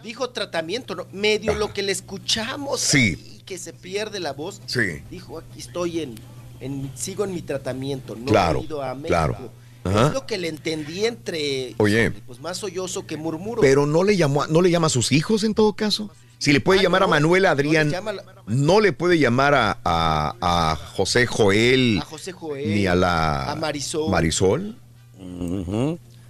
[0.03, 1.07] Dijo tratamiento, ¿no?
[1.13, 2.81] Medio lo que le escuchamos.
[2.81, 2.97] Sí.
[3.23, 4.61] ahí, que se pierde la voz.
[4.65, 5.03] Sí.
[5.11, 6.15] Dijo, aquí estoy en,
[6.59, 8.15] en sigo en mi tratamiento.
[8.15, 9.07] No Claro, he ido a México.
[9.09, 9.51] claro.
[9.83, 10.07] Ajá.
[10.07, 12.11] Es lo que le entendí entre, Oye.
[12.11, 13.61] pues más sollozo que murmuro.
[13.61, 16.09] Pero no le llamó, no le llama a sus hijos en todo caso.
[16.37, 18.13] Si le puede Ah, llamar a Manuel no le Adrián, llama
[18.47, 20.35] no le puede llamar a, a-
[20.71, 24.09] a José Joel, A José Joel, ni a la a Marisol.
[24.09, 24.75] Marisol.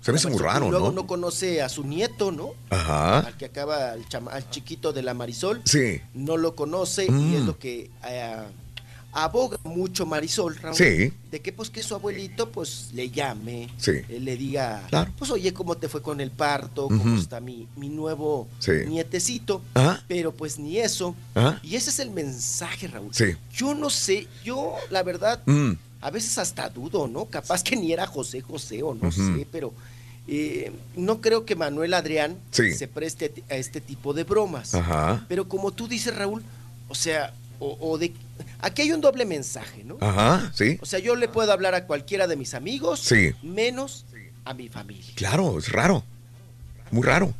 [0.01, 0.93] Se me hace muy raro, Luego ¿no?
[0.93, 2.49] no conoce a su nieto, ¿no?
[2.71, 3.19] Ajá.
[3.19, 5.61] Al que acaba, al, chama- al chiquito de la Marisol.
[5.63, 6.01] Sí.
[6.15, 7.35] No lo conoce y Mm.
[7.35, 8.35] es lo que eh,
[9.13, 10.75] aboga mucho Marisol, Raúl.
[10.75, 11.11] Sí.
[11.31, 13.91] De que pues que su abuelito pues le llame, Sí.
[14.07, 15.11] eh, le diga, Claro.
[15.17, 16.87] pues oye, ¿cómo te fue con el parto?
[16.87, 18.71] ¿Cómo está mi, mi nuevo Sí.
[18.87, 19.61] nietecito?
[19.73, 20.03] Ajá.
[20.07, 21.15] Pero pues ni eso.
[21.35, 21.59] Ajá.
[21.63, 23.13] Y ese es el mensaje, Raúl.
[23.13, 23.35] Sí.
[23.53, 25.73] Yo no sé, yo la verdad, Mm.
[26.01, 27.25] a veces hasta dudo, ¿no?
[27.25, 29.35] Capaz que ni era José José o no Ujú.
[29.37, 29.73] sé, pero
[30.27, 32.73] eh, no creo que Manuel Adrián Sí.
[32.73, 34.73] se preste a este tipo de bromas.
[34.75, 35.25] Ajá.
[35.27, 36.43] Pero como tú dices, Raúl,
[36.87, 38.11] o sea, o, o de...
[38.59, 39.97] Aquí hay un doble mensaje, ¿no?
[40.01, 40.77] Ajá, sí.
[40.81, 43.31] O sea, yo le puedo hablar a cualquiera de mis amigos, Sí.
[43.43, 44.05] menos
[44.45, 45.11] a mi familia.
[45.15, 46.03] Claro, es raro.
[46.91, 47.33] Muy raro.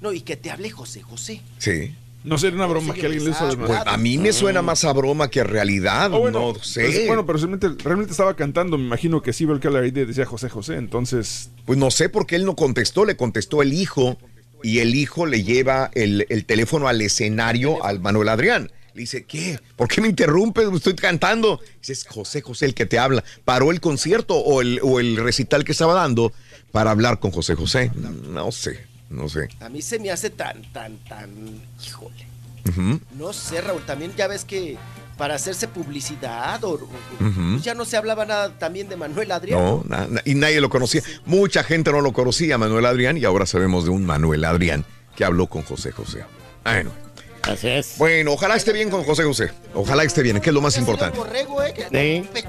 [0.00, 1.40] No, y que te hable José José.
[1.58, 1.94] Sí.
[2.24, 4.84] No sería una broma que alguien le hizo de Pues a mí me suena más
[4.84, 6.06] a broma que a realidad.
[6.12, 6.82] Ah, bueno, no sé.
[6.82, 8.76] pues, bueno, pero realmente, realmente estaba cantando.
[8.78, 10.74] Me imagino que sí veo que la idea decía José José.
[10.74, 14.18] Entonces, Pues no sé por qué él no contestó, le contestó el hijo
[14.62, 18.72] y el hijo le lleva el, el teléfono al escenario al Manuel Adrián.
[18.96, 19.60] Le dice, ¿qué?
[19.76, 20.66] ¿Por qué me interrumpes?
[20.74, 21.60] Estoy cantando.
[21.80, 23.22] Dice, es José José el que te habla.
[23.44, 26.32] Paró el concierto o el, o el recital que estaba dando
[26.72, 27.92] para hablar con José José.
[27.94, 29.50] No sé, no sé.
[29.60, 31.30] A mí se me hace tan, tan, tan...
[31.86, 32.26] Híjole.
[33.16, 34.76] No sé, Raúl, también ya ves que
[35.16, 36.78] para hacerse publicidad o,
[37.18, 39.60] pues ya no se hablaba nada también de Manuel Adrián.
[39.60, 41.02] No, na- na- y nadie lo conocía.
[41.26, 45.24] Mucha gente no lo conocía, Manuel Adrián, y ahora sabemos de un Manuel Adrián que
[45.24, 46.24] habló con José José.
[46.64, 46.90] Bueno.
[47.48, 47.94] Así es.
[47.98, 49.50] Bueno, ojalá esté bien con José José.
[49.74, 51.18] Ojalá esté bien, que es lo más importante.
[51.18, 51.74] Borrego, ¿eh?
[51.74, 52.46] Que Sí.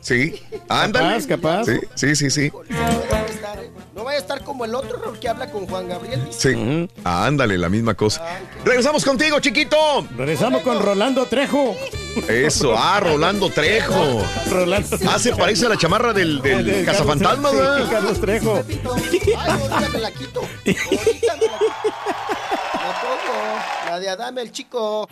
[0.00, 1.24] Sí, ándale.
[1.26, 1.64] Capaz, capaz.
[1.64, 2.52] Sí, sí, sí, sí.
[2.68, 2.78] no
[3.10, 3.70] vaya a estar, ¿eh?
[3.94, 6.20] No vaya a estar como el otro que habla con Juan Gabriel.
[6.30, 8.22] Sí, ándale, la misma cosa.
[8.66, 10.06] Regresamos contigo, chiquito.
[10.16, 11.74] Regresamos con Rolando Trejo.
[12.28, 14.22] Eso, ah, Rolando Trejo.
[14.50, 17.84] Rolando Ah, se parece a la chamarra del, del Del cazafantasma, Carlos- ¿verdad?
[17.86, 18.62] sí, Carlos Trejo.
[19.38, 20.40] Ay, ahorita me la quito.
[20.40, 21.84] Ahorita me la quito.
[23.94, 25.08] La de Adame, el chico.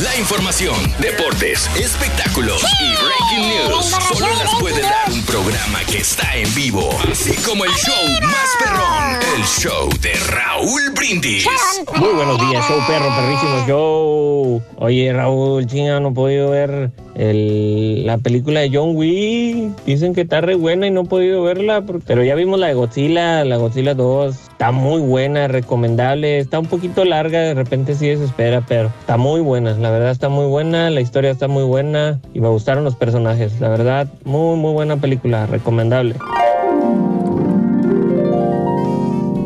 [0.00, 6.36] La información, deportes, espectáculos y breaking news solo las puede dar un programa que está
[6.36, 11.48] en vivo, así como el show más perrón, el show de Raúl Brindis.
[11.96, 14.62] Muy buenos días, show perro, perrísimo show.
[14.76, 19.84] Oye, Raúl, chinga, no he podido ver el- la película de John Wick.
[19.84, 22.74] Dicen que está re buena y no he podido verla, pero ya vimos la de
[22.74, 24.36] Godzilla, la Godzilla 2.
[24.52, 26.38] Está muy buena, recomendable.
[26.38, 29.72] Está un poquito larga, de repente sí desespera, pero está muy buena.
[29.74, 33.60] La verdad está muy buena, la historia está muy buena y me gustaron los personajes.
[33.60, 36.16] La verdad, muy, muy buena película, recomendable.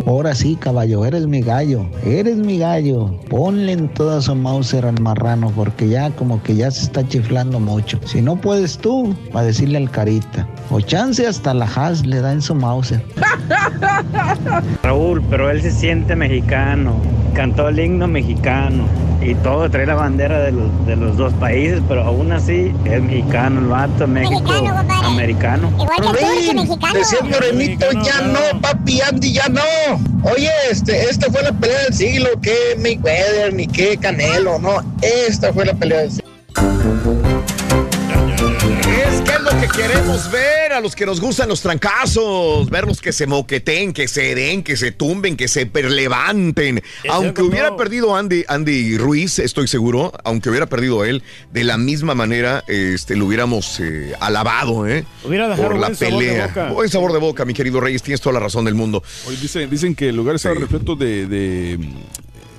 [0.06, 3.10] Ahora sí, caballo, eres mi gallo, eres mi gallo.
[3.28, 7.58] Ponle en toda su Mauser al marrano porque ya como que ya se está chiflando
[7.58, 7.98] mucho.
[8.06, 10.46] Si no puedes tú, va a decirle al carita.
[10.70, 13.02] O chance hasta la Haas le da en su Mauser.
[14.84, 16.94] Raúl, pero él se siente mexicano.
[17.34, 18.84] Cantó el himno mexicano.
[19.20, 23.02] Y todo, trae la bandera de los, de los dos países, pero aún así es
[23.02, 24.52] mexicano el vato, México,
[25.05, 25.70] americano.
[26.93, 29.62] Decía el morenito, ya no, papi Andy, ya no.
[30.22, 34.82] Oye, este, esta fue la pelea del siglo, que Mayweather, ni qué Canelo, no.
[35.02, 37.26] Esta fue la pelea del siglo.
[39.47, 43.93] Lo que queremos ver a los que nos gustan los trancazos, verlos que se moqueten,
[43.93, 46.82] que se den, que se tumben, que se levanten.
[47.09, 52.16] Aunque hubiera perdido Andy, Andy Ruiz, estoy seguro, aunque hubiera perdido él, de la misma
[52.16, 55.05] manera este, lo hubiéramos eh, alabado, ¿eh?
[55.23, 56.47] Hubiera dejado por la buen sabor de pelea.
[56.48, 56.73] boca.
[56.73, 59.05] Buen sabor de boca, mi querido Reyes, tienes toda la razón del mundo.
[59.28, 61.78] Hoy dicen, dicen que el lugar estaba repleto de, de,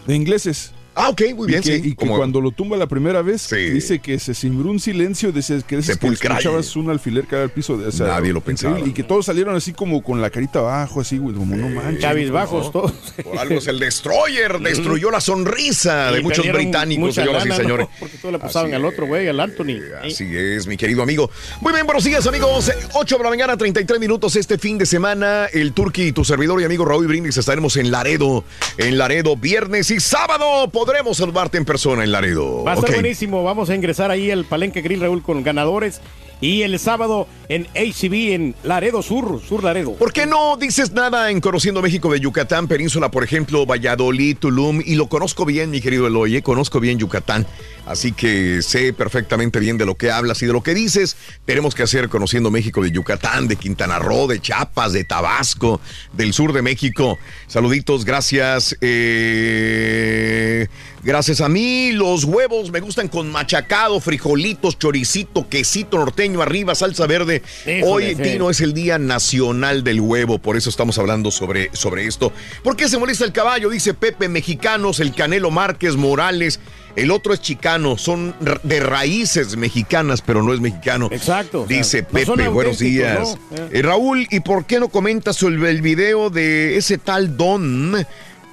[0.07, 0.71] de ingleses.
[0.99, 1.81] Ah, ok, muy bien, y que, sí.
[1.85, 5.31] Y que Como- cuando lo tumba la primera vez, dice que se cimbró un silencio,
[5.31, 7.77] dice que, dices que escuchabas un alfiler caer al piso.
[7.77, 8.79] De, o sea, Nadie lo pensaba.
[8.79, 12.01] Y que todos salieron así como con la carita abajo, así, güey, como no manches.
[12.01, 12.71] Cabizbajos ¿no?
[12.71, 12.93] todos.
[13.23, 17.87] Por algo es el Destroyer, destruyó la sonrisa de muchos británicos, señoras y señores.
[17.99, 19.77] Porque todo le pasaban al otro güey, al Anthony.
[20.03, 21.29] Así es, mi querido amigo.
[21.61, 22.71] Muy bien, buenos días, amigos.
[22.93, 25.45] 8 de la mañana, 33 minutos este fin de semana.
[25.53, 28.43] El Turqui, tu servidor y amigo Raúl Brindis estaremos en Laredo.
[28.77, 32.63] En Laredo, viernes y sábado podremos saludarte en persona en Laredo.
[32.63, 33.43] Va a estar buenísimo.
[33.43, 35.99] Vamos a ingresar ahí al Palenque Grill Raúl con ganadores.
[36.39, 39.93] Y el sábado en ACB en Laredo Sur, Sur Laredo.
[39.95, 44.81] ¿Por qué no dices nada en Conociendo México de Yucatán, Península, por ejemplo, Valladolid, Tulum?
[44.85, 46.41] Y lo conozco bien, mi querido Eloy, ¿eh?
[46.43, 47.47] conozco bien Yucatán.
[47.87, 51.15] Así que sé perfectamente bien de lo que hablas y de lo que dices.
[51.45, 55.79] Tenemos que hacer Conociendo México de Yucatán, de Quintana Roo, de Chiapas, de Tabasco,
[56.13, 57.17] del sur de México.
[57.47, 58.75] Saluditos, gracias.
[58.81, 60.67] eh,
[61.07, 67.07] gracias a mí, los huevos me gustan con machacado, frijolitos, choricito, quesito norteño arriba, salsa
[67.07, 67.41] verde.
[67.65, 68.21] Híjole, Hoy, sí.
[68.21, 72.33] Tino, es el Día Nacional del Huevo, por eso estamos hablando sobre, sobre esto.
[72.61, 73.69] ¿Por qué se molesta el caballo?
[73.69, 76.59] Dice Pepe, mexicanos, el Canelo Márquez, Morales,
[76.97, 81.07] el otro es chicano, son de raíces mexicanas, pero no es mexicano.
[81.09, 81.61] Exacto.
[81.61, 83.19] o sea, Dice no Pepe, buenos días.
[83.19, 83.57] ¿no?
[83.57, 83.69] Eh.
[83.71, 87.95] Eh, Raúl, ¿y por qué no comentas sobre el video de ese tal Don?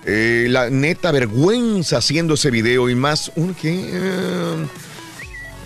[0.06, 3.90] Eh, la neta vergüenza haciendo ese video y más un que...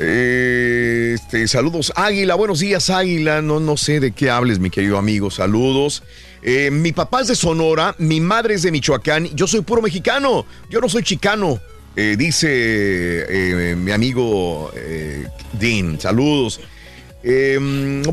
[0.01, 2.36] Eh, este, saludos, Águila.
[2.36, 3.43] Buenos días, Águila.
[3.43, 5.31] No, no sé de qué hables, mi querido amigo.
[5.31, 6.05] Saludos.
[6.43, 9.27] Eh, mi papá es de Sonora, mi madre es de Michoacán.
[9.35, 10.47] Yo soy puro mexicano.
[10.70, 11.60] Yo no soy chicano.
[11.97, 14.70] Dice mi amigo
[15.59, 16.01] Dean.
[16.01, 16.60] Saludos.
[17.23, 17.59] Eh,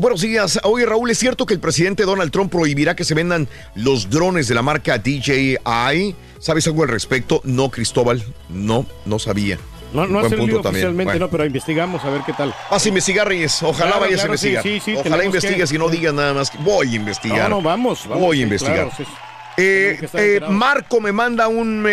[0.00, 0.58] buenos días.
[0.64, 4.48] Oye, Raúl, ¿es cierto que el presidente Donald Trump prohibirá que se vendan los drones
[4.48, 6.14] de la marca DJI?
[6.38, 7.40] ¿Sabes algo al respecto?
[7.44, 8.22] No, Cristóbal.
[8.48, 9.58] No, no sabía.
[9.92, 11.26] No, no ha salido oficialmente, Bueno.
[11.26, 12.52] no, pero investigamos a ver qué tal.
[12.70, 13.62] Vas a investigar, Reyes.
[13.62, 14.62] Ojalá Claro, vayas claro, a investigar.
[14.64, 16.50] sí, sí, Ojalá investigues que- y no digas nada más.
[16.50, 17.48] que Voy a investigar.
[17.48, 18.90] No, no, vamos, vamos, Voy a investigar.
[18.94, 19.10] claro.
[19.56, 20.40] Eh, eh.
[20.50, 21.86] Marco me manda un...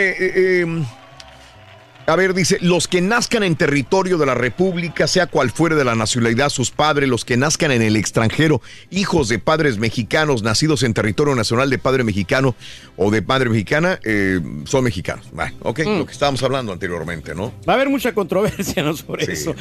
[2.06, 5.86] a ver, dice, los que nazcan en territorio de la República, sea cual fuere de
[5.86, 8.62] la nacionalidad sus padres, los que nazcan en el extranjero,
[8.92, 12.56] hijos de padres mexicanos, nacidos en territorio nacional de padre mexicano
[12.98, 15.28] o de padre mexicana, eh, son mexicanos.
[15.32, 15.98] Bueno, ok, Mm.
[16.00, 17.54] lo que estábamos hablando anteriormente, ¿no?
[17.68, 18.96] Va a haber mucha controversia ¿no?
[18.98, 19.56] sobre eso.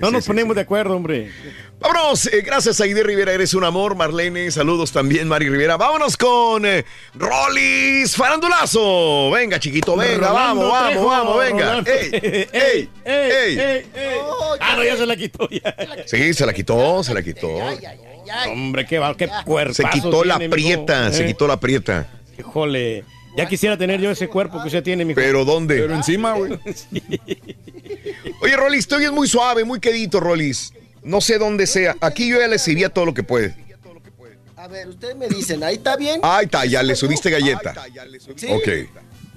[0.00, 1.30] no nos ponemos de acuerdo, hombre.
[1.80, 5.76] Vámonos, eh, gracias Aide Rivera, eres un amor, Marlene, saludos también Mari Rivera.
[5.76, 6.84] Vámonos con eh,
[7.14, 9.30] Rolis Farandulazo.
[9.32, 11.63] Venga, chiquito, venga, Rolando vamos, vamos, vamos, venga.
[11.64, 11.90] Rolando.
[11.90, 13.82] Ey, ey, ey.
[14.60, 15.48] Ah, no, ya se la quitó.
[15.50, 15.74] Ya.
[16.06, 17.48] Sí, se la quitó, se la quitó.
[18.48, 22.08] Hombre, qué, va- qué cuerpazo Se quitó la prieta, se Eh, quitó la prieta.
[22.38, 23.04] Híjole,
[23.36, 25.20] ya quisiera tener yo ese cuerpo que usted tiene, mijo.
[25.20, 25.76] ¿Pero dónde?
[25.78, 26.52] Pero encima, güey.
[28.40, 30.72] Oye, Rolis, te oyes muy suave, muy quedito, Rolis.
[31.02, 31.96] No sé dónde sea.
[32.00, 33.54] Aquí yo ya le serviría todo lo que puede.
[34.56, 36.20] A ver, ustedes me dicen, ¿ahí está bien?
[36.22, 37.74] Ahí está, ya le subiste galleta.
[38.36, 38.46] ¿Sí?
[38.50, 38.68] Ok.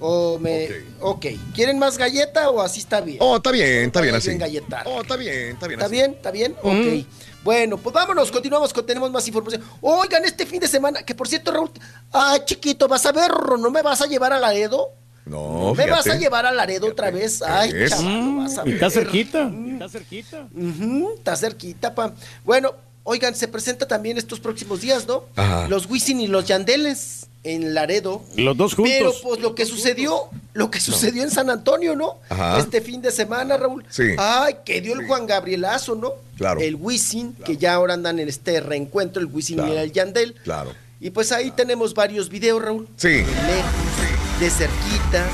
[0.00, 0.68] O me...
[1.00, 1.26] Ok.
[1.54, 3.18] ¿Quieren más galleta o así está bien?
[3.20, 4.36] Oh, está bien, está bien así.
[4.36, 4.84] galletar.
[4.86, 5.94] Oh, está bien, está bien ¿Está así.
[5.94, 6.10] bien?
[6.12, 6.56] ¿Está bien?
[6.62, 7.06] Ok.
[7.44, 9.62] Bueno, pues vámonos, continuamos con tenemos más información.
[9.80, 11.70] Oigan, este fin de semana, que por cierto, Raúl,
[12.12, 14.90] ay, chiquito, vas a ver, ¿no me vas a llevar a Laredo?
[15.24, 16.20] No, ¿Me vas a fíjate.
[16.20, 17.42] llevar a Laredo otra vez?
[17.42, 18.92] Ay, chaval, vas a Y está ver.
[18.92, 19.52] cerquita.
[19.72, 20.48] Está cerquita.
[20.54, 22.14] Ujú, está cerquita, pa.
[22.44, 22.74] Bueno,
[23.08, 25.24] oigan, se presenta también estos próximos días, ¿no?
[25.36, 25.66] Ajá.
[25.68, 28.22] Los Wisin y los Yandeles en Laredo.
[28.36, 28.92] Los dos juntos.
[28.98, 32.18] Pero pues lo que sucedió, lo que sucedió en San Antonio, ¿no?
[32.28, 32.58] Ajá.
[32.58, 33.84] Este fin de semana, Raúl.
[33.88, 34.10] Sí.
[34.18, 36.12] Ay, que dio el Juan Gabrielazo, ¿no?
[36.36, 36.60] Claro.
[36.60, 39.74] El Wisin, que ya ahora andan en este reencuentro, el Wisin Claro.
[39.74, 40.34] y el Yandel.
[40.44, 40.72] Claro.
[41.00, 42.88] Y pues ahí tenemos varios videos, Raúl.
[42.96, 43.08] Sí.
[43.08, 45.26] De lejos, de cerquita.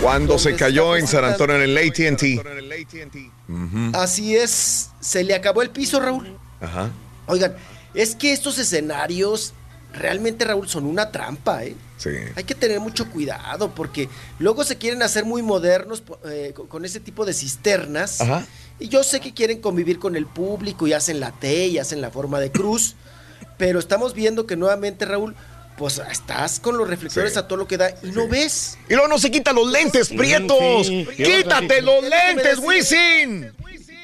[0.00, 1.24] Cuando se ¿Dónde cayó en San?
[1.24, 2.40] Antonio en el AT&T.
[3.48, 3.90] Ujú.
[3.94, 6.36] Así es, se le acabó el piso, Raúl.
[6.60, 6.90] Ajá.
[7.26, 7.56] Oigan,
[7.94, 9.54] es que estos escenarios
[9.92, 11.74] realmente, Raúl, son una trampa, ¿eh?
[11.96, 12.10] Sí.
[12.36, 17.00] Hay que tener mucho cuidado porque luego se quieren hacer muy modernos eh, con ese
[17.00, 18.20] tipo de cisternas.
[18.20, 18.46] Ajá.
[18.78, 22.00] Y yo sé que quieren convivir con el público y hacen la T y hacen
[22.00, 22.94] la forma de cruz.
[23.56, 25.34] pero estamos viendo que nuevamente, Raúl,
[25.78, 28.76] pues estás con los reflectores a todo lo que da y no ves.
[28.88, 30.86] Y luego no se quitan los lentes, prietos.
[30.86, 31.06] sí.
[31.16, 33.52] Quítate los lentes, Wisin.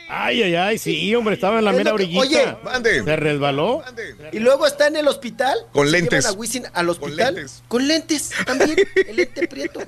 [0.08, 2.20] Ay, ay, ay, sí, hombre, estaba en la Es mera que- orillita.
[2.20, 3.02] oye, mande.
[3.02, 3.82] Se resbaló.
[4.32, 5.58] Y luego está en el hospital.
[5.72, 6.24] Con se lentes.
[6.24, 7.46] llevan a Wisin al hospital.
[7.68, 8.30] Con lentes.
[8.46, 8.76] también.
[8.94, 9.80] El lente prieto.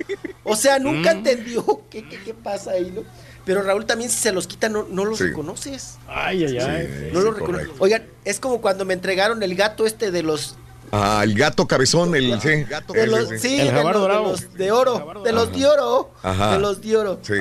[0.43, 1.17] O sea, nunca Mm.
[1.17, 3.03] entendió qué, qué, qué pasa ahí, ¿no?
[3.45, 5.25] Pero Raúl también si se los quita no, no los Sí.
[5.25, 5.97] reconoces.
[6.07, 7.09] Ay, ay, ay.
[7.13, 7.69] no sí, los reconoces.
[7.79, 10.57] Oigan, es como cuando me entregaron el gato este de los
[10.91, 12.47] Ah, el gato cabezón, el sí.
[12.47, 14.23] de los, sí, El de, jaguar los, de dorado.
[14.31, 16.53] los de oro, de los de oro, Ajá.
[16.53, 17.19] de los de oro.
[17.23, 17.33] Sí.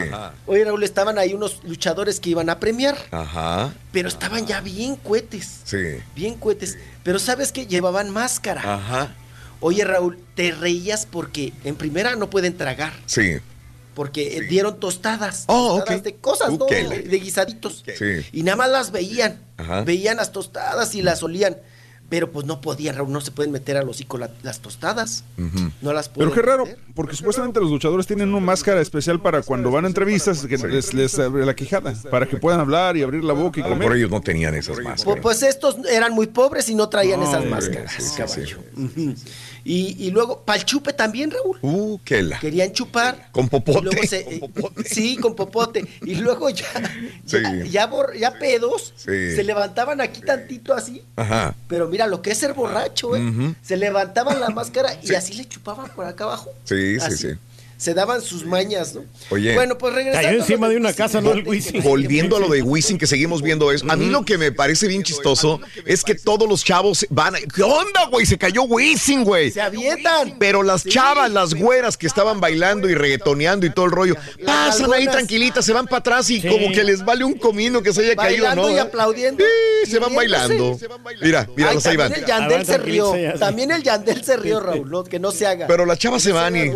[0.47, 3.73] Oye, Raúl, estaban ahí unos luchadores que iban a premiar, Ajá.
[3.93, 5.79] pero estaban ya bien cohetes, Sí.
[6.17, 6.77] bien cohetes.
[7.05, 7.67] Pero ¿sabes qué?
[7.67, 8.63] Llevaban máscara.
[8.75, 9.15] Ajá.
[9.61, 13.37] Oye, Raúl, te reías porque en primera no pueden tragar, Sí.
[13.95, 16.05] porque dieron tostadas, Oh, tostadas ok.
[16.05, 16.67] de cosas, ¿no?
[16.67, 17.85] De guisaditos.
[17.97, 18.27] Sí.
[18.33, 19.83] Y nada más las veían, Ajá.
[19.83, 21.57] veían las tostadas y las olían.
[22.09, 25.25] Pero pues no podían, Raúl, no se pueden meter al hocico la- las tostadas.
[25.83, 26.79] No las pueden Pero qué raro, meter.
[26.95, 30.95] porque supuestamente los luchadores tienen una máscara especial para cuando van a entrevistas que les,
[30.95, 33.75] les abre la quijada, para que puedan hablar y abrir la boca y A lo
[33.75, 33.99] mejor comer.
[33.99, 35.21] ellos no tenían esas Pu- máscaras.
[35.21, 38.59] Pues, estos eran muy pobres y no traían No, esas hombre, máscaras, sí, sí, caballo.
[39.69, 41.59] Y, y luego, para el chupe también, Raúl.
[41.61, 42.39] Uh, qué la.
[42.39, 43.31] Querían chupar.
[43.33, 44.07] Con popote.
[44.07, 44.41] se- eh,
[44.87, 45.85] Sí, con popote.
[46.03, 46.67] Y luego ya,
[47.27, 47.39] Sí.
[47.43, 49.35] ya, ya bor- ya pedos, Sí.
[49.35, 51.03] se levantaban aquí tantito así.
[51.17, 51.57] Ajá.
[51.67, 53.55] Pero mira lo que es ser borracho, ¿eh?
[53.61, 56.51] Se levantaban la máscara y así le chupaban por acá abajo.
[56.65, 57.29] Sí, sí, sí.
[57.77, 59.05] Se daban sus mañas, ¿no?
[59.31, 59.55] Oye.
[59.55, 60.27] Bueno, pues regresando.
[60.29, 61.33] Cayó encima de una casa, ¿no?
[61.33, 61.83] El Wisin.
[61.83, 64.89] Volviendo a lo de Wisin que seguimos viendo eso, a mí lo que me parece
[64.89, 68.25] bien chistoso es que todos los chavos van, a- ¿qué onda, güey?
[68.25, 69.51] Se cayó Wisin, güey.
[69.51, 70.37] Se avientan.
[70.39, 74.93] Pero las chavas, las güeras que estaban bailando y reggaetoneando y todo el rollo, pasan
[74.95, 76.49] ahí tranquilitas, se van para atrás y Sí.
[76.49, 78.75] como que les vale un comino que se haya caído, Bailando ¿no?
[78.75, 79.45] y aplaudiendo.
[79.85, 80.79] Sí, se van bailando.
[81.21, 82.11] Mira, mira, Ay, los ahí van.
[82.13, 83.15] también el Yandel se rió.
[83.39, 85.07] También el Yandel se rió, Raúl.
[85.09, 85.67] que no se haga.
[85.67, 86.71] Pero las chavas se van y...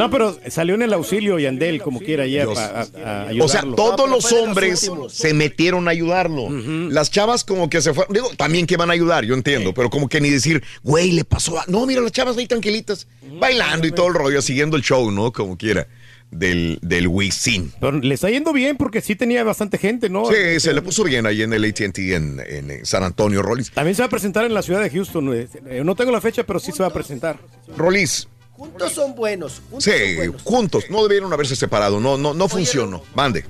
[0.00, 2.58] No, pero salió en el auxilio Yandel, como quiera, ya Dios.
[2.58, 2.80] a-
[3.26, 6.48] a O sea, todos los hombres se metieron a ayudarlo.
[6.90, 8.12] Las chavas como que se fueron.
[8.14, 11.24] Digo, también que van a ayudar, yo entiendo, pero como que ni decir, güey, le
[11.24, 11.64] pasó a...
[11.68, 13.06] No, mira, las chavas ahí tranquilitas,
[13.38, 15.32] bailando y todo el rollo, siguiendo el show, ¿no?
[15.32, 15.86] Como quiera,
[16.30, 17.72] del, del Wisin.
[17.80, 20.24] Pero le está yendo bien porque sí tenía bastante gente, ¿no?
[20.26, 23.70] Sí, se le puso bien ahí en el AT&T en, en, eh, San Antonio, Rolis.
[23.72, 25.34] También se va a presentar en la ciudad de Houston.
[25.34, 27.38] eh, eh, No tengo la fecha, pero sí se va a presentar.
[27.76, 28.28] Rolis,
[28.60, 29.62] Juntos son buenos.
[29.70, 30.42] Juntos sí, son buenos.
[30.42, 33.02] juntos, no debieron haberse separado, no, no, no funcionó.
[33.14, 33.46] Mande.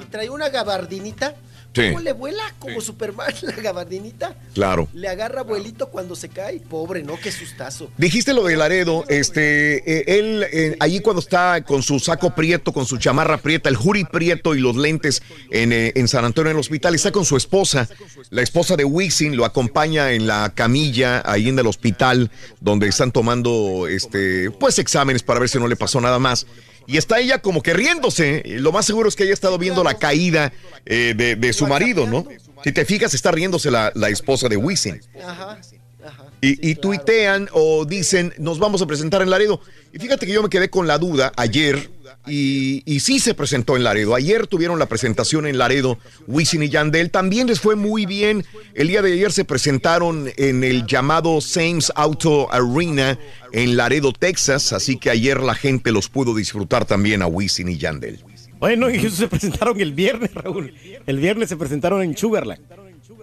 [0.00, 1.36] Y trae una gabardinita.
[1.74, 1.88] Sí.
[1.88, 2.42] ¿Cómo le vuela?
[2.58, 4.34] Como Superman, la gabardinita.
[4.54, 4.88] Claro.
[4.92, 6.60] Le agarra vuelito cuando se cae.
[6.60, 7.18] Pobre, ¿no?
[7.20, 7.90] Qué sustazo.
[7.96, 12.72] Dijiste lo de Laredo, este, eh, él eh, allí cuando está con su saco prieto,
[12.72, 16.50] con su chamarra prieta, el jury prieto y los lentes en, eh, en San Antonio
[16.50, 17.88] en el hospital, está con su esposa,
[18.30, 22.30] la esposa de Wisin lo acompaña en la camilla ahí en el hospital
[22.60, 26.46] donde están tomando, este, pues exámenes para ver si no le pasó nada más.
[26.88, 28.42] Y está ella como que riéndose.
[28.46, 30.52] Lo más seguro es que haya estado viendo la caída
[30.86, 32.26] eh, de, de su marido, ¿no?
[32.64, 35.60] Si te fijas, está riéndose la, la esposa de Wisin Ajá.
[36.04, 36.24] Ajá.
[36.40, 39.60] y, y tuitean o dicen, nos vamos a presentar en Laredo.
[39.92, 41.90] Y fíjate que yo me quedé con la duda ayer,
[42.28, 44.14] y, y sí se presentó en Laredo.
[44.14, 47.10] Ayer tuvieron la presentación en Laredo, Wisin y Yandel.
[47.10, 48.44] También les fue muy bien.
[48.74, 53.18] El día de ayer se presentaron en el llamado Sames Auto Arena
[53.52, 54.72] en Laredo, Texas.
[54.72, 58.22] Así que ayer la gente los pudo disfrutar también a Wisin y Yandel.
[58.58, 60.74] Bueno, eso se presentaron el viernes, Raúl.
[61.06, 62.60] El viernes se presentaron en Sugarland.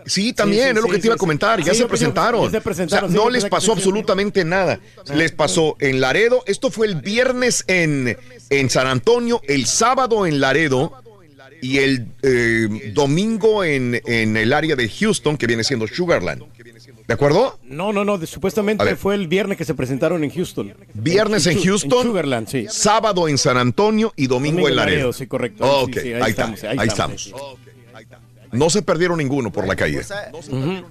[0.06, 2.44] Sí, también, Sí, sí, es lo que te iba a comentar, ya se presentaron.
[2.46, 4.80] ya se presentaron, O sea, sí, no les pasó absolutamente nada.
[5.14, 8.18] Les pasó en Laredo, esto fue el viernes en,
[8.50, 10.94] en San Antonio, el sábado en Laredo
[11.62, 16.44] y el eh, domingo en, en el área de Houston, que viene siendo Sugarland.
[17.08, 17.60] ¿De acuerdo?
[17.64, 18.18] No, no, no.
[18.18, 20.74] de- supuestamente fue el viernes que se presentaron en Houston.
[20.94, 22.66] Viernes en Houston, Sugarland, sí.
[22.70, 25.14] sábado en San Antonio y domingo, en Laredo.
[25.14, 25.64] sí, correcto.
[25.84, 27.34] Ok, Sí, sí, ahí, estamos, ahí estamos.
[28.58, 30.02] No se perdieron ninguno por la caída.
[30.32, 30.84] Pues, ah,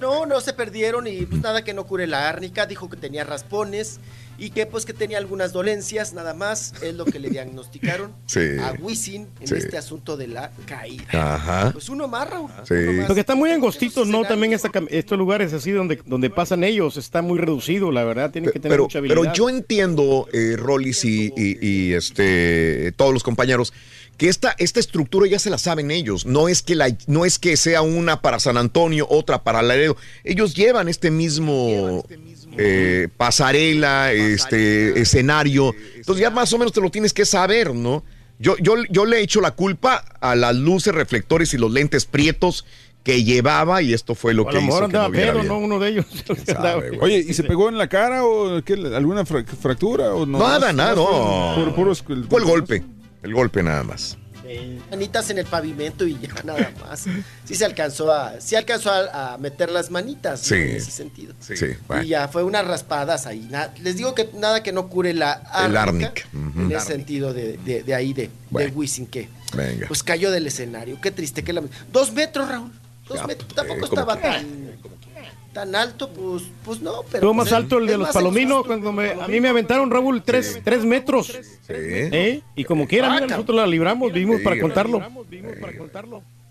[0.00, 2.66] No, no se perdieron y pues nada que no cure la árnica.
[2.66, 4.00] Dijo que tenía raspones
[4.36, 6.74] y que pues que tenía algunas dolencias, nada más.
[6.82, 8.40] Es lo que le diagnosticaron Sí.
[8.60, 9.54] a Wisin en Sí.
[9.56, 11.04] este asunto de la caída.
[11.12, 11.70] Ajá.
[11.72, 12.50] Pues uno más, Raúl.
[12.66, 12.74] Sí.
[12.74, 13.06] uno más.
[13.06, 14.24] Porque están muy angostitos, ¿no?
[14.24, 18.32] También esta estos lugares así donde, donde pasan ellos, está muy reducido, la verdad.
[18.32, 19.20] Tienen que tener pero, mucha habilidad.
[19.22, 23.72] pero yo entiendo, eh, Rollis y, y- y, este, todos los compañeros,
[24.16, 26.24] que esta, esta estructura ya se la saben ellos.
[26.26, 29.96] No es que la, no es que sea una para San Antonio, otra para Laredo.
[30.22, 32.04] Ellos llevan este mismo
[32.56, 35.74] eh, pasarela, este escenario.
[35.96, 38.04] Entonces ya más o menos te lo tienes que saber, ¿no?
[38.38, 42.04] Yo, yo, yo le he hecho la culpa a las luces, reflectores y los lentes
[42.04, 42.64] prietos
[43.04, 45.34] que llevaba y esto fue lo A que lo hizo mejor que no andaba pedo,
[45.34, 45.46] bien.
[45.48, 45.58] ¿no?
[45.58, 46.06] Uno de ellos.
[47.00, 50.14] Oye, ¿y se pegó en la cara o qué, alguna fra- fractura?
[50.14, 50.38] O no?
[50.38, 51.72] Nada, nada, no.
[51.74, 52.82] Puro- Fue el golpe,
[53.24, 54.16] el golpe nada más.
[54.90, 57.06] Manitas en el pavimento y ya nada más.
[57.46, 60.46] Sí se alcanzó a, sí alcanzó a, a meter las manitas ¿no?
[60.48, 60.54] Sí.
[60.54, 61.34] en ese sentido.
[61.40, 61.54] Sí,
[61.88, 62.02] bueno.
[62.02, 63.48] Y ya fue unas raspadas ahí.
[63.50, 66.40] Na- les digo que nada que no cure la El árnica, ujú.
[66.60, 66.80] En ese Árnica.
[66.80, 69.88] sentido de, de- de ahí de, de Wisin que Venga.
[69.88, 71.00] pues cayó del escenario.
[71.00, 72.70] Qué triste que la dos metros, Raúl.
[73.08, 73.48] Dos Ya, metros.
[73.54, 74.46] Tampoco eh, como estaba que- tan,
[75.54, 77.02] tan alto, pues, pues no.
[77.04, 79.48] Pero Estuvo pues, más es- alto el de los palominos cuando me, a mí me
[79.48, 81.32] aventaron Raúl tres, tres metros.
[81.68, 82.42] ¿Eh?
[82.54, 85.00] Y como quiera, mira, nosotros la libramos, vivimos para contarlo.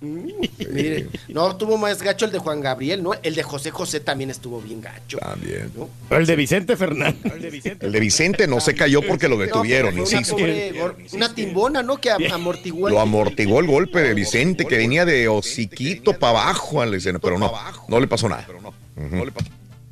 [0.03, 3.11] Mire, no, estuvo más gacho el de Juan Gabriel, ¿no?
[3.23, 5.17] El de José José también estuvo bien gacho.
[5.19, 5.72] También.
[6.09, 7.33] El de Vicente Fernández.
[7.80, 10.35] El de Vicente no se cayó porque lo detuvieron, No, insisto.
[10.35, 12.01] Una, pobre gor- una timbona, ¿no?
[12.01, 12.88] Que am- amortiguó.
[12.90, 17.19] el- Lo amortiguó el golpe de Vicente, que venía de hociquito para abajo al escena,
[17.19, 17.51] pero no,
[17.88, 18.45] no le pasó nada.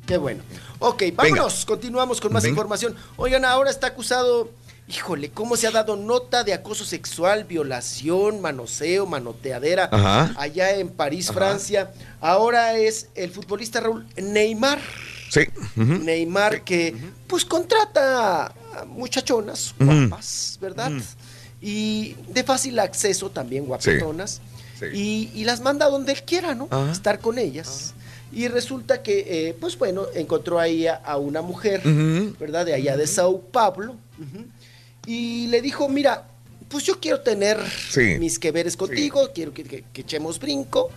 [0.06, 0.42] Qué bueno.
[0.80, 2.52] Ok, vámonos, continuamos con más Venga.
[2.52, 2.94] información.
[3.16, 4.50] Oigan, ahora está acusado,
[4.88, 10.34] híjole, ¿cómo se ha dado nota de acoso sexual, violación, manoseo, manoteadera Ajá.
[10.36, 11.92] allá en París, Francia?
[12.20, 14.78] Ahora es el futbolista Raúl Neymar.
[15.30, 15.42] Sí.
[15.76, 16.94] Neymar que
[17.26, 20.92] pues contrata a muchachonas guapas, ¿verdad?
[21.60, 24.40] Y de fácil acceso también guapetonas.
[24.92, 26.68] Y, y las manda donde él quiera, ¿no?
[26.90, 27.94] Estar con ellas.
[28.32, 31.82] Y resulta que, eh, pues bueno, encontró ahí a, a una mujer.
[32.40, 32.66] ¿verdad?
[32.66, 33.94] De allá de Sao Paulo.
[35.06, 36.24] Y le dijo, mira,
[36.68, 37.58] pues yo quiero tener
[37.90, 38.16] Sí.
[38.18, 40.90] mis que veres contigo, quiero que, que- que echemos brinco.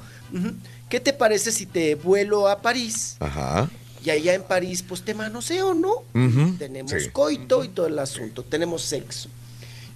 [0.90, 3.16] ¿Qué te parece si te vuelo a París?
[3.20, 3.70] Ajá.
[4.04, 6.04] Y allá en París, pues te manoseo, ¿no?
[6.60, 7.10] Tenemos sí.
[7.12, 9.30] coito y todo el asunto, tenemos sexo.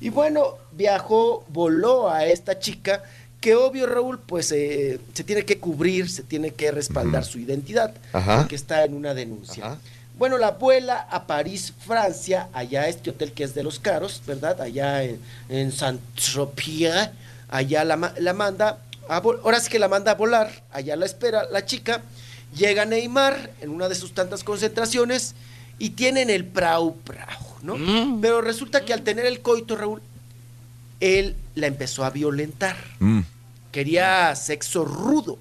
[0.02, 3.04] Y bueno, viajó, voló a esta chica
[3.40, 7.94] que obvio Raúl, pues eh, se tiene que cubrir, se tiene que respaldar su identidad,
[8.14, 8.40] Ajá.
[8.40, 9.78] porque está en una denuncia.
[10.20, 14.22] Bueno, la vuela a París, Francia, allá a este hotel que es de los caros,
[14.28, 14.60] ¿verdad?
[14.60, 15.18] Allá en,
[15.48, 17.10] en Saint-Tropez,
[17.48, 21.46] allá la, la manda, a ahora sí que la manda a volar, allá la espera
[21.50, 22.02] la chica,
[22.54, 25.36] llega Neymar en una de sus tantas concentraciones
[25.78, 28.20] y tienen el prau prau, ¿no?
[28.22, 30.02] Pero resulta que al tener el coito, Raúl,
[31.00, 32.76] él la empezó a violentar.
[33.00, 33.22] Mm,
[33.72, 35.38] Quería sexo rudo,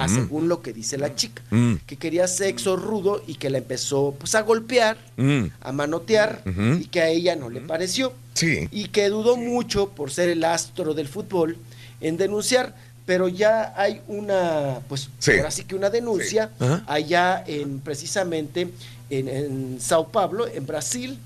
[0.00, 1.42] a mm, según lo que dice la chica.
[1.50, 5.44] mm, Que quería sexo rudo y que la empezó pues a golpear, mm.
[5.60, 6.42] a manotear
[6.80, 8.12] y que a ella no le pareció.
[8.34, 8.68] Sí.
[8.70, 11.56] Y que dudó mucho por ser el astro del fútbol
[12.00, 12.74] en denunciar,
[13.06, 15.32] pero ya hay una, pues Sí.
[15.32, 16.64] ahora sí que una denuncia Sí.
[16.86, 18.70] Allá en precisamente
[19.10, 21.18] en, en Sao Paulo, en Brasil,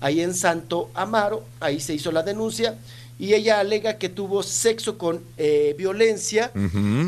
[0.00, 2.76] ahí en Santo Amaro, ahí se hizo la denuncia
[3.20, 6.50] y ella alega que tuvo sexo con eh, violencia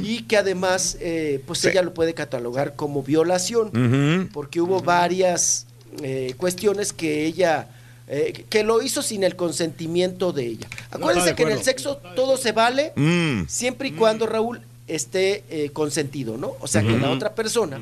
[0.03, 1.69] y que además eh, pues Sí.
[1.69, 5.67] ella lo puede catalogar como violación porque hubo varias
[6.03, 7.69] eh, cuestiones que ella
[8.09, 10.69] eh, que lo hizo sin el consentimiento de ella.
[10.91, 13.47] Acuérdense de que en el sexo todo se vale Mm.
[13.49, 16.53] siempre y cuando Raúl esté eh, consentido, ¿no?
[16.61, 17.81] O sea, que la otra persona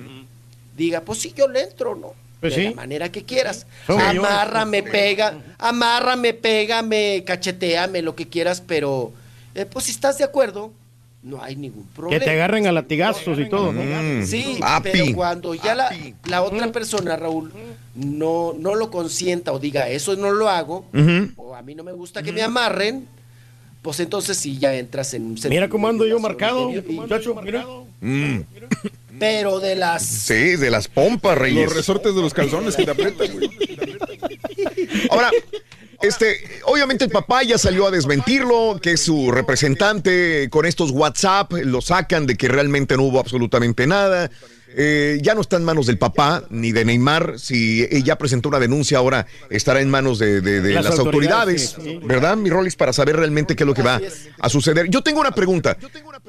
[0.77, 2.15] diga, pues sí, yo le entro, ¿no?
[2.41, 2.69] Pues de sí.
[2.71, 3.67] la manera que quieras.
[3.87, 9.13] Amárrame, pega, amárrame, pégame, cacheteame, lo que quieras, pero
[9.55, 10.73] eh, pues si estás de acuerdo,
[11.23, 12.25] no hay ningún Que problema.
[12.25, 13.83] te agarren a latigazos y todo, ¿no?
[13.83, 14.25] Mm.
[14.25, 14.89] Sí, Papi.
[14.91, 15.91] pero cuando ya la,
[16.25, 17.53] la otra persona, Raúl,
[17.95, 20.87] no, no lo consienta o diga, eso no lo hago,
[21.37, 23.07] o a mí no me gusta que me amarren,
[23.83, 27.67] pues entonces sí ya entras en un Mira cómo ando yo marcado, muchacho, mira.
[28.01, 28.41] Mm.
[29.19, 30.07] Pero de las...
[30.07, 31.67] Sí, de las pompas, Reyes.
[31.67, 33.51] Los resortes de los calzones que te aprietan, güey.
[35.11, 35.31] Ahora,
[36.01, 41.53] este, obviamente el papá ya salió a desmentirlo, que es su representante con estos WhatsApp,
[41.53, 44.31] lo sacan de que realmente no hubo absolutamente nada.
[44.77, 47.39] Eh, ya no está en manos del papá ni de Neymar.
[47.39, 51.75] Si ella presentó una denuncia, ahora estará en manos de, de- de las, Las autoridades,
[51.75, 52.07] autoridades, sí.
[52.07, 52.77] ¿verdad, mi Rolis?
[52.77, 54.01] Para saber realmente qué es lo que va
[54.39, 54.89] a suceder.
[54.89, 55.77] Yo tengo una pregunta.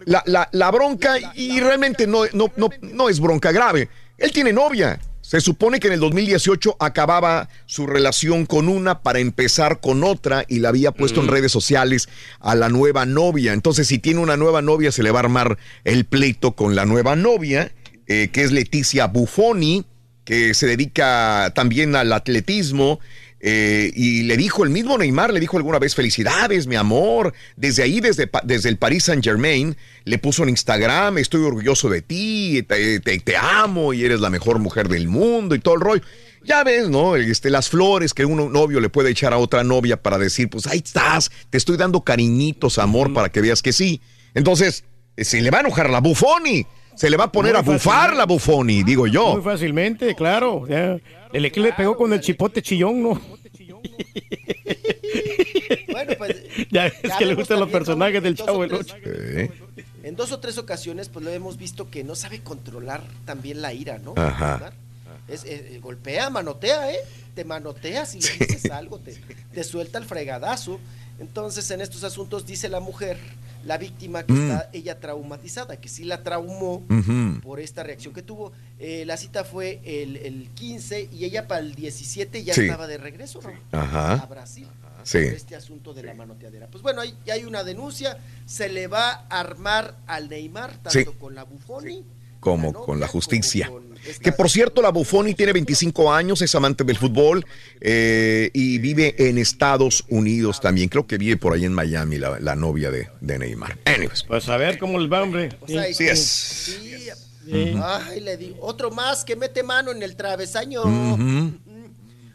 [0.05, 3.89] La, la- la bronca, y realmente no, no, no, no es bronca grave.
[4.17, 4.99] Él tiene novia.
[5.21, 10.43] Se supone que en el 2018 acababa su relación con una para empezar con otra
[10.47, 13.53] y la había puesto en redes sociales a la nueva novia.
[13.53, 16.85] Entonces, si tiene una nueva novia, se le va a armar el pleito con la
[16.85, 17.71] nueva novia,
[18.07, 19.85] eh, que es Leticia Buffoni,
[20.25, 22.99] que se dedica también al atletismo.
[23.43, 27.33] eh, y le dijo, el mismo Neymar le dijo alguna vez, felicidades, mi amor.
[27.55, 32.03] Desde ahí, desde, desde el Paris Saint Germain, le puso en Instagram, estoy orgulloso de
[32.03, 36.03] ti, te, te- amo y eres la mejor mujer del mundo y todo el rollo.
[36.43, 37.15] Ya ves, ¿no?
[37.15, 40.67] Este, las flores que un novio le puede echar a otra novia para decir, pues
[40.67, 44.01] ahí estás, te estoy dando cariñitos, amor, para que veas que sí.
[44.35, 44.83] Entonces,
[45.17, 46.65] eh, se le va a enojar la Bufoni.
[46.95, 48.17] Se le va a poner Muy a bufar fácilmente.
[48.17, 49.33] la Bufoni, digo yo.
[49.33, 50.67] Muy fácilmente, claro.
[50.67, 50.97] ya.
[51.33, 53.21] El equipo le pegó con el chipote chillón, ¿no?
[55.91, 56.35] Bueno, pues
[56.71, 58.79] Ya es Ya que le gustan los personajes del Chavo tres.
[58.79, 58.95] Ocho.
[60.03, 63.73] en dos o tres ocasiones pues lo hemos visto que no sabe controlar también la
[63.73, 64.13] ira, ¿no?
[64.17, 64.73] Ajá.
[65.27, 66.97] Es, eh, eh, golpea, manotea, ¿eh?
[67.35, 69.15] Te manotea si le dices algo, te,
[69.53, 70.79] te suelta el fregadazo.
[71.19, 73.17] Entonces, en estos asuntos dice la mujer,
[73.65, 74.49] la víctima, que Mm.
[74.51, 76.83] está ella traumatizada, que sí la traumó
[77.43, 78.51] por esta reacción que tuvo.
[78.79, 82.61] Eh, la cita fue el, el 15 y ella para el 17 ya Sí.
[82.61, 83.39] estaba de regreso
[83.71, 84.13] Ajá.
[84.13, 84.67] a Brasil.
[85.03, 85.17] Sí.
[85.17, 86.67] por Este asunto de la manoteadera.
[86.67, 90.91] Pues bueno, ahí ya hay una denuncia, se le va a armar al Neymar, tanto
[91.11, 91.17] Sí.
[91.19, 92.03] con la Bufoni
[92.41, 93.71] como con la justicia.
[94.19, 97.45] Que por cierto, la Buffoni tiene 25 años, es amante del fútbol
[97.79, 100.89] eh, y vive en Estados Unidos también.
[100.89, 103.77] Creo que vive por ahí en Miami, la, la novia de, de Neymar.
[103.85, 104.23] Anyways.
[104.23, 105.49] Pues a ver cómo les va, hombre.
[105.67, 106.07] Sí sí.
[106.07, 106.79] es.
[107.45, 107.75] Sí.
[107.81, 110.81] Ay, le digo, otro más que mete mano en el travesaño.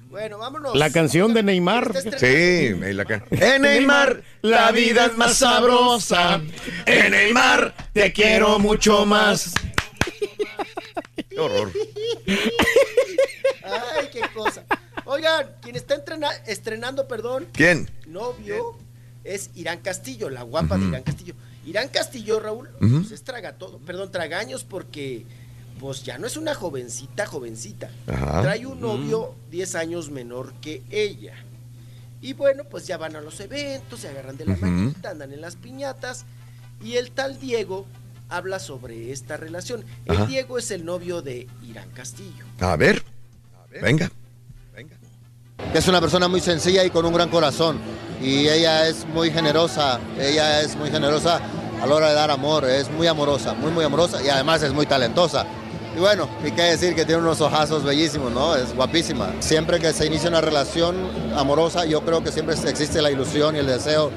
[0.09, 0.75] Bueno, vámonos.
[0.77, 1.93] La canción de Neymar.
[2.19, 6.41] Sí, ahí la ca- En el mar la vida es más sabrosa.
[6.87, 9.53] En el mar te quiero mucho más.
[11.37, 11.71] Qué horror.
[13.63, 14.65] Ay, qué cosa.
[15.05, 17.91] Oigan, quien está entrena- estrenando, perdón, ¿Quién?
[18.07, 18.75] novio
[19.23, 20.87] es Irán Castillo, la guapa de.
[20.87, 21.35] Irán Castillo.
[21.67, 23.01] Irán Castillo, Raúl, Ujú.
[23.01, 25.25] pues es traga todo, perdón, tragaños porque
[25.79, 27.91] pues ya no es una jovencita, jovencita.
[28.07, 28.41] Ajá.
[28.41, 31.35] Trae un novio 10 años menor que ella.
[32.23, 34.65] Y bueno, pues ya van a los eventos, se agarran de la Ujú.
[34.65, 36.25] manita, andan en las piñatas.
[36.83, 37.87] Y el tal Diego
[38.29, 39.85] habla sobre esta relación.
[40.07, 40.27] El Ajá.
[40.27, 42.45] Diego es el novio de Irán Castillo.
[42.61, 43.03] A ver,
[43.83, 44.11] venga.
[45.73, 47.79] que es una persona muy sencilla y con un gran corazón.
[48.21, 51.41] Y ella es muy generosa, ella es muy generosa
[51.83, 54.73] a la hora de dar amor, es muy amorosa, muy, muy amorosa y además es
[54.73, 55.45] muy talentosa.
[55.95, 58.55] Y bueno, y qué decir que tiene unos ojazos bellísimos, ¿no?
[58.55, 59.33] Es guapísima.
[59.41, 60.95] Siempre que se inicia una relación
[61.35, 64.11] amorosa, yo creo que siempre existe la ilusión y el deseo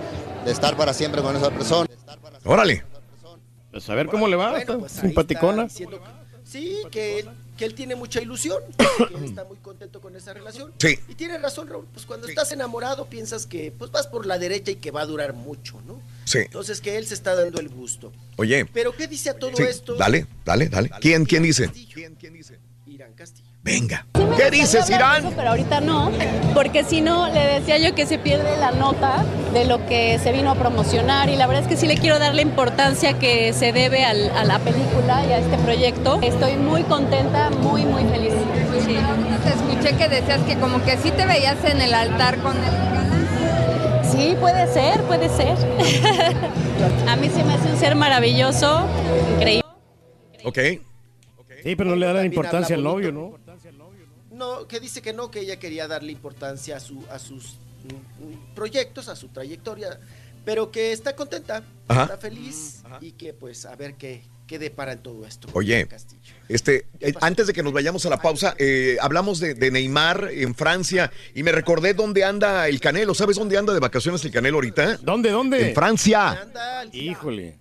[0.43, 1.87] de estar para siempre con esa persona.
[2.43, 2.83] Órale.
[3.79, 4.49] Pues a ver cómo le va.
[4.49, 5.63] Bueno, está pues simpaticona.
[5.63, 9.55] está diciendo que- sí, que él, que él tiene mucha ilusión, que él está muy
[9.57, 10.73] contento con esa relación.
[10.79, 10.99] Sí.
[11.07, 14.71] Y tiene razón, Raúl, pues cuando estás enamorado piensas que pues vas por la derecha
[14.71, 16.01] y que va a durar mucho, ¿no?
[16.25, 16.39] Sí.
[16.39, 18.11] Entonces que él se está dando el gusto.
[18.35, 18.65] Oye.
[18.65, 19.95] Pero ¿qué dice a todo Sí, esto?
[19.95, 20.89] dale, dale, dale.
[20.99, 21.63] ¿Quién, quién dice?
[21.63, 22.58] Irán Castillo.
[23.69, 24.03] Venga.
[24.15, 25.19] Sí ¿Qué dices, Irán?
[25.25, 26.11] eso, pero ahorita no,
[26.55, 29.23] porque si no, le decía yo que se pierde la nota
[29.53, 32.17] de lo que se vino a promocionar y la verdad es que sí le quiero
[32.17, 36.19] dar la importancia que se debe al- a la película y a este proyecto.
[36.23, 38.33] Estoy muy contenta, muy, muy feliz.
[38.85, 38.97] Sí,
[39.43, 42.71] te escuché que decías que como que sí te veías en el altar con el
[44.11, 45.55] Sí, puede ser, puede ser.
[47.07, 48.81] a mí se me hace un ser maravilloso,
[49.35, 49.63] increíble.
[50.43, 50.59] Ok.
[51.63, 53.33] Sí, pero no le da la importancia al novio,
[53.71, 53.91] ¿no?
[54.31, 58.23] No, que dice que no, que ella quería darle importancia a, su, a sus mm,
[58.25, 59.99] mm, proyectos, a su trayectoria,
[60.45, 62.03] pero que está contenta, Ajá.
[62.03, 65.47] está feliz y que pues a ver qué, qué depara en todo esto.
[65.53, 65.87] Oye,
[66.47, 70.29] este, eh, antes de que nos vayamos a la pausa, eh, hablamos de, de Neymar
[70.31, 73.13] en Francia y me recordé dónde anda el Canelo.
[73.13, 74.97] ¿Sabes dónde anda de vacaciones el Canelo ahorita?
[74.97, 75.69] ¿Dónde, dónde?
[75.69, 76.47] En Francia.
[76.93, 77.59] Híjole.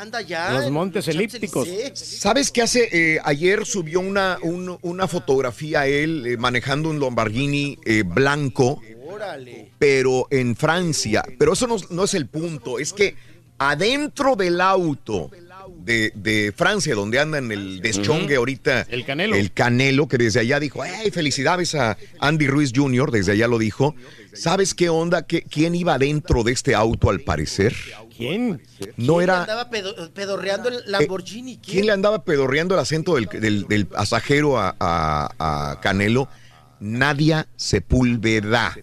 [0.00, 0.52] Anda ya.
[0.60, 1.68] Los montes elípticos.
[1.94, 2.88] ¿Sabes qué hace?
[2.92, 9.72] Eh, ayer subió una, un- una fotografía él eh, manejando un Lamborghini eh, blanco, Órale.
[9.78, 11.24] pero en Francia.
[11.38, 13.14] Pero eso no, no es el punto, es que
[13.58, 15.30] adentro del auto
[15.86, 18.82] de, de Francia, donde anda en el deschongue ahorita.
[18.90, 19.36] El Canelo.
[19.36, 23.58] El Canelo, que desde allá dijo, hey, felicidades a Andy Ruiz Jr., desde allá lo
[23.58, 23.94] dijo.
[24.34, 25.22] ¿Sabes qué onda?
[25.26, 27.74] ¿Qué- ¿Quién iba dentro de este auto al parecer?
[28.14, 28.60] ¿Quién?
[28.96, 29.42] No era...
[29.42, 31.58] Andaba pedo- pedorreando el Lamborghini.
[31.58, 31.72] ¿quién?
[31.72, 36.28] ¿Quién le andaba pedorreando el acento del, del- del pasajero a, a- a Canelo?
[36.80, 38.76] Nadia Sepúlveda.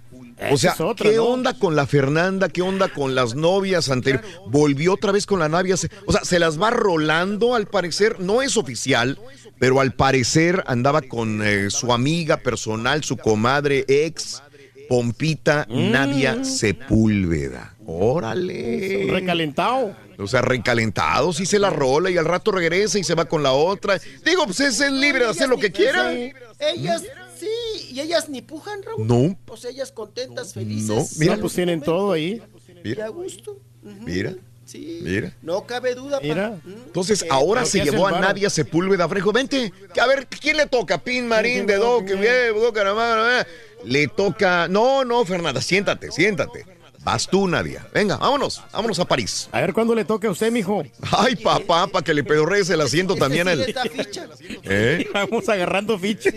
[0.51, 1.25] O sea, otra, ¿qué ¿no?
[1.25, 2.49] onda con la Fernanda?
[2.49, 4.29] ¿Qué onda con las novias anteriores?
[4.47, 5.47] Volvió otra vez con la.
[5.77, 8.19] Se- O sea, se las va rolando al parecer.
[8.19, 9.19] No es oficial,
[9.59, 14.41] pero al parecer andaba con eh, su amiga personal, su comadre ex,
[14.89, 15.91] Pompita Mm.
[15.91, 17.73] Nadia Sepúlveda.
[17.85, 19.07] Órale.
[19.09, 19.95] Recalentado.
[20.17, 23.41] O sea, recalentado, sí se la rola y al rato regresa y se va con
[23.43, 23.99] la otra.
[24.23, 26.11] Digo, pues es libre de hacer lo que quiera.
[26.13, 27.03] Ellas
[27.43, 29.07] sí, y ellas ni pujan, Raúl.
[29.07, 29.37] No.
[29.45, 30.87] Pues ellas contentas, felices.
[30.89, 31.35] No, mira.
[31.35, 32.41] No, pues tienen todo ahí.
[32.83, 33.57] Y a gusto.
[33.81, 34.35] Mira.
[34.65, 34.99] Sí.
[35.03, 35.35] Mira.
[35.41, 36.19] No cabe duda.
[36.21, 36.59] Mira.
[36.65, 38.19] Entonces Que- ahora se llevó a.
[38.19, 39.31] Nadia Sepúlveda Frejo.
[39.33, 40.97] Vente, que a ver, ¿quién le toca?
[41.03, 43.45] Pin Marín de Do, que bien, Do, Caramá,
[43.83, 44.67] Le toca.
[44.69, 46.65] No, no, Fernanda, siéntate, siéntate.
[47.03, 47.85] Vas tú, Nadia.
[47.93, 49.49] Venga, vámonos, vámonos a París.
[49.51, 50.83] A ver cuándo le toque a usted, mijo.
[51.11, 53.47] Ay, papá, para que le pedorrees el asiento también
[53.91, 54.27] ficha.
[54.63, 55.05] ¿Eh?
[55.13, 56.33] Vamos agarrando fichas.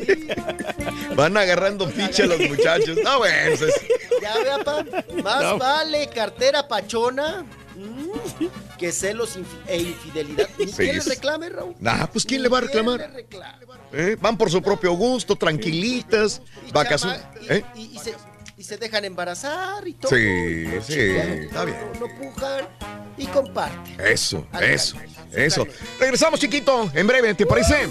[1.15, 2.99] Van agarrando ficha los muchachos.
[3.05, 3.75] No, bueno, pues,
[4.21, 4.85] Ya vea, pa.
[5.23, 5.59] Más No.
[5.59, 7.45] vale cartera pachona
[7.77, 9.39] mm, que celos
[9.69, 10.49] e infidelidad.
[10.59, 11.75] Ni Sí, quien le reclame, Raúl.
[11.79, 12.99] nah, pues ¿quién le va a reclamar?
[13.01, 13.67] le reclame.
[13.93, 14.17] ¿Eh?
[14.21, 17.21] Van por su propio gusto, tranquilitas, vacaciones.
[17.49, 17.63] ¿Eh?
[17.77, 18.15] y, y- y se,
[18.57, 20.11] y se dejan embarazar y todo.
[20.11, 21.77] Sí, sí, está bien.
[22.01, 22.67] No pujan
[23.17, 24.01] y comparten.
[24.01, 24.97] Eso, eso,
[25.33, 25.67] eso.
[26.01, 27.87] Regresamos, chiquito, en breve, ¿te parece?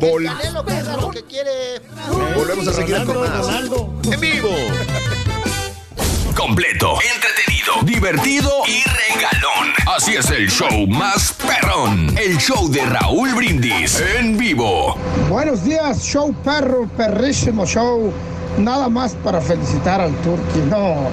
[0.00, 1.80] Vol- Canelo que haga lo que quiere.
[2.34, 3.46] Volvemos a seguir con más.
[4.12, 4.48] En vivo.
[6.36, 9.72] Completo, entretenido, divertido y regalón.
[9.86, 12.16] Así es el show más perrón.
[12.18, 14.96] El show de Raúl Brindis en vivo.
[15.28, 18.12] Buenos días, show perro, perrísimo show.
[18.58, 20.60] Nada más para felicitar al Turqui.
[20.70, 21.08] No,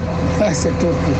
[0.46, 1.12] ese Turqui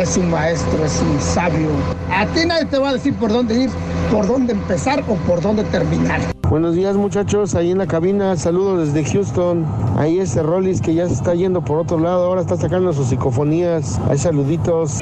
[0.00, 1.68] es un maestro, es un sabio.
[2.10, 3.70] A ti nadie te va a decir por dónde ir,
[4.10, 6.20] por dónde empezar o por dónde terminar.
[6.48, 9.66] Buenos días muchachos, ahí en la cabina, saludos desde Houston.
[9.98, 13.08] Ahí ese Rollis que ya se está yendo por otro lado, ahora está sacando sus
[13.08, 14.00] psicofonías.
[14.08, 15.00] Hay saluditos.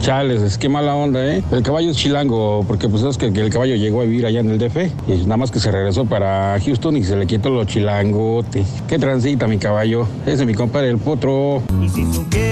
[0.00, 1.42] Chales, es que mala onda, ¿eh?
[1.52, 4.50] El caballo es chilango, porque pues es que, el caballo llegó a vivir allá en
[4.50, 4.76] el DF
[5.08, 8.64] y nada más que se regresó para Houston y se le quitó lo chilangote.
[8.88, 10.06] ¿Qué transita mi caballo?
[10.24, 11.62] Ese es mi compadre el potro.
[11.82, 12.49] Y si supieras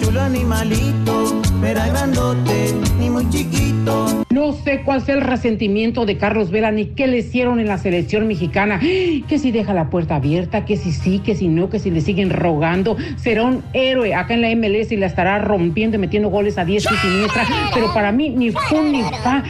[0.00, 4.24] chulo animalito, era grandote ni muy chiquito.
[4.30, 7.78] No sé cuál sea el resentimiento de Carlos Vela ni qué le hicieron en la
[7.78, 8.80] selección mexicana.
[9.28, 12.00] Que si deja la puerta abierta, que si sí, que si no, que si le
[12.00, 12.96] siguen rogando.
[13.16, 16.64] Será un héroe acá en la MLS y la estará rompiendo y metiendo goles a
[16.64, 17.46] diestra y siniestra.
[17.72, 19.44] Pero para mí ni fu ni fa.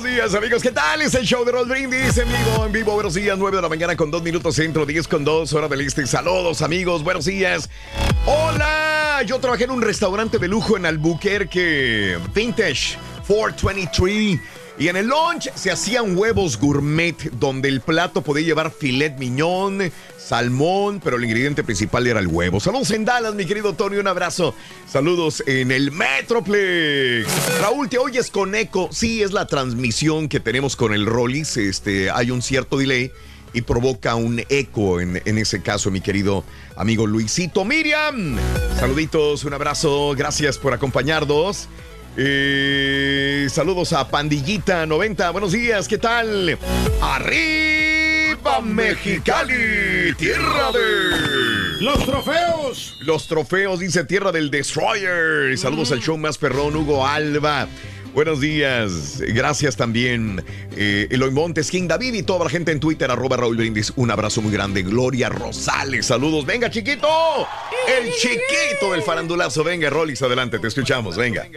[0.00, 0.62] Buenos días, amigos.
[0.62, 1.02] ¿Qué tal?
[1.02, 2.94] Es el show de Roll Brindis en vivo, en vivo.
[2.94, 5.82] Buenos días, 9 de la mañana con 2 minutos centro, 10 con 2, hora del
[5.82, 6.06] este.
[6.06, 7.04] Saludos, amigos.
[7.04, 7.68] Buenos días.
[8.24, 9.22] Hola.
[9.26, 12.96] Yo trabajé en un restaurante de lujo en Albuquerque, Vintage
[13.26, 14.40] 423.
[14.80, 19.92] Y en el lunch se hacían huevos gourmet, donde el plato podía llevar filet miñón,
[20.16, 22.60] salmón, pero el ingrediente principal era el huevo.
[22.60, 24.54] Saludos en Dallas, mi querido Tony, un abrazo.
[24.90, 27.28] Saludos en el Metroplex.
[27.60, 28.88] Raúl, te oyes con eco.
[28.90, 31.58] Sí, es la transmisión que tenemos con el Rollis.
[31.58, 33.12] Este, hay un cierto delay
[33.52, 36.42] y provoca un eco en, en ese caso, mi querido
[36.74, 37.66] amigo Luisito.
[37.66, 38.38] Miriam,
[38.78, 40.14] saluditos, un abrazo.
[40.16, 41.68] Gracias por acompañarnos.
[42.22, 45.30] Eh, saludos a Pandillita 90.
[45.30, 46.58] Buenos días, ¿qué tal?
[47.00, 52.98] Arriba Mexicali, tierra de los trofeos.
[53.00, 55.56] Los trofeos, dice tierra del Destroyer.
[55.56, 57.66] Saludos al show más perrón, Hugo Alba.
[58.12, 60.44] Buenos días, gracias también
[60.76, 63.92] eh, Eloy Montes, King David y toda la gente en Twitter, arroba Raúl Brindis.
[63.94, 64.82] Un abrazo muy grande.
[64.82, 66.44] Gloria Rosales, saludos.
[66.44, 67.08] Venga, chiquito.
[67.86, 69.62] El chiquito del farandulazo.
[69.62, 71.16] Venga, Rolis, adelante, te escuchamos.
[71.16, 71.46] Venga.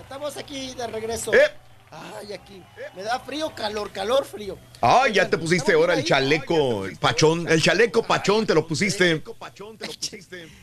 [0.00, 1.32] Estamos aquí de regreso.
[1.32, 1.67] Eh.
[1.90, 2.62] Ay, aquí.
[2.94, 4.58] Me da frío, calor, calor, frío.
[4.80, 7.48] Ay, ya te pusiste ahora el chaleco pachón.
[7.48, 9.22] El chaleco pachón te lo pusiste.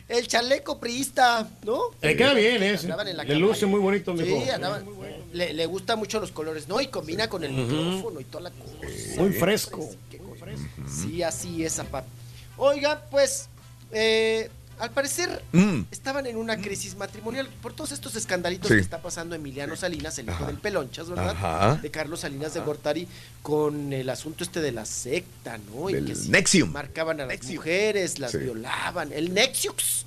[0.07, 1.91] El chaleco priista, ¿no?
[2.01, 2.87] Le queda bien ese.
[2.87, 4.43] La Le luce muy bonito, mijo.
[4.43, 4.85] Sí, andaban.
[5.33, 6.79] Le, le gustan mucho los colores, ¿no?
[6.79, 8.73] Y combina con el micrófono y toda la cosa.
[9.17, 9.89] Muy fresco.
[10.87, 12.05] Sí, así es, apa.
[12.57, 13.49] Oiga, pues,
[13.91, 15.81] eh, al parecer Mm.
[15.91, 18.75] estaban en una crisis matrimonial por todos estos escandalitos Sí.
[18.75, 20.47] que está pasando Emiliano Salinas, el hijo Ajá.
[20.47, 21.29] del Pelonchas, ¿verdad?
[21.31, 21.75] Ajá.
[21.81, 23.07] De Carlos Salinas de Gortari,
[23.41, 25.89] con el asunto este de la secta, ¿no?
[25.89, 26.71] Y Del que sí Nexium.
[26.71, 28.39] marcaban a las mujeres, las Sí.
[28.39, 29.11] violaban.
[29.13, 30.05] El Nexiux.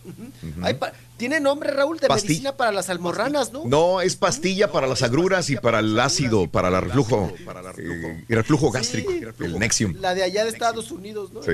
[0.62, 3.64] Ay, pa- Tiene nombre, Raúl, de Pasti- medicina para las almorranas, ¿no?
[3.64, 7.32] No, es pastilla para las agruras y para el ácido, para el reflujo,
[7.76, 9.94] eh, el reflujo gástrico, el Nexium.
[9.98, 11.42] La de allá de Estados Unidos, ¿no?
[11.42, 11.50] Sí.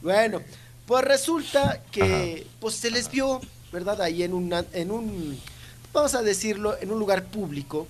[0.00, 0.40] Bueno,
[0.86, 3.40] pues resulta que pues se les vio,
[3.72, 4.00] ¿verdad?
[4.02, 5.38] Ahí en una, en un,
[5.92, 7.86] vamos a decirlo, en un lugar público,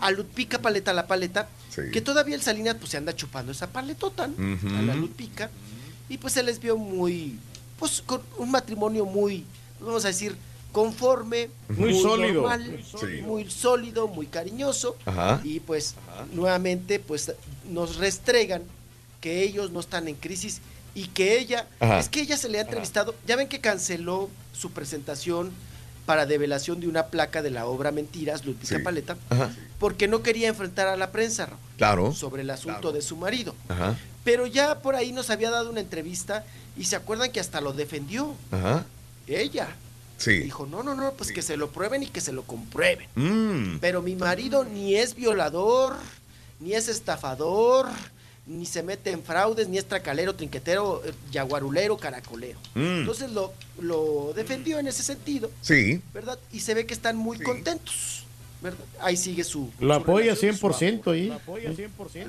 [0.00, 1.82] a Lutpica Paleta la paleta, Sí.
[1.92, 5.50] que todavía el Salinas pues se anda chupando esa paletota, a la Lutpica,
[6.08, 7.38] y pues se les vio muy,
[7.78, 9.44] pues con un matrimonio muy,
[9.80, 10.36] vamos a decir,
[10.72, 12.42] conforme, Muy sólido.
[12.42, 13.22] normal, Sí.
[13.22, 15.40] muy sólido, muy cariñoso, Ajá.
[15.42, 15.94] y pues
[16.32, 17.32] nuevamente pues
[17.70, 18.62] nos restregan
[19.20, 20.60] que ellos no están en crisis
[20.96, 21.98] y que ella, Ajá.
[22.00, 25.52] es que ella se le ha entrevistado, ya ven que canceló su presentación
[26.06, 28.78] para develación de una placa de la obra Mentiras, Sí.
[28.78, 29.54] Paleta, Ajá.
[29.78, 32.12] porque no quería enfrentar a la prensa Claro.
[32.14, 33.54] sobre el asunto de su marido.
[33.68, 33.94] Ajá.
[34.24, 36.44] Pero ya por ahí nos había dado una entrevista
[36.78, 38.86] y se acuerdan que hasta lo defendió Ajá.
[39.26, 39.68] ella.
[40.18, 40.38] Sí.
[40.38, 43.06] Dijo, no, no, no, pues que se lo prueben y que se lo comprueben.
[43.16, 43.78] Mm.
[43.80, 45.96] Pero mi marido ni es violador,
[46.58, 47.86] ni es estafador,
[48.46, 52.58] ni se mete en fraudes, ni es tracalero, trinquetero, eh, yaguarulero, caracolero.
[52.74, 53.00] Mm.
[53.00, 56.00] Entonces lo, lo defendió en ese sentido, Sí.
[56.14, 56.38] ¿verdad?
[56.52, 58.15] Y se ve que están muy contentos,
[58.66, 58.84] ¿verdad?
[59.00, 59.70] Ahí sigue su...
[59.80, 61.32] Lo su apoya relación, su 100% ahí.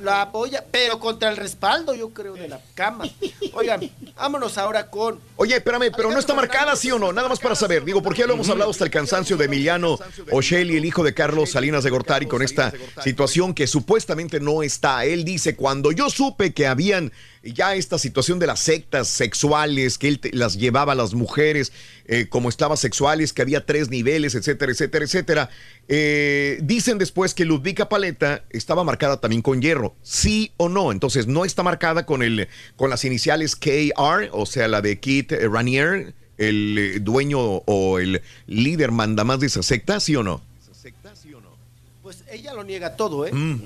[0.04, 3.06] la apoya, pero contra el respaldo, yo creo, de la cama.
[3.54, 5.20] Oigan, vámonos ahora con.
[5.36, 7.12] Oye, espérame, pero no está marcada, ¿sí o no?
[7.12, 7.84] Nada más para saber.
[7.84, 9.98] Digo, porque ya lo hemos hablado hasta el cansancio de Emiliano
[10.32, 12.72] O'Shelley, el hijo de Carlos Salinas de Gortari, con esta
[13.04, 15.06] situación que supuestamente no está.
[15.06, 17.12] Él dice, cuando yo supe que habían
[17.44, 21.72] ya esta situación de las sectas sexuales, que él te- las llevaba a las mujeres
[22.06, 25.50] eh, como esclavas sexuales, que había tres niveles, etcétera, etcétera, etcétera.
[25.90, 30.92] eh, dicen después que Ludvika Paleta estaba marcada también con hierro, sí o no.
[30.92, 35.32] Entonces no está marcada con el con las iniciales KR, o sea, la de Kit
[35.32, 40.42] eh, Ranier, el dueño o el líder mandamás de esa secta, sí o no.
[42.04, 43.34] Pues ella lo niega todo, ¿eh?
[43.34, 43.60] Mm,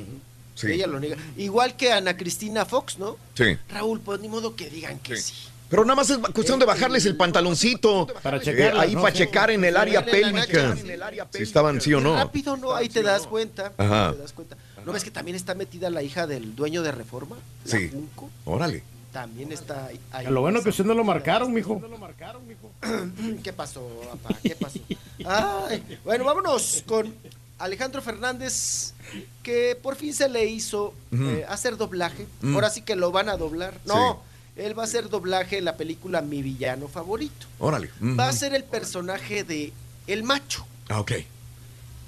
[0.61, 0.71] sí.
[0.73, 1.17] Ella lo niega.
[1.37, 3.17] Igual que Ana Cristina Fox, ¿no?
[3.33, 3.57] Sí.
[3.69, 5.33] Raúl, pues ni modo que digan que sí.
[5.69, 9.01] Pero nada más es cuestión de bajarles el pantaloncito Para eh, checarlas, ahí ¿no?
[9.01, 10.75] para checar en el área pélvica.
[11.33, 12.15] Si estaban sí o no.
[12.15, 12.75] Rápido, ¿no?
[12.75, 13.71] Ahí te das cuenta.
[13.77, 14.11] Ajá.
[14.11, 14.57] Te das cuenta.
[14.85, 17.37] ¿No ves que también está metida la hija del dueño de Reforma?
[17.65, 17.89] La Sí.
[17.89, 18.29] Junco.
[18.43, 18.83] Órale.
[19.13, 19.99] También está ahí.
[20.11, 20.27] ahí.
[20.27, 21.81] Lo bueno que usted no lo marcaron, mijo.
[23.43, 24.37] ¿Qué pasó, papá?
[24.43, 24.79] ¿Qué pasó?
[25.25, 27.13] Ay, bueno, vámonos con
[27.61, 28.93] Alejandro Fernández,
[29.43, 32.27] que por fin se le hizo eh, hacer doblaje.
[32.43, 33.79] Ahora sí que lo van a doblar.
[33.85, 34.21] No,
[34.55, 37.47] él va a hacer doblaje en la película Mi Villano Favorito.
[37.59, 37.89] Órale.
[38.01, 39.71] Va a ser el personaje de
[40.07, 40.65] El Macho.
[40.89, 41.11] Ah, ok.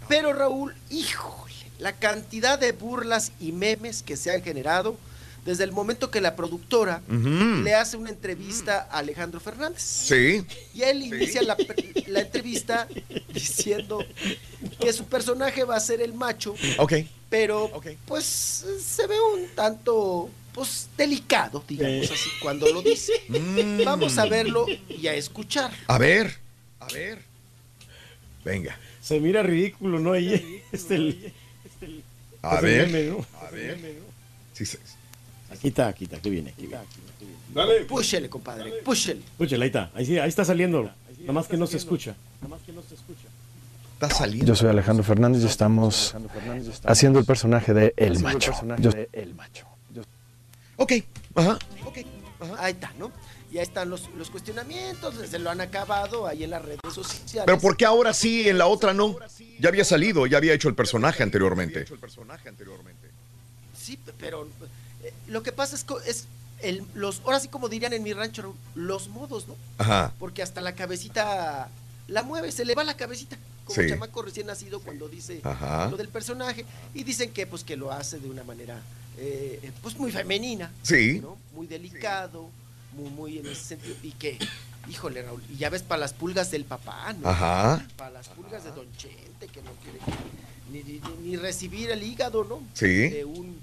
[0.07, 4.97] Pero Raúl, híjole, la cantidad de burlas y memes que se han generado
[5.45, 9.81] desde el momento que la productora le hace una entrevista a Alejandro Fernández.
[9.81, 10.45] Sí.
[10.73, 11.57] Y él inicia la,
[12.07, 12.87] la entrevista
[13.33, 14.03] diciendo
[14.79, 16.93] que su personaje va a ser el macho, Ok.
[17.29, 17.69] pero
[18.05, 22.13] pues se ve un tanto pues delicado, digamos Sí.
[22.13, 23.11] así, cuando lo dice.
[23.27, 23.83] Mm.
[23.83, 25.71] Vamos a verlo y a escuchar.
[25.87, 26.37] A ver.
[26.79, 27.19] A ver.
[28.45, 28.77] Venga.
[29.01, 30.13] Se mira ridículo, ¿no?
[30.13, 31.33] Ahí este el,
[32.41, 32.85] A ver.
[33.41, 33.97] A ver.
[34.53, 34.77] Sí, sí.
[35.53, 36.83] Aquí está, aquí está, aquí viene, aquí viene.
[37.53, 37.85] Dale.
[37.85, 39.21] Púchele, compadre, púchele.
[39.31, 40.83] Escúchale, ahí está, ahí, sí, ahí está saliendo.
[41.21, 42.15] Nada más que no se escucha.
[43.93, 44.45] Está saliendo.
[44.47, 46.13] Yo soy Alejandro Fernández y estamos
[46.91, 48.51] haciendo el personaje de El Macho.
[48.79, 48.91] Yo-
[50.77, 50.93] Ok.
[51.35, 51.57] Ajá.
[52.57, 53.11] Ahí está, ¿no?
[53.51, 57.43] Y ahí están los, los cuestionamientos, se lo han acabado ahí en las redes sociales.
[57.45, 59.15] Pero ¿por qué ahora sí, en la otra no?
[59.59, 61.85] Ya había salido, ya había hecho el personaje anteriormente.
[63.77, 64.47] Sí, pe- pero
[65.27, 66.25] lo que pasa es que es
[66.61, 69.55] el, los, ahora sí como dirían en mi rancho, los modos, ¿no?
[69.77, 70.13] Ajá.
[70.19, 71.69] Porque hasta la cabecita
[72.07, 73.89] la mueve, se le va la cabecita, como Sí.
[73.89, 75.89] chamaco recién nacido cuando dice Ajá.
[75.89, 76.65] lo del personaje.
[76.93, 78.81] Y dicen que pues que lo hace de una manera
[79.17, 81.19] eh, eh, pues muy femenina, Sí.
[81.21, 81.37] ¿no?
[81.53, 82.49] Muy delicado,
[82.93, 83.95] muy, muy en ese sentido.
[84.01, 84.39] Y que,
[84.89, 87.27] híjole, Raúl, y ya ves para las pulgas del papá, ¿no?
[87.29, 87.85] Ajá.
[87.97, 89.99] Para las pulgas de Don Chente, que no quiere
[90.71, 92.61] ni, ni- ni recibir el hígado, ¿no?
[92.73, 92.87] Sí.
[93.09, 93.59] De un,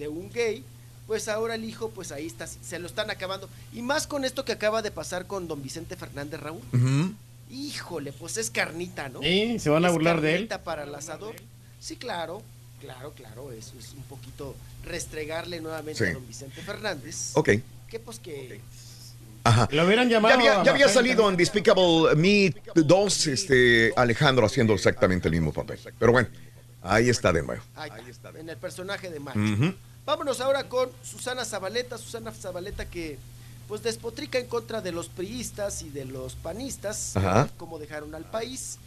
[0.00, 0.64] de un gay.
[1.06, 3.48] Pues ahora el hijo, pues ahí está, se lo están acabando.
[3.72, 6.62] Y más con esto que acaba de pasar con don Vicente Fernández Raúl.
[6.72, 7.14] Ujú.
[7.50, 9.20] Híjole, pues es carnita, ¿no?
[9.20, 10.34] Sí, se van a Es burlar de él.
[10.36, 11.34] carnita para el asador.
[11.80, 12.42] Sí, claro,
[12.80, 13.50] claro, claro.
[13.52, 14.54] Eso es un poquito
[14.84, 16.10] restregarle nuevamente Sí.
[16.10, 17.32] a don Vicente Fernández.
[17.34, 17.50] Ok.
[17.88, 18.60] Que pues que.
[19.42, 19.68] Ajá.
[19.72, 20.38] Lo hubieran llamado.
[20.40, 25.80] Ya había, ya salido en Despicable Me 2, este, Alejandro haciendo exactamente el mismo papel.
[25.98, 26.28] Pero bueno,
[26.82, 27.62] ahí está de nuevo.
[27.74, 29.38] Ahí está, en el personaje de Macho.
[29.40, 29.74] Ujú.
[30.10, 31.96] Vámonos ahora con Susana Zabaleta.
[31.96, 33.16] Susana Zabaleta que
[33.68, 37.14] pues despotrica en contra de los priistas y de los panistas,
[37.56, 38.78] cómo dejaron al país.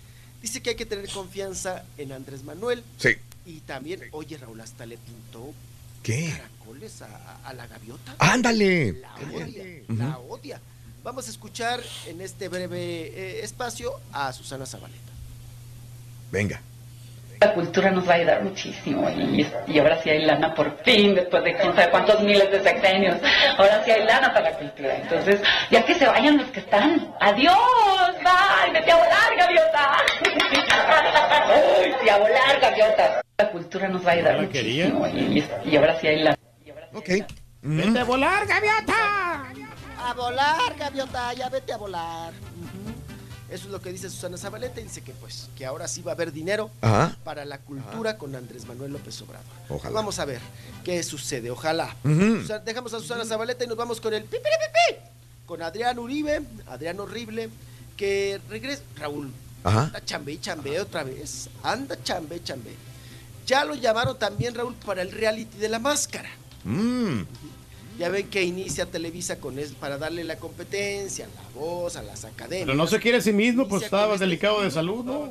[0.42, 2.84] Dice que hay que tener confianza en Andrés Manuel.
[2.98, 3.12] Sí.
[3.46, 5.54] Y también, oye Raúl, hasta le pintó
[6.04, 6.30] ¿Qué?
[6.30, 8.16] caracoles a, a la gaviota.
[8.20, 8.92] Ándale.
[9.00, 10.62] La odia, la odia.
[11.06, 15.00] Vamos a escuchar en este breve eh, espacio a Susana Zabaleta.
[16.34, 16.62] Venga.
[17.44, 21.14] La cultura nos va a ayudar muchísimo y, y ahora sí hay lana por fin,
[21.14, 23.18] después de quién sabe cuántos miles de sexenios.
[23.58, 24.96] Ahora sí hay lana para la cultura.
[24.96, 27.14] Entonces, ya que se vayan los que están.
[27.20, 27.54] ¡Adiós!
[28.24, 28.72] ¡Bye!
[28.72, 29.98] ¡Vete a volar, gaviota!
[31.50, 33.22] ¡Ay, sí, a volar, gaviota!
[33.38, 36.38] La cultura nos va a ayudar muchísimo y, y ahora sí hay lana.
[36.94, 37.10] Ok.
[37.62, 39.44] ¡Vete a volar, gaviota!
[40.00, 42.32] A volar, gaviota, ya vete a volar.
[43.54, 46.14] Eso es lo que dice Susana Zabaleta y dice que pues que ahora sí va
[46.14, 47.16] a haber dinero Ajá.
[47.24, 49.46] para la cultura con Andrés Manuel López Obrador.
[49.70, 49.94] Ojalá.
[49.94, 50.40] Vamos a ver
[50.84, 51.96] qué sucede, ojalá.
[52.66, 55.10] Dejamos a Susana Zabaleta y nos vamos con el pi, pi, pi, pi,
[55.46, 57.52] con Adrián Uribe, Adrián Horrible,
[57.96, 59.32] que regresa, Raúl,
[59.64, 59.84] Ajá.
[59.84, 62.74] anda chambe y chambe otra vez, anda chambe y chambe.
[63.46, 66.32] Ya lo llamaron también, Raúl, para el reality de la máscara.
[66.64, 67.22] Mm.
[67.98, 72.26] Ya ven que inicia Televisa con eso para darle la competencia, la voz, a las
[72.26, 72.66] academias.
[72.66, 75.30] Pero no se quiere a sí mismo, pues con estaba este delicado de salud, ¿no?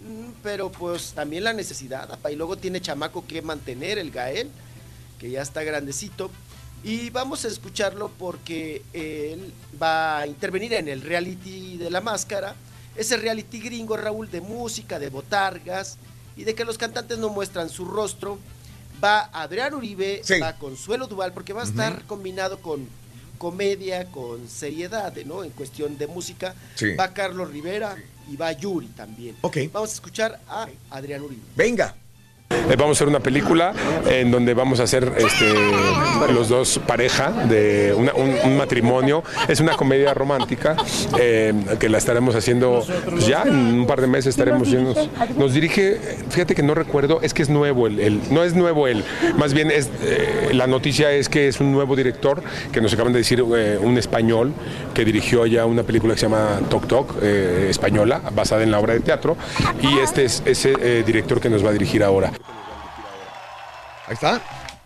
[0.00, 4.48] Mm, Pero pues también la necesidad, apa, y luego tiene chamaco que mantener, el Gael,
[5.18, 6.30] que ya está grandecito.
[6.82, 12.54] Y vamos a escucharlo porque él va a intervenir en el reality de la máscara.
[12.96, 15.98] Ese reality gringo, Raúl, de música, de botargas
[16.36, 18.38] y de que los cantantes no muestran su rostro.
[19.02, 22.88] Va Adrián Uribe, va Consuelo Duval, porque va a estar combinado con
[23.38, 25.44] comedia, con seriedad, ¿no?
[25.44, 26.54] En cuestión de música.
[26.74, 26.94] Sí.
[26.94, 27.96] Va Carlos Rivera
[28.28, 29.36] y va Yuri también.
[29.72, 31.42] Vamos a escuchar a Adrián Uribe.
[31.56, 31.94] Venga.
[32.50, 33.72] Eh, Vamos a hacer una película
[34.10, 35.52] en donde vamos a hacer este,
[36.32, 39.22] los dos pareja de una- un, un matrimonio.
[39.48, 40.76] Es una comedia romántica
[41.18, 44.94] eh, que la estaremos haciendo pues, ya en un par de meses estaremos yendo.
[45.36, 45.98] Nos dirige,
[46.30, 49.04] fíjate que no recuerdo, es que es nuevo el, el- no es nuevo él,
[49.36, 53.12] más bien es eh, la noticia es que es un nuevo director que nos acaban
[53.12, 54.52] de decir eh, un español
[54.94, 58.94] que dirigió ya una película que se llama Tok Tok española basada en la obra
[58.94, 59.36] de teatro
[59.82, 62.32] y este es ese director que nos va a dirigir ahora.
[64.06, 64.40] Ahí está.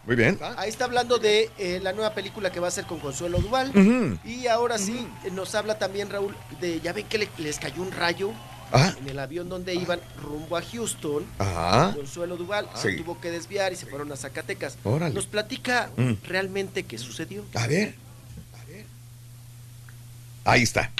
[0.04, 0.38] Muy bien.
[0.56, 4.18] Ahí está hablando de eh, la nueva película que va a hacer con Consuelo Duval.
[4.24, 7.82] Y ahora sí, eh, nos habla también Raúl de, ya ven que le- les cayó
[7.82, 8.32] un rayo
[8.72, 8.96] Ajá.
[8.98, 11.24] en el avión donde iban rumbo a Houston.
[11.38, 11.92] Ajá.
[11.94, 12.96] Consuelo Duval Sí.
[12.96, 14.76] tuvo que desviar y se fueron a Zacatecas.
[14.82, 15.14] Órale.
[15.14, 16.14] Nos platica Mm.
[16.24, 17.44] realmente qué sucedió.
[17.54, 17.94] A ver.
[20.44, 20.90] Ahí está.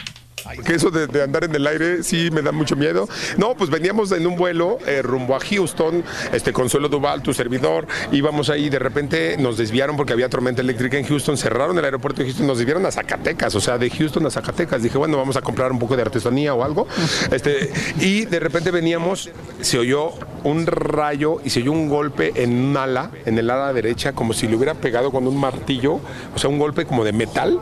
[0.64, 3.08] Que eso de, andar en el aire sí me da mucho miedo.
[3.36, 7.86] No, pues veníamos en un vuelo eh, rumbo a Houston, este Consuelo Duval, tu servidor,
[8.10, 12.20] íbamos ahí, de repente nos desviaron porque había tormenta eléctrica en Houston, cerraron el aeropuerto
[12.22, 14.82] de Houston, nos desviaron a Zacatecas, o sea, de Houston a Zacatecas.
[14.82, 16.86] Dije, bueno, vamos a comprar un poco de artesanía o algo.
[17.30, 19.30] Este, y de repente veníamos,
[19.60, 20.12] se oyó
[20.44, 24.32] un rayo y se oyó un golpe en un ala, en el ala derecha, como
[24.32, 26.00] si le hubiera pegado con un martillo,
[26.34, 27.60] o sea, un golpe como de metal.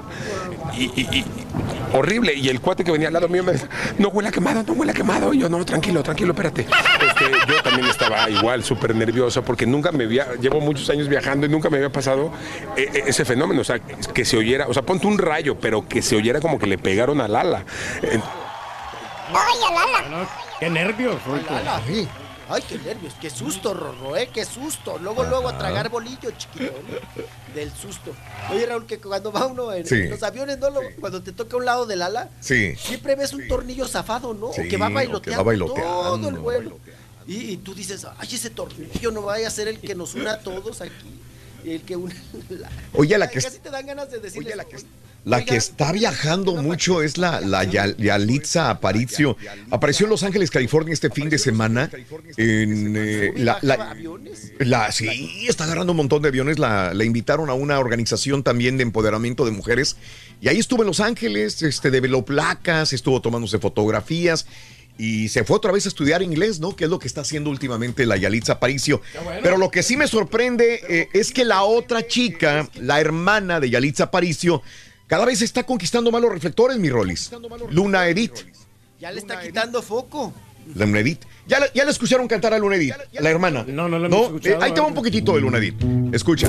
[0.76, 1.24] Y, y- y-
[1.92, 2.34] horrible.
[2.34, 3.68] Y el cuate que venía al lado mío me decía,
[3.98, 5.32] no huele a quemado, no huele a quemado.
[5.34, 6.62] Y yo, no, tranquilo, tranquilo, espérate.
[6.62, 11.46] Este, yo también estaba igual, súper nervioso, porque nunca me había, llevo muchos años viajando
[11.46, 12.32] y nunca me había pasado
[12.76, 13.60] eh, eh, ese fenómeno.
[13.60, 16.58] O sea, que se oyera, o sea, ponte un rayo, pero que se oyera como
[16.58, 17.64] que le pegaron al ala.
[18.02, 18.20] Eh,
[19.32, 20.28] ¡Ay, Alala!
[20.58, 21.16] ¡Qué nervios!
[21.48, 21.80] Alala.
[22.52, 24.98] Ay, qué nervios, qué susto, Rorro, eh, qué susto.
[24.98, 27.54] Luego, luego a tragar bolillo, chiquito, ¿no?
[27.54, 28.12] del susto.
[28.50, 29.94] Oye, Raúl, que cuando va uno en, Sí.
[29.94, 30.68] en los aviones, ¿no?
[30.70, 32.74] Lo- Cuando te toca un lado del ala, Sí.
[32.76, 34.46] siempre ves un tornillo zafado, ¿no?
[34.48, 35.92] O que va bailoteando, va bailoteando.
[36.02, 36.78] todo el vuelo.
[37.26, 40.32] Y, y tú dices, ay, ese tornillo no vaya a ser el que nos una
[40.32, 41.20] a todos aquí.
[41.64, 42.14] El que une.
[42.50, 44.76] la- Oye, la que Casi te dan ganas de decirle la que
[45.24, 49.36] La que está viajando mucho es la, la Yal- Yalitza Aparicio.
[49.70, 51.90] Apareció en Los Ángeles, California este fin de semana.
[52.36, 53.94] En, eh, la, la-
[54.58, 56.58] la- sí, está agarrando un montón de aviones.
[56.58, 59.96] La, la invitaron a una organización también de empoderamiento de mujeres.
[60.40, 64.46] Y ahí estuvo en Los Ángeles, este, develó placas, estuvo tomándose fotografías.
[64.96, 66.76] Y se fue otra vez a estudiar inglés, ¿no?
[66.76, 69.00] Que es lo que está haciendo últimamente la Yalitza Aparicio.
[69.42, 73.70] Pero lo que sí me sorprende eh, es que la otra chica, la hermana de
[73.70, 74.62] Yalitza Aparicio,
[75.10, 77.30] cada vez está conquistando más los reflectores, mi Rolis.
[77.70, 78.32] Luna Edith.
[79.00, 80.32] Ya le está quitando foco.
[80.74, 81.22] Luna Edith.
[81.48, 83.64] Ya, la- ya la escucharon cantar a Luna Edith, la hermana.
[83.66, 85.74] No, no la hemos escuchado, eh, ahí te va un poquitito de Luna Edith.
[86.12, 86.48] Escucha.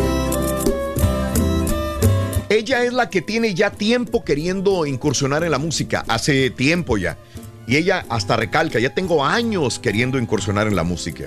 [2.49, 7.17] Ella es la que tiene ya tiempo queriendo incursionar en la música, hace tiempo ya.
[7.65, 11.25] Y ella hasta recalca, ya tengo años queriendo incursionar en la música.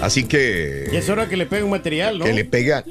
[0.00, 0.88] Así que...
[0.92, 2.24] Y es hora que le pegue un material, ¿no?
[2.24, 2.84] Que le pega...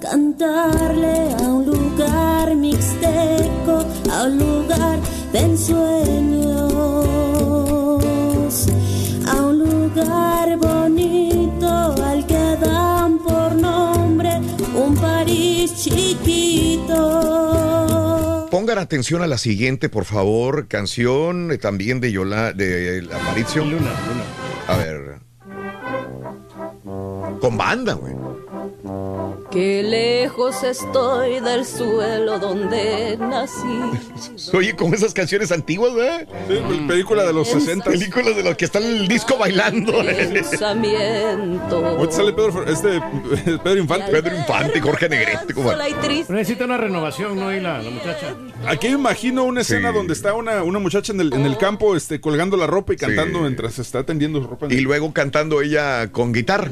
[0.00, 4.98] cantarle a un lugar mixteco, a un lugar
[5.32, 6.66] de ensueños,
[9.26, 14.40] a un lugar bonito al que dan por nombre
[14.74, 17.38] un París chiquito.
[18.50, 20.68] Pongan atención a la siguiente, por favor.
[20.68, 23.62] Canción eh, también de Yola, de la Aparicio.
[23.64, 24.24] Luna, Luna.
[24.66, 25.27] A ver.
[27.40, 28.17] Con banda, güey.
[29.50, 34.52] Que lejos estoy del suelo donde nací.
[34.56, 36.26] Oye, como esas canciones antiguas, ¿verdad?
[36.48, 37.84] Sí, película de los 60.
[37.90, 39.92] Películas de los que están en el disco bailando.
[40.32, 41.84] Pensamiento.
[41.86, 43.00] Ahorita sale Pedro, este,
[43.64, 44.10] Pedro Infante.
[44.10, 45.54] Pedro Infante, Jorge Negrete.
[45.54, 45.72] ¿cómo?
[46.28, 47.52] Necesita una renovación, ¿no?
[47.54, 48.34] Y la, la muchacha.
[48.66, 49.94] Aquí imagino una escena Sí.
[49.96, 52.96] donde está una, una muchacha en el, en el campo este, colgando la ropa y
[52.96, 54.66] cantando mientras se está tendiendo su ropa.
[54.66, 56.70] en Y el- luego cantando ella con guitarra.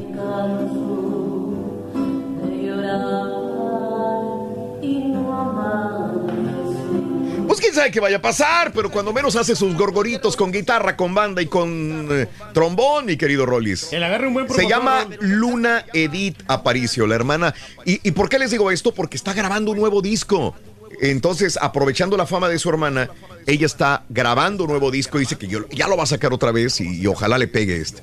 [7.57, 10.95] Pues quién sabe qué vaya a pasar, pero cuando menos hace sus gorgoritos con guitarra,
[10.95, 13.95] con banda y con eh, trombón, mi querido Rollis.
[13.95, 15.17] El agarre un buen Se llama ¿no?
[15.21, 17.55] Luna Edith Aparicio, la hermana.
[17.87, 18.93] ¿Y, y por qué les digo esto?
[18.93, 20.55] Porque está grabando un nuevo disco.
[21.01, 23.09] Entonces, aprovechando la fama de su hermana,
[23.47, 25.17] ella está grabando un nuevo disco.
[25.17, 27.81] Dice que yo, ya lo va a sacar otra vez y, y ojalá le pegue
[27.81, 28.03] este.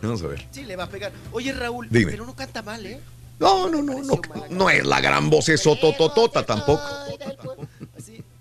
[0.00, 0.46] Vamos a ver.
[0.50, 1.12] Sí, le va a pegar.
[1.32, 2.12] Oye, Raúl, Dime.
[2.12, 2.98] pero no canta mal, ¿eh?
[3.38, 6.82] No, no, no, no, no es la gran voz tototota tampoco.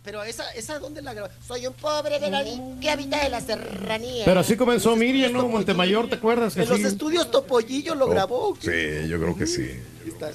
[0.08, 1.30] Sí, pero esa, esa ¿dónde la grabó?
[1.46, 4.24] Soy un pobre veradín que habita en la serranía.
[4.26, 5.48] Pero así comenzó Miriam, ¿no?
[5.50, 6.56] Montemayor, ¿te acuerdas?
[6.56, 6.86] Que En los sí?
[6.86, 8.56] estudios Topollillo lo grabó.
[8.60, 9.70] Sí, yo creo que sí.
[10.06, 10.32] Está-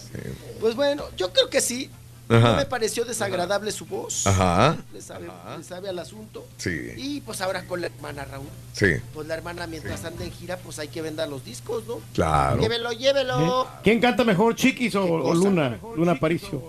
[0.60, 1.90] Pues bueno, yo creo que sí.
[2.28, 2.52] Ajá.
[2.52, 4.26] No me pareció desagradable su voz.
[4.26, 4.76] Ajá.
[4.92, 5.28] Le sabe,
[5.58, 6.46] le sabe al asunto.
[6.56, 6.92] Sí.
[6.96, 8.46] Y pues ahora con la hermana Raúl.
[8.72, 12.00] Sí, Pues la hermana mientras anda en gira, pues hay que vender los discos, ¿no?
[12.14, 12.60] claro.
[12.60, 13.64] Llévelo, llévelo.
[13.64, 13.66] ¿Eh?
[13.82, 15.78] ¿Quién canta mejor, Chiquis o, o Luna?
[15.96, 16.62] Luna Aparicio.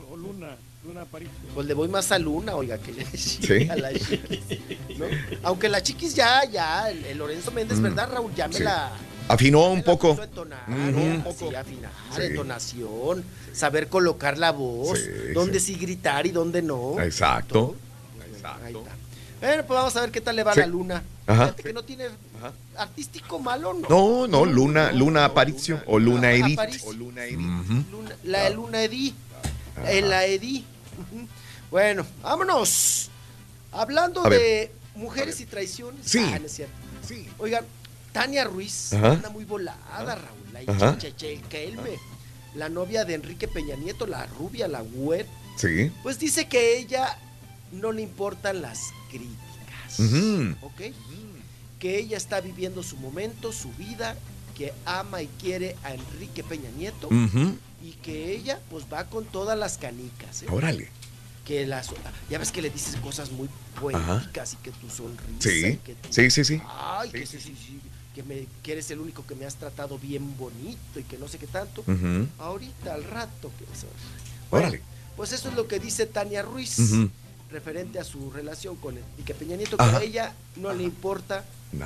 [1.53, 3.67] Pues le voy más a Luna, oiga, que le Sí.
[3.69, 4.39] a la Chiquis.
[4.97, 5.05] ¿no?
[5.43, 7.83] Aunque la Chiquis ya, ya, el, el Lorenzo Méndez, Mm.
[7.83, 8.33] ¿verdad, Raúl?
[8.35, 8.63] Ya me Sí.
[8.63, 8.91] la.
[9.27, 10.11] Afinó un poco.
[10.11, 11.33] Ujú.
[11.37, 12.23] Sí, afinar, Sí.
[12.23, 13.23] entonación,
[13.53, 15.75] saber colocar la voz, Sí, dónde sí.
[15.75, 16.99] gritar y dónde no.
[16.99, 17.75] Exacto.
[18.21, 18.57] Ahí está.
[19.39, 21.03] Bueno, pues vamos a ver qué tal le va a la luna.
[21.27, 21.43] Ajá.
[21.47, 22.05] Fíjate que no tiene
[22.77, 23.87] artístico malo, ¿no?
[23.89, 26.59] No, no, Luna, Luna Aparicio o Luna Edith.
[26.59, 27.83] Ujú.
[27.91, 29.13] Luna- la de Luna Edí.
[29.87, 30.65] En la Edí.
[31.71, 33.09] Bueno, vámonos.
[33.71, 36.05] Hablando de mujeres y traiciones.
[36.05, 36.19] Sí.
[36.19, 36.73] Ah, no es cierto.
[37.39, 37.65] Oigan,
[38.11, 39.13] Tania Ruiz Ajá.
[39.13, 40.43] anda muy volada, Raúl.
[41.49, 41.97] Kelme,
[42.55, 45.27] la novia de Enrique Peña Nieto, la rubia, la web.
[45.57, 45.91] Sí.
[46.03, 47.17] Pues dice que ella
[47.71, 49.99] no le importan las críticas.
[50.61, 50.93] ¿Ok?
[51.79, 54.15] Que ella está viviendo su momento, su vida,
[54.55, 57.09] que ama y quiere a Enrique Peña Nieto.
[57.83, 60.43] Y que ella pues va con todas las canicas.
[60.43, 60.47] ¿eh?
[60.49, 60.89] Órale.
[61.45, 61.89] Que las,
[62.29, 65.27] ya ves que le dices cosas muy poéticas y que tu sonrisa.
[65.39, 65.65] Sí.
[65.65, 66.61] y que tu- Sí, sí, sí.
[66.65, 67.79] Ay, que sí, sí, sí,
[68.15, 71.27] que, me, que eres el único que me has tratado bien bonito y que no
[71.27, 71.81] sé qué tanto.
[71.81, 72.27] Ujú.
[72.39, 73.51] Ahorita, al rato.
[73.59, 73.75] Que ver.
[74.63, 74.81] Órale.
[75.17, 76.77] Pues eso es lo que dice Tania Ruiz,
[77.51, 79.99] referente a su relación con Enrique Peña Nieto, Ajá.
[79.99, 81.43] que a ella no le importa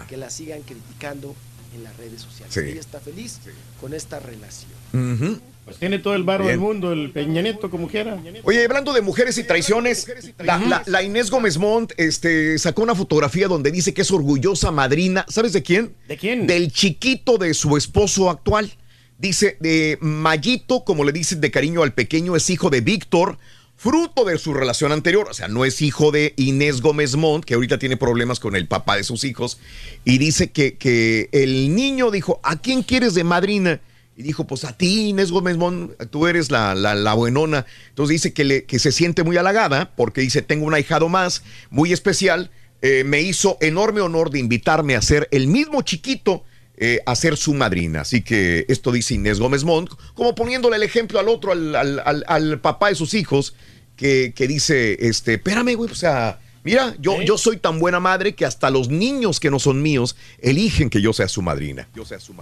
[0.08, 1.35] que la sigan criticando
[1.76, 2.53] en las redes sociales.
[2.53, 2.59] Sí.
[2.61, 3.40] Ella está feliz
[3.82, 4.72] con esta relación.
[4.93, 5.40] Ujú.
[5.67, 8.17] Pues tiene todo el barro del mundo, el Peña Nieto, como quiera.
[8.43, 10.07] Oye, hablando de mujeres y traiciones,
[10.39, 14.71] la, la- la Inés Gómez Montt este, sacó una fotografía donde dice que es orgullosa
[14.71, 15.25] madrina.
[15.27, 15.93] ¿Sabes de quién?
[16.07, 16.47] ¿De quién?
[16.47, 18.71] Del chiquito de su esposo actual.
[19.19, 23.37] Dice, de Mayito, como le dicen de cariño al pequeño, es hijo de Víctor,
[23.75, 25.27] fruto de su relación anterior.
[25.29, 28.67] O sea, no es hijo de Inés Gómez Montt, que ahorita tiene problemas con el
[28.69, 29.59] papá de sus hijos.
[30.05, 33.81] Y dice que, que el niño dijo, ¿a quién quieres de madrina?
[34.17, 37.67] Y dijo, pues a ti, Inés Gómez Mon, tú eres la, la, la buenona.
[37.89, 41.43] Entonces dice que, le, que se siente muy halagada porque dice, tengo un ahijado más,
[41.69, 42.49] muy especial.
[42.81, 46.43] Eh, me hizo enorme honor de invitarme a ser el mismo chiquito
[46.77, 48.01] eh, a ser su madrina.
[48.01, 52.23] Así que esto dice Inés Gómez Montt, como poniéndole el ejemplo al otro, al, al-
[52.27, 53.53] al- papá de sus hijos,
[53.95, 58.35] que, que dice, este, espérame, güey, o sea, mira, yo, yo soy tan buena madre
[58.35, 61.87] que hasta los niños que no son míos eligen que yo sea su madrina.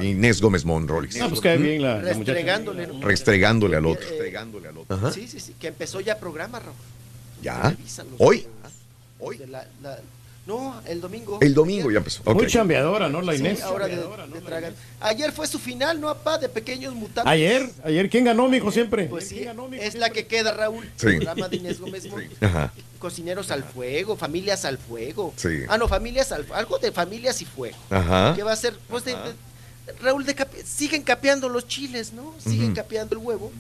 [0.04, 1.20] Inés Gómez Montt, Rolex.
[1.22, 2.16] Ah, pues cae bien la, la muchacha.
[2.34, 2.88] Restregándole.
[2.88, 3.02] ¿no?
[3.02, 4.08] Restregándole al otro.
[4.10, 4.18] Eh,
[4.90, 5.12] Ajá.
[5.12, 6.74] Sí, sí, sí, que empezó ya programa, Raúl.
[7.42, 7.76] Ya.
[8.18, 8.46] Hoy.
[9.20, 10.00] programas de la- la-
[10.46, 11.40] no, el domingo.
[11.42, 12.22] El domingo ya empezó.
[12.26, 12.36] Ok.
[12.36, 13.22] Muy chambeadora, ¿no?
[13.22, 13.62] La Sí, Inés.
[13.64, 14.74] ahora de, de tragar.
[15.02, 16.38] Ayer fue su final, ¿no, apá?
[16.38, 17.32] De Pequeños Mutantes.
[17.32, 19.06] Ayer, ayer, ¿quién ganó, mijo, siempre?
[19.06, 19.46] Pues sí,
[19.80, 20.88] es la que queda, Raúl.
[20.98, 21.08] Sí.
[21.08, 22.44] El programa de Inés Gómez Montt.
[22.44, 22.72] Ajá.
[23.00, 25.34] Cocineros al fuego, familias al fuego.
[25.36, 25.62] Sí.
[25.68, 27.78] Ah, no, familias al algo de familias y fuego.
[27.90, 28.34] Ajá.
[28.36, 28.76] ¿Qué va a ser?
[28.90, 32.34] Pues de, de- Raúl, de cape- siguen capeando los chiles, ¿no?
[32.40, 32.76] Siguen Ujú.
[32.76, 33.52] capeando el huevo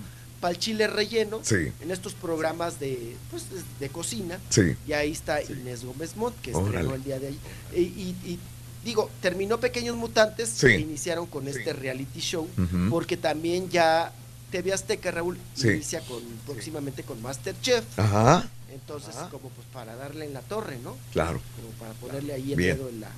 [0.46, 1.72] para el chile relleno Sí.
[1.82, 4.40] en estos programas de, pues, de, de cocina.
[4.50, 4.76] Sí.
[4.88, 7.40] Y ahí está Inés Gómez Montt, que estrenó el día de ahí.
[7.76, 8.40] Y, y- y,
[8.84, 12.48] digo, terminó Pequeños Mutantes e iniciaron con este reality show,
[12.92, 14.14] porque también ya
[14.52, 17.84] TV Azteca, Raúl, inicia con próximamente con Masterchef.
[17.98, 18.48] Ajá.
[18.72, 20.96] Entonces, como pues para darle en la torre, ¿no?
[21.12, 21.42] Claro.
[21.56, 22.78] Como para ponerle ahí el Bien.
[22.78, 23.10] dedo en la,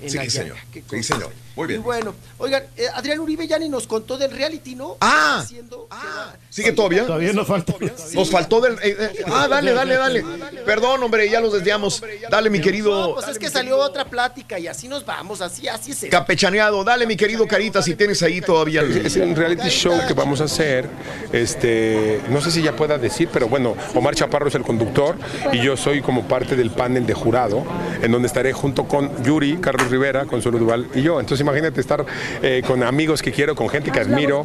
[0.00, 0.56] en Sí, la señor.
[0.90, 1.30] Sí, señor.
[1.56, 1.80] Muy bien.
[1.80, 4.96] Y bueno, oigan, eh, Adrián Uribe ya ni nos contó del reality, ¿no?
[5.00, 5.44] Ah.
[5.90, 7.04] Va- ¿Sigue todavía?
[7.04, 7.74] Todavía nos falta.
[8.14, 8.74] Nos faltó del.
[8.74, 10.24] eh, eh, ah, dale, dale, dale.
[10.64, 12.00] Perdón, hombre, ya los desviamos.
[12.30, 15.66] Dale, mi No, querido pues es que salió otra plática y así nos vamos, así,
[15.66, 16.06] así es.
[16.08, 16.84] campechaneado.
[16.84, 18.82] Dale, mi querido Carita, si tienes ahí todavía.
[18.82, 20.88] el- Es un reality show que vamos a hacer.
[21.32, 25.16] Este, no sé si ya pueda decir, pero bueno, Omar Chaparro es el conductor
[25.52, 27.64] y yo soy como parte del panel de jurado,
[28.02, 31.20] en donde estaré junto con Yuri, Carlos Rivera, Consuelo Duval y yo.
[31.20, 32.06] Entonces imagínate estar
[32.42, 34.42] eh, con amigos que quiero, con gente que admiro.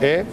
[0.00, 0.24] ¿Eh?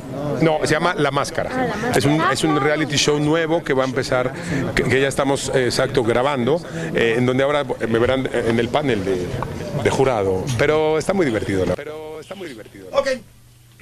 [0.41, 1.49] No, se llama La Máscara.
[1.93, 4.31] Es un, es un reality show nuevo que va a empezar,
[4.73, 6.61] que, que ya estamos eh, exacto grabando,
[6.93, 9.25] eh, en donde ahora me verán en el panel de,
[9.83, 10.45] de jurado.
[10.57, 11.65] Pero está muy divertido.
[11.65, 12.87] la- Pero está muy divertido.
[12.93, 13.07] Ok.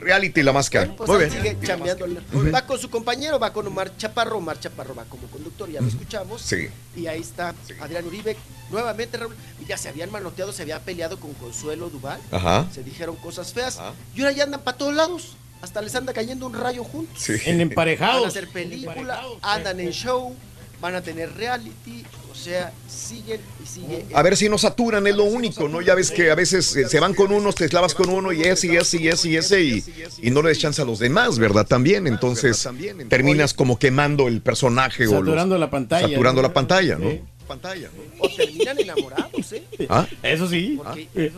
[0.03, 0.95] Reality, la máscara.
[0.95, 1.31] Pues Muy bien.
[1.31, 2.05] sigue chambeando.
[2.53, 4.37] Va con su compañero, va con Omar Chaparro.
[4.37, 6.41] Omar Chaparro va como conductor, ya lo escuchamos.
[6.41, 6.67] Sí.
[6.95, 8.37] Y ahí está Adrián Uribe.
[8.71, 9.35] Nuevamente, Raúl,
[9.67, 12.19] ya se habían manoteado, se había peleado con Consuelo Duval.
[12.31, 12.67] Ajá.
[12.73, 13.79] Se dijeron cosas feas.
[14.15, 15.35] Y ahora ya andan para todos lados.
[15.61, 17.23] Hasta les anda cayendo un rayo juntos.
[17.23, 17.33] Sí.
[17.45, 18.15] En emparejados.
[18.15, 20.35] Van a hacer película, andan en show,
[20.83, 22.03] van a tener reality.
[22.29, 24.05] O sea, siguen y siguen.
[24.13, 25.79] A ver si no saturan, es lo único, ¿no?
[25.81, 28.41] Ya ves que a veces eh, se van con unos, te clavas con uno y
[28.41, 29.83] ese, y ese, y ese, y ese, y,
[30.23, 31.65] y no le des chance a los demás, ¿verdad?
[31.65, 32.67] También, entonces
[33.07, 36.07] terminas como quemando el personaje o los- Saturando la pantalla.
[36.09, 36.47] Saturando ¿no?
[36.49, 37.09] la pantalla, ¿no?
[37.11, 37.21] Sí.
[37.47, 37.89] Pantalla,
[38.19, 39.63] O terminan enamorados, ¿eh?
[39.89, 40.07] ¿Ah?
[40.21, 40.75] Eso sí.
[40.77, 41.31] Porque-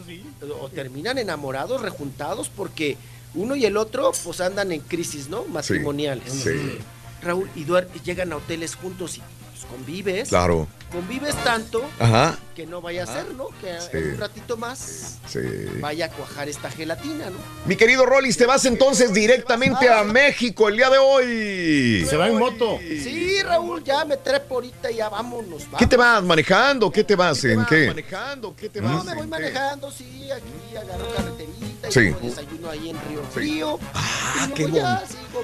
[0.60, 2.98] O terminan enamorados, rejuntados, porque
[3.36, 5.44] uno y el otro pues andan en crisis, ¿no?
[5.46, 6.32] Matrimoniales.
[6.32, 6.78] Sí.
[7.26, 9.22] Raúl, y, y llegan a hoteles juntos y
[9.52, 10.30] pues, convives.
[10.30, 10.68] Claro.
[10.92, 12.38] Convives tanto Ajá.
[12.56, 13.50] Que no vaya a ser, ¿no?
[13.62, 13.98] Que Sí.
[13.98, 15.40] en un ratito más Sí.
[15.82, 17.38] vaya a cuajar esta gelatina, ¿no?
[17.66, 22.06] Mi querido Rollis, te vas entonces directamente a México el día de hoy.
[22.10, 22.80] Se va en moto.
[22.80, 25.64] Sí, Raúl, ya me trepo ahorita y ya vámonos.
[25.78, 26.90] ¿Qué te vas manejando?
[26.92, 27.44] ¿Qué te vas?
[27.44, 27.88] ¿En qué?
[27.88, 28.56] manejando?
[28.56, 28.92] ¿Qué te vas?
[28.92, 32.16] No, me voy manejando, sí, aquí agarro carreterita y Sí.
[32.22, 33.80] desayuno ahí en Río Frío.
[33.94, 34.80] Ah, qué sigo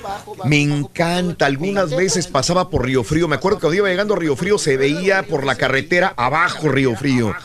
[0.02, 1.46] bajo, bajo, Me bajo, encanta.
[1.46, 3.28] Algunas veces pasaba por Río Frío.
[3.28, 6.70] Me acuerdo que cuando iba llegando a Río Frío se veía por la carretera abajo
[6.70, 7.36] Río Frío.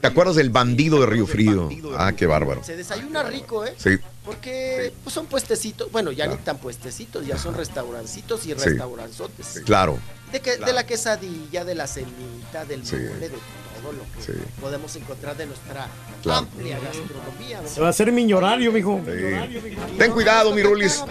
[0.00, 1.68] ¿Te acuerdas del bandido de Río Frío?
[1.96, 2.62] Ah, qué bárbaro.
[2.62, 3.74] Se desayuna rico, ¿eh?
[3.76, 3.90] Sí.
[4.24, 8.54] Porque pues, son puestecitos, bueno, ya ni tan puestecitos, ya son restaurancitos y Sí.
[8.54, 9.62] restauranzotes.
[9.64, 9.98] Claro.
[10.32, 12.96] De, que, de la quesadilla, de la cenita, del Sí.
[12.96, 14.32] mole, de todo lo que Sí.
[14.60, 15.86] podemos encontrar de nuestra
[16.22, 16.40] Claro.
[16.40, 17.62] amplia gastronomía.
[17.62, 17.68] ¿no?
[17.68, 19.00] Se va a hacer millonario, mijo.
[19.96, 21.02] Ten cuidado, mi Rolis.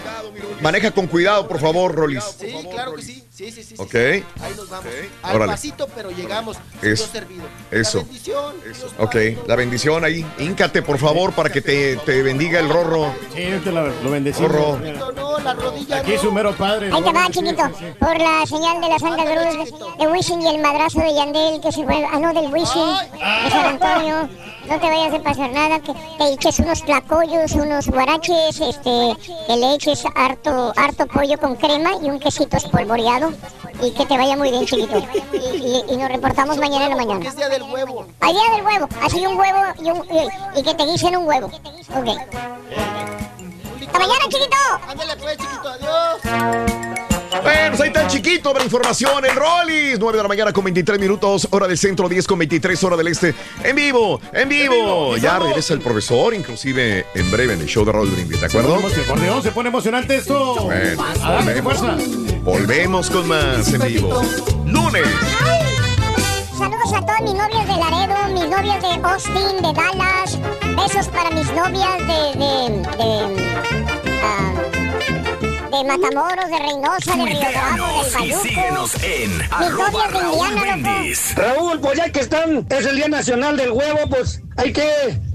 [0.62, 2.24] Maneja con cuidado, por favor, Rolis.
[2.40, 3.24] Sí, claro que sí.
[3.38, 3.76] Sí, sí, sí.
[3.78, 3.92] Ok.
[3.92, 3.98] sí.
[4.42, 4.88] Ahí nos vamos.
[5.22, 5.52] Al Órale.
[5.52, 6.58] pasito, pero llegamos.
[6.82, 7.04] Eso.
[7.04, 7.44] Dios servido.
[7.70, 8.00] Eso.
[8.00, 8.56] La bendición.
[8.64, 9.16] Dios Ok,
[9.48, 10.26] la bendición ahí.
[10.40, 13.14] Híncate, por favor, para que te, te bendiga el rorro.
[13.36, 14.52] Sí, te la- lo bendecimos.
[14.52, 14.80] Rorro.
[15.16, 16.90] No, la rodilla Aquí su mero padre.
[16.92, 17.64] Ahí te va, chiquito.
[18.00, 21.72] Por la señal de la Santa Cruz de Wishing y el madrazo de Yandel que
[21.72, 22.04] se fue.
[22.12, 24.30] Ah, no, del Wishing de San Antonio.
[24.68, 25.80] No te vayas a pasar nada.
[25.80, 29.16] Que te eches unos tlacoyos, unos guaraches, este,
[29.48, 33.32] que le eches harto, harto pollo con crema y un quesito espolvoreado.
[33.82, 34.98] Y que te vaya muy bien, chiquito.
[35.34, 37.26] Y, y- y nos reportamos mañana en la mañana.
[37.28, 38.06] Es día del huevo.
[38.22, 38.88] Al día del huevo.
[39.04, 41.48] Así un huevo y, un- y- y que te guisen un huevo.
[41.48, 42.08] Ok.
[43.88, 44.58] ¡Hasta mañana, chiquito!
[44.90, 45.70] Ándale pues, chiquito.
[45.70, 47.17] Adiós.
[47.44, 50.00] Bueno, pues ahí está el chiquito de la información, el Rollis.
[50.00, 53.08] 9 de la mañana con 23 minutos, hora del centro, 10 con 23, hora del
[53.08, 53.34] este.
[53.64, 55.18] En vivo, en vivo.
[55.18, 58.80] Ya regresa el profesor, inclusive en breve en el show de Raúl Brindis, ¿de acuerdo?
[59.08, 60.56] Por Dios, se pone emocionante esto.
[60.66, 61.78] Bueno, A darle volvemos.
[61.78, 61.98] fuerza.
[62.42, 64.22] Volvemos con más en vivo.
[64.66, 65.08] Lunes.
[66.58, 70.40] Saludos a todos mis novios de Laredo, mis novios de Austin, de Dallas.
[70.76, 72.40] Besos para mis novias de.
[72.40, 72.98] de.
[72.98, 73.48] de.
[74.24, 74.54] ah,
[75.78, 80.82] de Matamoros, de Reynosa, de Río Bravo, del síguenos en de Indiana, loco.
[80.82, 81.36] Brindis.
[81.36, 84.84] Raúl, pues ya que están, es el Día Nacional del Huevo, pues hay que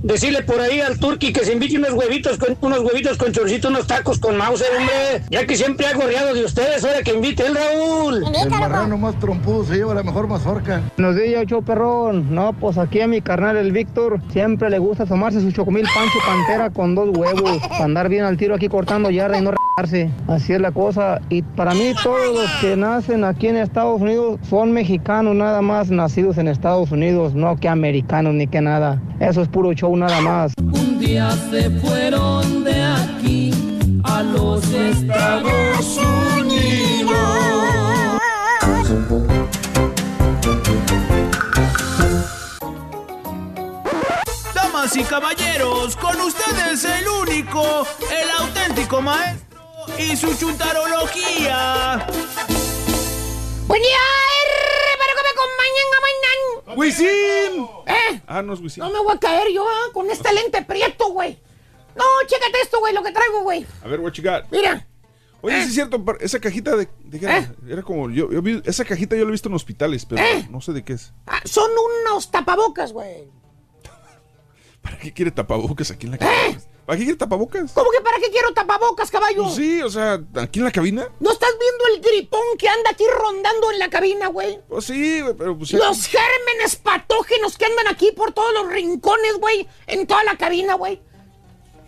[0.02, 3.68] decirle por ahí al Turqui que se invite unos huevitos con unos huevitos con chorcito,
[3.68, 5.25] unos tacos con mouse, hombre.
[5.31, 8.25] Ya que siempre ha gorreado de ustedes, ahora que invite el Raúl.
[8.42, 10.83] El marrano más trompudo se lleva la mejor mazorca.
[10.97, 12.34] Buenos días, show perrón.
[12.34, 16.18] No, pues aquí a mi carnal el Víctor siempre le gusta tomarse su chocomil pancho
[16.26, 17.59] pantera con dos huevos.
[17.68, 20.10] Para andar bien al tiro aquí cortando yarda y no regarse.
[20.26, 21.20] Así es la cosa.
[21.28, 25.91] Y para mí todos los que nacen aquí en Estados Unidos son mexicanos nada más
[25.91, 29.01] nacidos en Estados Unidos, no que americanos ni que nada.
[29.21, 30.53] Eso es puro show nada más.
[30.59, 33.51] Un día se fueron de aquí
[34.05, 35.99] a los Estados
[36.39, 37.13] Unidos.
[44.55, 49.61] Damas y caballeros, con ustedes el único, el auténtico maestro
[49.99, 52.07] y su chuntarología.
[53.67, 53.99] Buen día,
[55.63, 56.79] R, para que me acompañen a mañana.
[56.79, 57.67] ¡Wisin!
[57.87, 58.23] ¿Eh?
[58.27, 58.83] Ah, no es Wisin.
[58.83, 61.41] No me voy a caer yo ah, con este lente prieto, güey.
[61.97, 63.67] No, chécate esto, güey, lo que traigo, güey.
[63.85, 64.51] A ver, what you got?
[64.51, 64.87] Mira.
[65.43, 67.53] Oye, sí es cierto, esa cajita de, de qué era?
[67.69, 70.47] Era como, yo, yo vi, esa cajita yo la he visto en hospitales, pero ¿Eh?
[70.49, 71.13] no sé de qué es.
[71.27, 71.69] Ah, son
[72.07, 73.29] unos tapabocas, güey.
[74.83, 76.61] ¿Para qué quiere tapabocas aquí en la cabina?
[76.93, 77.73] ¿Para qué quiere tapabocas?
[77.73, 79.45] ¿Cómo que para qué quiero tapabocas, caballo?
[79.45, 81.09] Pues sí, o sea, aquí en la cabina.
[81.21, 84.61] ¿No estás viendo el gripón que anda aquí rondando en la cabina, güey?
[84.69, 85.73] Pues sí, güey, pero pues...
[85.73, 90.75] Los gérmenes patógenos que andan aquí por todos los rincones, güey, en toda la cabina,
[90.75, 91.01] güey.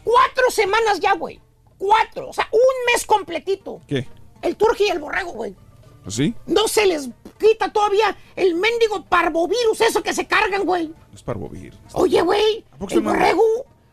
[0.04, 1.38] Cuatro semanas ya, güey.
[1.76, 2.60] Cuatro, o sea, un
[2.90, 3.82] mes completito.
[3.86, 4.08] ¿Qué?
[4.40, 5.54] El turqui y el borrego, güey.
[6.02, 6.34] ¿Pues sí?
[6.46, 10.94] No se les quita todavía el mendigo parvovirus, eso que se cargan, güey.
[11.12, 11.74] Es parvovir.
[11.92, 13.42] Oye, güey, el borrego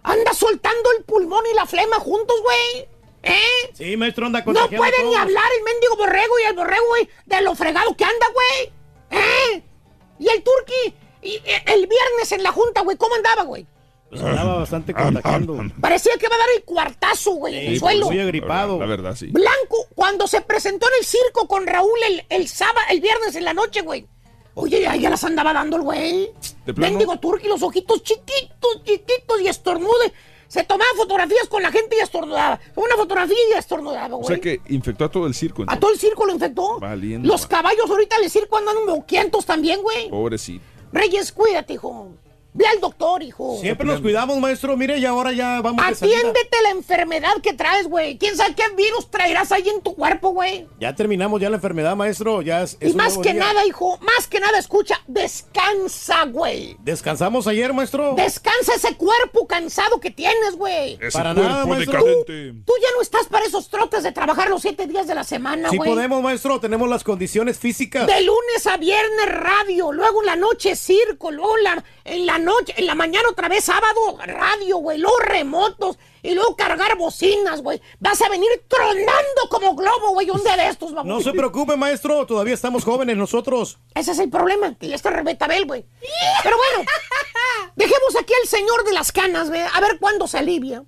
[0.03, 2.87] anda soltando el pulmón y la flema juntos, güey.
[3.23, 3.71] ¿Eh?
[3.73, 7.41] Sí, maestro, anda No puede ni hablar el mendigo borrego y el borrego, güey, de
[7.41, 9.21] lo fregado que anda, güey.
[9.21, 9.63] ¿Eh?
[10.19, 13.65] Y el turqui, y, eh, el viernes en la junta, güey, ¿cómo andaba, güey?
[14.09, 15.57] Pues andaba bastante contagiando.
[15.79, 18.07] Parecía que iba a dar el cuartazo, güey, en el suelo.
[18.07, 18.77] muy agripado.
[18.77, 19.27] La verdad, sí.
[19.27, 23.45] Blanco, cuando se presentó en el circo con Raúl el, el sábado, el viernes en
[23.45, 24.05] la noche, güey.
[24.53, 26.31] Oye, ya, ya las andaba dando el güey.
[26.75, 30.13] Mendigo turqui, los ojitos chiquitos, chiquitos y estornude.
[30.47, 32.59] Se tomaba fotografías con la gente y estornudaba.
[32.75, 34.27] Una fotografía y estornudaba, O güey.
[34.27, 35.63] sea que infectó a todo el circo.
[35.65, 36.77] A todo el circo lo infectó.
[36.79, 37.47] Valiendo, Los va.
[37.47, 40.09] caballos ahorita del circo andan moquientos también, güey.
[40.09, 40.65] Pobrecito.
[40.91, 42.09] Reyes, cuídate, hijo.
[42.53, 43.57] Ve al doctor, hijo.
[43.61, 44.75] Siempre nos cuidamos, maestro.
[44.75, 46.17] Mire, y ahora ya vamos salida.
[46.17, 48.17] Atiéndete la enfermedad que traes, güey.
[48.17, 50.67] ¿Quién sabe qué virus traerás ahí en tu cuerpo, güey?
[50.79, 52.41] Ya terminamos ya la enfermedad, maestro.
[52.41, 53.41] Ya es, es Y más que día.
[53.45, 56.75] nada, hijo, más que nada, escucha, descansa, güey.
[56.79, 58.15] Descansamos ayer, maestro.
[58.15, 60.97] Descansa ese cuerpo cansado que tienes, güey.
[61.13, 61.99] Para cuerpo nada, maestro.
[62.03, 65.23] Tú, tú ya no estás para esos trotes de trabajar los siete días de la
[65.23, 65.89] semana, Sí güey.
[65.89, 66.59] podemos, maestro.
[66.59, 68.07] Tenemos las condiciones físicas.
[68.07, 72.37] De lunes a viernes radio, luego en la noche circo, luego en la, en la
[72.43, 77.61] noche, en la mañana otra vez sábado radio, güey, luego remotos y luego cargar bocinas,
[77.61, 77.81] güey.
[77.99, 81.07] Vas a venir tronando como globo, güey, un día de estos, vamos.
[81.07, 82.25] No se preocupe, maestro.
[82.25, 83.79] Todavía estamos jóvenes nosotros.
[83.95, 85.85] Ese es el problema, que ya está Rebetabel, güey.
[86.43, 86.89] Pero bueno,
[87.75, 90.83] dejemos aquí al señor de las canas, güey, a ver cuándo se alivia.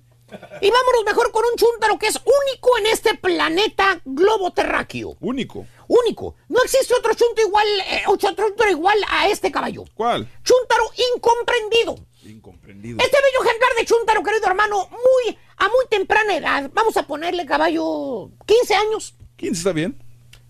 [0.60, 5.16] Y vámonos mejor con un chúntaro que es único en este planeta globo terráqueo.
[5.20, 5.66] Único.
[5.86, 6.34] Único.
[6.48, 9.84] No existe otro chunto igual, eh, otro chúntaro igual a este caballo.
[9.94, 10.26] ¿Cuál?
[10.42, 11.96] Chúntaro incomprendido.
[12.24, 12.98] Incomprendido.
[13.04, 16.70] Este bello ejemplar de chúntaro, querido hermano, muy, a muy temprana edad.
[16.72, 19.14] Vamos a ponerle caballo 15 años.
[19.36, 20.00] 15 está bien.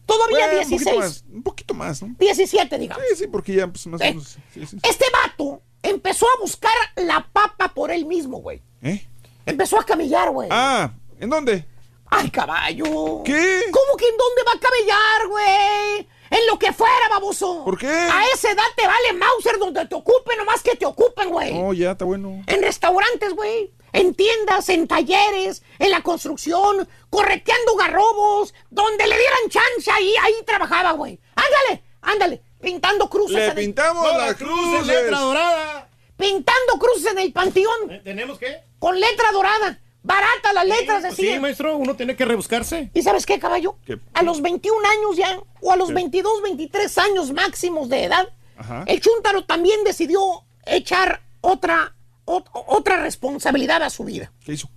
[0.07, 0.83] Todavía Bueno, Un 16.
[0.85, 2.15] poquito más, un poquito más, ¿no?
[2.19, 3.05] 17, digamos.
[3.11, 4.11] Sí, sí, porque ya pues, más o Eh.
[4.11, 4.36] menos.
[4.53, 4.77] sí, sí.
[4.83, 8.62] Este vato empezó a buscar la papa por él mismo, güey.
[8.83, 9.07] ¿Eh?
[9.47, 10.49] Empezó a camellar, güey.
[10.51, 10.91] Ah,
[11.21, 11.67] ¿en dónde?
[12.11, 13.23] ¡Ay, caballo!
[13.25, 13.63] ¿Qué?
[13.71, 16.09] ¿Cómo que en dónde va a camellar, güey?
[16.31, 17.63] En lo que fuera, baboso.
[17.65, 17.89] ¿Por qué?
[17.89, 21.53] A esa edad te vale Mauser donde te ocupen, nomás que te ocupen, güey.
[21.61, 22.43] Oh, ya, está bueno.
[22.47, 23.73] En restaurantes, güey.
[23.93, 30.35] En tiendas, en talleres, en la construcción, correteando garrobos, donde le dieran chance ahí, ahí
[30.45, 31.21] trabajaba, güey.
[31.37, 33.37] Ándale, ándale, pintando cruces.
[33.37, 34.87] Le en el- pintamos No, las la cruz en cruces.
[34.87, 35.89] letra dorada.
[36.17, 38.01] Pintando cruces en el panteón.
[38.03, 38.63] ¿Tenemos qué?
[38.85, 39.79] Con letra dorada.
[40.03, 41.35] Barata las letras, Pues decía.
[41.37, 41.79] Sí, maestro.
[41.79, 42.91] Uno tiene que rebuscarse.
[42.93, 43.77] ¿Y sabes qué, caballo?
[43.87, 43.99] ¿Qué?
[44.13, 45.95] A los 21 años ya, o a los ¿Qué?
[45.95, 48.85] 22, 23 años máximos de edad, Ajá.
[48.87, 50.21] el Chuntaro también decidió
[50.67, 51.95] echar otra,
[52.27, 54.31] ot- otra responsabilidad a su vida.
[54.45, 54.69] ¿Qué hizo?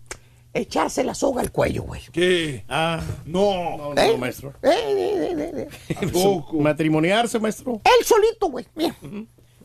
[0.53, 2.01] Echarse la soga al cuello, güey.
[2.13, 2.63] ¿Qué?
[2.69, 3.75] Ah, No.
[3.77, 4.17] no, no, ¿Eh?
[4.17, 4.53] maestro.
[4.63, 5.67] Eh, eh, eh, eh,
[6.01, 6.07] eh.
[6.13, 6.55] Poco.
[6.61, 7.81] Matrimoniarse, maestro.
[7.83, 8.65] Él solito, güey.
[8.75, 8.95] Mira.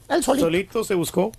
[0.08, 0.46] Él solito.
[0.46, 1.30] Solito se buscó.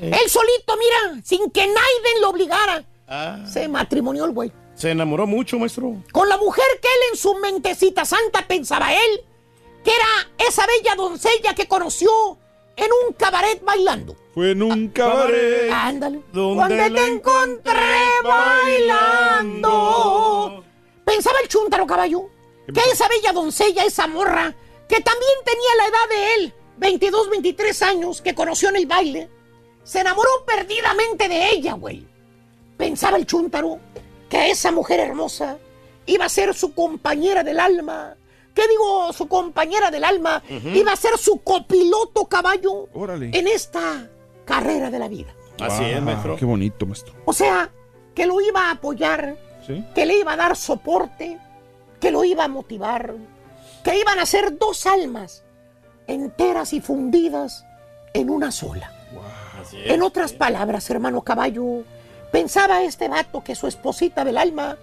[0.00, 2.84] Él solito, mira, sin que nadie lo obligara.
[3.06, 4.50] Ah, Se matrimonió el güey.
[4.74, 5.96] se enamoró mucho, maestro.
[6.12, 9.20] Con la mujer que él en su mentecita santa pensaba él,
[9.84, 12.10] que era esa bella doncella que conoció
[12.76, 14.16] en un cabaret bailando.
[14.34, 15.70] Fue en un cabaret.
[15.70, 16.22] Ándale.
[16.32, 17.72] Donde te encontré
[19.32, 20.64] bailando.
[21.04, 22.28] Pensaba el chúntaro caballo
[22.72, 24.54] que esa bella doncella, esa morra,
[24.88, 29.28] que también tenía la edad de él, 22, 23 años, que conoció en el baile,
[29.84, 32.06] se enamoró perdidamente de ella, güey.
[32.76, 33.78] Pensaba el chúntaro
[34.28, 35.58] que esa mujer hermosa
[36.06, 38.16] iba a ser su compañera del alma.
[38.54, 39.12] ¿Qué digo?
[39.12, 43.30] Su compañera del alma iba a ser su copiloto caballo Órale.
[43.32, 44.08] en esta
[44.44, 45.34] carrera de la vida.
[45.60, 46.36] Así es, maestro.
[46.36, 47.14] Qué bonito, maestro.
[47.24, 47.70] O sea,
[48.14, 49.36] que lo iba a apoyar,
[49.66, 49.84] ¿Sí?
[49.94, 51.38] que le iba a dar soporte,
[52.00, 53.14] que lo iba a motivar,
[53.84, 55.44] que iban a ser dos almas
[56.06, 57.64] enteras y fundidas
[58.12, 58.92] en una sola.
[59.62, 59.90] Es.
[59.90, 61.84] En otras palabras, hermano caballo,
[62.30, 64.76] pensaba este vato que su esposita del alma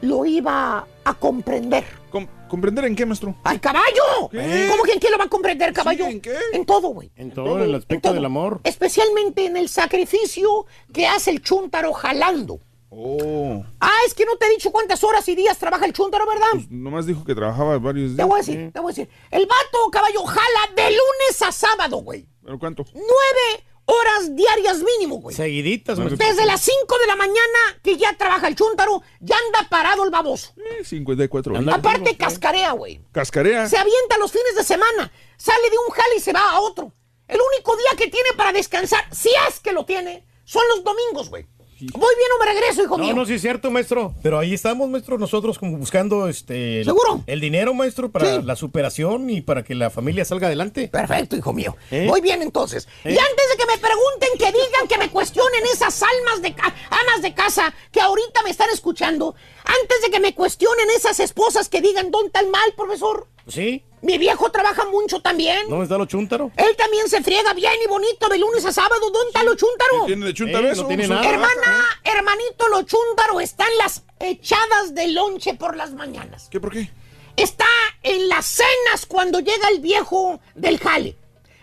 [0.00, 1.84] lo iba a comprender.
[2.10, 3.34] Com- ¿Comprender en qué, maestro?
[3.44, 4.28] ¡Al caballo!
[4.30, 4.66] ¿Qué?
[4.70, 6.06] ¿Cómo que en qué lo va a comprender, caballo?
[6.06, 6.36] ¿en qué?
[6.52, 7.10] En todo, güey.
[7.16, 8.60] En todo, en el aspecto del amor.
[8.64, 12.58] Especialmente en el sacrificio que hace el chúntaro jalando.
[12.90, 16.26] Oh, Ah, es que no te he dicho cuántas horas y días trabaja el chúntaro,
[16.26, 16.46] ¿verdad?
[16.52, 18.16] pues nomás dijo que trabajaba varios días.
[18.18, 19.08] Te voy a decir, te voy a decir.
[19.30, 22.26] El vato, caballo, jala de lunes a sábado, güey.
[22.44, 22.84] ¿Pero cuánto?
[22.92, 25.34] Nueve horas diarias mínimo, güey.
[25.34, 26.16] Seguiditas, maestro.
[26.16, 30.10] Desde las 5 de la mañana que ya trabaja el chúntaro, ya anda parado el
[30.10, 30.54] baboso.
[30.56, 31.74] Eh, 54 horas.
[31.74, 33.00] Aparte, cascarea, güey.
[33.12, 33.68] Cascarea.
[33.68, 35.12] Se avienta los fines de semana.
[35.36, 36.92] Sale de un jale y se va a otro.
[37.28, 41.30] El único día que tiene para descansar, si es que lo tiene, son los domingos,
[41.30, 41.46] güey.
[41.92, 43.14] Voy bien o me regreso, hijo No, mío.
[43.14, 44.14] no, sí es cierto, maestro.
[44.22, 46.84] Pero ahí estamos, maestro, nosotros como buscando este.
[46.84, 47.22] ¿Seguro?
[47.26, 48.42] El dinero, maestro, para Sí.
[48.44, 50.88] la superación y para que la familia salga adelante.
[50.88, 51.76] Perfecto, hijo mío.
[51.90, 52.06] ¿Eh?
[52.08, 52.86] Voy bien entonces.
[53.04, 53.12] ¿Eh?
[53.14, 56.54] Y antes de que me pregunten, que digan, que me cuestionen esas almas de
[56.90, 61.68] amas de casa que ahorita me están escuchando, antes de que me cuestionen esas esposas
[61.68, 63.26] que digan, ¿dónde está el mal, profesor?
[63.48, 63.84] ¿Sí?
[64.02, 65.68] Mi viejo trabaja mucho también.
[65.68, 66.50] ¿Dónde está lo chúntaro?
[66.56, 69.00] Él también se friega bien y bonito de lunes a sábado.
[69.10, 70.00] ¿Dónde está lo chúntaro?
[70.00, 70.82] ¿Qué tiene de chúntaro Eh, eso?
[70.82, 71.22] no tiene nada.
[71.28, 76.48] Hermana, hermanito, lo chúntaro está en las echadas de lonche por las mañanas.
[76.50, 76.90] ¿Qué por qué?
[77.36, 77.64] Está
[78.02, 81.16] en las cenas cuando llega el viejo del jale.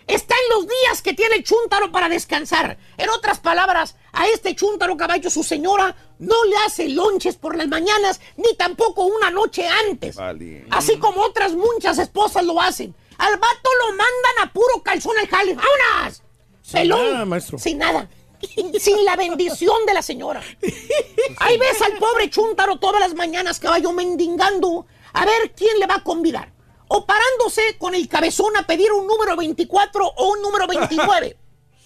[0.08, 2.78] Está en los días que tiene el chúntaro para descansar.
[2.98, 7.68] En otras palabras, a este chúntaro caballo su señora no le hace lonches por las
[7.68, 10.16] mañanas ni tampoco una noche antes.
[10.16, 10.66] Vale.
[10.70, 12.94] Así como otras muchas esposas lo hacen.
[13.18, 15.56] Al vato lo mandan a puro calzón al jale.
[15.56, 16.22] ¡Vámonos!
[16.62, 17.14] Sin Pelón.
[17.14, 17.58] nada, maestro.
[17.58, 18.10] Sin nada.
[18.80, 20.42] Sin la bendición de la señora.
[21.38, 25.96] Ahí ves al pobre chúntaro todas las mañanas, caballo, mendigando a ver quién le va
[25.96, 26.54] a convidar.
[26.88, 31.38] O parándose con el cabezón a pedir un número 24 o un número 29.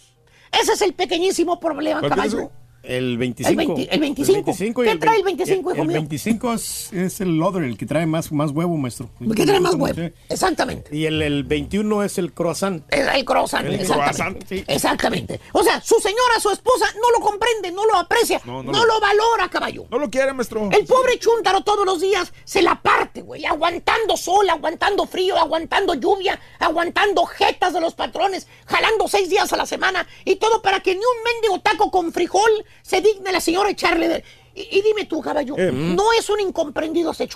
[0.52, 2.52] Ese es el pequeñísimo problema, ¿Cuál tienes, caballo.
[2.84, 3.50] El 25.
[3.50, 4.52] El 20 el 25.
[4.52, 5.96] y ¿Qué el trae el 20 25, hijo El mío?
[5.96, 9.10] 25 es, es el other, el que trae más, más huevo, maestro.
[9.36, 10.12] ¿Qué trae más huevo?
[10.28, 10.94] Exactamente.
[10.96, 12.84] Y el, el 21 es el croissant.
[12.90, 14.18] El, el croissant, El exactamente.
[14.18, 14.64] croissant, sí.
[14.68, 15.40] Exactamente.
[15.54, 18.86] O sea, su señora, su esposa, no lo comprende, no lo aprecia, no, No, no
[18.86, 19.86] lo lo- valora, caballo.
[19.90, 20.70] No lo quiere, maestro.
[20.72, 25.94] El pobre chúntaro todos los días se la parte, güey, aguantando sol, aguantando frío, aguantando
[25.94, 30.82] lluvia, aguantando jetas de los patrones, jalando seis días a la semana y todo para
[30.82, 34.24] que ni un mendigo taco con frijol se digne la señora echarle de...
[34.56, 37.28] Y, y dime tú, caballo, Eh, ¿no es un incomprendido ese?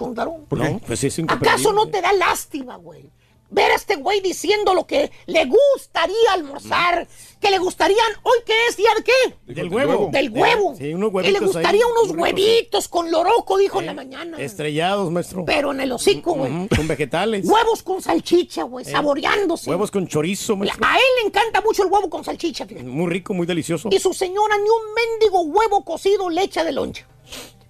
[0.48, 0.80] ¿Por qué?
[0.86, 1.52] pues sí, es incomprendible.
[1.54, 3.10] ¿Acaso no te da lástima, güey?
[3.50, 7.08] Ver a este güey diciendo lo que le gustaría almorzar,
[7.40, 8.76] que le gustarían, ¿hoy qué es?
[8.76, 9.54] ¿Día de qué?
[9.54, 10.10] Del huevo.
[10.12, 10.76] Del huevo.
[10.78, 14.38] Sí, unos que le gustaría ahí, unos huevitos con loroco, dijo en la mañana.
[14.38, 15.46] Estrellados, maestro.
[15.46, 16.68] Pero en el hocico, güey.
[16.68, 17.46] Con vegetales.
[17.48, 19.70] Huevos con salchicha, güey, saboreándose.
[19.70, 20.86] Huevos con chorizo, maestro.
[20.86, 22.86] A él le encanta mucho el huevo con salchicha, fíjate.
[22.86, 23.88] Muy rico, muy delicioso.
[23.92, 27.06] Y su señora ni un mendigo huevo cocido le echa de lonche.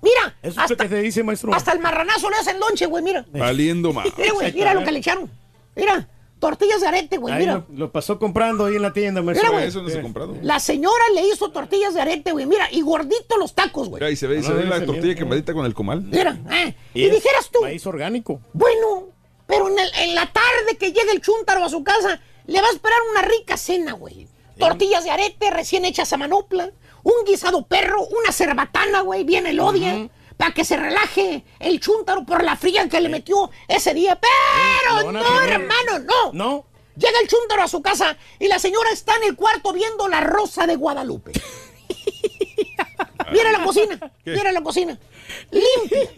[0.02, 1.54] Mira, Eso es hasta, lo que te dice, maestro.
[1.54, 3.26] hasta el marranazo le hacen lonche, güey, mira.
[3.32, 4.08] Valiendo más.
[4.18, 5.30] Mira, güey, mira lo que le echaron.
[5.78, 7.66] Mira, tortillas de arete, güey, Ahí mira.
[7.70, 9.48] lo, lo pasó comprando ahí en la tienda, maestro.
[9.50, 9.70] Mira, güey.
[9.70, 10.36] Eso no se ha comprado.
[10.42, 12.46] La señora le hizo tortillas de arete, güey.
[12.46, 14.02] Mira, y gordito los tacos, güey.
[14.02, 16.02] Mira, y se ve, y se Ah, ve la tortilla quemadita con el comal.
[16.02, 16.76] Mira, eh.
[16.94, 18.42] Y Y, es dijeras tú, Maíz orgánico.
[18.54, 19.06] bueno,
[19.48, 22.68] pero en, el- en la tarde que llegue el chúntaro a su casa, le va
[22.68, 24.28] a esperar una rica cena, güey.
[24.60, 26.72] Tortillas de arete recién hechas a manopla,
[27.04, 30.10] un guisado perro, una cerbatana, güey, bien elodia.
[30.38, 34.20] Para que se relaje el chúntaro por la fría que le metió ese día.
[34.20, 35.50] Pero van a no, tener.
[35.62, 36.34] hermano, no.
[36.34, 36.66] No.
[36.96, 40.22] Llega el chúntaro a su casa y la señora está en el cuarto viendo la
[40.22, 41.32] rosa de Guadalupe.
[43.32, 44.98] Mira la cocina, mira la cocina.
[45.52, 46.10] Limpia.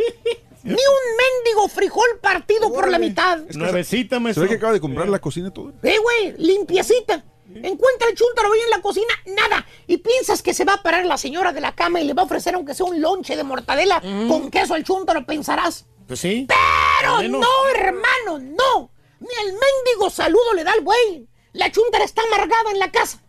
[0.64, 3.40] Ni un mendigo frijol partido por la mitad.
[3.56, 4.44] Nuevecita, maestro.
[4.44, 5.74] ve que acaba de comprar la cocina todo.
[5.82, 7.24] Eh, güey, limpiecita.
[7.56, 9.66] Encuentra el chúntaro ahí en la cocina, nada.
[9.88, 12.22] Y piensas que se va a parar la señora de la cama y le va
[12.22, 15.86] a ofrecer aunque sea un lonche de mortadela con queso al chúntaro, pensarás.
[16.08, 16.48] Pues sí.
[16.48, 18.92] Pero no, hermano, no.
[19.20, 21.28] Ni el mendigo saludo le da al güey.
[21.54, 23.22] La chuntara está amargada en la casa.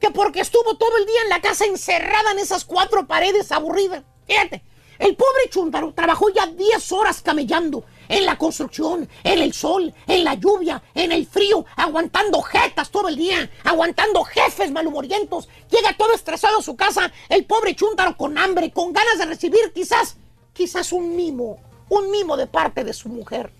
[0.00, 4.04] Que porque estuvo todo el día en la casa encerrada en esas cuatro paredes aburrida.
[4.26, 4.62] Fíjate,
[4.98, 10.24] el pobre chuntaro trabajó ya 10 horas camellando en la construcción, en el sol, en
[10.24, 15.48] la lluvia, en el frío, aguantando jetas todo el día, aguantando jefes malhumorientos.
[15.70, 19.72] Llega todo estresado a su casa, el pobre chuntaro con hambre, con ganas de recibir
[19.74, 20.16] quizás,
[20.52, 23.52] quizás un mimo, un mimo de parte de su mujer.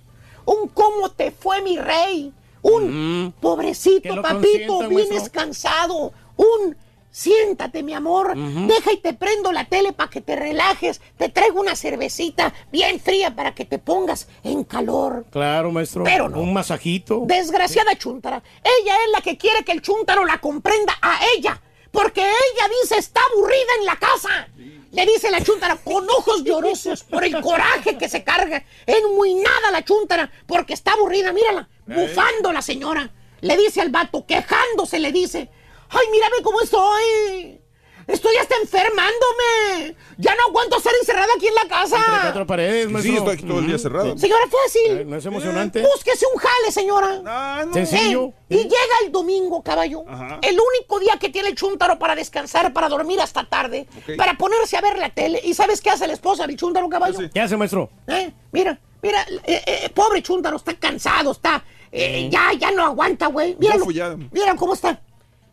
[0.45, 2.33] Un cómo te fue mi rey.
[2.63, 6.13] Un Que pobrecito papito, vienes cansado.
[6.37, 6.77] Un
[7.19, 8.37] siéntate, mi amor.
[8.37, 11.01] Deja y te prendo la tele para que te relajes.
[11.17, 15.27] Te traigo una cervecita bien fría para que te pongas en calor.
[15.31, 16.05] Claro, maestro.
[16.05, 16.41] Pero no.
[16.41, 17.23] Un masajito.
[17.27, 18.43] Desgraciada chuntara.
[18.63, 21.61] Ella es la que quiere que el chuntaro la comprenda a ella.
[21.91, 24.49] Porque ella dice está aburrida en la casa.
[24.93, 28.63] Le dice la chuntara con ojos llorosos por el coraje que se carga.
[28.87, 33.11] Enmuinada la chuntara porque está aburrida, mírala, bufando la señora.
[33.41, 35.51] Le dice al vato, quejándose, le dice,
[35.91, 37.61] ay, mírame cómo estoy.
[38.07, 39.95] Estoy hasta enfermándome.
[40.17, 42.21] Ya no aguanto estar encerrada aquí en la Entre casa.
[42.23, 43.15] cuatro paredes, Sí, maestro.
[43.19, 44.17] estoy aquí todo el día cerrado.
[44.17, 44.99] Señora, fácil.
[44.99, 45.83] Eh, ¿No es emocionante?
[45.83, 47.67] Búsquese un jale, señora.
[47.73, 48.33] Sencillo.
[48.49, 50.05] Eh, y llega el domingo, caballo.
[50.41, 53.87] El único día que tiene el chúntaro para descansar, para dormir hasta tarde,
[54.17, 55.41] para ponerse a ver la tele.
[55.45, 57.19] ¿Y sabes qué hace la esposa del chúntaro, caballo?
[57.33, 57.91] ¿Qué hace, maestro?
[58.07, 61.63] Eh, Mira, mira, eh, eh, pobre chúntaro, está cansado, está.
[61.93, 63.55] eh, ya, ya no aguanta, güey.
[63.59, 63.85] Míralo.
[64.33, 65.03] Mira cómo está.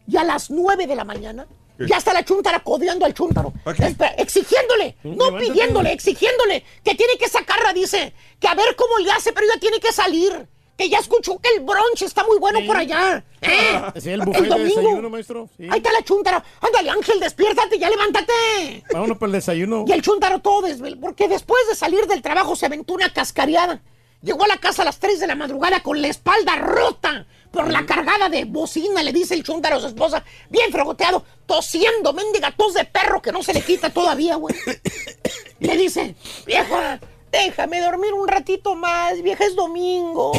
[0.07, 1.47] Y a las nueve de la mañana.
[1.77, 1.87] ¿Qué?
[1.87, 3.51] Ya está la chúntara codeando al chúntaro.
[3.65, 8.13] Espera, exigiéndole, no pidiéndole, exigiéndole que tiene que sacarla, dice.
[8.39, 10.47] Que a ver cómo le hace, pero ella tiene que salir.
[10.77, 13.23] Que ya escuchó que el brunch está muy bueno por allá.
[13.41, 13.81] ¿eh?
[13.97, 15.49] Sí, el buffet de desayuno, maestro.
[15.55, 15.67] Sí.
[15.69, 16.43] Ahí está la chúntara.
[16.59, 18.83] Ándale, Ángel, despiértate, ya levántate.
[18.91, 19.85] Vámonos para el desayuno.
[19.87, 23.81] Y el chuntaro todo desvel, porque después de salir del trabajo se aventó una cascareada.
[24.21, 27.71] Llegó a la casa a las 3 de la madrugada con la espalda rota por
[27.71, 32.51] la cargada de bocina, le dice el chuntaro a su esposa, bien fregoteado, tosiendo, mendiga
[32.51, 34.55] tos de perro que no se le quita todavía, güey.
[35.59, 36.99] Le dice, vieja,
[37.31, 40.33] déjame dormir un ratito más, vieja, es domingo.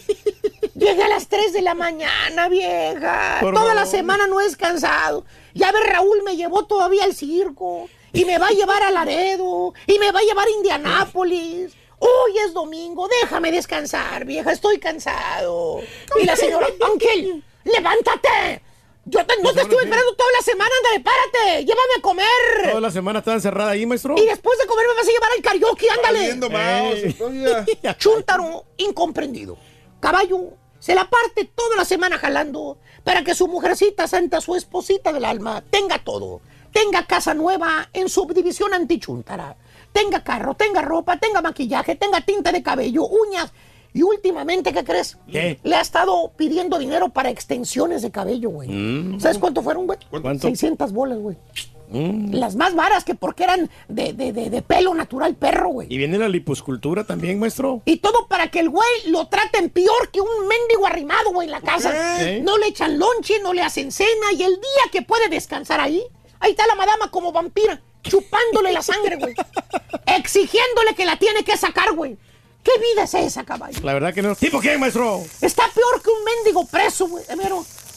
[0.74, 3.38] Llegué a las 3 de la mañana, vieja.
[3.40, 5.24] Por Toda la semana no he descansado.
[5.54, 7.88] Ya ver, Raúl me llevó todavía al circo.
[8.12, 9.72] Y me va a llevar a Laredo.
[9.86, 11.72] Y me va a llevar a Indianápolis.
[12.04, 15.80] Hoy es domingo, déjame descansar, vieja, estoy cansado.
[16.20, 18.60] Y la señora, Ángel, levántate.
[19.04, 22.26] Yo te- no te estuve esperando toda la semana, ándale, párate, llévame a comer.
[22.70, 24.16] Toda la semana está encerrada ahí, maestro.
[24.16, 26.28] Y después de comer me vas a llevar al karaoke, ándale.
[27.98, 29.56] Chúntaro incomprendido.
[30.00, 35.12] Caballo se la parte toda la semana jalando para que su mujercita santa, su esposita
[35.12, 36.40] del alma, tenga todo.
[36.72, 39.56] Tenga casa nueva en subdivisión antichúntara.
[39.92, 43.52] Tenga carro, tenga ropa, tenga maquillaje, tenga tinta de cabello, uñas.
[43.94, 45.18] Y últimamente, ¿qué crees?
[45.30, 45.58] ¿Qué?
[45.62, 48.70] Le ha estado pidiendo dinero para extensiones de cabello, güey.
[48.70, 49.20] Mm.
[49.20, 49.98] ¿Sabes cuánto fueron, güey?
[50.10, 50.48] ¿Cuánto?
[50.48, 51.36] 600 bolas, güey.
[51.90, 52.32] Mm.
[52.32, 55.88] Las más varas que porque eran de, de- de- de pelo natural perro, güey.
[55.92, 57.82] Y viene la liposcultura también, maestro.
[57.84, 61.52] Y todo para que el güey lo traten peor que un mendigo arrimado, güey, en
[61.52, 61.92] la casa.
[62.42, 64.32] No le echan lonche, no le hacen cena.
[64.34, 66.02] Y el día que puede descansar ahí,
[66.40, 69.34] ahí está la madama como vampira, chupándole la sangre, güey.
[70.06, 72.16] Exigiéndole que la tiene que sacar, güey.
[72.62, 73.78] ¿Qué vida es esa, caballo?
[73.82, 74.34] La verdad que no.
[74.36, 75.20] ¿Tipo quién, maestro?
[75.40, 77.24] Está peor que un mendigo preso, güey.
[77.36, 77.56] Mira,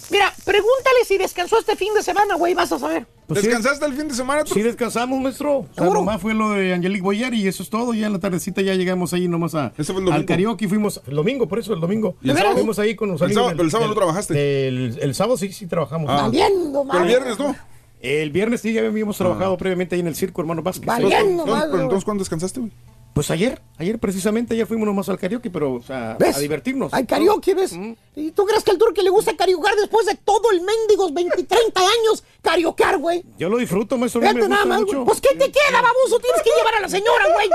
[0.10, 3.06] mira, pregúntale si descansó este fin de semana, güey, vas a saber.
[3.28, 4.44] Pues sí, ¿Descansaste el fin de semana?
[4.44, 4.54] tú?
[4.56, 5.58] Sí descansamos, maestro.
[5.60, 6.00] O sea, ¿Seguro?
[6.00, 7.94] nomás fue lo de Angelique Boyer y eso es todo.
[7.94, 10.14] Ya en la tardecita ya llegamos ahí nomás a, Ese fue el domingo.
[10.14, 10.68] al karaoke.
[10.68, 12.16] Fuimos el domingo, por eso el domingo.
[12.24, 12.56] ¿Y el sábado?
[12.56, 13.42] Fuimos ahí con los El amigos.
[13.42, 14.68] sábado- pero el sábado no trabajaste.
[14.68, 16.10] El, el sábado sí, sí trabajamos.
[16.10, 16.24] Ah.
[16.24, 17.08] Valiendo, Pero el madre.
[17.08, 17.56] viernes no.
[18.02, 20.86] El viernes sí ya habíamos trabajado previamente ahí en el circo, hermano Vázquez.
[20.86, 22.72] Valiendo, pero entonces, ¿cuándo descansaste, güey?
[23.16, 26.36] Pues ayer, ayer precisamente, ayer fuimos nomás al karaoke, pero o sea, ¿Ves?
[26.36, 26.94] a divertirnos.
[26.94, 27.74] Hay karaoke, ¿ves?
[28.14, 31.44] ¿Y tú crees que al turque le gusta karaokear después de todo el mendigos 20,
[31.46, 33.24] 30 años karaokear, güey?
[33.38, 34.20] Yo lo disfruto, maestro.
[34.20, 35.06] me Fíjate nada gusta más, mucho.
[35.06, 36.20] Pues, ¿qué te queda, baboso?
[36.20, 37.50] Tienes que llevar a la señora, güey.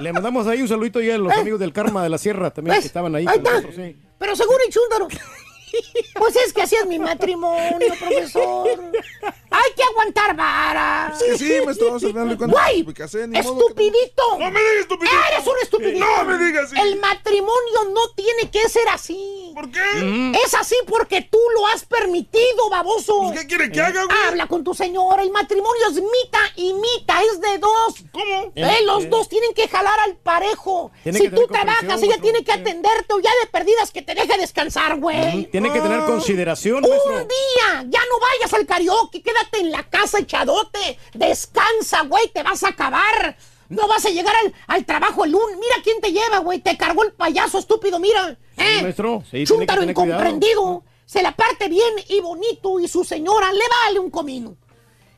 [0.00, 1.40] Le mandamos ahí un saludito ya a los ¿Eh?
[1.40, 2.84] amigos del Karma de la Sierra también ¿Ves?
[2.84, 3.26] que estaban ahí.
[3.28, 3.50] Ahí está.
[3.50, 3.94] nosotros, sí.
[4.18, 5.08] Pero seguro y chúndaro.
[6.14, 8.68] Pues es que así es mi matrimonio, profesor.
[9.50, 11.12] Hay que aguantar vara.
[11.14, 11.52] Es que sí,
[12.52, 14.22] Güey, me casé, ni modo que- estupidito.
[14.38, 15.16] No me digas estupidito.
[15.32, 16.06] Eres un estupidito.
[16.06, 16.80] No me digas así.
[16.80, 19.52] El matrimonio no tiene que ser así.
[19.54, 19.80] ¿Por qué?
[20.44, 23.18] Es así porque tú lo has permitido, baboso.
[23.28, 24.16] Pues, ¿qué quiere que haga, güey?
[24.28, 25.22] Habla con tu señora.
[25.22, 27.94] El matrimonio es mita y mita, es de dos.
[28.12, 28.52] ¿Cómo?
[28.54, 30.90] Eh, los dos tienen que jalar al parejo.
[31.02, 34.38] Tiene si tú trabajas, ella tiene que atenderte o ya de perdidas que te deje
[34.38, 35.44] descansar, güey.
[35.62, 40.18] Tiene que tener consideración, Un día, ya no vayas al karaoke, quédate en la casa
[40.18, 40.98] echadote.
[41.14, 43.36] Descansa, güey, te vas a acabar.
[43.68, 45.56] No vas a llegar al, al trabajo el lunes.
[45.58, 46.58] Mira quién te lleva, güey.
[46.58, 48.36] Te cargó el payaso estúpido, mira.
[48.56, 48.82] ¿eh?
[48.82, 49.90] maestro, sí, tiene que Chúntaro cuidado.
[50.08, 50.84] incomprendido.
[51.06, 54.56] Se la parte bien y bonito y su señora le vale un comino.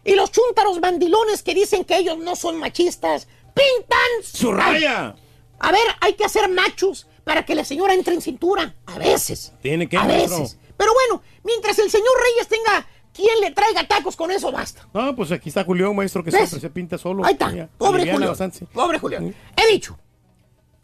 [0.05, 5.15] Y los chúntaros mandilones que dicen que ellos no son machistas, pintan ¡Su raya!
[5.59, 8.75] A ver, hay que hacer machos para que la señora entre en cintura.
[8.87, 9.53] A veces.
[9.61, 10.41] Tiene que, a maestro.
[10.41, 10.59] veces.
[10.77, 14.89] Pero bueno, mientras el señor Reyes tenga quien le traiga tacos, con eso basta.
[14.93, 16.41] No, pues aquí está Julián, maestro, que ¿Ves?
[16.49, 17.25] siempre se pinta solo.
[17.25, 17.69] Ahí está.
[17.79, 18.53] Pobre Julián.
[18.73, 19.35] Pobre Julián.
[19.57, 19.99] He dicho.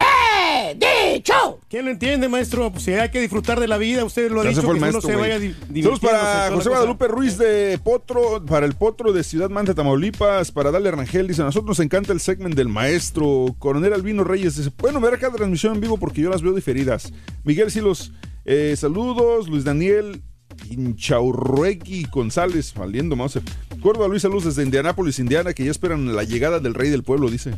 [0.01, 0.77] ¡Eh!
[1.13, 1.59] ¡Dicho!
[1.69, 2.71] ¿Quién lo entiende, maestro?
[2.71, 4.79] Pues si hay que disfrutar de la vida, usted lo ha Ya dicho, que uno
[4.79, 6.69] maestro, se vaya Saludos para José cosa.
[6.69, 11.41] Guadalupe Ruiz de Potro, para el Potro de Ciudad Manta, Tamaulipas, para Dale Rangel, dice,
[11.41, 13.55] a nosotros nos encanta el segment del maestro.
[13.59, 17.11] Coronel Albino Reyes dice, pueden ver acá transmisión en vivo porque yo las veo diferidas.
[17.43, 18.11] Miguel Silos,
[18.45, 19.47] eh, saludos.
[19.47, 20.21] Luis Daniel
[20.69, 23.39] Inchaurruegui González, valiendo mouse.
[23.77, 27.03] Acuerdo a Luisa Luz desde Indianápolis, Indiana, que ya esperan la llegada del rey del
[27.03, 27.51] pueblo, dice.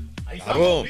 [0.44, 0.84] Claro.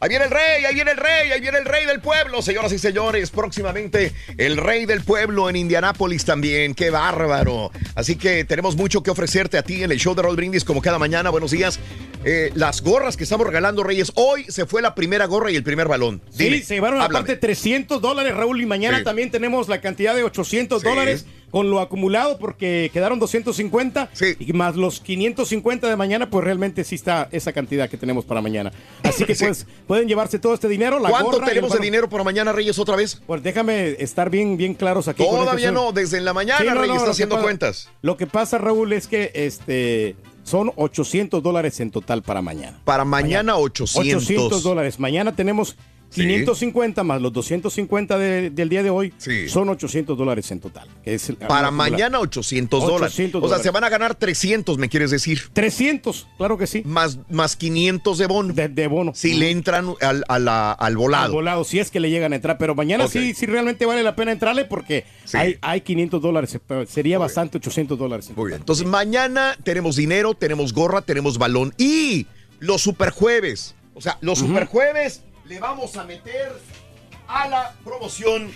[0.00, 2.72] Ahí viene el rey, ahí viene el rey, ahí viene el rey del pueblo, señoras
[2.72, 3.30] y señores.
[3.30, 6.74] Próximamente el rey del pueblo en Indianápolis también.
[6.74, 7.70] Qué bárbaro.
[7.94, 10.80] Así que tenemos mucho que ofrecerte a ti en el show de Roll Brindis como
[10.80, 11.30] cada mañana.
[11.30, 11.78] Buenos días.
[12.24, 14.12] Eh, las gorras que estamos regalando, Reyes.
[14.16, 16.20] Hoy se fue la primera gorra y el primer balón.
[16.36, 17.18] Dime, sí, se llevaron háblame.
[17.24, 19.04] aparte 300 dólares, Raúl, y mañana Sí.
[19.04, 20.88] también tenemos la cantidad de 800 Sí.
[20.88, 24.10] dólares con lo acumulado porque quedaron 250
[24.40, 28.42] y más los 550 de mañana, pues realmente sí está esa cantidad que tenemos para
[28.42, 28.72] mañana.
[29.02, 30.98] Así que pues pueden llevarse todo este dinero.
[30.98, 33.22] La ¿Cuánto gorra tenemos de dinero para mañana, Reyes, otra vez?
[33.26, 35.24] Pues déjame estar bien, bien claros aquí.
[35.24, 37.88] Todavía no, desde en la mañana, Sí, no, Reyes, no, está haciendo pasa- cuentas.
[38.02, 42.78] Lo que pasa, Raúl, es que este son 800 dólares en total para mañana.
[42.84, 44.24] Para mañana, 800.
[44.24, 45.00] 800 dólares.
[45.00, 45.78] Mañana tenemos
[46.10, 49.12] 550 más los 250 de- del día de hoy.
[49.48, 50.88] Son 800 dólares en total.
[51.04, 53.12] que es Para mañana 800 dólares.
[53.14, 53.62] 800 O sea, dólares.
[53.64, 55.42] se van a ganar 300, me quieres decir.
[55.52, 56.82] 300, claro que sí.
[56.84, 58.54] Más, más 500 de bono.
[58.54, 59.12] De, bono.
[59.14, 61.26] Si le entran al, a la- al volado.
[61.26, 62.58] Al volado, si es que le llegan a entrar.
[62.58, 65.04] Pero mañana sí, sí realmente vale la pena entrarle porque
[65.34, 66.58] hay, hay 500 dólares.
[66.66, 68.30] pero Sería bastante 800 dólares.
[68.34, 68.60] Muy bien.
[68.60, 71.74] Entonces, mañana tenemos dinero, tenemos gorra, tenemos balón.
[71.78, 72.26] Y
[72.58, 73.74] los superjueves.
[73.94, 74.48] O sea, los Ujú.
[74.48, 76.52] superjueves le vamos a meter
[77.28, 78.50] a la promoción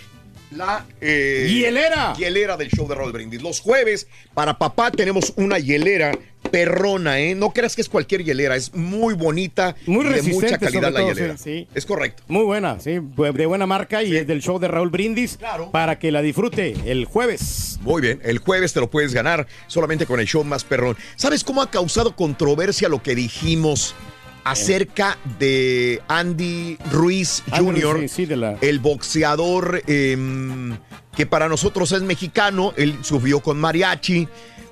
[0.51, 2.13] la eh, Hielera.
[2.17, 3.41] hielera del show de Roll Brindis.
[3.41, 6.11] Los jueves, para papá, tenemos una hielera
[6.51, 7.35] perrona, ¿eh?
[7.35, 11.03] No creas que es cualquier hielera, es muy bonita Muy y de mucha calidad la
[11.03, 11.37] hielera.
[11.37, 11.67] sí, sí.
[11.73, 12.23] Es correcto.
[12.27, 15.39] Muy buena, sí, de buena marca y es del show de Raúl Brindis
[15.71, 17.79] para que la disfrute el jueves.
[17.81, 20.97] Muy bien, el jueves te lo puedes ganar solamente con el show más perrón.
[21.15, 23.95] ¿Sabes cómo ha causado controversia lo que dijimos
[24.43, 30.77] acerca de Andy Ruiz Jr., Ruiz, sí, sí, de la- el boxeador em,
[31.15, 34.27] que para nosotros es mexicano, él subió con mariachi,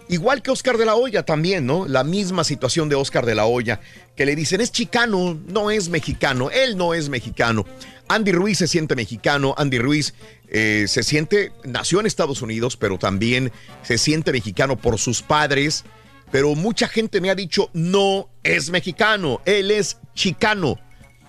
[0.07, 1.85] igual que Oscar de la Hoya también, ¿no?
[1.87, 3.79] La misma situación de Oscar de la Hoya,
[4.15, 7.65] que le dicen es chicano, no es mexicano, él no es mexicano.
[8.07, 10.15] Andy Ruiz se siente mexicano, Andy Ruiz
[10.47, 13.51] eh, se siente, nació en Estados Unidos, pero también
[13.83, 15.83] se siente mexicano por sus padres,
[16.31, 20.79] pero mucha gente me ha dicho, no es mexicano, él es chicano.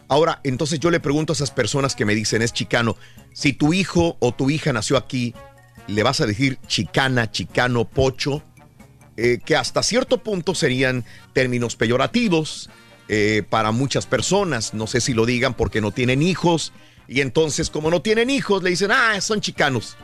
[0.09, 2.97] Ahora, entonces yo le pregunto a esas personas que me dicen es chicano,
[3.33, 5.35] si tu hijo o tu hija nació aquí,
[5.87, 8.43] ¿le vas a decir chicana, chicano, pocho?
[9.17, 12.70] Eh, que hasta cierto punto serían términos peyorativos
[13.09, 14.73] eh, para muchas personas.
[14.73, 16.73] No sé si lo digan porque no tienen hijos.
[17.07, 19.97] Y entonces, como no tienen hijos, le dicen, ah, son chicanos.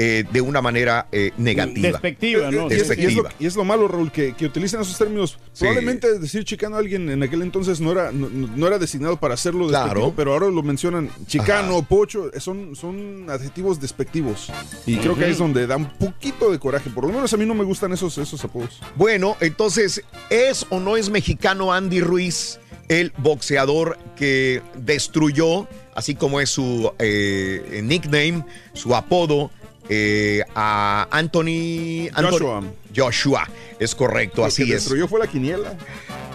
[0.00, 1.88] Eh, de una manera eh, negativa.
[1.90, 2.70] Despectiva, ¿no?
[2.70, 3.30] Y es, y es lo, Despectiva.
[3.40, 5.38] y es lo malo, Raúl, que, que utilicen esos términos.
[5.58, 9.34] Probablemente decir chicano a alguien en aquel entonces no era, no, no era designado para
[9.34, 10.12] hacerlo despectivo, Claro.
[10.16, 14.52] pero ahora lo mencionan chicano, pocho, eh, son, son adjetivos despectivos.
[14.86, 16.90] Y creo que ahí es donde da un poquito de coraje.
[16.90, 18.80] Por lo menos a mí no me gustan esos, esos apodos.
[18.94, 26.40] Bueno, entonces, ¿es o no es mexicano Andy Ruiz, el boxeador que destruyó, así como
[26.40, 29.50] es su eh, nickname, su apodo,
[29.88, 32.62] eh, a Anthony, Anthony- Joshua.
[32.94, 34.82] Joshua, es correcto, Lo así que es.
[34.82, 35.74] destruyó fue la quiniela.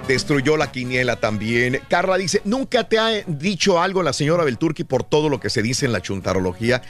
[0.07, 1.80] Destruyó la quiniela también.
[1.90, 5.61] Carla dice, ¿nunca te ha dicho algo la señora Belturki por todo lo que se
[5.61, 6.82] dice en la chuntarología?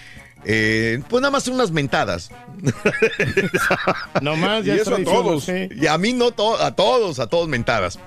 [0.46, 2.30] Eh, pues nada más unas mentadas.
[4.22, 5.44] Nomás ya y es eso a todos.
[5.46, 5.70] sí.
[5.80, 8.00] Y a mí no, to- a todos, a todos mentadas.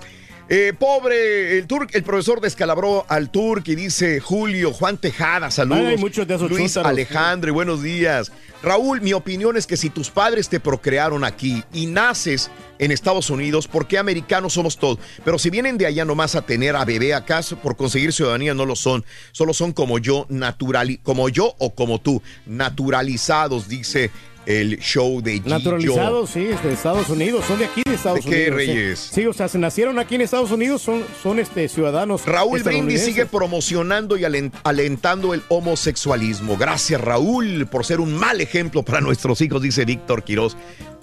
[0.49, 5.86] Eh, pobre, el Turk, el profesor descalabró al Turk y dice Julio, Juan Tejada, saludos.
[5.89, 6.76] Ay, muchos de esos Luis.
[6.76, 8.31] Alejandro, buenos días.
[8.62, 13.28] Raúl, mi opinión es que si tus padres te procrearon aquí y naces en Estados
[13.28, 14.99] Unidos, ¿por qué americanos somos todos?
[15.25, 18.66] Pero si vienen de allá nomás a tener a bebé acaso por conseguir ciudadanía no
[18.66, 24.12] lo son, solo son como yo, natural, como yo o como tú, naturalizados, dice
[24.47, 25.49] el show de Gillo.
[25.50, 28.60] Naturalizados, sí, de Estados Unidos, son de aquí de Estados ¿De qué, Unidos.
[28.60, 28.66] sí.
[28.73, 28.99] Reyes?
[29.12, 32.25] Sí, o sea, se nacieron aquí en Estados Unidos, son, son este, ciudadanos.
[32.26, 36.57] Raúl Brindis sigue promocionando y alen- alentando el homosexualismo.
[36.57, 40.57] Gracias, Raúl, por ser un mal ejemplo para nuestros hijos, dice Víctor Quiroz.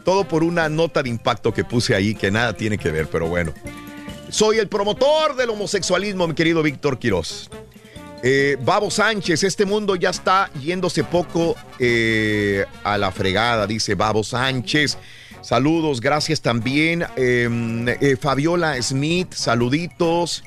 [0.04, 3.28] Todo por una nota de impacto que puse ahí que nada tiene que ver, pero
[3.28, 3.54] bueno.
[4.30, 7.50] Soy el promotor del homosexualismo, mi querido Víctor Quiroz.
[8.26, 14.24] Eh, Babo Sánchez, este mundo ya está yéndose poco eh, a la fregada, dice Babo
[14.24, 14.98] Sánchez.
[15.42, 17.04] Saludos, gracias también.
[17.18, 20.42] Eh, eh, Fabiola Smith, saluditos.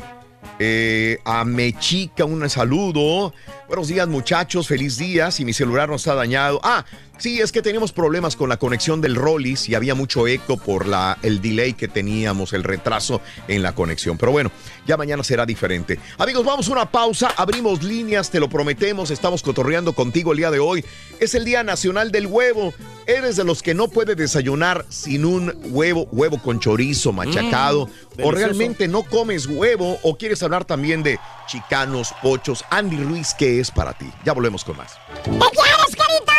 [1.26, 3.34] A Mechica, un saludo.
[3.68, 4.68] Buenos días, muchachos.
[4.68, 5.32] Feliz día.
[5.32, 6.60] Si mi celular no está dañado.
[6.62, 6.84] Ah,
[7.18, 10.86] sí, es que teníamos problemas con la conexión del Rollis y había mucho eco por
[10.86, 14.18] la, el delay que teníamos, el retraso en la conexión.
[14.18, 14.52] Pero bueno,
[14.86, 15.98] ya mañana será diferente.
[16.16, 17.34] Amigos, vamos a una pausa.
[17.36, 19.10] Abrimos líneas, te lo prometemos.
[19.10, 20.84] Estamos cotorreando contigo el día de hoy.
[21.18, 22.72] Es el Día Nacional del Huevo.
[23.06, 27.82] ¿Eres de los que no puede desayunar sin un huevo, huevo con chorizo machacado?
[27.82, 28.32] ¿O delicioso.
[28.32, 29.98] realmente no comes huevo?
[30.02, 32.64] ¿O quieres hablar también de chicanos, pochos?
[32.68, 34.04] Andy Ruiz, ¿qué es para ti?
[34.22, 34.98] Ya volvemos con más.
[35.24, 36.34] ¿Te quieres, carita?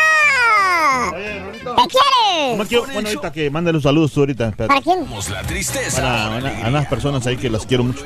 [1.75, 2.57] ¿Te quieres?
[2.57, 4.49] No quiero- bueno, ahorita que mándale un saludo tú ahorita.
[4.49, 4.67] espérate.
[4.67, 5.07] ¿Para quién?
[5.33, 6.01] La tristeza.
[6.01, 8.03] Para a unas personas ahí que las quiero mucho.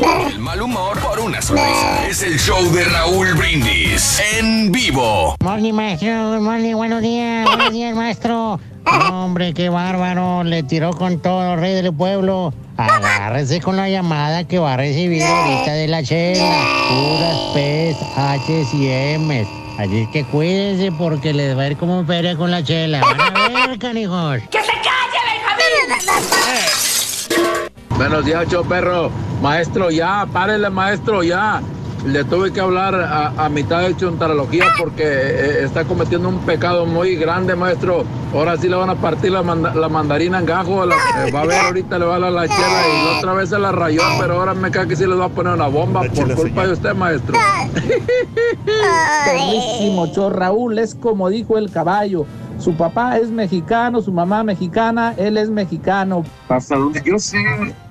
[0.00, 2.06] El mal humor por una sonrisa.
[2.08, 5.36] Es el show de Raúl Brindis en vivo.
[5.42, 6.40] Morning, maestro.
[6.40, 7.44] Morning, buenos días.
[7.44, 8.58] Buenos días, maestro.
[9.12, 10.44] Hombre, qué bárbaro.
[10.44, 12.54] Le tiró con todo, rey del pueblo.
[12.78, 16.64] Agárrese con la llamada que va a recibir ahorita de la chela.
[16.88, 18.88] Puras P's, H's y
[19.18, 19.48] M's.
[19.78, 23.00] Así que cuídense porque les va a ir como feria con la chela.
[23.00, 24.40] Van a ver, canijos.
[24.50, 26.82] ¡Que se calle, Benjamín!
[28.02, 29.10] Buenos días, show perro.
[29.40, 31.62] Maestro, ya, párele, maestro, ya.
[32.04, 36.84] Le tuve que hablar a, a mitad de chuntarología porque eh, está cometiendo un pecado
[36.84, 38.02] muy grande, maestro.
[38.34, 40.84] Ahora sí le van a partir la, manda- la mandarina en gajo.
[40.84, 43.34] la- eh, va a ver, ahorita le va a dar la chela y la otra
[43.34, 45.68] vez se la rayó, pero ahora me cae que sí les va a poner una
[45.68, 47.38] bomba por culpa de usted, maestro.
[49.26, 50.28] Buenísimo, show.
[50.28, 52.26] Raúl es como dijo el caballo.
[52.62, 56.24] Su papá es mexicano, su mamá mexicana, él es mexicano.
[56.48, 57.36] Hasta donde yo sé,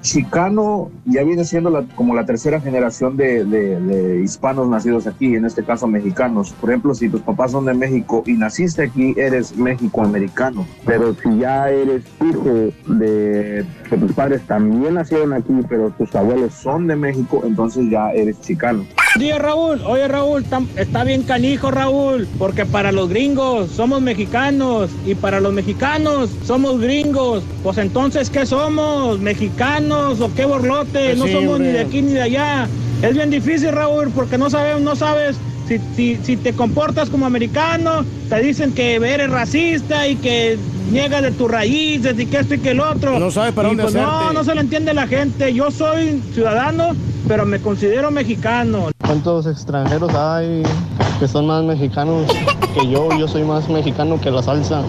[0.01, 5.35] chicano ya viene siendo la- como la tercera generación de, de- de hispanos nacidos aquí,
[5.35, 6.53] en este caso mexicanos.
[6.61, 10.65] Por ejemplo, si tus papás son de México y naciste aquí, eres mexicoamericano.
[10.85, 16.53] Pero si ya eres hijo de que tus padres también nacieron aquí, pero tus abuelos
[16.53, 18.85] son de México, entonces ya eres chicano.
[19.17, 20.45] Oye Raúl, oye Raúl,
[20.77, 24.60] está bien canijo Raúl, porque para los gringos somos mexicanos
[25.05, 27.43] y para los mexicanos somos gringos.
[27.63, 29.19] Pues entonces, ¿qué somos?
[29.19, 30.91] ¿Mexicanos o qué borlote?
[30.91, 32.67] Pues no sí, somos ni de aquí ni de allá.
[33.01, 37.25] Es bien difícil Raúl, porque no sabes, no sabes si, si, si te comportas como
[37.25, 40.57] americano, te dicen que eres racista y que
[40.91, 43.17] niegas de tus raíces y que esto y que el otro.
[43.19, 45.53] No sabes para Y dónde pues No, no se lo entiende la gente.
[45.53, 46.91] Yo soy ciudadano,
[47.27, 48.89] pero me considero mexicano.
[49.11, 50.63] ¿Cuántos extranjeros hay
[51.19, 52.31] que son más mexicanos
[52.73, 53.09] que yo?
[53.19, 54.83] Yo soy más mexicano que la salsa.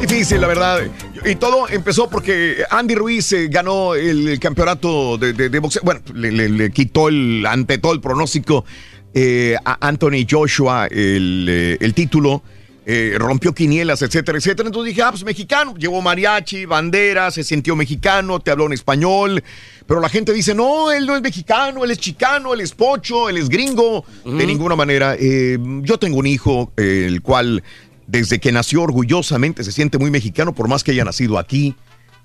[0.00, 0.78] Difícil, la verdad.
[1.26, 5.82] Y todo empezó porque Andy Ruiz eh, ganó el, campeonato de, de- de boxeo.
[5.84, 8.64] Bueno, le, le- le quitó el, ante todo el pronóstico
[9.12, 12.44] eh, a Anthony Joshua el, eh, el título.
[12.86, 14.68] Eh, rompió quinielas, etcétera, etcétera.
[14.68, 15.74] Entonces dije, ah, pues mexicano.
[15.76, 19.42] Llevó mariachi, bandera, se sintió mexicano, te habló en español.
[19.86, 23.28] Pero la gente dice, no, él no es mexicano, él es chicano, él es pocho,
[23.28, 24.04] él es gringo.
[24.24, 25.16] De ninguna manera.
[25.18, 27.62] Eh, yo tengo un hijo, eh, el cual
[28.06, 31.74] desde que nació orgullosamente se siente muy mexicano, por más que haya nacido aquí.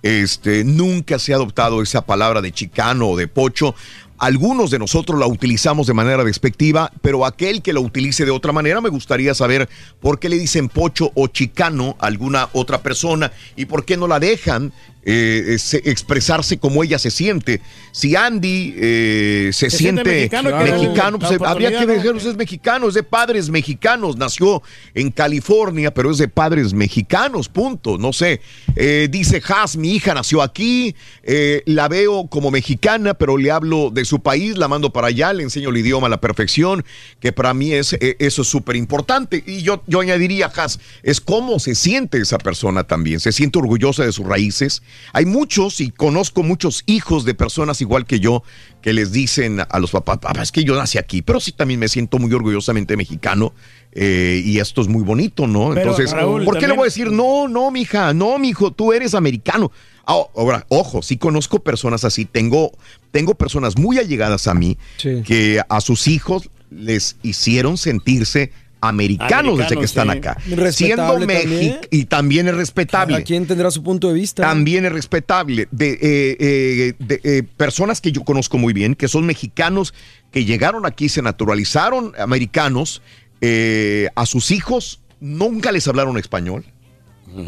[0.01, 3.75] Este, nunca se ha adoptado esa palabra de chicano o de pocho.
[4.18, 8.52] Algunos de nosotros la utilizamos de manera despectiva, pero aquel que la utilice de otra
[8.53, 9.68] manera, me gustaría saber
[10.00, 14.08] por qué le dicen pocho o chicano a alguna otra persona y por qué no
[14.08, 14.72] la dejan
[15.08, 17.61] eh, se- expresarse como ella se siente.
[17.92, 22.88] Si Andy eh, se, Se siente siente mexicano, le- pues, habría que dejarlos es mexicano,
[22.88, 24.64] es de padres mexicanos, nació
[24.95, 28.42] en California, pero es de padres mexicanos, punto, no sé.
[28.76, 33.92] Eh, dice Has, mi hija nació aquí, eh, la veo como mexicana, pero le hablo
[33.92, 36.85] de su país, la mando para allá, le enseño el idioma a la perfección,
[37.19, 39.43] que para mí es, eh, eso es súper importante.
[39.45, 44.06] Y yo, yo añadiría, Has, es cómo se siente esa persona también, se siente orgullosa
[44.06, 44.84] de sus raíces.
[45.14, 48.43] Hay muchos, y conozco muchos hijos de personas igual que yo,
[48.82, 51.80] que les dicen a los papás, papá, es que yo nací aquí, pero sí también
[51.80, 53.53] me siento muy orgullosamente mexicano
[53.92, 55.69] eh, y esto es muy bonito, ¿no?
[55.69, 58.93] Pero, Entonces, Raúl, ¿por qué le voy a decir, no, no, mija, no, mijo, tú
[58.93, 59.72] eres americano?
[60.08, 62.72] Ah, Ahora, ojo, sí conozco personas así, tengo,
[63.11, 68.51] tengo personas muy allegadas a mí que a sus hijos les hicieron sentirse
[68.82, 70.17] americanos, desde que están sí.
[70.17, 70.38] acá.
[70.48, 71.25] Respetable Siendo.
[71.25, 73.16] México y también es respetable.
[73.16, 74.43] Cada quien tendrá su punto de vista.
[74.43, 75.67] También es respetable.
[75.72, 79.93] De, eh, eh, de, eh, personas que yo conozco muy bien, que son mexicanos,
[80.32, 83.01] que llegaron aquí, se naturalizaron americanos,
[83.42, 86.66] eh, a sus hijos nunca les hablaron español.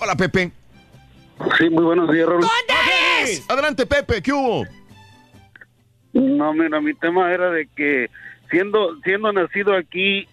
[0.00, 0.61] Hola, Pepe.
[1.58, 2.44] Sí, muy buenos días, Raúl.
[3.48, 4.22] Adelante, Pepe.
[4.22, 4.64] ¿Qué hubo?
[6.12, 8.10] No, mira, mi tema era de que
[8.50, 10.26] siendo siendo nacido aquí,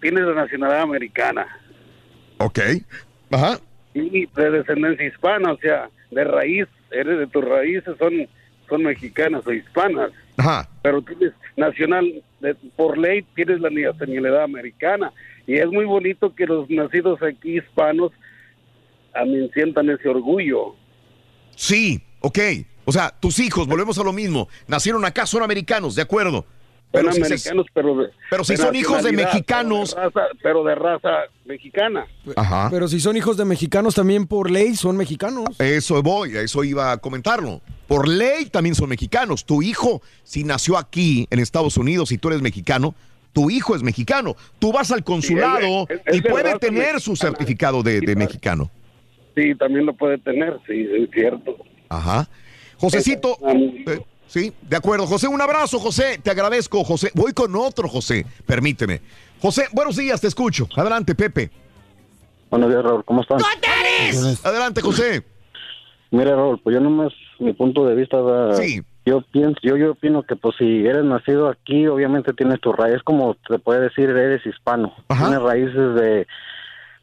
[0.00, 1.46] tienes la nacionalidad americana
[2.38, 2.58] Ok.
[3.30, 3.58] Ajá.
[3.92, 8.26] y de descendencia hispana, o sea, de raíz, eres de tus raíces, son,
[8.68, 10.68] son mexicanas o hispanas, Ajá.
[10.82, 15.12] pero tienes nacional, de- por ley tienes la nacionalidad americana.
[15.46, 18.12] Y es muy bonito que los nacidos aquí hispanos
[19.14, 20.74] a mí sientan ese orgullo.
[21.56, 22.38] Sí, ok.
[22.84, 24.48] O sea, tus hijos, volvemos a lo mismo.
[24.66, 26.44] Nacieron acá, son americanos, de acuerdo.
[26.92, 29.94] Son si se- americanos, pero de, pero si de son hijos de mexicanos.
[29.94, 31.08] Pero de, raza, pero de raza
[31.44, 32.06] mexicana.
[32.34, 32.68] Ajá.
[32.68, 35.60] Pero si son hijos de mexicanos, también por ley son mexicanos.
[35.60, 37.60] Eso voy, eso iba a comentarlo.
[37.86, 39.44] Por ley también son mexicanos.
[39.44, 42.96] Tu hijo, si nació aquí en Estados Unidos y tú eres mexicano,
[43.32, 44.34] tu hijo es mexicano.
[44.58, 48.68] Tú vas al consulado es- es y de puede tener su certificado de, de mexicano.
[49.40, 51.56] Sí, también lo puede tener, sí, es cierto.
[51.88, 52.28] Ajá.
[52.76, 55.06] Josecito, eh, sí, de acuerdo.
[55.06, 56.18] José, un abrazo, José.
[56.22, 57.10] Te agradezco, José.
[57.14, 58.26] Voy con otro, José.
[58.46, 59.00] Permíteme.
[59.40, 60.68] José, buenos días, te escucho.
[60.76, 61.50] Adelante, Pepe.
[62.50, 63.38] Buenos días, Raúl, ¿cómo están?
[64.44, 65.22] Adelante, José.
[66.10, 68.82] Mira, Raúl, pues yo nomás, mi punto de vista, va- Sí.
[69.06, 73.00] yo pienso, yo, yo opino que pues si eres nacido aquí, obviamente tienes tu raíz,
[73.04, 74.92] como te puede decir, eres hispano.
[75.08, 76.26] Tienes raíces de,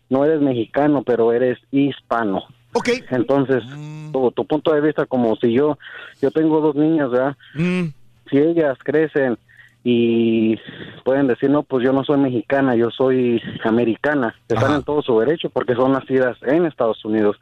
[0.10, 2.44] no eres mexicano, pero eres hispano.
[2.74, 2.90] Ok.
[3.10, 3.64] Entonces,
[4.12, 5.78] tu, tu punto de vista, como si yo,
[6.22, 7.36] yo tengo dos niñas, ¿verdad?
[8.30, 9.38] Si ellas crecen
[9.84, 10.60] y
[11.06, 14.36] pueden decir, no, pues yo no soy mexicana, yo soy americana.
[14.50, 17.38] Están en todo su derecho porque son nacidas en Estados Unidos.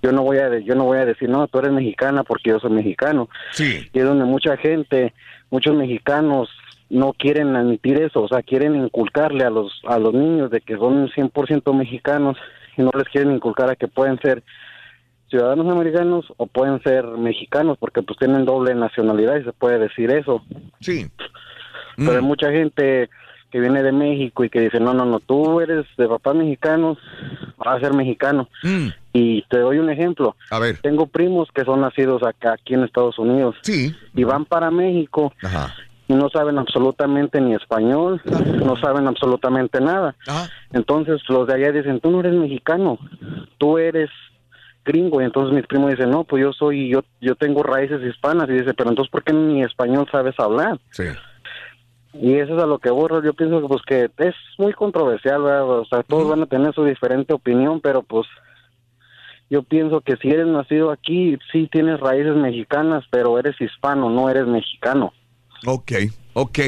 [0.00, 2.60] Yo no voy a yo no voy a decir, no, tú eres mexicana porque yo
[2.60, 3.28] soy mexicano.
[3.50, 3.88] Sí.
[3.92, 5.12] Y es donde mucha gente,
[5.50, 6.48] muchos mexicanos
[6.92, 10.76] no quieren admitir eso, o sea, quieren inculcarle a los a los niños de que
[10.76, 12.36] son 100% mexicanos
[12.76, 14.42] y no les quieren inculcar a que pueden ser
[15.30, 20.10] ciudadanos americanos o pueden ser mexicanos porque pues tienen doble nacionalidad y se puede decir
[20.10, 20.42] eso.
[20.80, 21.10] Sí.
[21.96, 23.08] Pero hay mucha gente
[23.50, 26.98] que viene de México y que dice, no, no, no, tú eres de papás mexicanos,
[27.56, 28.48] vas a ser mexicano.
[29.14, 30.36] Y te doy un ejemplo.
[30.50, 30.78] A ver.
[30.78, 33.56] Tengo primos que son nacidos acá, aquí en Estados Unidos.
[33.62, 33.94] Sí.
[34.14, 35.74] Y van para México Ajá.
[36.12, 38.20] Y no saben absolutamente ni español,
[38.64, 40.14] no saben absolutamente nada.
[40.72, 42.98] Entonces los de allá dicen, tú no eres mexicano,
[43.56, 44.10] tú eres
[44.84, 45.22] gringo.
[45.22, 48.48] Y entonces mis primos dicen, no, pues yo soy, yo, yo tengo raíces hispanas.
[48.50, 50.78] Y dice, pero entonces, ¿por qué ni español sabes hablar?
[50.90, 51.04] Sí.
[52.14, 53.22] Y eso es a lo que borro.
[53.22, 55.70] Yo pienso que, pues, que es muy controversial, ¿verdad?
[55.70, 58.26] O sea, todos van a tener su diferente opinión, pero pues
[59.48, 64.28] yo pienso que si eres nacido aquí, sí tienes raíces mexicanas, pero eres hispano, no
[64.28, 65.12] eres mexicano.
[65.66, 65.92] Ok,
[66.34, 66.58] ok.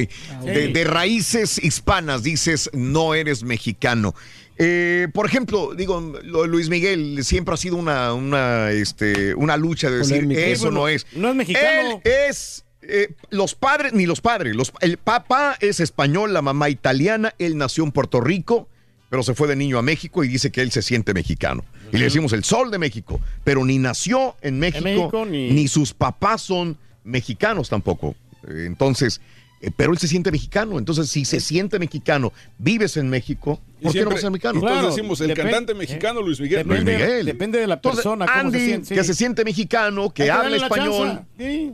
[0.45, 4.15] De, de raíces hispanas dices, no eres mexicano.
[4.57, 6.01] Eh, por ejemplo, digo,
[6.47, 10.41] Luis Miguel siempre ha sido una, una, este, una lucha de decir, Polémica.
[10.43, 11.07] eso no es.
[11.15, 12.01] no es mexicano.
[12.05, 16.69] Él es, eh, los padres, ni los padres, los, el papá es español, la mamá
[16.71, 18.69] italiana, él nació en Puerto Rico,
[19.11, 21.65] pero se fue de niño a México y dice que él se siente mexicano.
[21.93, 25.51] Y le decimos el sol de México, pero ni nació en México, México, ni...
[25.51, 28.15] ni- sus papás son mexicanos tampoco.
[28.49, 29.21] Eh, Entonces,
[29.61, 30.79] eh, pero él se siente mexicano.
[30.79, 34.31] Entonces, si se siente mexicano, vives en México, Y ¿por qué no vas a ser
[34.31, 34.61] mexicano?
[34.61, 36.67] Claro, decimos, el depende- cantante mexicano Luis Miguel.
[36.67, 37.27] Luis Depende, Miguel.
[37.27, 38.87] depende de la Entonces, persona, cómo Andy, se siente.
[38.89, 38.95] sí.
[38.95, 41.73] que se siente mexicano, que Hay habla español, sí.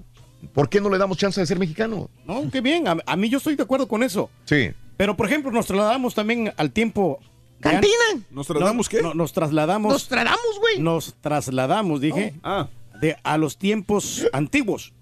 [0.52, 2.08] ¿por qué no le damos chance de ser mexicano?
[2.26, 2.86] No, qué bien.
[2.89, 4.31] A, a mí yo estoy de acuerdo con eso.
[4.44, 4.70] Sí.
[4.97, 7.18] Pero, por ejemplo, nos trasladamos también al tiempo.
[7.60, 7.92] ¿Cantina?
[8.15, 9.02] an- ¿Nos trasladamos qué?
[9.02, 9.92] No, nos trasladamos.
[9.92, 10.78] Nos tradamos, güey.
[10.78, 12.68] Nos trasladamos, dije, Ah,
[13.00, 14.92] de, a los tiempos antiguos.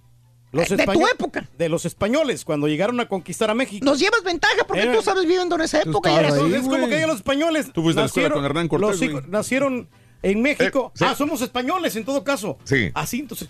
[0.50, 1.46] Los Eh, de tu época.
[1.58, 3.84] De los españoles, cuando llegaron a conquistar a México.
[3.84, 6.10] Nos llevas ventaja porque Era- tú sabes viviendo en esa época.
[6.16, 6.54] ahí.
[6.54, 7.70] es como que los españoles.
[7.72, 9.30] Tú fuiste a la escuela con Hernán Cortés, los hijos güey.
[9.30, 9.88] nacieron
[10.22, 10.90] en México.
[10.94, 11.04] Eh, sí.
[11.06, 12.56] Ah, somos españoles en todo caso.
[12.64, 12.90] Sí.
[12.94, 13.48] Así, entonces.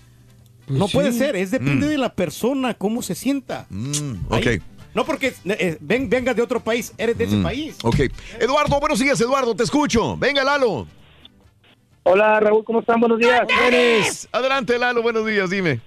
[0.67, 0.95] Pues no sí.
[0.95, 3.67] puede ser, es depende de la persona, cómo se sienta.
[3.71, 4.57] Mm, Ahí.
[4.59, 4.63] ok.
[4.95, 7.77] No porque eh, ven, vengas de otro país, eres de ese país.
[7.85, 8.01] Ok.
[8.41, 10.17] Eduardo, buenos días, Eduardo, te escucho.
[10.17, 10.87] Venga, Lalo.
[12.03, 12.99] Hola Raúl, ¿cómo están?
[13.01, 13.47] Buenos días.
[13.67, 14.29] Eres.
[14.33, 15.81] Adelante, Lalo, buenos días, dime.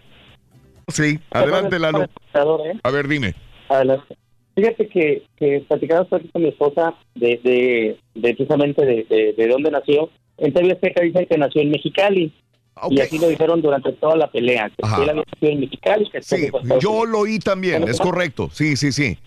[0.91, 2.03] Sí, adelante, Lalo.
[2.03, 2.79] ¿eh?
[2.83, 3.33] A ver, dime.
[3.69, 4.15] Adelante.
[4.55, 9.33] Fíjate que, que platicaba esto aquí con mi esposa de, de, de precisamente de, de,
[9.33, 10.09] de dónde nació.
[10.37, 12.33] En TV Azteca dicen que nació en Mexicali.
[12.75, 12.91] Ok.
[12.93, 14.69] Y así lo dijeron durante toda la pelea.
[14.69, 15.03] Que Ajá.
[15.03, 16.09] él había nacido en Mexicali.
[16.09, 18.49] Que Sí, yo lo oí también, es correcto.
[18.51, 19.17] Sí, sí, sí.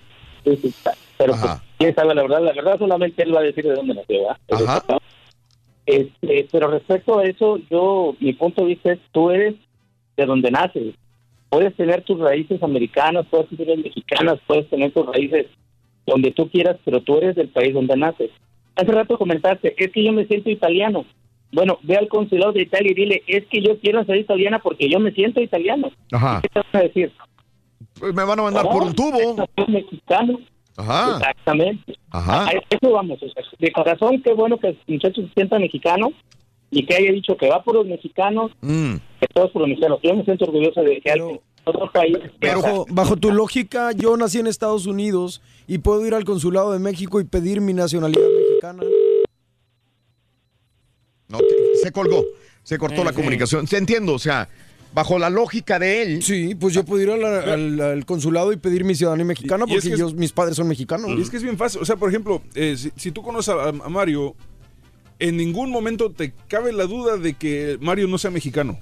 [0.44, 0.92] Sí, sí, está.
[1.16, 2.42] Pero pues, quién sabe la verdad.
[2.42, 4.30] La verdad solamente él va a decir de dónde nació.
[4.50, 4.84] Ajá.
[5.86, 9.54] Este, pero respecto a eso, yo, mi punto de vista es, tú eres
[10.16, 10.94] de donde naces.
[11.54, 15.46] Puedes tener tus raíces americanas, puedes tener mexicanas, puedes tener tus raíces
[16.04, 18.32] donde tú quieras, pero tú eres del país donde naces.
[18.74, 21.04] Hace rato comentaste, es que yo me siento italiano.
[21.52, 24.90] Bueno, ve al consulado de Italia y dile, es que yo quiero ser italiana porque
[24.90, 25.92] yo me siento italiano.
[26.10, 26.40] Ajá.
[26.42, 27.12] ¿Qué te van a decir?
[28.00, 29.46] Pues me van a mandar por un tubo.
[29.68, 30.40] Mexicano.
[30.76, 31.18] Ajá.
[31.18, 31.96] Exactamente.
[32.10, 32.46] Ajá.
[32.46, 33.22] A eso vamos.
[33.22, 36.10] o sea, de corazón, qué bueno que el muchacho se sienta mexicano
[36.74, 38.94] y que haya dicho que va por los mexicanos, Mm.
[39.20, 40.00] que todos por los mexicanos.
[40.02, 42.16] Yo me siento orgulloso de que alguien de otro país.
[42.40, 46.72] Pero bajo, bajo tu lógica, yo nací en Estados Unidos y puedo ir al consulado
[46.72, 48.82] de México y pedir mi nacionalidad mexicana.
[51.28, 52.24] No, te- se colgó,
[52.62, 53.16] se cortó Eh, la sí.
[53.16, 53.66] comunicación.
[53.66, 54.48] Se entiendo, o sea,
[54.92, 56.22] bajo la lógica de él.
[56.22, 59.72] Sí, pues yo puedo ir al, al- al consulado y pedir mi ciudadanía mexicana Y-
[59.72, 61.10] y es porque es- yo, mis padres son mexicanos.
[61.10, 61.80] Y es que es bien fácil.
[61.80, 64.34] O sea, por ejemplo, eh, si, si tú conoces a, a Mario,
[65.18, 68.78] en ningún momento te cabe la duda de que Mario no sea mexicano.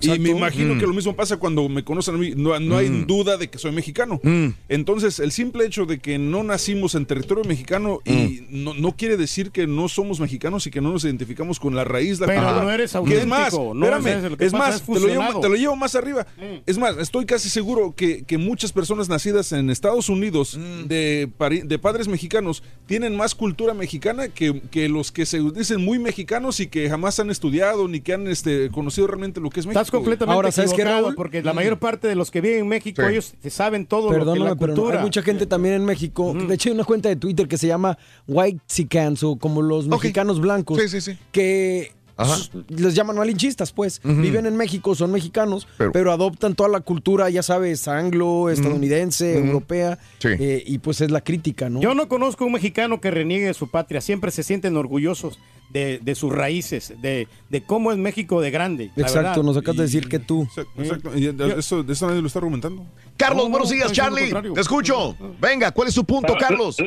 [0.00, 0.78] Y me imagino Mm.
[0.78, 2.32] que lo mismo pasa cuando me conocen a mí.
[2.36, 3.06] No, no hay Mm.
[3.06, 4.20] duda de que soy mexicano.
[4.22, 4.48] Mm.
[4.68, 9.16] Entonces, el simple hecho de que no nacimos en territorio mexicano y no, no quiere
[9.16, 12.42] decir que no somos mexicanos y que no nos identificamos con la raíz, la Pero
[12.42, 12.62] cultura.
[12.64, 15.48] no eres auténtico, Es más, no espérame, es pasa más, es te, lo llevo, te
[15.48, 16.26] lo llevo más arriba.
[16.66, 21.28] Es más, estoy casi seguro que, que muchas personas nacidas en Estados Unidos de,
[21.64, 26.60] de padres mexicanos tienen más cultura mexicana que, que los que se dicen muy mexicanos
[26.60, 29.80] y que jamás han estudiado ni que han este, conocido realmente lo que es México.
[29.86, 31.14] Estás completamente Ahora, ¿sabes qué, equivocado, Raúl?
[31.14, 33.08] porque la mayor parte de los que viven en México, Sí.
[33.12, 34.98] ellos saben todo lo que Perdóname, la pero no, cultura.
[34.98, 36.34] hay mucha gente también en México.
[36.34, 39.88] De hecho, hay una cuenta de Twitter que se llama White Chicans o como los
[39.88, 40.78] mexicanos blancos.
[40.80, 41.18] Sí, sí, sí.
[41.32, 42.36] Que Ajá.
[42.68, 44.00] les llaman malinchistas, pues.
[44.02, 49.36] Viven en México, son mexicanos, Pero- pero, adoptan toda la cultura, ya sabes, anglo, estadounidense,
[49.38, 49.98] europea.
[50.18, 50.28] Sí.
[50.38, 51.80] eh, y pues es la crítica, ¿no?
[51.80, 54.00] Yo no conozco un mexicano que reniegue de su patria.
[54.00, 55.38] Siempre se sienten orgullosos
[55.70, 58.90] de, de sus raíces, de, de cómo es México de grande.
[58.96, 60.42] Exacto, nos acabas de decir que tú.
[60.44, 61.18] Exacto, exacto.
[61.18, 61.26] Y
[61.58, 62.86] eso, de eso nadie lo está argumentando.
[63.16, 64.32] Carlos, No, buenos no, días, Charlie.
[64.54, 65.16] Te escucho.
[65.40, 66.76] Venga, ¿cuál es tu punto, Carlos?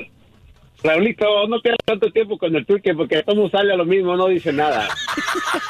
[0.84, 4.28] Raulito, no pierdas tanto tiempo con el turque porque todo sale a lo mismo, no
[4.28, 4.88] dice nada.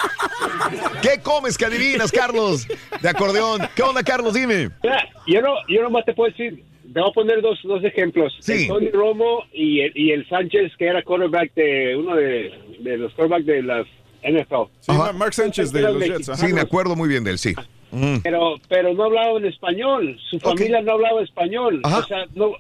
[1.02, 2.68] ¿Qué comes que adivinas, Carlos?
[3.02, 3.62] De acordeón.
[3.76, 4.34] ¿Qué onda, Carlos?
[4.34, 4.70] Dime.
[4.84, 6.64] Mira, yo no, yo nomás te puedo decir,
[6.94, 8.36] te voy a poner dos, dos ejemplos.
[8.40, 8.64] Sí.
[8.64, 12.98] El Tony Romo y el, y el Sánchez, que era quarterback de uno de, de
[12.98, 13.88] los quarterbacks de las
[14.22, 14.70] NFL.
[14.82, 15.14] Sí, Ajá.
[15.14, 16.30] Mark Sánchez de los Jets.
[16.30, 16.46] ajá.
[16.48, 17.56] Sí, me acuerdo muy bien de él, sí.
[17.92, 18.18] Mm.
[18.22, 20.18] Pero, pero no hablaban español.
[20.30, 21.80] Su familia no hablaba español.
[21.84, 22.00] Ajá.
[22.00, 22.52] O sea, no.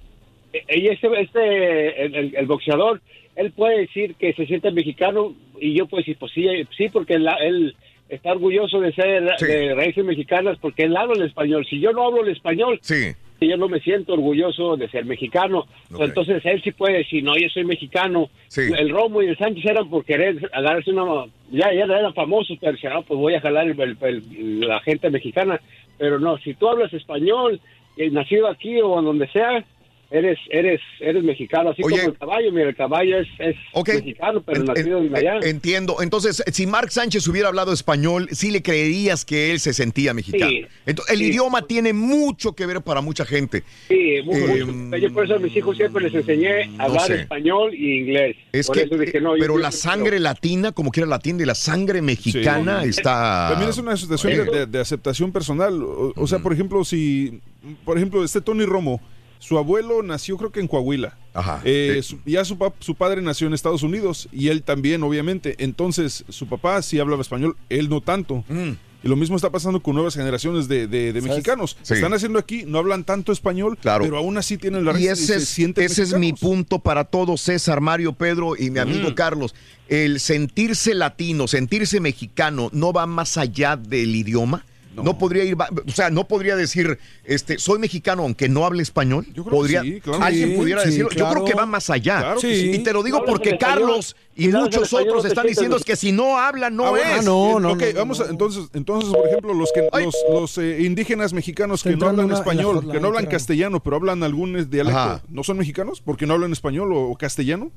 [0.54, 3.02] Y este, este el, el- el boxeador,
[3.36, 7.14] él puede decir que se siente mexicano y yo puedo decir, pues sí, sí, porque
[7.16, 7.76] él, él
[8.10, 9.46] está orgulloso de ser Sí.
[9.46, 11.66] de raíces mexicanas porque él habla el español.
[11.70, 13.12] Si yo no hablo el español, Sí.
[13.40, 15.68] yo no me siento orgulloso de ser mexicano.
[15.98, 18.30] Entonces él sí puede decir, no, yo soy mexicano.
[18.48, 18.62] Sí.
[18.78, 21.26] El Romo y el Sánchez eran por querer agarrarse una...
[21.52, 25.62] Ya, ya eran famosos, pero decían, no, pues voy a jalar el- la gente mexicana.
[26.00, 27.60] Pero no, si tú hablas español,
[27.98, 29.64] eh, nacido aquí o en donde sea,
[30.12, 31.98] eres, eres, eres mexicano, así Oye.
[32.00, 33.56] como el caballo, mira, el caballo es, es
[33.88, 35.40] mexicano, pero En- nacido en- en allá.
[35.44, 35.98] Entiendo.
[36.02, 40.50] Entonces, si Mark Sánchez hubiera hablado español, sí le creerías que él se sentía mexicano.
[40.50, 40.66] Sí.
[40.86, 41.26] Entonces, el Sí.
[41.26, 43.64] idioma tiene mucho que ver para mucha gente.
[43.88, 44.98] Sí, muy, Eh, mucho.
[44.98, 47.16] Yo por eso a mis hijos siempre les enseñé a hablar sé.
[47.22, 48.36] español y inglés.
[48.52, 51.20] Es Por que, eso dije, no, yo- pero yo- la sangre latina, como quiera la
[51.20, 53.50] tiene, y la sangre mexicana está.
[53.52, 55.82] También es una situación de, de- de aceptación personal.
[55.84, 57.40] O, o sea, por ejemplo, si,
[57.86, 59.02] por ejemplo, este Tony Romo,
[59.40, 61.18] su abuelo nació creo que en Coahuila.
[61.64, 65.56] Eh, su- ya su, su padre nació en Estados Unidos y él también, obviamente.
[65.60, 68.44] Entonces, su papá sí hablaba español, él no tanto.
[68.50, 68.72] Mm.
[69.02, 71.78] Y lo mismo está pasando con nuevas generaciones de, de- de mexicanos.
[71.84, 71.94] Sí.
[71.94, 75.36] Están haciendo aquí, no hablan tanto español, pero aún así tienen la Y ese, se
[75.38, 79.14] es, sienten ese es mi punto para todos, César, Mario, Pedro y mi amigo Mm.
[79.14, 79.56] Carlos.
[79.88, 84.66] El sentirse latino, sentirse mexicano, no va más allá del idioma.
[85.04, 85.18] No.
[85.18, 89.26] podría ir, o sea, no podría decir, este, soy mexicano aunque no hable español.
[89.50, 90.24] podría, sí, claro.
[90.24, 91.10] alguien Sí, pudiera sí, decirlo.
[91.12, 92.20] Yo creo que va más allá.
[92.20, 92.72] Claro que sí.
[92.76, 96.38] Y te lo digo porque Carlos y muchos otros están diciendo lo- que si no
[96.38, 97.24] habla, no Ah, bueno, es.
[97.24, 101.84] sí, ok, vamos a- entonces, entonces, por ejemplo, los que los, los, eh, indígenas mexicanos
[101.84, 103.32] que no hablan la- la español, que no hablan creo.
[103.38, 105.24] castellano, pero hablan algún eh, dialecto, Ajá.
[105.30, 106.02] ¿no son mexicanos?
[106.02, 107.72] Porque no hablan español o, o castellano.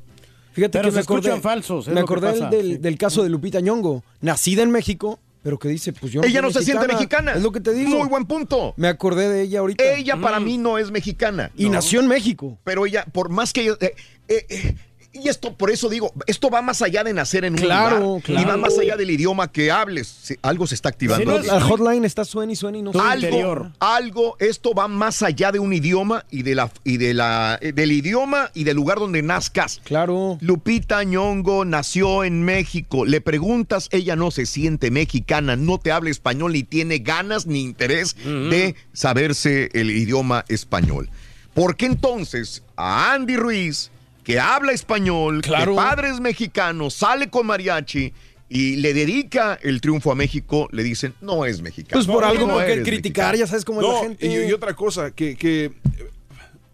[0.52, 3.22] Fíjate Pero que se me acordé, escuchan falsos, es me que acordé del, del caso
[3.22, 6.64] de Lupita Ñongo, nacida en México, pero que dice, pues yo Ella soy no se
[6.64, 7.32] siente mexicana.
[7.32, 7.90] Es lo que te digo.
[7.98, 8.74] Muy buen punto.
[8.76, 9.82] Me acordé de ella ahorita.
[9.84, 11.50] Ella para mí no es mexicana.
[11.56, 11.72] Y No.
[11.72, 12.58] nació en México.
[12.64, 13.74] Pero ella, por más que yo...
[13.80, 13.94] eh,
[14.28, 14.76] eh, eh,
[15.14, 18.22] y esto, por eso digo, esto va más allá de nacer en un Claro, lugar.
[18.22, 18.42] claro.
[18.42, 20.08] Y va más allá del idioma que hables.
[20.22, 21.38] Sí, algo se está activando.
[21.40, 25.58] La hotline está suena y suena y no algo, algo, esto va más allá de
[25.58, 29.22] un idioma y de la y de la eh, del idioma y del lugar donde
[29.22, 29.80] nazcas.
[29.84, 30.38] Claro.
[30.40, 33.04] Lupita Ñongo nació en México.
[33.04, 37.60] Le preguntas, ella no se siente mexicana, no te habla español ni tiene ganas ni
[37.62, 41.10] interés de saberse el idioma español.
[41.54, 43.90] ¿Por qué entonces a Andy Ruiz,
[44.24, 45.72] que habla español, Claro.
[45.72, 48.12] que padre es mexicano, sale con mariachi
[48.48, 51.92] y le dedica el triunfo a México, le dicen, no es mexicano.
[51.94, 53.38] Pues por No, algo no eres criticar, mexicano.
[53.38, 54.26] ya sabes cómo es la gente.
[54.26, 55.72] y, y otra cosa, que, que eh,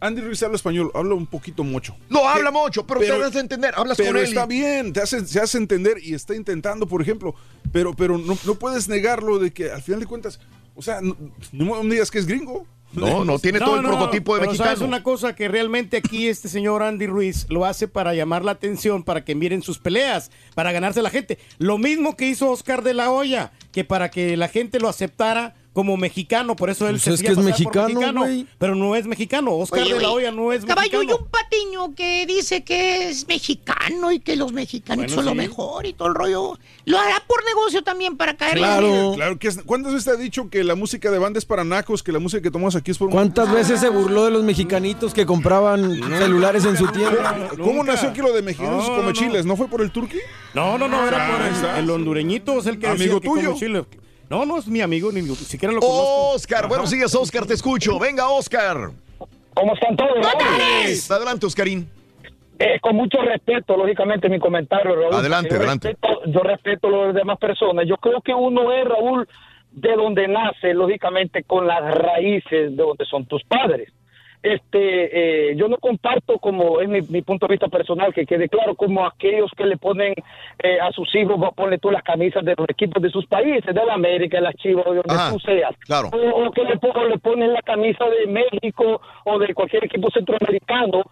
[0.00, 1.96] Andy Ruiz habla español, habla un poquito mucho.
[2.10, 4.24] No habla mucho, pero, te das a entender, hablas pero con él.
[4.26, 7.34] y- está bien, te hace, se hace entender y está intentando, por ejemplo,
[7.72, 10.38] pero, pero no, no puedes negarlo de que al final de cuentas,
[10.74, 11.16] o sea, no,
[11.52, 12.66] no me digas que es gringo.
[12.92, 14.76] No, no tiene todo el no, prototipo de pero mexicano.
[14.76, 18.52] ¿sabes una cosa que realmente aquí este señor Andy Ruiz lo hace para llamar la
[18.52, 21.38] atención, para que miren sus peleas, para ganarse la gente.
[21.58, 25.54] Lo mismo que hizo Oscar de la Hoya, que para que la gente lo aceptara
[25.78, 28.00] como mexicano, por eso él Pues se es que es por mexicano,
[28.58, 29.54] pero no es mexicano.
[29.54, 31.24] Oscar Oye, de la Hoya no es Caballo, y mexicano.
[31.24, 35.86] un patiño que dice que es mexicano y que los mexicanos Bueno, son lo mejor
[35.86, 36.58] y todo el rollo.
[36.84, 39.14] Lo hará por negocio también para caerle Claro, bien.
[39.14, 41.62] claro que es- ¿Cuántas veces te ha dicho que la música de banda es para
[41.62, 44.42] nacos, que la música que tomamos aquí es por ¿Cuántas veces se burló de los
[44.42, 47.50] mexicanitos que compraban celulares en su tienda?
[47.62, 49.12] ¿Cómo nació aquí lo de mexicanos No, come no.
[49.12, 49.46] chiles?
[49.46, 50.18] ¿No fue por el turqui?
[50.54, 51.78] No, no, no, era por Ahí está.
[51.78, 53.86] el, el hondureñito, es el que Amigo decía que come tuyo.
[54.30, 56.30] No, no es mi amigo, ni siquiera lo conozco.
[56.34, 57.98] Oscar, buenos días, Oscar, te escucho.
[57.98, 58.90] Venga, Oscar.
[59.54, 61.10] ¿Cómo están todos?
[61.10, 61.88] Adelante, Oscarín.
[62.58, 65.14] Eh, con mucho respeto, lógicamente, mi comentario, Raúl.
[65.14, 65.88] Adelante, yo adelante.
[65.88, 67.86] Respeto, yo respeto a las demás personas.
[67.88, 69.28] Yo creo que uno es, Raúl,
[69.70, 73.92] de donde nace, lógicamente, con las raíces de donde son tus padres.
[74.42, 78.48] Este, eh, yo no comparto como es mi, mi punto de vista personal, que quede
[78.48, 80.14] claro, como aquellos que le ponen
[80.62, 83.74] eh, a sus hijos, va, ponle tú las camisas de los equipos de sus países,
[83.74, 85.74] de la América, de las Chivas, de donde Ajá, tú seas.
[85.80, 86.08] claro.
[86.12, 90.10] O, o que le, o le ponen la camisa de México o de cualquier equipo
[90.10, 91.02] centroamericano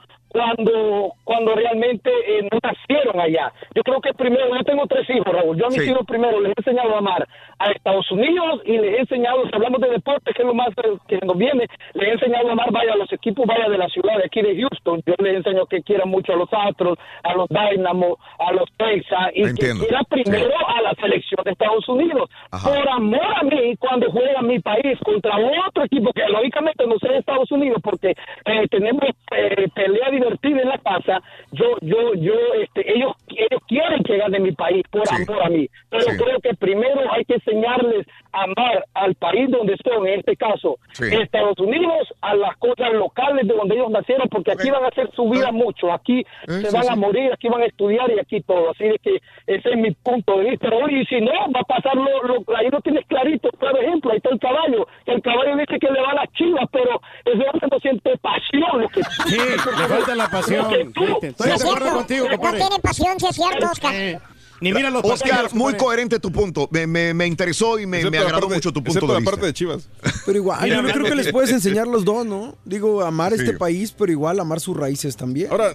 [0.41, 3.53] cuando cuando realmente eh, no nacieron allá.
[3.75, 5.57] Yo creo que primero, yo tengo tres hijos, Raúl.
[5.57, 5.91] Yo a mis Sí.
[5.91, 7.27] hijos primero les he enseñado a amar
[7.59, 10.69] a Estados Unidos y les he enseñado, si hablamos de deporte, que es lo más
[10.69, 13.79] eh, que nos viene, les he enseñado a amar, vaya a los equipos, vaya de
[13.79, 15.03] la ciudad de aquí de Houston.
[15.07, 19.31] Yo les enseño que quieran mucho a los Astros, a los Dynamo, a los Texas
[19.35, 19.81] y Entiendo.
[19.83, 22.31] que quiera primero a la selección de Estados Unidos.
[22.63, 27.13] Por amor a mí, cuando juega mi país contra otro equipo que lógicamente no sea
[27.13, 28.11] de Estados Unidos, porque
[28.45, 29.03] eh, tenemos
[29.37, 31.21] eh, pelea divertida en la casa,
[31.53, 35.69] yo, yo, yo, este, ellos, ellos quieren que gane mi país por amor a mí.
[35.91, 36.17] Pero Sí.
[36.23, 38.07] creo que primero hay que enseñarles
[38.43, 41.05] amar al país donde son, en este caso, Sí.
[41.13, 45.11] Estados Unidos, a las cosas locales de donde ellos nacieron, porque aquí van a hacer
[45.15, 46.89] su vida mucho, aquí Eh, se sí, van sí.
[46.93, 48.71] a morir, aquí van a estudiar y aquí todo.
[48.71, 49.17] Así de que
[49.47, 50.69] ese es mi punto de vista.
[50.71, 54.11] Pero, y si no, va a pasar lo, lo- ahí lo tienes clarito, por ejemplo,
[54.11, 54.87] ahí está el caballo.
[55.07, 58.81] El caballo dice que le va a las chivas, pero ese hombre no siente pasión.
[58.83, 59.59] Lo que, Sí, le
[59.89, 60.63] falta la pasión.
[60.65, 63.67] Lo que tú- Sí, te- Estoy de acuerdo contigo, No tiene pasión, sí es cierto,
[63.67, 63.95] Oscar.
[63.95, 64.19] Eh,
[64.61, 65.77] Ni mira los Oscar, muy pone.
[65.79, 66.69] coherente tu punto.
[66.73, 69.31] Me, me- me interesó y me, me agradó parte- mucho tu punto de la vista.
[69.31, 69.89] parte de Chivas.
[70.27, 72.57] Pero igual, Mira, yo no creo que les puedes enseñar los dos, ¿no?
[72.65, 73.41] Digo, amar Sí.
[73.41, 75.51] este país, pero igual amar sus raíces también.
[75.51, 75.75] Ahora,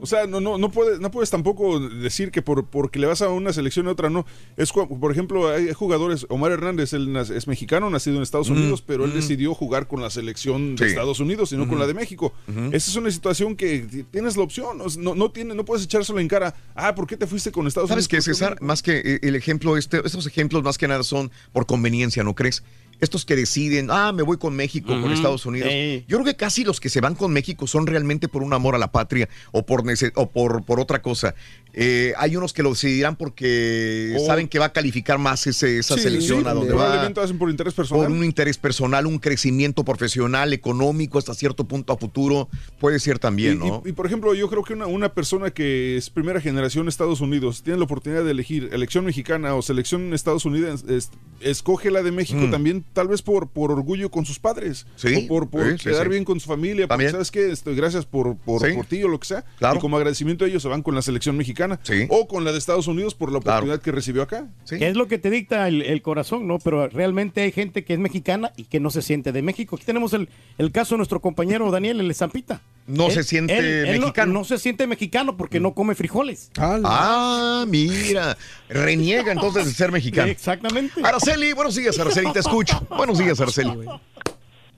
[0.00, 3.22] o sea, no, no, no, puedes, no puedes tampoco decir que por, porque le vas
[3.22, 4.26] a una selección y a otra no.
[4.56, 8.82] Es, por ejemplo, hay jugadores, Omar Hernández, él es mexicano, nacido en Estados Mm, Unidos,
[8.86, 9.14] pero él mm.
[9.14, 10.90] decidió jugar con la selección de Sí.
[10.90, 12.32] Estados Unidos y no con la de México.
[12.72, 16.28] Esa es una situación que tienes la opción, no, no, tiene, no puedes echárselo en
[16.28, 16.54] cara.
[16.74, 18.07] Ah, ¿por qué te fuiste con Estados ¿Sabes Unidos?
[18.08, 18.60] ¿Por César?
[18.60, 22.34] Más que eh, el ejemplo, este, estos ejemplos más que nada son por conveniencia, ¿no
[22.34, 22.62] crees?
[23.00, 25.12] Estos que deciden, ah, me voy con México, con.
[25.12, 25.70] Estados Unidos.
[26.08, 28.74] Yo creo que casi los que se van con México son realmente por un amor
[28.74, 31.34] a la patria o por, o por, por otra cosa.
[31.80, 35.78] Eh, hay unos que lo decidirán porque O- saben que va a calificar más ese-
[35.78, 37.06] esa Sí, selección sí, a donde va.
[37.06, 38.06] hacen por interés personal.
[38.06, 42.48] Por un interés personal, un crecimiento profesional, económico, hasta cierto punto a futuro.
[42.80, 43.82] Puede ser también, Y- ¿no?
[43.86, 47.20] Y, y, por ejemplo, yo creo que una, una persona que es primera generación Estados
[47.20, 52.02] Unidos tiene la oportunidad de elegir elección mexicana o selección Estados Unidos, es- escoge la
[52.02, 52.50] de México Mm.
[52.50, 56.24] también, tal vez por, por orgullo con sus padres, Sí, o por, por quedar bien
[56.24, 59.44] con su familia, porque sabes que estoy gracias por, por ti o lo que sea,
[59.58, 59.76] Claro.
[59.76, 62.06] y como agradecimiento a ellos se van con la selección mexicana Sí.
[62.08, 63.58] o con la de Estados Unidos por la Claro.
[63.58, 64.46] oportunidad que recibió acá.
[64.68, 66.58] Que es lo que te dicta el, el corazón, ¿no?
[66.58, 69.76] Pero realmente hay gente que es mexicana y que no se siente de México.
[69.76, 72.60] Aquí tenemos el, el caso de nuestro compañero Daniel, el Zampita.
[72.86, 74.32] No se siente no- mexicano.
[74.32, 76.50] No, se siente mexicano porque no come frijoles.
[76.56, 78.36] Ah, mira.
[78.68, 80.28] Reniega entonces de ser mexicano.
[80.30, 81.00] Exactamente.
[81.04, 82.80] Araceli, buenos días, Araceli, te escucho.
[82.96, 83.72] Buenos días, Araceli.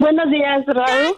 [0.00, 1.14] Buenos días, Raúl.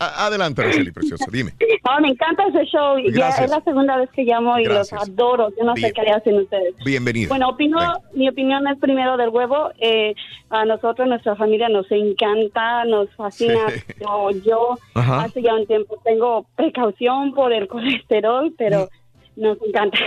[0.00, 1.52] A- Adelante, Araceli, preciosa, dime.
[1.86, 2.96] Oh, me encanta ese show.
[2.98, 3.44] Ya Gracias.
[3.44, 4.98] es la segunda vez que llamo y Gracias.
[5.00, 5.50] los adoro.
[5.58, 5.88] Yo no Bien.
[5.88, 6.74] sé qué le hacen ustedes.
[6.82, 7.28] Bienvenida.
[7.28, 8.00] Bueno, opino, Venga.
[8.14, 9.70] mi opinión es primero del huevo.
[9.78, 10.14] Eh,
[10.48, 13.68] a nosotros, nuestra familia, nos encanta, nos fascina.
[13.68, 13.82] Sí.
[14.00, 15.24] Yo, yo Ajá.
[15.24, 18.88] hace ya un tiempo tengo precaución por el colesterol, pero
[19.36, 19.42] Mm.
[19.42, 19.98] nos encanta.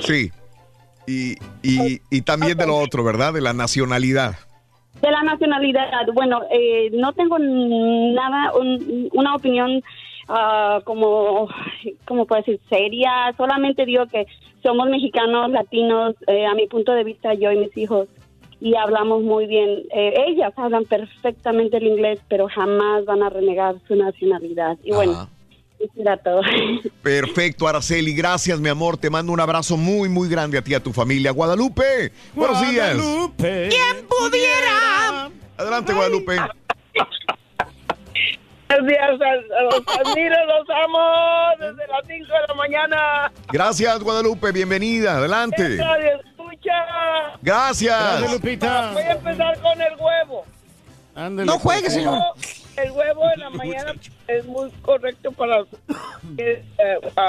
[0.00, 0.30] Sí.
[1.06, 3.34] Y, y, y también de lo otro, ¿verdad?
[3.34, 4.36] De la nacionalidad.
[5.02, 9.82] De la nacionalidad, bueno, eh, no tengo nada, un- una opinión
[10.28, 11.48] ah, como,
[12.06, 12.58] ¿cómo puedo decir?
[12.68, 13.32] Seria.
[13.36, 14.26] Solamente digo que
[14.62, 18.08] somos mexicanos, latinos, eh, a mi punto de vista, yo y mis hijos,
[18.60, 19.82] y hablamos muy bien.
[19.94, 24.76] Eh, ellas hablan perfectamente el inglés, pero jamás van a renegar su nacionalidad.
[24.82, 25.28] Y bueno,
[25.96, 26.40] era todo.
[27.02, 28.96] Perfecto, Araceli, gracias, mi amor.
[28.96, 31.30] Te mando un abrazo muy, muy grande a ti y a tu familia.
[31.30, 32.96] Guadalupe, buenos días.
[33.38, 35.30] ¿Quién pudiera?
[35.56, 36.36] Adelante, Guadalupe.
[38.68, 40.98] Buenos días, los admiro, los amo
[41.60, 43.32] desde las 5 de la mañana.
[43.52, 45.18] Gracias, Guadalupe, bienvenida.
[45.18, 45.74] Adelante.
[45.76, 46.72] Escucha.
[47.42, 47.96] Gracias.
[47.96, 48.90] Gracias, Lupita.
[48.92, 50.44] Voy a empezar con el huevo.
[51.14, 52.18] Ándale, No juegue, por señor.
[52.76, 53.94] El huevo en la mañana
[54.28, 55.64] es muy correcto para
[56.38, 56.62] eh,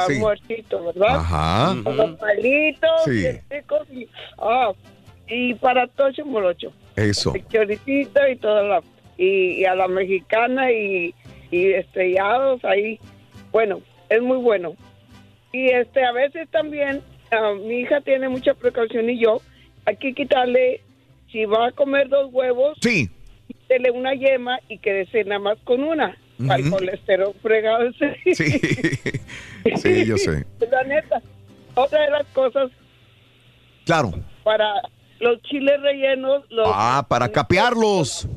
[0.08, 0.16] Sí.
[0.20, 1.16] muertito, ¿verdad?
[1.18, 1.76] Ajá.
[1.84, 3.26] Con los palitos, Sí.
[3.50, 4.08] ricos y,
[4.40, 4.72] ah,
[5.28, 6.72] y para tocho morocho.
[6.96, 7.34] Eso.
[7.36, 8.82] El choricito y toda la
[9.18, 11.14] y, y a la mexicana y,
[11.52, 13.00] y estrellados ahí.
[13.52, 14.76] Bueno, es muy bueno.
[15.54, 17.02] Y este a veces también
[17.32, 19.42] ah, mi hija tiene mucha precaución y yo
[19.86, 20.82] hay que quitarle
[21.32, 23.10] si va a comer dos huevos, Sí.
[23.68, 26.18] Quítele una yema y quédese nada más con una.
[26.50, 26.72] Al Ujú.
[26.78, 27.90] colesterol fregado.
[28.34, 28.46] Sí.
[29.76, 30.46] Sí, yo sé.
[30.72, 31.22] La neta.
[31.76, 32.72] Otra de las cosas
[33.86, 34.14] Claro.
[34.44, 34.66] para
[35.20, 38.28] los chiles rellenos, los Ah, para capearlos.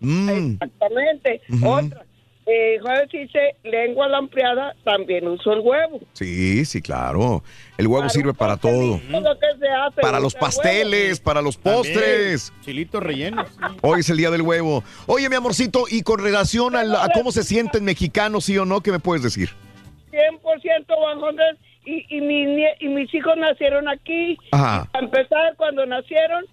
[0.00, 0.52] Mm.
[0.52, 1.42] Exactamente.
[1.64, 2.04] Otra.
[2.50, 6.00] Eh, jueves dice lengua lampreada, también uso el huevo.
[6.14, 7.42] Sí, sí, claro.
[7.76, 8.98] El huevo sirve para todo.
[9.10, 10.00] Lo que se hace.
[10.00, 10.46] Para los huevo.
[10.46, 12.46] pasteles, para los postres.
[12.46, 13.48] También, Chilitos rellenos.
[13.50, 13.76] sí.
[13.82, 14.82] Hoy es el día del huevo.
[15.06, 18.64] Oye, mi amorcito, y con relación a, la- a cómo se sienten mexicanos, sí o
[18.64, 19.50] no, ¿qué me puedes decir?
[20.10, 21.42] 100% Juan José.
[21.84, 24.36] Y, y, mi nie- y mis hijos nacieron aquí.
[24.52, 24.88] Ajá.
[24.92, 26.44] A empezar, cuando nacieron,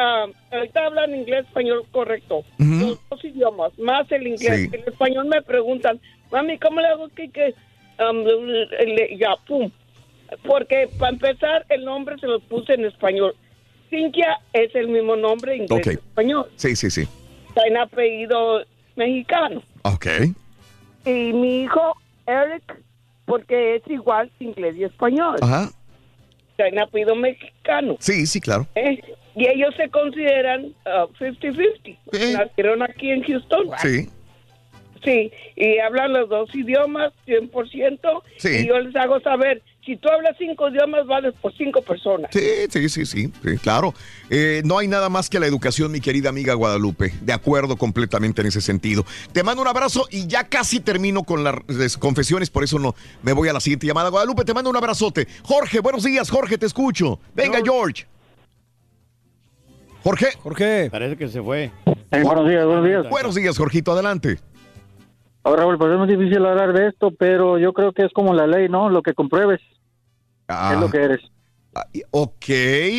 [0.00, 2.42] ah, ahorita hablan inglés, español correcto.
[2.58, 4.68] Los dos idiomas, más el inglés.
[4.70, 4.70] Sí.
[4.72, 7.54] En español me preguntan, mami, ¿cómo le hago que, que
[7.98, 9.70] um, le- ya, pum?
[10.46, 13.34] Porque para empezar, el nombre se lo puse en español.
[13.90, 15.92] Cintia es el mismo nombre inglés Ok.
[15.92, 16.50] y español.
[16.56, 17.08] Sí, sí, sí.
[17.48, 18.62] Está en apellido
[18.94, 19.62] mexicano.
[19.82, 20.06] Ok.
[21.04, 21.96] Y mi hijo,
[22.26, 22.62] Eric,
[23.24, 25.36] porque es igual inglés y español.
[25.42, 25.70] Ajá.
[26.52, 27.96] Está en apellido mexicano.
[27.98, 28.66] Sí, sí, claro.
[28.76, 29.00] ¿eh?
[29.40, 31.96] Y ellos se consideran ah, 50-50.
[32.36, 33.70] Nacieron aquí en Houston.
[33.80, 34.08] Sí.
[35.02, 38.22] Sí, y hablan los dos idiomas 100%.
[38.36, 38.48] Sí.
[38.48, 42.30] Y yo les hago saber, si tú hablas cinco idiomas, vales por cinco personas.
[42.34, 43.94] Sí, sí, sí, sí, sí, claro.
[44.28, 47.14] Eh, no hay nada más que la educación, mi querida amiga Guadalupe.
[47.22, 49.06] De acuerdo completamente en ese sentido.
[49.32, 52.94] Te mando un abrazo y ya casi termino con las las confesiones, por eso no
[53.22, 54.10] me voy a la siguiente llamada.
[54.10, 55.26] Guadalupe, te mando un abrazote.
[55.44, 57.18] Jorge, buenos días, Jorge, te escucho.
[57.34, 58.04] Venga, George.
[60.02, 60.26] Jorge.
[60.42, 60.88] Jorge.
[60.90, 61.70] Parece que se fue.
[62.10, 63.08] buenos días, buenos días.
[63.08, 64.38] Buenos días, Jorgito, adelante.
[65.42, 68.34] Ahora, Raúl, pues es muy difícil hablar de esto, pero yo creo que es como
[68.34, 68.90] la ley, ¿no?
[68.90, 69.60] Lo que compruebes
[70.48, 70.72] Ah.
[70.74, 71.20] es lo que eres.
[72.10, 72.46] Ok,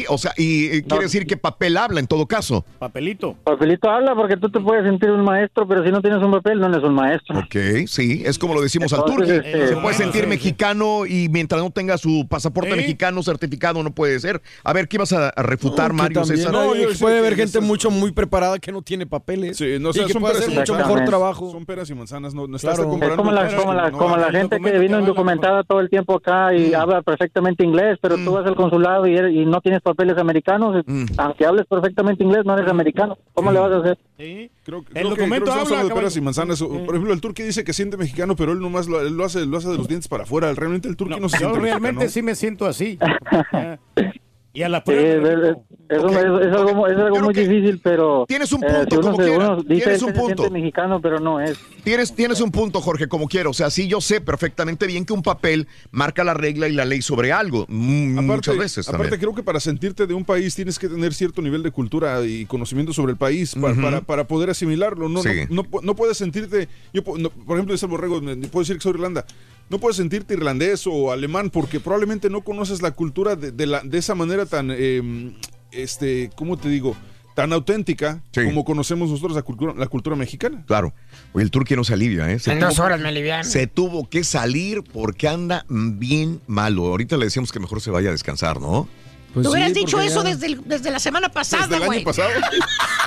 [0.08, 2.66] o sea, y eh, quiere decir que papel habla en todo caso.
[2.80, 3.36] Papelito.
[3.44, 6.60] Papelito habla porque tú te puedes sentir un maestro, pero si no tienes un papel,
[6.60, 7.38] no eres un maestro.
[7.40, 9.50] Ok, sí, es como lo decimos al Entonces, turqui.
[9.50, 10.28] este, Se puede sentir sí.
[10.30, 14.42] mexicano y mientras no tenga su pasaporte mexicano certificado no puede ser.
[14.64, 16.54] A ver, ¿qué ibas a, refutar, Mario César?
[16.56, 19.58] hay- puede haber gente mucho muy preparada que no tiene papeles.
[19.58, 21.52] Sí, no, o y que puede hacer mucho mejor trabajo.
[21.52, 22.74] Son peras y manzanas, no, no Claro.
[22.74, 25.64] estás Es comparando como la, peras como la, no, como la gente que vino indocumentada
[25.64, 29.34] todo el tiempo acá y habla perfectamente inglés, pero tú vas al consulado y, eres-
[29.36, 30.86] y no tienes papeles americanos,
[31.18, 33.18] aunque hables perfectamente inglés, no eres americano.
[33.34, 33.98] ¿Cómo le vas a hacer?
[34.18, 36.62] Creo, creo que, El creo que documento estamos habla, hablando de peras y manzanas.
[36.62, 39.26] O, Por ejemplo, el turqui dice que siente mexicano, pero él nomás lo, él lo
[39.26, 40.54] hace, lo hace de los dientes para afuera.
[40.54, 42.12] Realmente el turqui no, se Yo siente realmente mexicano.
[42.12, 42.98] sí me siento así.
[44.54, 45.02] Y a la prueba.
[45.30, 45.58] es, es-
[45.90, 48.26] es un- es- es algo, es algo muy difícil, pero...
[48.28, 49.46] Tienes un eh, punto, si uno, como se- quiera.
[49.54, 50.50] uno dice Tienes que un punto.
[50.50, 51.58] mexicano, pero no es.
[51.84, 53.50] Tienes, tienes un punto, Jorge, como quiero.
[53.50, 56.86] O sea, sí, yo sé perfectamente bien que un papel marca la regla y la
[56.86, 57.66] ley sobre algo.
[57.70, 59.20] mm, muchas veces Aparte, también.
[59.22, 62.46] creo que para sentirte de un país tienes que tener cierto nivel de cultura y
[62.46, 65.10] conocimiento sobre el país para, para poder asimilarlo.
[65.10, 65.30] No, Sí.
[65.50, 66.68] no, no, no puedes sentirte.
[66.94, 69.26] Yo, no, por ejemplo, dice el borrego, me- puedo decir que soy de Irlanda.
[69.72, 73.80] No puedes sentirte irlandés o alemán porque probablemente no conoces la cultura de, de la,
[73.82, 75.32] de esa manera tan, eh,
[75.72, 76.94] este, ¿cómo te digo?
[77.36, 80.66] Tan auténtica como conocemos nosotros la cultura, la cultura mexicana.
[80.68, 80.94] Claro.
[81.32, 82.38] Oye, el turqui no se alivia, ¿eh?
[82.40, 83.46] Se En dos horas me alivian.
[83.46, 86.88] Se tuvo que salir porque anda bien malo.
[86.88, 88.90] Ahorita le decíamos que mejor se vaya a descansar, ¿no?
[89.34, 92.04] Pues Te hubieras dicho eso desde, el- desde la semana pasada, Desde el año güey.
[92.04, 92.28] pasado.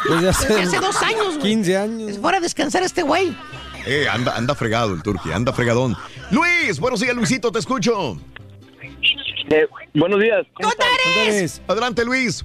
[0.09, 1.41] Desde Desde hace dos años, güey.
[1.53, 2.11] 15 años.
[2.13, 3.37] Es hora de descansar este güey.
[3.87, 5.95] Eh, anda, anda fregado el turqui, anda fregadón.
[6.31, 8.17] Luis, buenos días, Luisito, te escucho.
[9.95, 10.47] buenos días.
[11.67, 12.45] Adelante, Luis.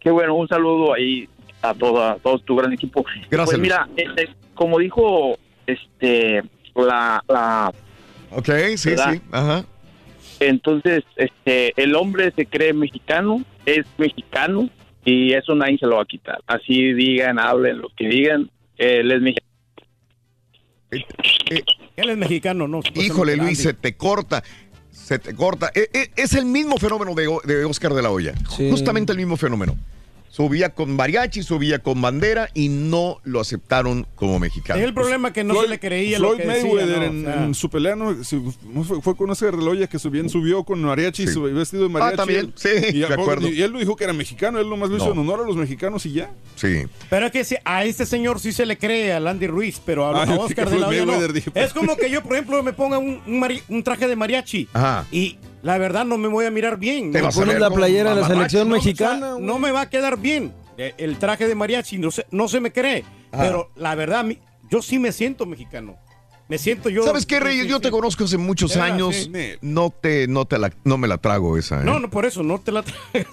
[0.00, 1.28] Qué bueno, un saludo ahí
[1.62, 3.04] a toda, a todo tu gran equipo.
[3.30, 6.42] Gracias, Pues mira, este, como dijo este
[6.74, 7.72] la, la
[8.30, 9.12] Ok, sí, ¿Verdad?
[9.14, 9.20] sí.
[9.32, 9.64] Ajá.
[10.40, 14.68] entonces este el hombre se cree mexicano, es mexicano
[15.04, 16.38] y eso nadie se lo va a quitar.
[16.46, 19.47] Así digan, hablen lo que digan, él es mexicano.
[20.90, 22.80] Él es mexicano, ¿no?
[22.94, 24.42] Híjole, Luis, se te corta.
[24.90, 25.70] Se te corta.
[25.74, 28.34] E- e- Es, el mismo fenómeno de, de Oscar de la Hoya.
[28.46, 29.76] Justamente el mismo fenómeno.
[30.38, 34.78] Subía con mariachi, subía con bandera y no lo aceptaron como mexicano.
[34.78, 37.04] Es el problema que no se le creía lo Floyd que decía, Mayweather ¿no?
[37.04, 37.44] en, O sea.
[37.44, 38.22] en su pelea ¿no?
[38.22, 38.40] Sí,
[38.86, 39.34] fue, fue con la
[39.68, 41.40] Hoya que subió, subió con mariachi, Sí.
[41.40, 42.14] vestido de mariachi.
[42.14, 43.48] Ah, también, sí, y, de acuerdo.
[43.48, 45.12] y él lo dijo que era mexicano, él nomás lo hizo No.
[45.14, 46.30] en honor a los mexicanos y ya.
[46.54, 46.84] Sí.
[47.10, 50.20] Pero es que a este señor sí se le cree, a Landy Ruiz, pero a,
[50.20, 51.18] Ah, a yo Oscar de la no.
[51.56, 54.68] Es como que yo, por ejemplo, me ponga un, un mari- un traje de mariachi
[54.72, 55.04] Ajá.
[55.10, 57.12] y la verdad no me voy a mirar bien.
[57.12, 59.72] Te vas a Pones la playera de la selección no, mexicana, o sea, no me
[59.72, 63.04] va a quedar bien eh, el traje de mariachi, no se, no se me cree.
[63.32, 63.42] Ajá.
[63.42, 64.24] Pero la verdad,
[64.70, 65.96] yo sí me siento mexicano.
[66.48, 67.02] Me siento yo.
[67.02, 67.64] ¿Sabes qué, Reyes?
[67.64, 67.82] sí, Yo sí.
[67.82, 69.14] te conozco hace muchos Era, años.
[69.14, 69.30] sí.
[69.60, 71.82] No te, no te la, no me la trago esa.
[71.82, 71.84] ¿eh?
[71.84, 73.28] No, no, por eso, no te la traigo.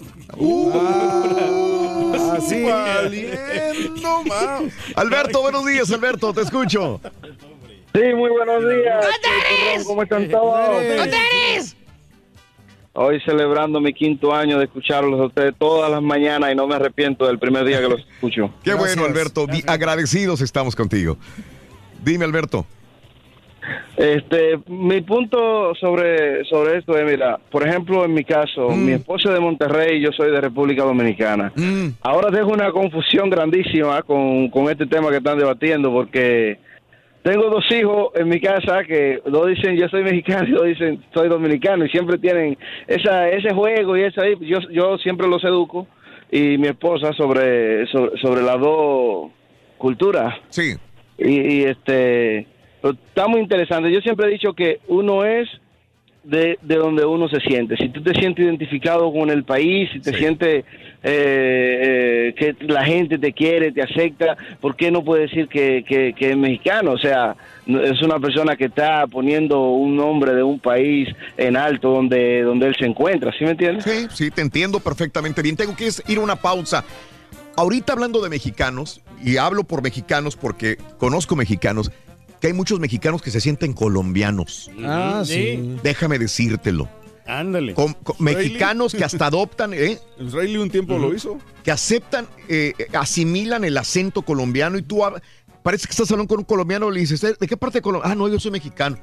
[2.34, 4.60] Así valiendo, ma.
[4.96, 7.00] Alberto, buenos días, Alberto, te escucho.
[7.94, 9.06] Sí, muy buenos días.
[9.86, 10.84] ¿Cómo están todos?
[12.98, 16.76] Hoy celebrando mi quinto año de escucharlos a ustedes todas las mañanas y no me
[16.76, 18.52] arrepiento del primer día que los escucho.
[18.64, 19.46] Qué bueno, Alberto.
[19.68, 21.18] Agradecidos estamos contigo.
[22.04, 22.66] Dime, Alberto.
[23.98, 28.86] Este, mi punto sobre, sobre esto es, mira, por ejemplo, en mi caso, Mm.
[28.86, 31.52] mi esposo es de Monterrey y yo soy de República Dominicana.
[32.02, 36.60] Ahora tengo una confusión grandísima con, con este tema que están debatiendo porque
[37.26, 41.04] tengo dos hijos en mi casa que dos dicen yo soy mexicano y dos dicen
[41.12, 42.56] soy dominicano y siempre tienen
[42.86, 44.36] esa, ese juego y eso ahí.
[44.42, 45.88] Yo, yo siempre los educo
[46.32, 49.32] y mi esposa sobre, sobre, sobre las dos
[49.80, 50.36] culturas.
[50.50, 50.76] Sí.
[51.18, 52.46] Y, y, este,
[52.84, 53.92] está muy interesante.
[53.92, 55.50] Yo siempre he dicho que uno es
[56.26, 57.78] de, de donde uno se siente.
[57.78, 60.66] Si tú te sientes identificado con el país, si te sientes
[61.04, 65.84] eh, eh, que la gente te quiere, te acepta, ¿por qué no puede decir que,
[65.88, 66.94] que, que es mexicano?
[66.94, 67.36] O sea,
[67.68, 72.68] es una persona que está poniendo un nombre de un país en alto donde, donde
[72.68, 73.84] él se encuentra, ¿sí me entiendes?
[73.84, 75.56] Sí, sí, te entiendo perfectamente bien.
[75.56, 76.84] Tengo que ir a una pausa.
[77.58, 81.92] Ahorita hablando de mexicanos, y hablo por mexicanos porque conozco mexicanos,
[82.46, 84.70] que hay muchos mexicanos que se sienten colombianos.
[84.84, 85.78] Ah, sí.
[85.82, 86.88] Déjame decírtelo.
[87.28, 87.74] Ándale.
[87.74, 89.98] con- con mexicanos que hasta adoptan, ¿eh?
[90.20, 91.40] Israeli un tiempo lo hizo.
[91.64, 95.02] Que aceptan, eh, asimilan el acento colombiano y tú
[95.64, 98.12] parece que estás hablando con un colombiano y le dices, ¿de qué parte de Colombia?
[98.12, 99.00] Ah, no, yo soy mexicano.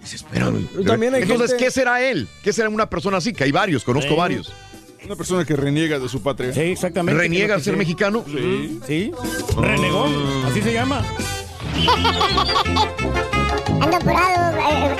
[0.00, 0.66] Y dices, espérame.
[0.84, 2.26] También hay Entonces, gente- ¿qué será él?
[2.42, 3.32] ¿Qué será una persona así?
[3.32, 4.16] Que hay varios, conozco Sí.
[4.16, 4.52] varios.
[5.06, 6.52] Una persona que reniega de su patria.
[6.52, 7.20] Sí, exactamente.
[7.20, 7.78] ¿Reniega a ser sí.
[7.78, 8.24] mexicano?
[8.26, 8.80] Sí.
[8.84, 9.12] Sí.
[9.56, 10.12] Renegón,
[10.46, 11.04] así se llama.
[13.80, 14.58] Ando apurado.
[14.58, 14.96] eh,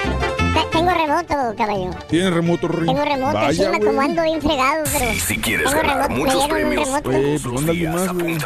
[0.54, 1.90] te- tengo remoto, caballo.
[2.08, 2.86] Tiene remoto, Rin.
[2.86, 5.12] Tengo remoto Vaya, encima, como ando bien fregado, pero.
[5.20, 7.10] Si quieres tengo ganar remoto, muchos premios, remoto.
[7.10, 8.38] Güey, pues mándale más, güey.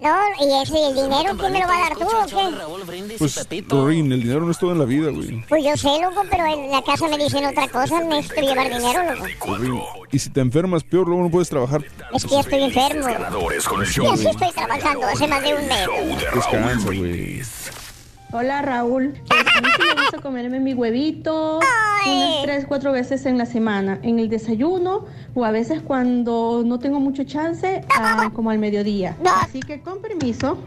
[0.00, 3.16] No, y ese, el dinero, ¿quién me lo va a dar tú o qué?
[3.18, 5.44] Pues, Rin, el dinero no es todo en la vida, güey.
[5.48, 9.14] Pues yo sé, loco, pero en la casa me dicen otra cosa, necesito llevar dinero,
[9.16, 9.56] loco.
[9.56, 9.80] Rin,
[10.12, 11.82] Y si te enfermas, peor, luego no puedes trabajar.
[12.14, 13.06] Es que ya estoy enfermo.
[13.06, 14.12] Ganadores con el Y show.
[14.12, 15.88] así estoy trabajando hace más de un mes.
[16.32, 17.42] Descansa, güey.
[18.30, 21.60] Hola Raúl, Pues, a mí sí me gusta comerme mi huevito
[22.06, 26.78] unas tres, cuatro veces en la semana, en el desayuno o a veces cuando no
[26.78, 27.84] tengo mucho chance,
[28.34, 29.16] como al mediodía.
[29.42, 30.58] Así que con permiso,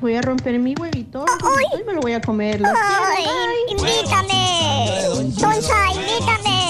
[0.00, 1.24] voy a romper mi huevito
[1.78, 2.60] y me lo voy a comer.
[2.60, 3.90] Los ¡Ay, quiero, bye.
[3.98, 5.32] invítame!
[5.38, 6.62] ¡Sonsa, invítame!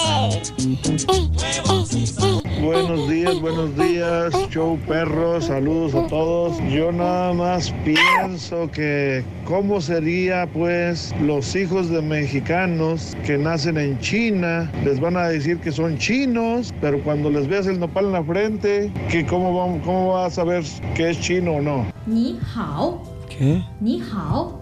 [2.61, 6.57] Buenos días, buenos días, show perro, saludos a todos.
[6.71, 13.99] Yo nada más pienso que cómo sería pues los hijos de mexicanos que nacen en
[13.99, 18.11] China, les van a decir que son chinos, pero cuando les veas el nopal en
[18.13, 20.63] la frente, que cómo, cómo vas a saber
[20.95, 21.85] que es chino o no.
[22.05, 23.01] Ni hao,
[23.37, 23.63] ¿Qué?
[23.79, 24.61] ni hao.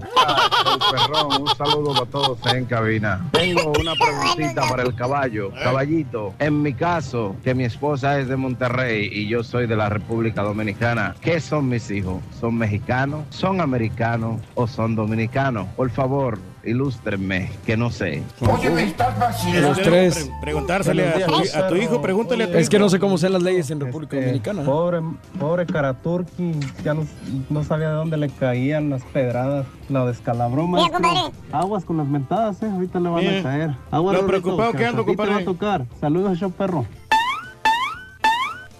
[0.92, 3.28] Perrón, un saludo para todos en cabina.
[3.32, 5.52] Tengo una preguntita para el caballo.
[5.52, 9.90] Caballito, en mi caso, que mi esposa es de Monterrey y yo soy de la
[9.90, 12.22] República Dominicana, ¿qué son mis hijos?
[12.40, 13.26] ¿Son mexicanos?
[13.30, 14.42] ¿Son americanos?
[14.56, 15.68] ¿O son dominicanos?
[15.76, 18.22] Por favor, ilústrenme, que no sé.
[18.42, 19.16] Oye, me estás
[19.62, 20.30] Los tres.
[20.42, 22.86] preguntársele a tu, a tu hijo, pregúntale a tu Es que hijo.
[22.86, 24.64] no sé cómo sean las leyes en República Dominicana.
[24.64, 25.00] Pobre,
[25.40, 26.52] pobre Karaturki,
[26.84, 27.06] ya no,
[27.50, 29.66] no sabía de dónde le caían las pedradas.
[29.90, 31.02] La descalabró, Mira, maestro.
[31.02, 31.32] compadre.
[31.52, 32.70] Aguas con las mentadas, eh.
[32.72, 33.40] Ahorita le van Bien.
[33.40, 33.76] a caer.
[33.92, 35.42] Aguas, Lo preocupado que ando, te va compadre.
[35.42, 35.86] a tocar.
[36.00, 36.86] Saludos, show perro.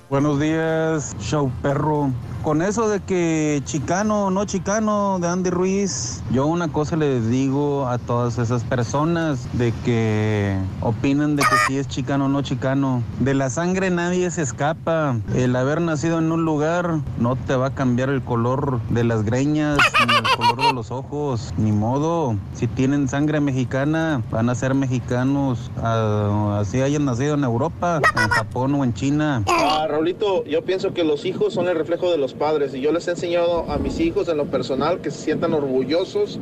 [0.10, 2.12] Buenos días, show perro.
[2.44, 7.30] Con eso de que chicano o no chicano de Andy Ruiz, yo una cosa les
[7.30, 12.42] digo a todas esas personas de que opinan de que si es chicano o no
[12.42, 13.04] chicano.
[13.20, 15.18] De la sangre nadie se escapa.
[15.36, 19.24] El haber nacido en un lugar no te va a cambiar el color de las
[19.24, 21.54] greñas ni el color de los ojos.
[21.58, 22.36] Ni modo.
[22.56, 25.70] Si tienen sangre mexicana, van a ser mexicanos.
[25.80, 29.44] así hayan nacido en Europa, en Japón o en China.
[29.48, 32.92] Ah, Raulito, yo pienso que los hijos son el reflejo de los padres y yo
[32.92, 36.40] les he enseñado a mis hijos en lo personal que se sientan orgullosos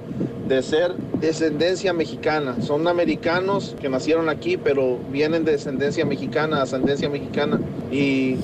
[0.47, 2.61] de ser descendencia mexicana.
[2.61, 7.59] Son americanos que nacieron aquí, pero vienen de descendencia mexicana, ascendencia mexicana.
[7.91, 8.37] Y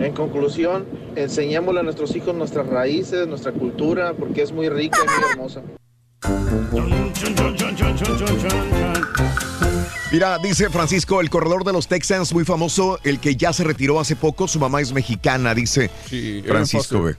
[0.00, 5.06] en conclusión, enseñémosle a nuestros hijos nuestras raíces, nuestra cultura, porque es muy rica y
[5.06, 5.62] muy hermosa.
[10.12, 13.98] Mira, dice Francisco, el corredor de los Texans, muy famoso, el que ya se retiró
[13.98, 15.90] hace poco, su mamá es mexicana, dice
[16.46, 17.10] Francisco.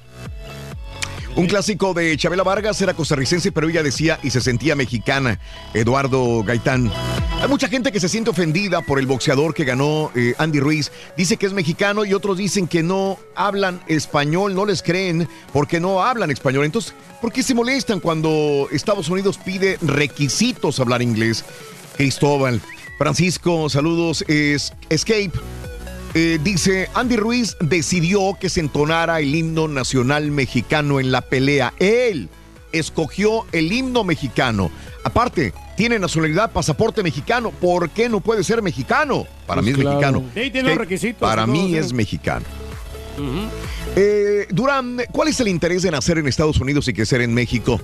[1.36, 5.38] Un clásico de Chabela Vargas era costarricense, pero ella decía y se sentía mexicana.
[5.74, 6.90] Eduardo Gaitán.
[7.42, 10.94] Hay mucha gente que se siente ofendida por el boxeador que ganó eh, Andy Ruiz.
[11.18, 15.82] Dice que es mexicano y otros dicen que no hablan español, no les creen porque
[15.82, 16.64] no hablan español.
[16.64, 21.44] Entonces, ¿por qué se molestan cuando Estados Unidos pide requisitos hablar inglés?
[21.98, 22.62] Cristóbal.
[22.98, 24.24] Francisco, saludos.
[24.28, 25.32] Es, Escape.
[26.14, 31.74] Eh, dice, Andy Ruiz decidió que se entonara el himno nacional mexicano en la pelea.
[31.80, 32.30] Él
[32.72, 34.72] escogió el himno mexicano.
[35.04, 37.52] Aparte, tiene nacionalidad, pasaporte mexicano.
[37.52, 39.28] ¿Por qué no puede ser mexicano?
[39.46, 40.24] Para Pues mí es mexicano.
[40.34, 41.52] Sí, tiene los requisitos, Para ¿no?
[41.54, 42.46] mí es mexicano.
[43.96, 47.80] Eh, Durán, ¿cuál es el interés de nacer en Estados Unidos y crecer en México?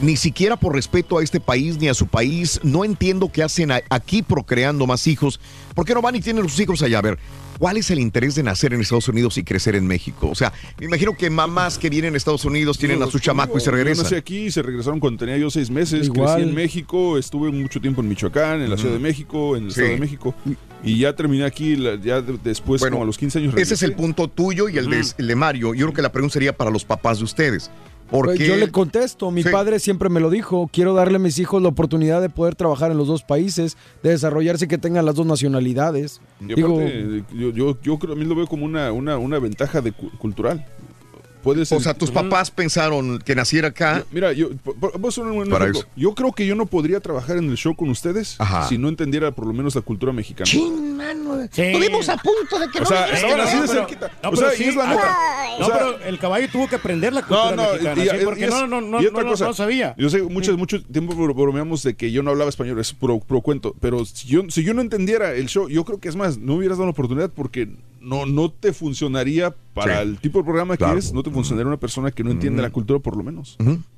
[0.00, 3.70] Ni siquiera por respeto a este país ni a su país, no entiendo qué hacen
[3.90, 5.38] aquí procreando más hijos.
[5.74, 6.98] ¿Por qué no van y tienen sus hijos allá?
[6.98, 7.18] A ver,
[7.60, 10.28] ¿cuál es el interés de nacer en Estados Unidos y crecer en México?
[10.28, 13.56] O sea, me imagino que mamás que vienen a Estados Unidos tienen a su chamaco
[13.56, 14.18] y se Yo nací regresan.
[14.18, 16.06] aquí y se regresaron cuando tenía yo seis meses.
[16.06, 16.34] Igual.
[16.34, 19.70] Crecí en México, estuve mucho tiempo en Michoacán, en la Ciudad de México, en el
[19.70, 19.80] Sí.
[19.80, 20.34] Estado de México.
[20.82, 23.54] Y ya terminé aquí, ya de- después, Bueno, como a los 15 años.
[23.56, 24.02] Ese es el regresé.
[24.02, 25.72] punto tuyo y el de, el de Mario.
[25.72, 27.70] Yo creo que la pregunta sería para los papás de ustedes.
[28.10, 29.48] Porque Pues Yo le contesto, mi Sí.
[29.50, 32.90] padre siempre me lo dijo, quiero darle a mis hijos la oportunidad de poder trabajar
[32.90, 36.20] en los dos países, de desarrollarse y que tengan las dos nacionalidades.
[36.40, 39.38] Y Digo, aparte, yo, yo, yo creo, a mí lo veo como una, una, una
[39.38, 40.64] ventaja de cu- cultural.
[41.44, 41.70] Puedes.
[41.70, 44.04] O sea, tus papás pensaron que naciera acá.
[44.10, 44.48] Mira, yo,
[44.98, 45.84] vos un- un Para eso.
[45.94, 48.66] yo creo que yo no podría trabajar en el show con ustedes Ajá.
[48.68, 50.46] si no entendiera por lo menos la cultura mexicana.
[50.50, 51.40] Chin, mano.
[51.42, 54.10] Estuvimos a punto de que O no sea, estaban así de cerquita.
[54.22, 54.64] no, o pero sea, sí.
[54.64, 55.16] y es la neta.
[55.58, 58.08] No, O sea, pero el caballo tuvo que aprender la cultura no, no, mexicana, y-
[58.08, 59.94] sí, y- porque y es- no, no, no, y otra no, cosa, no sabía.
[59.98, 63.20] Yo sé, mucho, mucho tiempo bro- bromeamos de que yo no hablaba español, es pro,
[63.20, 66.16] pro cuento, pero si yo, si yo no entendiera el show, yo creo que es
[66.16, 67.68] más, no hubieras dado la oportunidad porque
[68.04, 70.08] no, no te funcionaría para Sí.
[70.08, 72.70] el tipo de programa que es, no te funcionaría una persona que no entiende la
[72.70, 73.56] cultura por lo menos.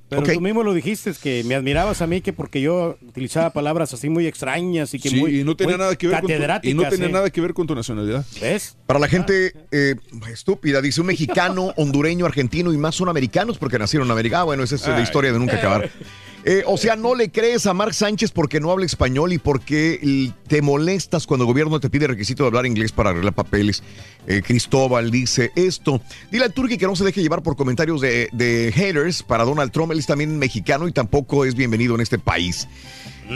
[0.09, 0.33] Pero Ok.
[0.35, 4.09] tú mismo lo dijiste, que me admirabas a mí que porque yo utilizaba palabras así
[4.09, 6.69] muy extrañas y que Sí, muy y no tenía muy nada que ver con tu,
[6.69, 7.13] y no tenía ¿eh?
[7.13, 8.25] nada que ver con tu nacionalidad.
[8.41, 8.77] ¿Ves?
[8.87, 9.97] Para la gente eh,
[10.33, 14.41] estúpida, dice un mexicano, hondureño, argentino y más son americanos porque nacieron en América.
[14.41, 15.03] Ah, bueno, esa es la Ay.
[15.03, 15.91] historia de nunca acabar.
[16.49, 20.31] Eh, o sea, no le crees a Mark Sánchez porque no habla español y porque
[20.47, 23.83] te molestas cuando el gobierno te pide requisito de hablar inglés para arreglar papeles.
[24.29, 26.01] Eh, Cristóbal dice esto.
[26.31, 29.73] Dile al Turqui que no se deje llevar por comentarios de, de haters para Donald
[29.73, 29.91] Trump.
[29.91, 32.69] Él es también mexicano y tampoco es bienvenido en este país.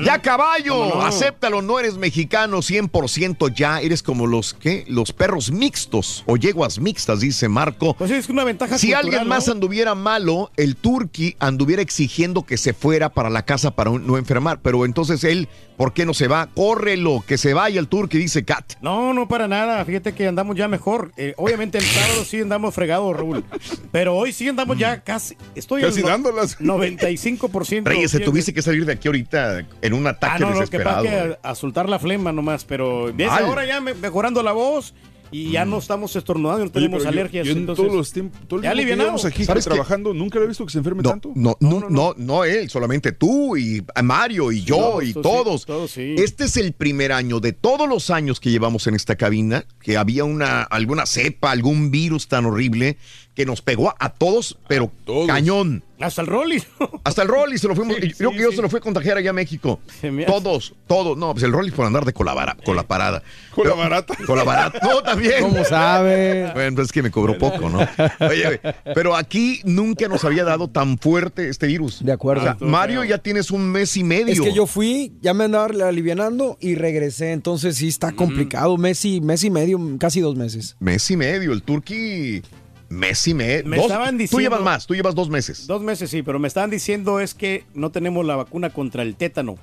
[0.04, 1.02] Ya caballo, ¿Cómo no?
[1.02, 4.84] acéptalo, no eres mexicano 100% ya, eres como los ¿qué?
[4.88, 7.94] los perros mixtos o yeguas mixtas, dice Marco.
[7.94, 12.56] Pues es una ventaja Si cultural, alguien más anduviera malo, el turqui anduviera exigiendo que
[12.56, 15.48] se fuera para la casa para no enfermar, pero entonces él,
[15.80, 16.46] ¿por qué no se va?
[16.54, 18.74] Córrelo, que se vaya el turqui, dice Kat.
[18.82, 19.82] No, no para nada.
[19.86, 21.10] Fíjate que andamos ya mejor.
[21.16, 23.42] Eh, obviamente el sábado sí andamos fregados, Raúl.
[23.90, 25.38] Pero hoy sí andamos ya casi.
[25.54, 26.60] Estoy Casi no- dándolas.
[26.60, 27.84] 95%.
[27.88, 30.78] Reyes, Sí, tuviste que salir de aquí ahorita en un Ah, ataque no, no, que
[30.80, 31.02] pasa desesperado.
[31.04, 33.44] que a, a soltar la flema nomás, pero Mal.
[33.44, 34.92] ahora ya me- mejorando la voz
[35.30, 37.46] y ya no estamos estornudando, no tenemos alergias.
[37.46, 40.64] Yo, en entonces, todos los tiempos, todo el tiempo aquí trabajando, nunca le he visto
[40.64, 41.32] que se enferme No, tanto.
[41.34, 45.66] no, no, no, no él, solamente tú y Mario y yo y todos.
[45.66, 46.14] todos, sí.
[46.18, 49.96] Este es el primer año de todos los años que llevamos en esta cabina que
[49.96, 52.96] había una alguna cepa, algún virus tan horrible
[53.34, 55.26] que nos pegó a todos, pero todos.
[55.26, 55.82] cañón.
[56.00, 56.62] Hasta el Rolly.
[57.04, 57.96] Hasta el Rolly se lo fuimos.
[57.96, 58.56] Sí, yo creo sí, que yo sí.
[58.56, 59.80] se lo fui a contagiar allá a México.
[60.26, 61.16] Todos, todos.
[61.18, 63.22] No, pues el Rolly por andar de con la, vara- con la parada.
[63.54, 64.14] Con la barata.
[64.26, 64.78] Con la barata.
[64.82, 65.42] No, también.
[65.42, 66.52] ¿Cómo sabes?
[66.54, 67.80] Bueno, pues es que me cobró poco, ¿no?
[68.26, 68.60] Oye,
[68.94, 72.02] pero aquí nunca nos había dado tan fuerte este virus.
[72.02, 72.42] De acuerdo.
[72.42, 73.10] O sea, Mario, feo.
[73.10, 74.32] ya tienes un mes y medio.
[74.32, 78.76] Es que yo fui, ya me andaba alivianando y regresé, entonces sí está complicado.
[78.78, 80.76] Mes y, mes y medio, casi dos meses.
[80.80, 81.52] Mes y medio.
[81.52, 82.42] El Turqui,
[82.90, 83.64] mes y medio.
[83.66, 85.66] Me Dos- estaban Tú diciendo- llevas más, tú llevas dos meses.
[85.66, 89.16] Dos meses sí, pero me estaban diciendo es que no tenemos la vacuna contra el
[89.16, 89.56] tétano.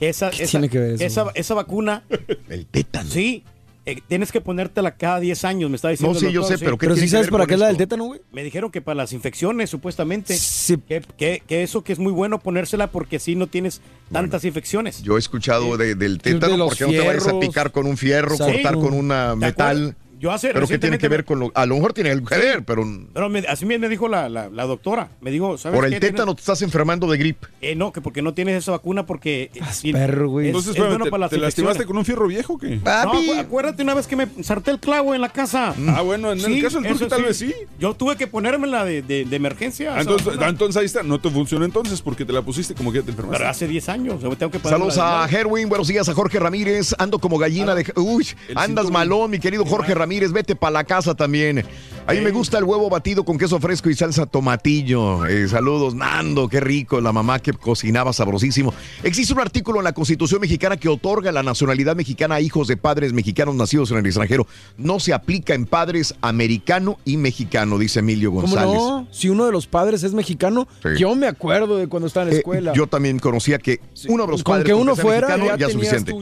[0.00, 1.04] Esa, ¿Qué esa, tiene que ver eso?
[1.04, 2.02] Esa, esa vacuna,
[2.50, 3.08] El tétano.
[3.08, 3.44] sí,
[3.86, 6.14] eh, tienes que ponértela cada 10 años, me está diciendo.
[6.14, 7.76] No, sí, yo sé, pero ¿qué Pero sí que sabes para qué es la del
[7.76, 8.20] tétano, güey.
[8.32, 10.36] Me dijeron que para las infecciones, supuestamente.
[10.36, 10.76] Sí.
[10.88, 13.80] Que, que- que eso que es muy bueno ponérsela porque así no tienes
[14.10, 15.02] tantas infecciones.
[15.02, 17.96] Yo he escuchado de- del de tétano porque no te vayas a picar con un
[17.96, 19.96] fierro, cortar con una ¿Te metal.
[20.22, 21.50] Yo hace Pero ¿qué tiene que ver con lo.?
[21.52, 22.84] A lo mejor tiene algo que ver, pero.
[23.12, 25.10] Pero me- así me me dijo la, la- la doctora.
[25.20, 25.98] Me dijo, ¿sabes Por el qué?
[25.98, 27.42] tétano te estás enfermando de grip.
[27.60, 29.50] Eh, no, que porque no tienes esa vacuna porque...
[29.52, 30.46] eh, sí, perro, güey.
[30.46, 32.58] es- Entonces, es espérame, bueno ¿te, para las te lastimaste con un fierro viejo o
[32.58, 32.76] qué?
[32.76, 33.30] No, Papi.
[33.30, 35.74] acu- acuérdate una vez que me sarté el clavo en la casa.
[35.88, 37.52] Ah, bueno, en el caso del turco tal vez sí.
[37.80, 39.96] Yo tuve que ponérmela de, de, de emergencia.
[39.96, 42.92] Ah, entonces, ah, entonces ahí está, no te funcionó entonces porque te la pusiste como
[42.92, 43.38] que ya te enfermaste.
[43.38, 44.20] Pero hace 10 años.
[44.38, 45.26] Tengo que Saludos a.
[45.28, 46.94] Herwin, buenos días a Jorge Ramírez.
[47.00, 47.92] Ando como gallina de.
[47.96, 50.11] Uy, andas malón, mi querido Jorge Ramírez.
[50.32, 51.64] Vete para la casa también.
[52.04, 55.24] A mí me gusta el huevo batido con queso fresco y salsa tomatillo.
[55.24, 57.00] Eh, saludos, Nando, qué rico.
[57.00, 58.74] La mamá que cocinaba sabrosísimo.
[59.04, 62.76] Existe un artículo en la Constitución mexicana que otorga la nacionalidad mexicana a hijos de
[62.76, 64.48] padres mexicanos nacidos en el extranjero.
[64.76, 68.74] No se aplica en padres americano y mexicano, dice Emilio ¿Cómo González.
[68.74, 69.06] no?
[69.12, 70.88] Si uno de los padres es mexicano, Sí.
[70.98, 72.72] yo me acuerdo de cuando estaba en la Eh, escuela.
[72.74, 75.72] yo también conocía que uno de los Con padres que uno fuera, mexicano, ya ya,
[75.72, 76.12] suficiente.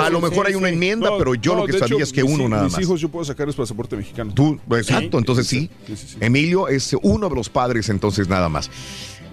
[0.00, 0.74] A lo mejor Sí, hay una sí.
[0.74, 2.72] enmienda, No, pero yo no, lo que sabía hecho, es que mis uno nada mis
[2.72, 2.80] más.
[2.80, 4.32] hijos yo puedo sacar el pasaporte mexicano.
[4.34, 5.96] Tú, exacto, Entonces sí, sí.
[5.96, 6.16] sí, sí, sí.
[6.20, 8.70] Emilio es uno de los padres, entonces nada más.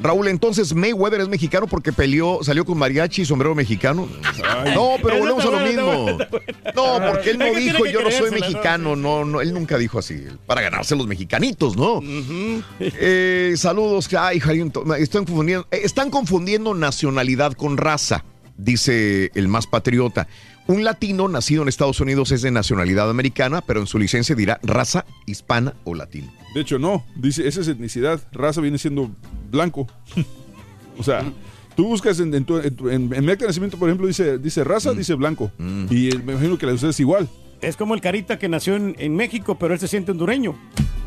[0.02, 4.08] Raúl, entonces Mayweather es mexicano porque peleó, salió con mariachi y sombrero mexicano.
[4.74, 6.10] No, pero volvemos a lo mismo.
[6.10, 8.96] está bueno, está No, porque él no Es que tiene dijo yo no soy mexicano.
[8.96, 10.26] No, no, él nunca dijo así.
[10.46, 12.02] Para ganarse los mexicanitos, ¿no?
[12.80, 14.10] Eh, saludos.
[14.18, 14.42] Ay,
[15.00, 18.26] están confundiendo, eh, están confundiendo nacionalidad con raza,
[18.58, 20.28] dice el más patriota.
[20.68, 24.60] Un latino nacido en Estados Unidos es de nacionalidad americana, pero en su licencia dirá
[24.64, 26.32] raza hispana o latino.
[26.56, 27.06] De hecho, no.
[27.16, 28.19] Dice, esa es etnicidad.
[28.32, 29.11] Raza viene siendo
[29.52, 29.88] blanco.
[30.98, 31.24] o sea,
[31.76, 34.08] tú buscas en, en, tu- en, tu- en- en mi acta de nacimiento, por ejemplo,
[34.08, 34.98] dice, dice raza, Mm.
[34.98, 35.52] dice blanco.
[35.92, 37.30] Y eh, me imagino que la de ustedes es igual.
[37.66, 40.56] Es como el carita que nació en, en México, pero él se siente hondureño.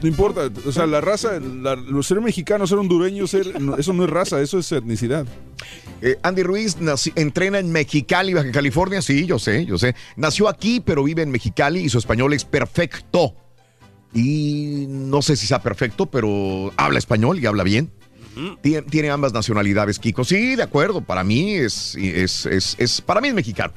[0.03, 0.49] No importa.
[0.67, 4.11] O sea, la raza, la- los ser mexicanos, ser hondureños, ser, no, eso no es
[4.11, 5.27] raza, eso es etnicidad.
[6.03, 6.77] Eh, Andy Ruiz
[7.17, 9.03] entrena en Mexicali, Baja California.
[9.03, 9.95] Sí, yo sé, yo sé.
[10.17, 13.35] Nació aquí, pero vive en Mexicali y su español es perfecto.
[14.15, 17.91] y no sé si sea perfecto, pero habla español y habla bien.
[18.63, 20.25] Tien- Tiene, ambas nacionalidades, Kiko.
[20.25, 21.01] Sí, de acuerdo.
[21.03, 23.73] Para mí es, es, es, es- para mí es mexicano.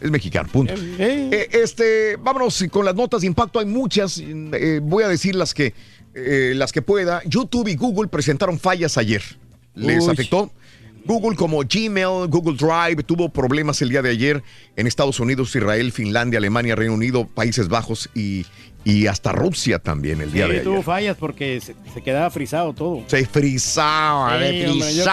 [0.00, 0.74] Es mexicano, punto.
[0.76, 3.58] Eh, este, vámonos con las notas de impacto.
[3.58, 4.18] Hay muchas.
[4.18, 5.74] eh, voy a decir las que,
[6.14, 7.22] eh, las que pueda.
[7.24, 9.22] YouTube y Google presentaron fallas ayer.
[9.74, 10.10] ¿Les Uy.
[10.10, 10.50] afectó?
[11.08, 14.42] Google como Gmail, Google Drive tuvo problemas el día de ayer
[14.76, 18.44] en Estados Unidos, Israel, Finlandia, Alemania, Reino Unido, Países Bajos y,
[18.84, 20.84] y hasta Rusia también el día Sí, de tuvo ayer.
[20.84, 23.02] fallas porque se, se quedaba frisado todo.
[23.06, 25.04] Se frizaba, Sí, de hombre, yo-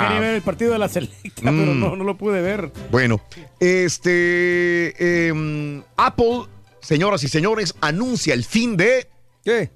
[0.00, 1.80] quería ver el partido de la selecta, pero Mm.
[1.80, 2.72] no, no lo pude ver.
[2.90, 3.20] Bueno,
[3.60, 6.42] este em, Apple,
[6.80, 9.06] señoras y señores, anuncia el fin de
[9.44, 9.70] ¿Qué?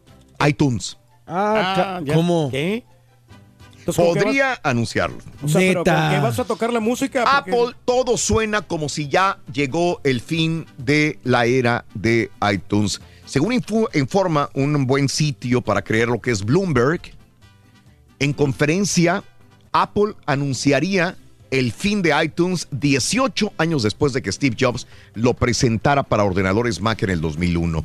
[0.47, 0.97] iTunes.
[1.27, 2.15] Ah, ya.
[2.15, 2.51] ¿cómo?
[2.51, 2.85] ¿Qué?
[3.91, 5.19] Entonces, ¿con qué Podría anunciarlo.
[5.43, 6.11] O sea, pero ¿con Neta.
[6.15, 7.25] qué vas a tocar la música?
[7.25, 13.01] Porque- Apple, todo suena como si ya llegó el fin de la era de iTunes.
[13.25, 17.01] Según informa un buen sitio para creer lo que es Bloomberg,
[18.19, 19.23] en conferencia,
[19.73, 21.17] Apple anunciaría
[21.51, 26.81] el fin de iTunes 18 años después de que Steve Jobs lo presentara para ordenadores
[26.81, 27.85] Mac en el 2001.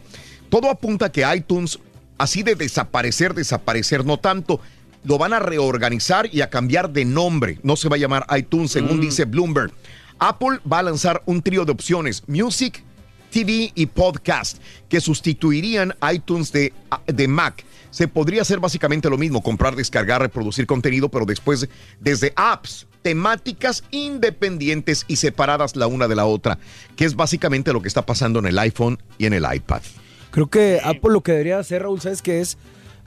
[0.50, 1.80] Todo apunta a que iTunes,
[2.18, 4.60] así de desaparecer, desaparecer, no tanto,
[5.06, 7.60] lo van a reorganizar y a cambiar de nombre.
[7.64, 9.72] No se va a llamar iTunes, según dice Bloomberg.
[10.20, 12.84] Apple va a lanzar un trío de opciones, Music,
[13.32, 16.72] TV y Podcast, que sustituirían iTunes de,
[17.08, 17.66] de Mac.
[17.92, 21.68] Se podría hacer básicamente lo mismo, comprar, descargar, reproducir contenido, pero después
[22.00, 26.58] desde apps temáticas independientes y separadas la una de la otra,
[26.96, 29.82] que es básicamente lo que está pasando en el iPhone y en el iPad.
[30.32, 32.58] Creo que Apple lo que debería hacer, Raúl, ¿sabes qué es?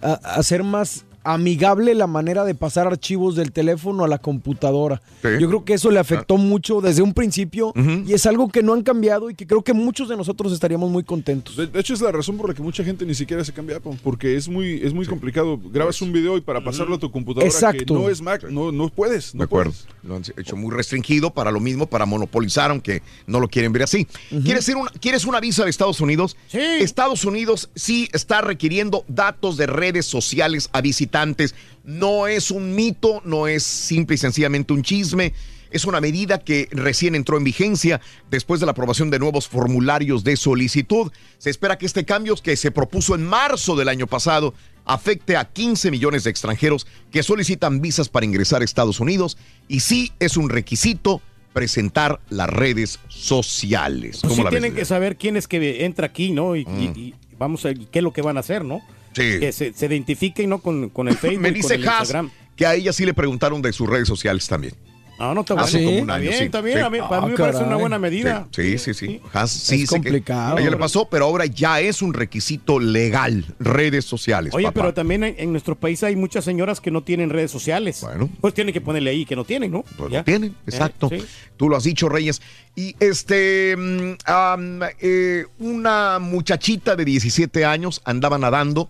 [0.00, 5.02] A- hacer más amigable la manera de pasar archivos del teléfono a la computadora.
[5.22, 5.28] Sí.
[5.38, 7.72] Yo creo que eso le afectó mucho desde un principio
[8.06, 10.90] y es algo que no han cambiado y que creo que muchos de nosotros estaríamos
[10.90, 11.56] muy contentos.
[11.56, 13.76] De, de hecho, es la razón por la que mucha gente ni siquiera se cambia
[13.76, 15.58] Apple, porque es muy, es muy complicado.
[15.70, 17.84] Grabas un video y para pasarlo a tu computadora Exacto.
[17.84, 19.34] que no es Mac, no, no puedes.
[19.34, 19.72] No De acuerdo.
[19.72, 19.86] puedes.
[20.02, 23.82] Lo han hecho muy restringido para lo mismo, para monopolizar, aunque no lo quieren ver
[23.82, 24.06] así.
[24.44, 26.36] ¿Quieres, ser una, ¿Quieres una visa de Estados Unidos?
[26.46, 26.58] Sí.
[26.58, 30.80] Estados Unidos sí está requiriendo datos de redes sociales a
[31.24, 31.54] visitantes.
[31.84, 35.32] No es un mito, no es simple y sencillamente un chisme.
[35.70, 40.24] Es una medida que recién entró en vigencia después de la aprobación de nuevos formularios
[40.24, 41.12] de solicitud.
[41.38, 44.54] Se espera que este cambio que se propuso en marzo del año pasado
[44.86, 49.36] afecte a 15 millones de extranjeros que solicitan visas para ingresar a Estados Unidos
[49.68, 51.20] y sí es un requisito
[51.52, 54.18] presentar las redes sociales.
[54.22, 56.56] Pues ¿Cómo sí la ves, tienen que saber quién es que entra aquí, ¿no?
[56.56, 58.80] Y, y- y vamos a qué es lo que van a hacer, ¿no?
[59.18, 59.40] Sí.
[59.40, 60.58] Que se, se identifiquen, ¿no?
[60.60, 62.30] Con, con el Facebook Me dice con el Haas Instagram.
[62.56, 64.74] que a ella sí le preguntaron de sus redes sociales también.
[65.20, 65.88] No, no está Hace bueno.
[65.90, 66.78] como un Está año, bien, sí, está bien.
[66.78, 66.84] sí.
[66.84, 68.46] A mí, para Ah, mí me parece una buena medida.
[68.52, 69.20] Sí, sí, sí.
[69.32, 70.56] Haas sí Es sé que complicado.
[70.56, 73.44] A ella le pasó, pero ahora ya es un requisito legal.
[73.58, 74.54] Redes sociales.
[74.54, 74.80] Oye, papá.
[74.80, 77.98] pero también en, en nuestro país hay muchas señoras que no tienen redes sociales.
[78.02, 78.30] Bueno.
[78.40, 79.82] Pues tienen que ponerle ahí que no tienen, ¿no?
[79.96, 80.18] Pues Ya.
[80.18, 81.08] lo tienen, Eh, exacto.
[81.08, 81.24] sí.
[81.56, 82.40] Tú lo has dicho, Reyes.
[82.76, 88.88] Y este, mm, am, eh, una muchachita de 17 años andaba nadando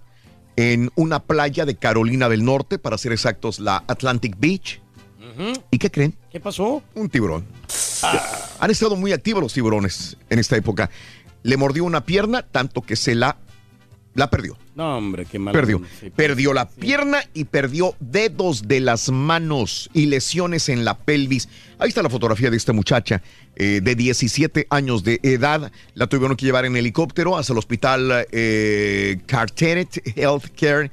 [0.58, 4.80] en una playa de Carolina del Norte, para ser exactos, la Atlantic Beach.
[5.70, 6.16] ¿Y qué creen?
[6.32, 6.82] ¿Qué pasó?
[6.96, 7.46] Un tiburón.
[8.58, 10.90] Han estado muy activos los tiburones en esta época.
[11.44, 13.36] Le mordió una pierna, tanto que se la,
[14.18, 14.58] la perdió.
[14.74, 15.52] No, hombre, qué mal.
[15.52, 15.80] Perdió.
[16.00, 16.10] Sí.
[16.10, 21.48] Perdió la pierna y perdió dedos de las manos y lesiones en la pelvis.
[21.78, 23.22] Ahí está la fotografía de esta muchacha
[23.54, 25.70] eh, de 17 años de edad.
[25.94, 30.90] La tuvieron que llevar en helicóptero hasta el hospital eh, Carteret Healthcare.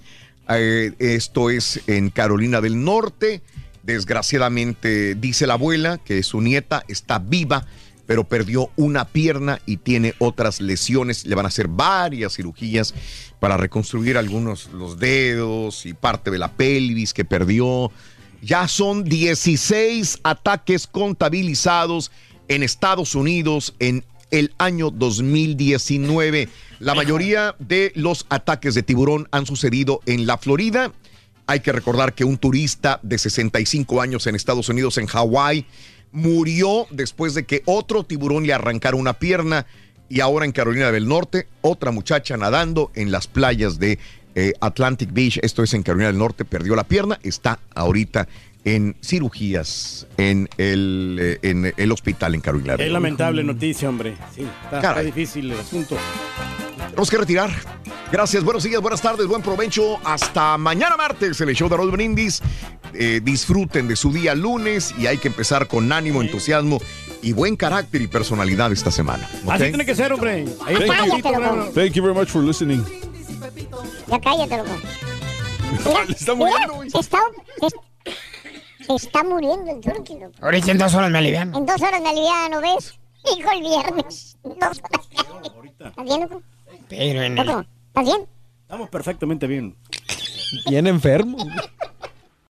[0.50, 3.42] Eh, esto es en Carolina del Norte.
[3.82, 7.66] Desgraciadamente, dice la abuela que su nieta está viva,
[8.06, 11.26] pero perdió una pierna y tiene otras lesiones.
[11.26, 12.94] Le van a hacer varias cirugías
[13.40, 17.92] para reconstruir algunos los dedos y parte de la pelvis que perdió.
[18.42, 22.12] Ya son 16 ataques contabilizados
[22.48, 26.50] en Estados Unidos en el año 2019.
[26.80, 30.92] La mayoría de los ataques de tiburón han sucedido en la Florida.
[31.48, 35.66] Hay que recordar que un turista de 65 años en Estados Unidos, en Hawái,
[36.12, 39.66] murió después de que otro tiburón le arrancara una pierna.
[40.08, 43.98] Y ahora en Carolina del Norte, otra muchacha nadando en las playas de
[44.36, 48.28] eh, Atlantic Beach, esto es en Carolina del Norte, perdió la pierna, está ahorita
[48.66, 52.94] en cirugías en el, eh, en el hospital en Carolina del Es Norte.
[52.94, 54.16] lamentable noticia, hombre.
[54.36, 55.98] Sí, está, difícil el asunto.
[56.96, 57.50] Tenemos que retirar.
[58.10, 60.00] Gracias, buenos días, buenas tardes, buen provecho.
[60.06, 62.42] Hasta mañana martes en el show de Raúl Brindis.
[62.94, 66.80] Eh, disfruten de su día lunes y hay que empezar con ánimo, entusiasmo
[67.22, 69.30] y buen carácter y personalidad esta semana.
[69.44, 69.52] ¿ok?
[69.52, 70.46] Así tiene que ser, hombre.
[70.66, 71.74] Ahí Thank está you.
[71.74, 72.82] Thank you very much for listening.
[74.08, 74.70] Ya cállate, loco.
[76.18, 76.84] Está muriendo,
[78.88, 80.32] está, muriendo el turqui, loco.
[80.42, 81.58] Ahorita en dos horas me aliviano.
[81.58, 82.98] En dos horas me aliviano, ¿ves?
[83.38, 84.38] Hijo, el viernes.
[84.46, 85.10] En Dos horas.
[85.80, 86.42] ¿Estás bien, loco?
[86.88, 87.68] Pero en Loco, el...
[87.88, 88.28] ¿estás bien?
[88.62, 89.76] Estamos perfectamente bien.
[90.70, 91.38] Bien enfermo.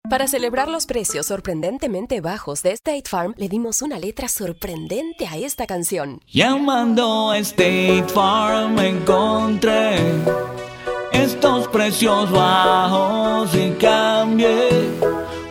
[0.10, 5.38] Para celebrar los precios sorprendentemente bajos de State Farm, le dimos una letra sorprendente a
[5.38, 6.20] esta canción.
[6.28, 9.96] Llamando a State Farm encontré
[11.14, 14.70] estos precios bajos y cambié.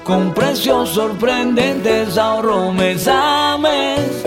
[0.04, 4.26] Con precios sorprendentes ahorro mes a mes.